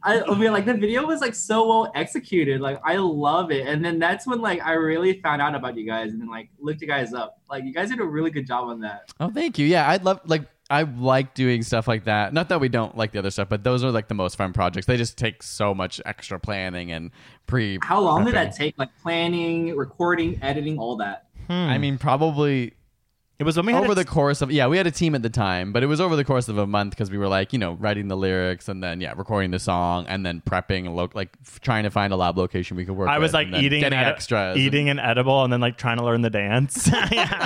I, 0.05 0.23
I 0.23 0.35
mean, 0.37 0.53
like 0.53 0.65
the 0.65 0.75
video 0.75 1.07
was 1.07 1.21
like 1.21 1.35
so 1.35 1.69
well 1.69 1.93
executed. 1.95 2.61
Like 2.61 2.81
I 2.85 2.97
love 2.97 3.51
it. 3.51 3.67
And 3.67 3.85
then 3.85 3.99
that's 3.99 4.27
when 4.27 4.41
like 4.41 4.61
I 4.63 4.73
really 4.73 5.21
found 5.21 5.41
out 5.41 5.55
about 5.55 5.77
you 5.77 5.87
guys 5.87 6.13
and 6.13 6.21
then 6.21 6.29
like 6.29 6.51
looked 6.61 6.81
you 6.81 6.89
guys 6.89 7.15
up. 7.15 7.41
Like 7.49 7.65
you 7.65 7.73
guys 7.73 7.91
did 7.91 8.01
a 8.01 8.05
really 8.05 8.31
good 8.31 8.47
job 8.47 8.69
on 8.69 8.81
that. 8.81 9.13
Oh, 9.21 9.31
thank 9.31 9.59
you. 9.59 9.67
Yeah, 9.67 9.89
I'd 9.89 10.05
love 10.05 10.21
like 10.25 10.43
I 10.71 10.83
like 10.83 11.35
doing 11.35 11.63
stuff 11.63 11.87
like 11.87 12.05
that. 12.05 12.33
Not 12.33 12.49
that 12.49 12.61
we 12.61 12.69
don't 12.69 12.97
like 12.97 13.13
the 13.13 13.19
other 13.19 13.31
stuff, 13.31 13.49
but 13.49 13.63
those 13.63 13.85
are 13.85 13.91
like 13.91 14.09
the 14.09 14.15
most 14.15 14.37
fun 14.37 14.53
projects. 14.53 14.87
They 14.87 14.97
just 14.97 15.19
take 15.19 15.43
so 15.43 15.75
much 15.75 16.01
extra 16.07 16.41
planning 16.41 16.91
and 16.91 17.11
pre. 17.47 17.79
How 17.83 18.01
long 18.01 18.25
did 18.25 18.35
that 18.35 18.57
take? 18.57 18.79
Like 18.79 18.89
planning, 19.03 19.77
recording, 19.77 20.39
editing, 20.43 20.79
all 20.79 20.97
that. 20.97 21.27
Hmm. 21.47 21.53
I 21.53 21.79
mean, 21.79 21.99
probably 21.99 22.73
it 23.43 23.45
was 23.45 23.57
when 23.57 23.67
we 23.67 23.73
had 23.73 23.83
over 23.83 23.93
a- 23.93 23.95
the 23.97 24.05
course 24.05 24.41
of 24.41 24.53
yeah, 24.53 24.69
we 24.69 24.77
had 24.77 24.87
a 24.87 24.91
team 24.93 25.15
at 25.17 25.23
the 25.23 25.29
time, 25.31 25.73
but 25.73 25.83
it 25.83 25.87
was 25.87 26.01
over 26.01 26.15
the 26.15 26.25
course 26.25 26.47
of 26.49 26.59
a 26.59 26.67
month 26.67 26.91
because 26.91 27.11
we 27.11 27.19
were 27.19 27.27
like 27.27 27.53
you 27.53 27.59
know 27.59 27.73
writing 27.75 28.07
the 28.07 28.17
lyrics 28.17 28.69
and 28.69 28.83
then 28.83 29.01
yeah 29.01 29.13
recording 29.17 29.51
the 29.51 29.59
song 29.59 30.07
and 30.07 30.25
then 30.25 30.41
prepping 30.49 30.87
and 30.87 30.95
lo- 30.95 31.11
like 31.15 31.31
f- 31.45 31.61
trying 31.61 31.83
to 31.83 31.91
find 31.91 32.13
a 32.13 32.17
lab 32.17 32.39
location 32.39 32.77
we 32.77 32.85
could 32.85 32.97
work. 32.97 33.09
I 33.09 33.19
was 33.19 33.33
like 33.35 33.49
and 33.49 33.57
eating 33.57 33.81
getting 33.81 33.99
an 33.99 34.05
edi- 34.07 34.15
extras, 34.15 34.57
eating 34.59 34.89
an 34.89 34.99
edible, 35.01 35.43
and 35.43 35.53
then 35.53 35.61
like 35.61 35.77
trying 35.77 35.97
to 35.99 36.05
learn 36.05 36.23
the 36.23 36.31
dance, 36.31 36.89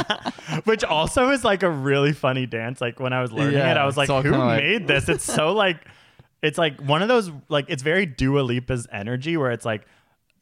which 0.64 0.84
also 0.84 1.30
is 1.30 1.44
like 1.44 1.62
a 1.62 1.70
really 1.70 2.12
funny 2.12 2.46
dance. 2.46 2.80
Like 2.80 3.00
when 3.00 3.12
I 3.12 3.22
was 3.22 3.32
learning 3.32 3.54
Yeah, 3.54 3.72
it, 3.72 3.76
I 3.76 3.86
was 3.86 3.96
like, 3.96 4.08
"Who 4.08 4.22
kinda 4.22 4.38
like- 4.38 4.62
made 4.62 4.86
this?" 4.86 5.08
It's 5.08 5.24
so 5.24 5.52
like, 5.52 5.78
it's 6.42 6.58
like 6.58 6.80
one 6.80 7.02
of 7.02 7.08
those 7.08 7.30
like 7.48 7.66
it's 7.68 7.82
very 7.82 8.06
Dua 8.06 8.40
Lipa's 8.40 8.86
energy 8.92 9.36
where 9.36 9.50
it's 9.50 9.64
like 9.64 9.86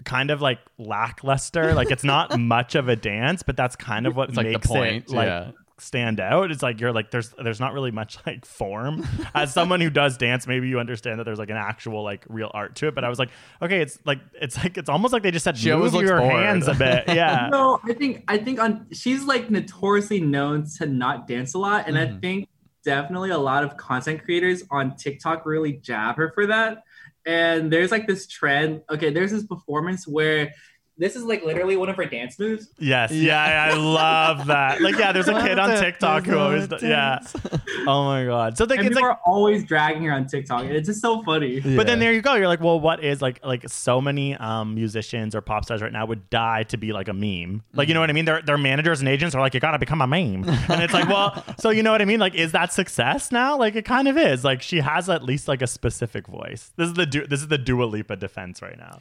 kind 0.04 0.30
of 0.30 0.40
like 0.42 0.58
lackluster. 0.78 1.74
like 1.74 1.90
it's 1.90 2.04
not 2.04 2.38
much 2.40 2.74
of 2.74 2.88
a 2.88 2.96
dance, 2.96 3.42
but 3.42 3.56
that's 3.56 3.76
kind 3.76 4.06
of 4.06 4.16
what 4.16 4.28
It's 4.30 4.36
like 4.36 4.46
makes 4.46 4.66
point, 4.66 5.04
it 5.04 5.10
like 5.10 5.26
yeah. 5.26 5.50
stand 5.78 6.20
out. 6.20 6.50
It's 6.50 6.62
like 6.62 6.80
you're 6.80 6.92
like 6.92 7.10
there's 7.10 7.30
there's 7.42 7.60
not 7.60 7.72
really 7.72 7.90
much 7.90 8.18
like 8.26 8.44
form. 8.44 9.06
As 9.34 9.52
someone 9.52 9.80
who 9.80 9.90
does 9.90 10.16
dance, 10.16 10.46
maybe 10.46 10.68
you 10.68 10.78
understand 10.78 11.18
that 11.20 11.24
there's 11.24 11.38
like 11.38 11.50
an 11.50 11.56
actual 11.56 12.02
like 12.02 12.24
real 12.28 12.50
art 12.54 12.74
to 12.76 12.88
it. 12.88 12.94
But 12.94 13.04
I 13.04 13.08
was 13.08 13.18
like, 13.18 13.30
okay, 13.62 13.80
it's 13.80 13.98
like 14.04 14.20
it's 14.40 14.56
like 14.58 14.76
it's 14.78 14.88
almost 14.88 15.12
like 15.12 15.22
they 15.22 15.30
just 15.30 15.44
said 15.44 15.56
She 15.56 15.72
move 15.72 15.94
your 15.94 16.18
bored." 16.18 16.32
hands 16.32 16.68
a 16.68 16.74
bit. 16.74 17.04
Yeah. 17.14 17.48
No, 17.50 17.80
I 17.84 17.92
think 17.94 18.24
I 18.28 18.38
think 18.38 18.60
on 18.60 18.86
she's 18.92 19.24
like 19.24 19.50
notoriously 19.50 20.20
known 20.20 20.66
to 20.78 20.86
not 20.86 21.26
dance 21.26 21.54
a 21.54 21.58
lot, 21.58 21.86
and 21.88 21.96
Mm-hmm. 21.96 22.16
I 22.16 22.20
think 22.20 22.48
definitely 22.84 23.30
a 23.30 23.38
lot 23.38 23.64
of 23.64 23.76
content 23.78 24.22
creators 24.22 24.62
on 24.70 24.94
TikTok 24.96 25.46
really 25.46 25.72
jab 25.74 26.16
her 26.16 26.30
for 26.34 26.46
that. 26.48 26.82
And 27.26 27.72
there's 27.72 27.90
like 27.90 28.06
this 28.06 28.26
trend. 28.26 28.82
Okay, 28.90 29.10
there's 29.10 29.32
this 29.32 29.46
performance 29.46 30.06
where 30.06 30.52
this 30.96 31.16
is 31.16 31.24
like 31.24 31.44
literally 31.44 31.76
one 31.76 31.88
of 31.88 31.96
her 31.96 32.04
dance 32.04 32.38
moves. 32.38 32.68
Yes. 32.78 33.10
Yeah. 33.10 33.70
I 33.72 33.76
love 33.76 34.46
that. 34.46 34.80
Like, 34.84 34.98
yeah, 34.98 35.12
there's 35.12 35.28
a 35.28 35.40
kid 35.40 35.58
on 35.58 35.78
TikTok 35.82 36.26
who 36.26 36.38
always, 36.38 36.68
does, 36.68 36.82
yeah. 36.82 37.18
Oh 37.86 38.04
my 38.04 38.24
god. 38.24 38.56
So 38.56 38.64
like, 38.64 38.78
And 38.78 38.86
it's 38.88 38.94
people 38.94 39.08
like, 39.08 39.16
are 39.18 39.20
always 39.26 39.64
dragging 39.64 40.02
her 40.04 40.12
on 40.12 40.26
TikTok. 40.26 40.62
and 40.62 40.70
It's 40.72 40.86
just 40.88 41.00
so 41.00 41.22
funny. 41.22 41.60
but 41.60 41.86
then 41.86 41.98
there 41.98 42.12
you 42.12 42.20
go. 42.22 42.34
You're 42.34 42.48
like, 42.48 42.60
well, 42.60 42.78
what 42.78 43.02
is 43.02 43.20
like, 43.22 43.44
like 43.44 43.68
so 43.68 44.00
many 44.00 44.36
um 44.36 44.74
musicians 44.74 45.34
or 45.34 45.40
pop 45.40 45.64
stars 45.64 45.80
right 45.82 45.92
now 45.92 46.06
would 46.06 46.28
die 46.30 46.64
to 46.64 46.76
be 46.76 46.92
like 46.92 47.08
a 47.08 47.12
meme. 47.12 47.62
Like, 47.72 47.88
you 47.88 47.94
know 47.94 48.00
what 48.00 48.10
I 48.10 48.12
mean? 48.12 48.24
Their 48.24 48.42
their 48.42 48.58
managers 48.58 49.00
and 49.00 49.08
agents 49.08 49.34
are 49.34 49.40
like, 49.40 49.54
you 49.54 49.60
gotta 49.60 49.78
become 49.78 50.00
a 50.00 50.06
meme, 50.06 50.44
and 50.68 50.82
it's 50.82 50.92
like, 50.94 51.08
well, 51.08 51.42
so 51.58 51.70
you 51.70 51.82
know 51.82 51.92
what 51.92 52.02
I 52.02 52.04
mean? 52.04 52.20
Like, 52.20 52.34
is 52.34 52.52
that 52.52 52.72
success 52.72 53.32
now? 53.32 53.56
Like, 53.58 53.74
it 53.74 53.84
kind 53.84 54.06
of 54.08 54.16
is. 54.16 54.44
Like, 54.44 54.62
she 54.62 54.80
has 54.80 55.08
at 55.10 55.22
least 55.24 55.48
like 55.48 55.62
a 55.62 55.66
specific 55.66 56.26
voice. 56.26 56.72
This 56.76 56.88
is 56.88 56.94
the 56.94 57.06
Du- 57.06 57.26
this 57.26 57.40
is 57.40 57.48
the 57.48 57.58
Dua 57.58 57.84
Lipa 57.84 58.16
defense 58.16 58.60
right 58.62 58.78
now. 58.78 58.98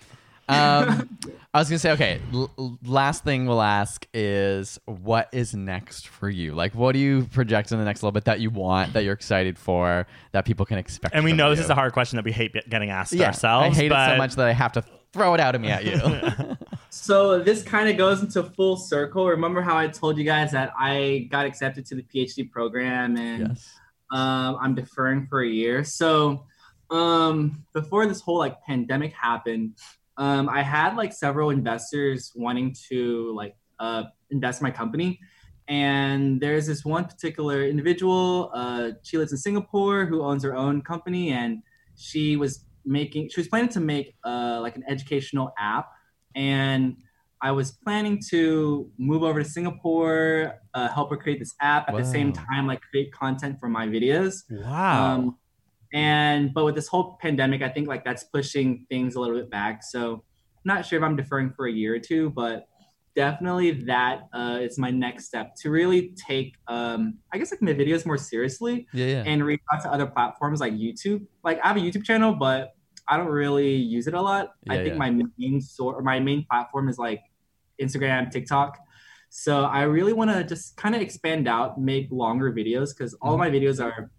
Um, 0.48 1.18
I 1.54 1.60
was 1.60 1.70
gonna 1.70 1.80
say, 1.80 1.92
okay. 1.92 2.20
L- 2.34 2.52
l- 2.58 2.80
last 2.86 3.24
thing 3.24 3.46
we'll 3.46 3.62
ask 3.62 4.08
is, 4.14 4.80
what 4.86 5.30
is 5.32 5.54
next 5.54 6.08
for 6.08 6.30
you? 6.30 6.54
Like, 6.54 6.74
what 6.74 6.94
do 6.94 7.00
you 7.00 7.26
project 7.26 7.72
in 7.72 7.80
the 7.80 7.86
next 7.86 8.02
little 8.02 8.12
bit 8.12 8.26
that 8.26 8.40
you 8.40 8.50
want, 8.50 8.94
that 8.94 9.04
you're 9.04 9.14
excited 9.14 9.58
for, 9.58 10.08
that 10.32 10.46
people 10.46 10.66
can 10.66 10.78
expect? 10.78 11.14
And 11.14 11.24
we 11.24 11.32
from 11.32 11.38
know 11.38 11.50
this 11.52 11.60
is 11.60 11.70
a 11.70 11.76
hard 11.76 11.94
question 11.94 12.18
that 12.18 12.26
we 12.26 12.32
hate 12.32 12.54
getting 12.70 12.90
asked 12.90 13.14
Yeah, 13.14 13.28
ourselves. 13.28 13.78
I 13.78 13.82
hate 13.82 13.92
it 13.92 14.10
so 14.10 14.18
much 14.18 14.36
that 14.36 14.48
I 14.48 14.54
have 14.54 14.74
to 14.74 14.84
throw 15.14 15.34
it 15.36 15.40
out 15.40 15.56
at 15.56 15.62
me 15.62 15.70
at 15.70 15.86
you. 15.86 16.58
So 16.96 17.40
this 17.40 17.64
kind 17.64 17.90
of 17.90 17.98
goes 17.98 18.22
into 18.22 18.44
full 18.44 18.78
circle. 18.78 19.28
Remember 19.28 19.64
how 19.64 19.76
I 19.76 19.88
told 19.88 20.16
you 20.16 20.24
guys 20.24 20.52
that 20.52 20.72
I 20.78 21.28
got 21.32 21.48
accepted 21.48 21.88
to 21.88 21.96
the 21.96 22.04
PhD 22.04 22.50
program 22.50 23.18
and 23.18 23.48
yes. 23.50 23.68
um, 24.12 24.60
I'm 24.62 24.76
deferring 24.76 25.26
for 25.26 25.42
a 25.42 25.48
year. 25.48 25.84
So 25.84 26.46
um, 26.92 27.66
before 27.74 28.06
this 28.06 28.22
whole 28.22 28.38
like 28.38 28.62
pandemic 28.62 29.12
happened, 29.14 29.76
um, 30.18 30.50
I 30.50 30.62
had 30.62 30.96
like 30.96 31.14
several 31.14 31.50
investors 31.50 32.32
wanting 32.36 32.76
to 32.90 33.34
like 33.36 33.56
uh, 33.80 34.04
invest 34.30 34.62
in 34.62 34.66
my 34.66 34.72
company. 34.72 35.20
And 35.68 36.42
there's 36.42 36.68
this 36.68 36.84
one 36.84 37.06
particular 37.06 37.64
individual, 37.64 38.52
uh, 38.54 38.92
she 39.02 39.18
lives 39.18 39.32
in 39.32 39.38
Singapore, 39.38 40.06
who 40.06 40.22
owns 40.22 40.44
her 40.44 40.56
own 40.56 40.82
company, 40.82 41.32
and 41.32 41.64
she 41.96 42.36
was 42.36 42.66
making, 42.86 43.30
she 43.30 43.40
was 43.40 43.48
planning 43.48 43.70
to 43.70 43.80
make 43.80 44.16
uh, 44.26 44.60
like 44.62 44.76
an 44.76 44.84
educational 44.90 45.54
app, 45.58 45.90
and 46.36 46.98
I 47.42 47.52
was 47.52 47.72
planning 47.72 48.22
to 48.30 48.90
move 48.98 49.24
over 49.24 49.44
to 49.44 49.50
Singapore, 49.50 50.56
uh, 50.74 50.90
help 50.90 51.10
her 51.12 51.18
create 51.18 51.40
this 51.40 51.54
app 51.62 51.90
at 51.90 51.96
the 51.96 52.06
same 52.06 52.32
time, 52.34 52.68
like 52.68 52.82
create 52.82 53.12
content 53.14 53.60
for 53.60 53.68
my 53.70 53.86
videos. 53.86 54.44
wow. 54.50 55.16
Um, 55.16 55.38
and 55.94 56.54
but 56.54 56.66
with 56.66 56.76
this 56.76 56.88
whole 56.88 57.18
pandemic, 57.22 57.62
I 57.62 57.70
think 57.70 57.88
like 57.88 58.04
that's 58.04 58.24
pushing 58.24 58.86
things 58.90 59.16
a 59.16 59.20
little 59.20 59.36
bit 59.36 59.50
back. 59.50 59.84
So 59.84 60.14
I'm 60.14 60.22
not 60.66 60.86
sure 60.86 60.98
if 60.98 61.04
I'm 61.04 61.16
deferring 61.16 61.52
for 61.52 61.68
a 61.68 61.72
year 61.72 61.96
or 61.96 62.00
two, 62.00 62.32
but 62.32 62.66
definitely 63.16 63.72
that 63.86 64.24
uh, 64.34 64.58
is 64.60 64.80
my 64.80 64.90
next 64.90 65.26
step 65.26 65.54
to 65.62 65.70
really 65.70 66.16
take 66.16 66.56
um, 66.68 67.20
I 67.32 67.38
guess 67.38 67.52
like 67.52 67.62
my 67.62 67.74
videos 67.74 68.06
more 68.08 68.18
seriously 68.18 68.88
Yeah, 68.92 69.06
yeah. 69.06 69.24
and 69.26 69.46
reach 69.46 69.62
out 69.72 69.84
to 69.84 69.92
other 69.92 70.08
platforms 70.08 70.60
like 70.60 70.74
YouTube. 70.74 71.26
Like 71.44 71.60
I 71.64 71.68
have 71.68 71.78
a 71.78 71.80
YouTube 71.80 72.04
channel, 72.04 72.34
but 72.34 72.72
I 73.08 73.18
don't 73.18 73.28
really 73.28 73.76
use 73.76 74.08
it 74.08 74.16
a 74.16 74.22
lot. 74.22 74.54
I 74.70 74.78
think 74.78 74.90
yeah. 74.90 74.96
my 74.96 75.12
main 75.38 75.62
sort 75.62 75.96
or 75.98 76.02
my 76.02 76.20
main 76.20 76.46
platform 76.50 76.90
is 76.90 76.98
like 76.98 77.22
Instagram, 77.80 78.32
TikTok. 78.32 78.80
So 79.30 79.66
I 79.66 79.84
really 79.84 80.14
want 80.14 80.32
to 80.32 80.44
just 80.44 80.78
kind 80.78 80.96
of 80.96 81.02
expand 81.02 81.48
out, 81.48 81.80
make 81.80 82.08
longer 82.12 82.52
videos 82.52 82.96
because 82.96 83.14
all 83.16 83.38
my 83.38 83.50
videos 83.50 83.84
are 83.84 84.10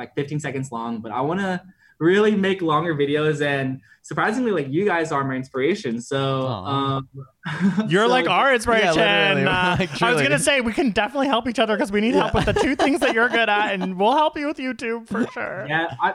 like 0.00 0.14
15 0.14 0.40
seconds 0.40 0.72
long, 0.72 0.98
but 1.00 1.12
I 1.12 1.20
want 1.20 1.40
to 1.40 1.60
really 1.98 2.34
make 2.34 2.62
longer 2.62 2.94
videos 2.94 3.44
and 3.44 3.80
surprisingly 4.02 4.50
like 4.50 4.66
you 4.70 4.86
guys 4.86 5.12
are 5.12 5.22
my 5.22 5.34
inspiration. 5.34 6.00
So 6.00 6.46
um 6.46 7.08
You're 7.88 8.06
so- 8.06 8.10
like 8.10 8.28
our 8.28 8.54
inspiration. 8.54 8.94
literally, 8.96 9.44
Uh, 9.46 9.76
like, 9.78 10.02
I 10.02 10.12
was 10.12 10.22
gonna 10.22 10.38
say 10.38 10.60
we 10.62 10.72
can 10.72 10.90
definitely 10.90 11.26
help 11.28 11.46
each 11.46 11.58
other 11.58 11.76
because 11.76 11.92
we 11.92 12.00
need 12.00 12.14
help 12.14 12.32
with 12.34 12.46
the 12.46 12.54
two 12.54 12.74
things 12.76 13.00
that 13.00 13.12
you're 13.14 13.28
good 13.28 13.48
at, 13.50 13.74
and 13.74 13.98
we'll 14.00 14.16
help 14.16 14.38
you 14.38 14.46
with 14.46 14.56
YouTube 14.56 15.06
for 15.08 15.26
sure. 15.34 15.66
yeah, 15.68 15.94
I, 16.00 16.14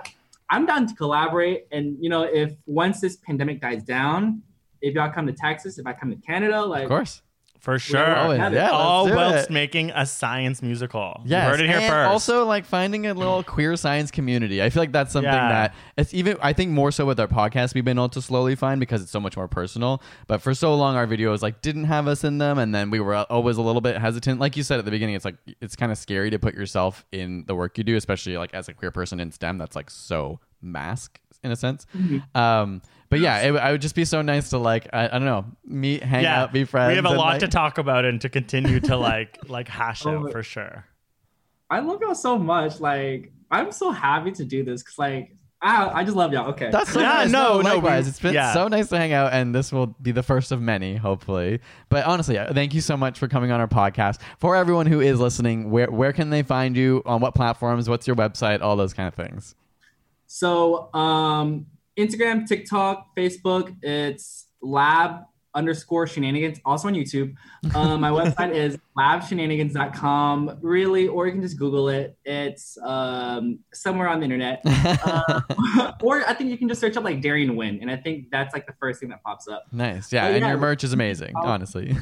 I'm 0.50 0.66
down 0.66 0.88
to 0.88 0.96
collaborate. 0.96 1.68
And 1.72 1.96
you 2.04 2.10
know, 2.10 2.24
if 2.24 2.54
once 2.66 3.00
this 3.02 3.18
pandemic 3.18 3.62
dies 3.62 3.84
down, 3.84 4.42
if 4.82 4.96
y'all 4.96 5.12
come 5.12 5.28
to 5.28 5.34
Texas, 5.34 5.78
if 5.78 5.86
I 5.86 5.94
come 5.94 6.10
to 6.10 6.18
Canada, 6.18 6.64
like 6.66 6.84
Of 6.86 6.90
course. 6.90 7.22
For 7.66 7.80
sure. 7.80 8.16
always- 8.16 8.38
yeah, 8.38 8.50
let's 8.50 8.72
All 8.74 9.08
do 9.08 9.16
whilst 9.16 9.50
it. 9.50 9.54
making 9.54 9.90
a 9.90 10.06
science 10.06 10.62
musical. 10.62 11.22
You 11.26 11.36
heard 11.36 11.60
it 11.60 11.66
here 11.68 11.80
and 11.80 11.90
first. 11.90 12.12
Also, 12.12 12.46
like 12.46 12.64
finding 12.64 13.08
a 13.08 13.14
little 13.16 13.42
queer 13.42 13.76
science 13.76 14.12
community. 14.12 14.62
I 14.62 14.70
feel 14.70 14.84
like 14.84 14.92
that's 14.92 15.12
something 15.12 15.32
Yeah. 15.34 15.50
that 15.50 15.76
it's 15.98 16.14
even. 16.14 16.38
I 16.44 16.54
think 16.54 16.70
more 16.72 16.92
so 16.92 17.06
with 17.08 17.20
our 17.20 17.28
podcast, 17.28 17.74
we've 17.74 17.84
been 17.84 17.98
able 17.98 18.10
to 18.10 18.22
slowly 18.22 18.56
find 18.56 18.80
because 18.80 19.02
it's 19.02 19.12
so 19.12 19.20
much 19.20 19.36
more 19.36 19.48
personal. 19.48 20.02
But 20.28 20.44
for 20.44 20.54
so 20.54 20.76
long, 20.76 20.96
our 20.96 21.08
videos 21.08 21.42
like 21.42 21.62
didn't 21.64 21.86
have 21.86 22.08
us 22.08 22.24
in 22.24 22.38
them, 22.38 22.60
and 22.60 22.74
then 22.74 22.92
we 22.92 23.00
were 23.00 23.16
always 23.16 23.58
a 23.58 23.62
little 23.64 23.82
bit 23.82 23.98
hesitant. 23.98 24.40
Like 24.40 24.56
you 24.56 24.62
said 24.64 24.78
at 24.78 24.86
the 24.86 24.92
beginning, 24.92 25.16
it's 25.16 25.26
like 25.26 25.38
it's 25.60 25.76
kind 25.76 25.92
of 25.92 25.98
scary 25.98 26.30
to 26.30 26.38
put 26.38 26.54
yourself 26.54 27.04
in 27.12 27.46
the 27.48 27.56
work 27.56 27.78
you 27.80 27.84
do, 27.84 27.96
especially 27.96 28.38
like 28.38 28.54
as 28.54 28.70
a 28.70 28.74
queer 28.74 28.92
person 28.92 29.20
in 29.20 29.32
STEM. 29.32 29.58
That's 29.58 29.76
like 29.76 29.90
so 29.90 30.40
mask 30.62 31.20
in 31.46 31.52
a 31.52 31.56
sense. 31.56 31.86
Mm-hmm. 31.96 32.38
Um, 32.38 32.82
but 33.10 33.20
yeah, 33.20 33.40
it, 33.42 33.56
I 33.56 33.72
would 33.72 33.82
just 33.82 33.96
be 33.96 34.04
so 34.04 34.22
nice 34.22 34.50
to 34.50 34.58
like 34.58 34.88
I, 34.92 35.06
I 35.06 35.10
don't 35.10 35.26
know 35.26 35.46
meet, 35.64 36.04
hang 36.04 36.24
yeah, 36.24 36.44
out, 36.44 36.52
be 36.54 36.64
friends. 36.66 36.90
We 36.90 36.96
have 36.96 37.06
a 37.06 37.10
and, 37.10 37.18
lot 37.18 37.26
like- 37.34 37.40
to 37.42 37.48
talk 37.48 37.78
about 37.78 38.04
and 38.04 38.20
to 38.22 38.30
continue 38.30 38.80
to 38.82 38.98
like 38.98 39.38
like 39.48 39.68
hash 39.68 40.06
out 40.06 40.26
Oh, 40.26 40.32
for 40.32 40.44
sure. 40.44 40.86
I 41.70 41.80
love 41.80 42.00
y'all 42.02 42.14
so 42.16 42.38
much. 42.38 42.80
Like, 42.80 43.32
I'm 43.50 43.72
so 43.72 43.92
happy 43.92 44.32
to 44.34 44.46
do 44.46 44.64
this 44.64 44.84
because, 44.84 45.00
like, 45.00 45.36
I, 45.62 45.88
I 45.88 46.04
just 46.04 46.16
love 46.16 46.32
y'all. 46.32 46.50
Okay. 46.50 46.70
That's 46.70 46.92
so 46.94 47.00
Yeah, 47.00 47.08
nice. 47.24 47.32
no, 47.32 47.62
no, 47.62 47.76
likewise. 47.76 48.06
we- 48.06 48.10
it's 48.10 48.20
been 48.20 48.34
yeah. 48.36 48.54
so 48.54 48.68
nice 48.68 48.90
to 48.90 48.98
hang 48.98 49.14
out, 49.14 49.34
and 49.34 49.54
this 49.56 49.72
will 49.72 49.88
be 49.88 50.12
the 50.12 50.22
first 50.22 50.52
of 50.52 50.62
many, 50.62 50.96
hopefully. 50.96 51.60
But 51.90 52.06
honestly, 52.06 52.38
uh, 52.38 52.54
thank 52.54 52.76
you 52.76 52.82
so 52.82 52.96
much 52.96 53.18
for 53.18 53.28
coming 53.28 53.52
on 53.52 53.60
our 53.60 53.68
podcast. 53.68 54.20
For 54.38 54.56
everyone 54.56 54.86
who 54.86 55.00
is 55.00 55.20
listening, 55.20 55.72
where 55.72 55.90
where 55.90 56.14
can 56.14 56.30
they 56.30 56.44
find 56.44 56.78
you? 56.78 57.02
On 57.06 57.20
what 57.20 57.34
platforms? 57.34 57.90
What's 57.90 58.06
your 58.06 58.16
website? 58.16 58.62
All 58.62 58.76
those 58.76 58.94
kind 58.94 59.08
of 59.08 59.16
things. 59.16 59.56
So 60.28 60.94
um 60.94 61.68
Instagram, 61.98 62.46
TikTok, 62.48 63.16
Facebook, 63.16 63.76
it's 63.82 64.48
lab 64.62 65.22
underscore 65.54 66.06
shenanigans, 66.06 66.60
also 66.66 66.90
on 66.90 66.94
YouTube. 66.94 67.34
Um, 67.74 68.02
my 68.02 68.10
website 68.20 68.54
is 68.54 68.78
labshenanigans.com, 68.98 70.58
really, 70.62 71.08
or 71.08 71.28
you 71.28 71.32
can 71.32 71.42
just 71.42 71.58
Google 71.58 71.88
it. 71.88 72.18
It's 72.26 72.78
um, 72.84 73.60
somewhere 73.74 74.10
on 74.10 74.20
the 74.20 74.26
internet. 74.26 74.62
Uh, 75.06 75.42
or 76.02 76.28
I 76.28 76.34
think 76.34 76.50
you 76.50 76.58
can 76.58 76.68
just 76.68 76.82
search 76.82 76.98
up 76.98 77.04
like 77.04 77.22
Darian 77.22 77.56
Wynn, 77.56 77.80
and 77.82 77.90
I 77.90 77.96
think 77.96 78.30
that's 78.32 78.54
like 78.54 78.66
the 78.68 78.74
first 78.80 79.00
thing 79.00 79.10
that 79.10 79.24
pops 79.24 79.48
up. 79.48 79.66
Nice, 79.72 80.12
yeah, 80.12 80.26
Oh, 80.26 80.32
and 80.32 80.42
yeah. 80.42 80.50
your 80.50 80.58
merch 80.58 80.84
is 80.84 80.94
amazing, 80.94 81.34
honestly. 81.36 81.96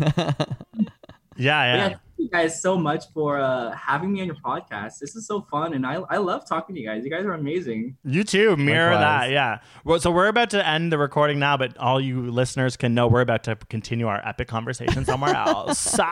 Yeah, 1.37 1.77
But 1.87 1.91
yeah. 1.91 1.97
Yeah, 2.17 2.29
thank 2.29 2.31
you 2.31 2.37
guys 2.49 2.61
so 2.61 2.77
much 2.77 3.05
for 3.13 3.39
uh, 3.39 3.71
having 3.71 4.13
me 4.13 4.21
on 4.21 4.27
your 4.27 4.35
podcast. 4.35 4.99
This 4.99 5.15
is 5.15 5.25
so 5.25 5.41
fun, 5.41 5.73
and 5.73 5.85
I, 5.85 5.95
I 6.09 6.17
love 6.17 6.47
talking 6.47 6.75
to 6.75 6.81
you 6.81 6.87
guys. 6.87 7.03
You 7.03 7.09
guys 7.09 7.25
are 7.25 7.33
amazing. 7.33 7.97
You 8.03 8.23
too. 8.23 8.55
Mirror 8.55 8.95
Likewise. 8.95 9.01
that. 9.01 9.31
Yeah. 9.31 9.59
Well, 9.83 9.99
so 9.99 10.11
we're 10.11 10.27
about 10.27 10.49
to 10.51 10.67
end 10.67 10.91
the 10.91 10.97
recording 10.97 11.39
now, 11.39 11.57
but 11.57 11.77
all 11.77 11.99
you 11.99 12.31
listeners 12.31 12.77
can 12.77 12.93
know 12.93 13.07
we're 13.07 13.21
about 13.21 13.43
to 13.45 13.55
continue 13.55 14.07
our 14.07 14.25
epic 14.27 14.47
conversation 14.47 15.05
somewhere 15.05 15.35
else. 15.35 15.97
All 15.99 16.05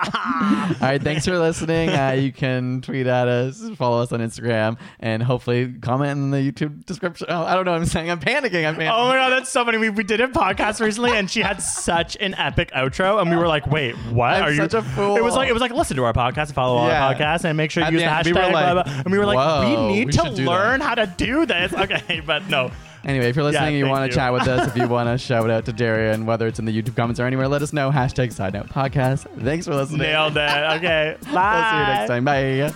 right, 0.81 1.01
thanks 1.01 1.25
for 1.25 1.37
listening. 1.37 1.89
Uh, 1.89 2.11
you 2.11 2.31
can 2.31 2.81
tweet 2.81 3.07
at 3.07 3.27
us, 3.27 3.61
follow 3.75 4.01
us 4.01 4.11
on 4.11 4.19
Instagram, 4.19 4.77
and 4.99 5.21
hopefully 5.23 5.73
comment 5.81 6.11
in 6.11 6.31
the 6.31 6.37
YouTube 6.37 6.85
description. 6.85 7.27
Oh, 7.29 7.43
I 7.43 7.55
don't 7.55 7.65
know. 7.65 7.71
what 7.71 7.81
I'm 7.81 7.85
saying 7.85 8.09
I'm 8.09 8.19
panicking. 8.19 8.67
I'm 8.67 8.75
panicking. 8.75 8.91
Oh 8.93 9.07
my 9.07 9.15
god, 9.15 9.29
that's 9.29 9.49
so 9.49 9.63
funny. 9.65 9.77
We, 9.77 9.89
we 9.89 10.03
did 10.03 10.21
a 10.21 10.27
podcast 10.27 10.81
recently, 10.81 11.11
and 11.11 11.29
she 11.29 11.41
had 11.41 11.61
such 11.61 12.17
an 12.19 12.33
epic 12.35 12.71
outro, 12.71 13.21
and 13.21 13.29
we 13.29 13.35
were 13.35 13.47
like, 13.47 13.67
"Wait, 13.67 13.95
what? 14.11 14.33
I'm 14.35 14.43
Are 14.43 14.51
you?" 14.51 14.57
such 14.57 14.73
a 14.73 14.81
fool. 14.81 15.17
It 15.17 15.23
was 15.23 15.35
like 15.35 15.49
it 15.49 15.53
was 15.53 15.61
like 15.61 15.71
listen 15.71 15.90
to 15.95 16.03
our 16.03 16.13
podcast, 16.13 16.47
and 16.47 16.55
follow 16.55 16.87
Yeah. 16.87 17.05
our 17.07 17.13
podcast, 17.15 17.43
and 17.45 17.55
make 17.57 17.71
sure 17.71 17.83
At 17.83 17.91
you 17.91 17.99
use 17.99 18.03
the 18.03 18.09
the 18.09 18.15
end, 18.17 18.25
we 18.27 18.31
hashtag. 18.33 18.45
were 18.45 18.51
blah, 18.51 18.71
like, 18.73 18.85
blah. 18.85 18.93
And 19.05 19.11
we 19.11 19.17
were 19.19 19.25
like, 19.25 19.37
"Whoa, 19.37 19.87
we 19.87 19.93
need 19.95 20.05
we 20.07 20.11
to 20.13 20.23
learn 20.29 20.79
that." 20.79 20.85
how 20.85 20.95
to 20.95 21.05
do 21.17 21.45
this. 21.45 21.73
Okay, 21.77 22.21
but 22.25 22.47
no. 22.49 22.71
Anyway, 23.03 23.29
if 23.29 23.35
you're 23.35 23.43
listening 23.43 23.63
Yeah, 23.63 23.67
and 23.69 23.77
you 23.79 23.87
want 23.87 24.11
to 24.11 24.15
chat 24.15 24.31
with 24.31 24.47
us, 24.47 24.67
if 24.67 24.77
you 24.77 24.87
want 24.95 25.09
to 25.09 25.17
shout 25.17 25.49
out 25.49 25.65
to 25.65 25.73
Darian, 25.73 26.27
whether 26.27 26.45
it's 26.45 26.59
in 26.59 26.65
the 26.65 26.71
YouTube 26.81 26.95
comments 26.95 27.19
or 27.19 27.25
anywhere, 27.25 27.47
let 27.47 27.63
us 27.63 27.73
know. 27.73 27.89
Hashtag 27.91 28.31
Side 28.31 28.53
Note 28.53 28.67
Podcast. 28.69 29.25
Thanks 29.43 29.65
for 29.65 29.73
listening. 29.73 30.01
Nailed 30.01 30.37
it. 30.37 30.41
Okay, 30.77 31.15
We'll 31.25 31.33
bye. 31.33 31.69
see 31.71 31.77
you 31.77 31.83
next 31.95 32.07
time. 32.09 32.25
Bye. 32.25 32.71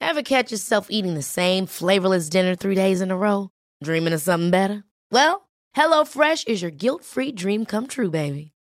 Ever 0.00 0.22
catch 0.22 0.50
yourself 0.52 0.86
eating 0.90 1.14
the 1.14 1.22
same 1.22 1.66
flavorless 1.66 2.28
dinner 2.30 2.54
three 2.54 2.74
days 2.74 3.00
in 3.02 3.10
a 3.10 3.16
row? 3.16 3.50
Dreaming 3.84 4.14
of 4.14 4.22
something 4.22 4.50
better? 4.50 4.84
Well, 5.10 5.48
HelloFresh 5.76 6.48
is 6.48 6.62
your 6.62 6.70
guilt-free 6.70 7.32
dream 7.32 7.66
come 7.66 7.86
true, 7.86 8.10
baby. 8.10 8.52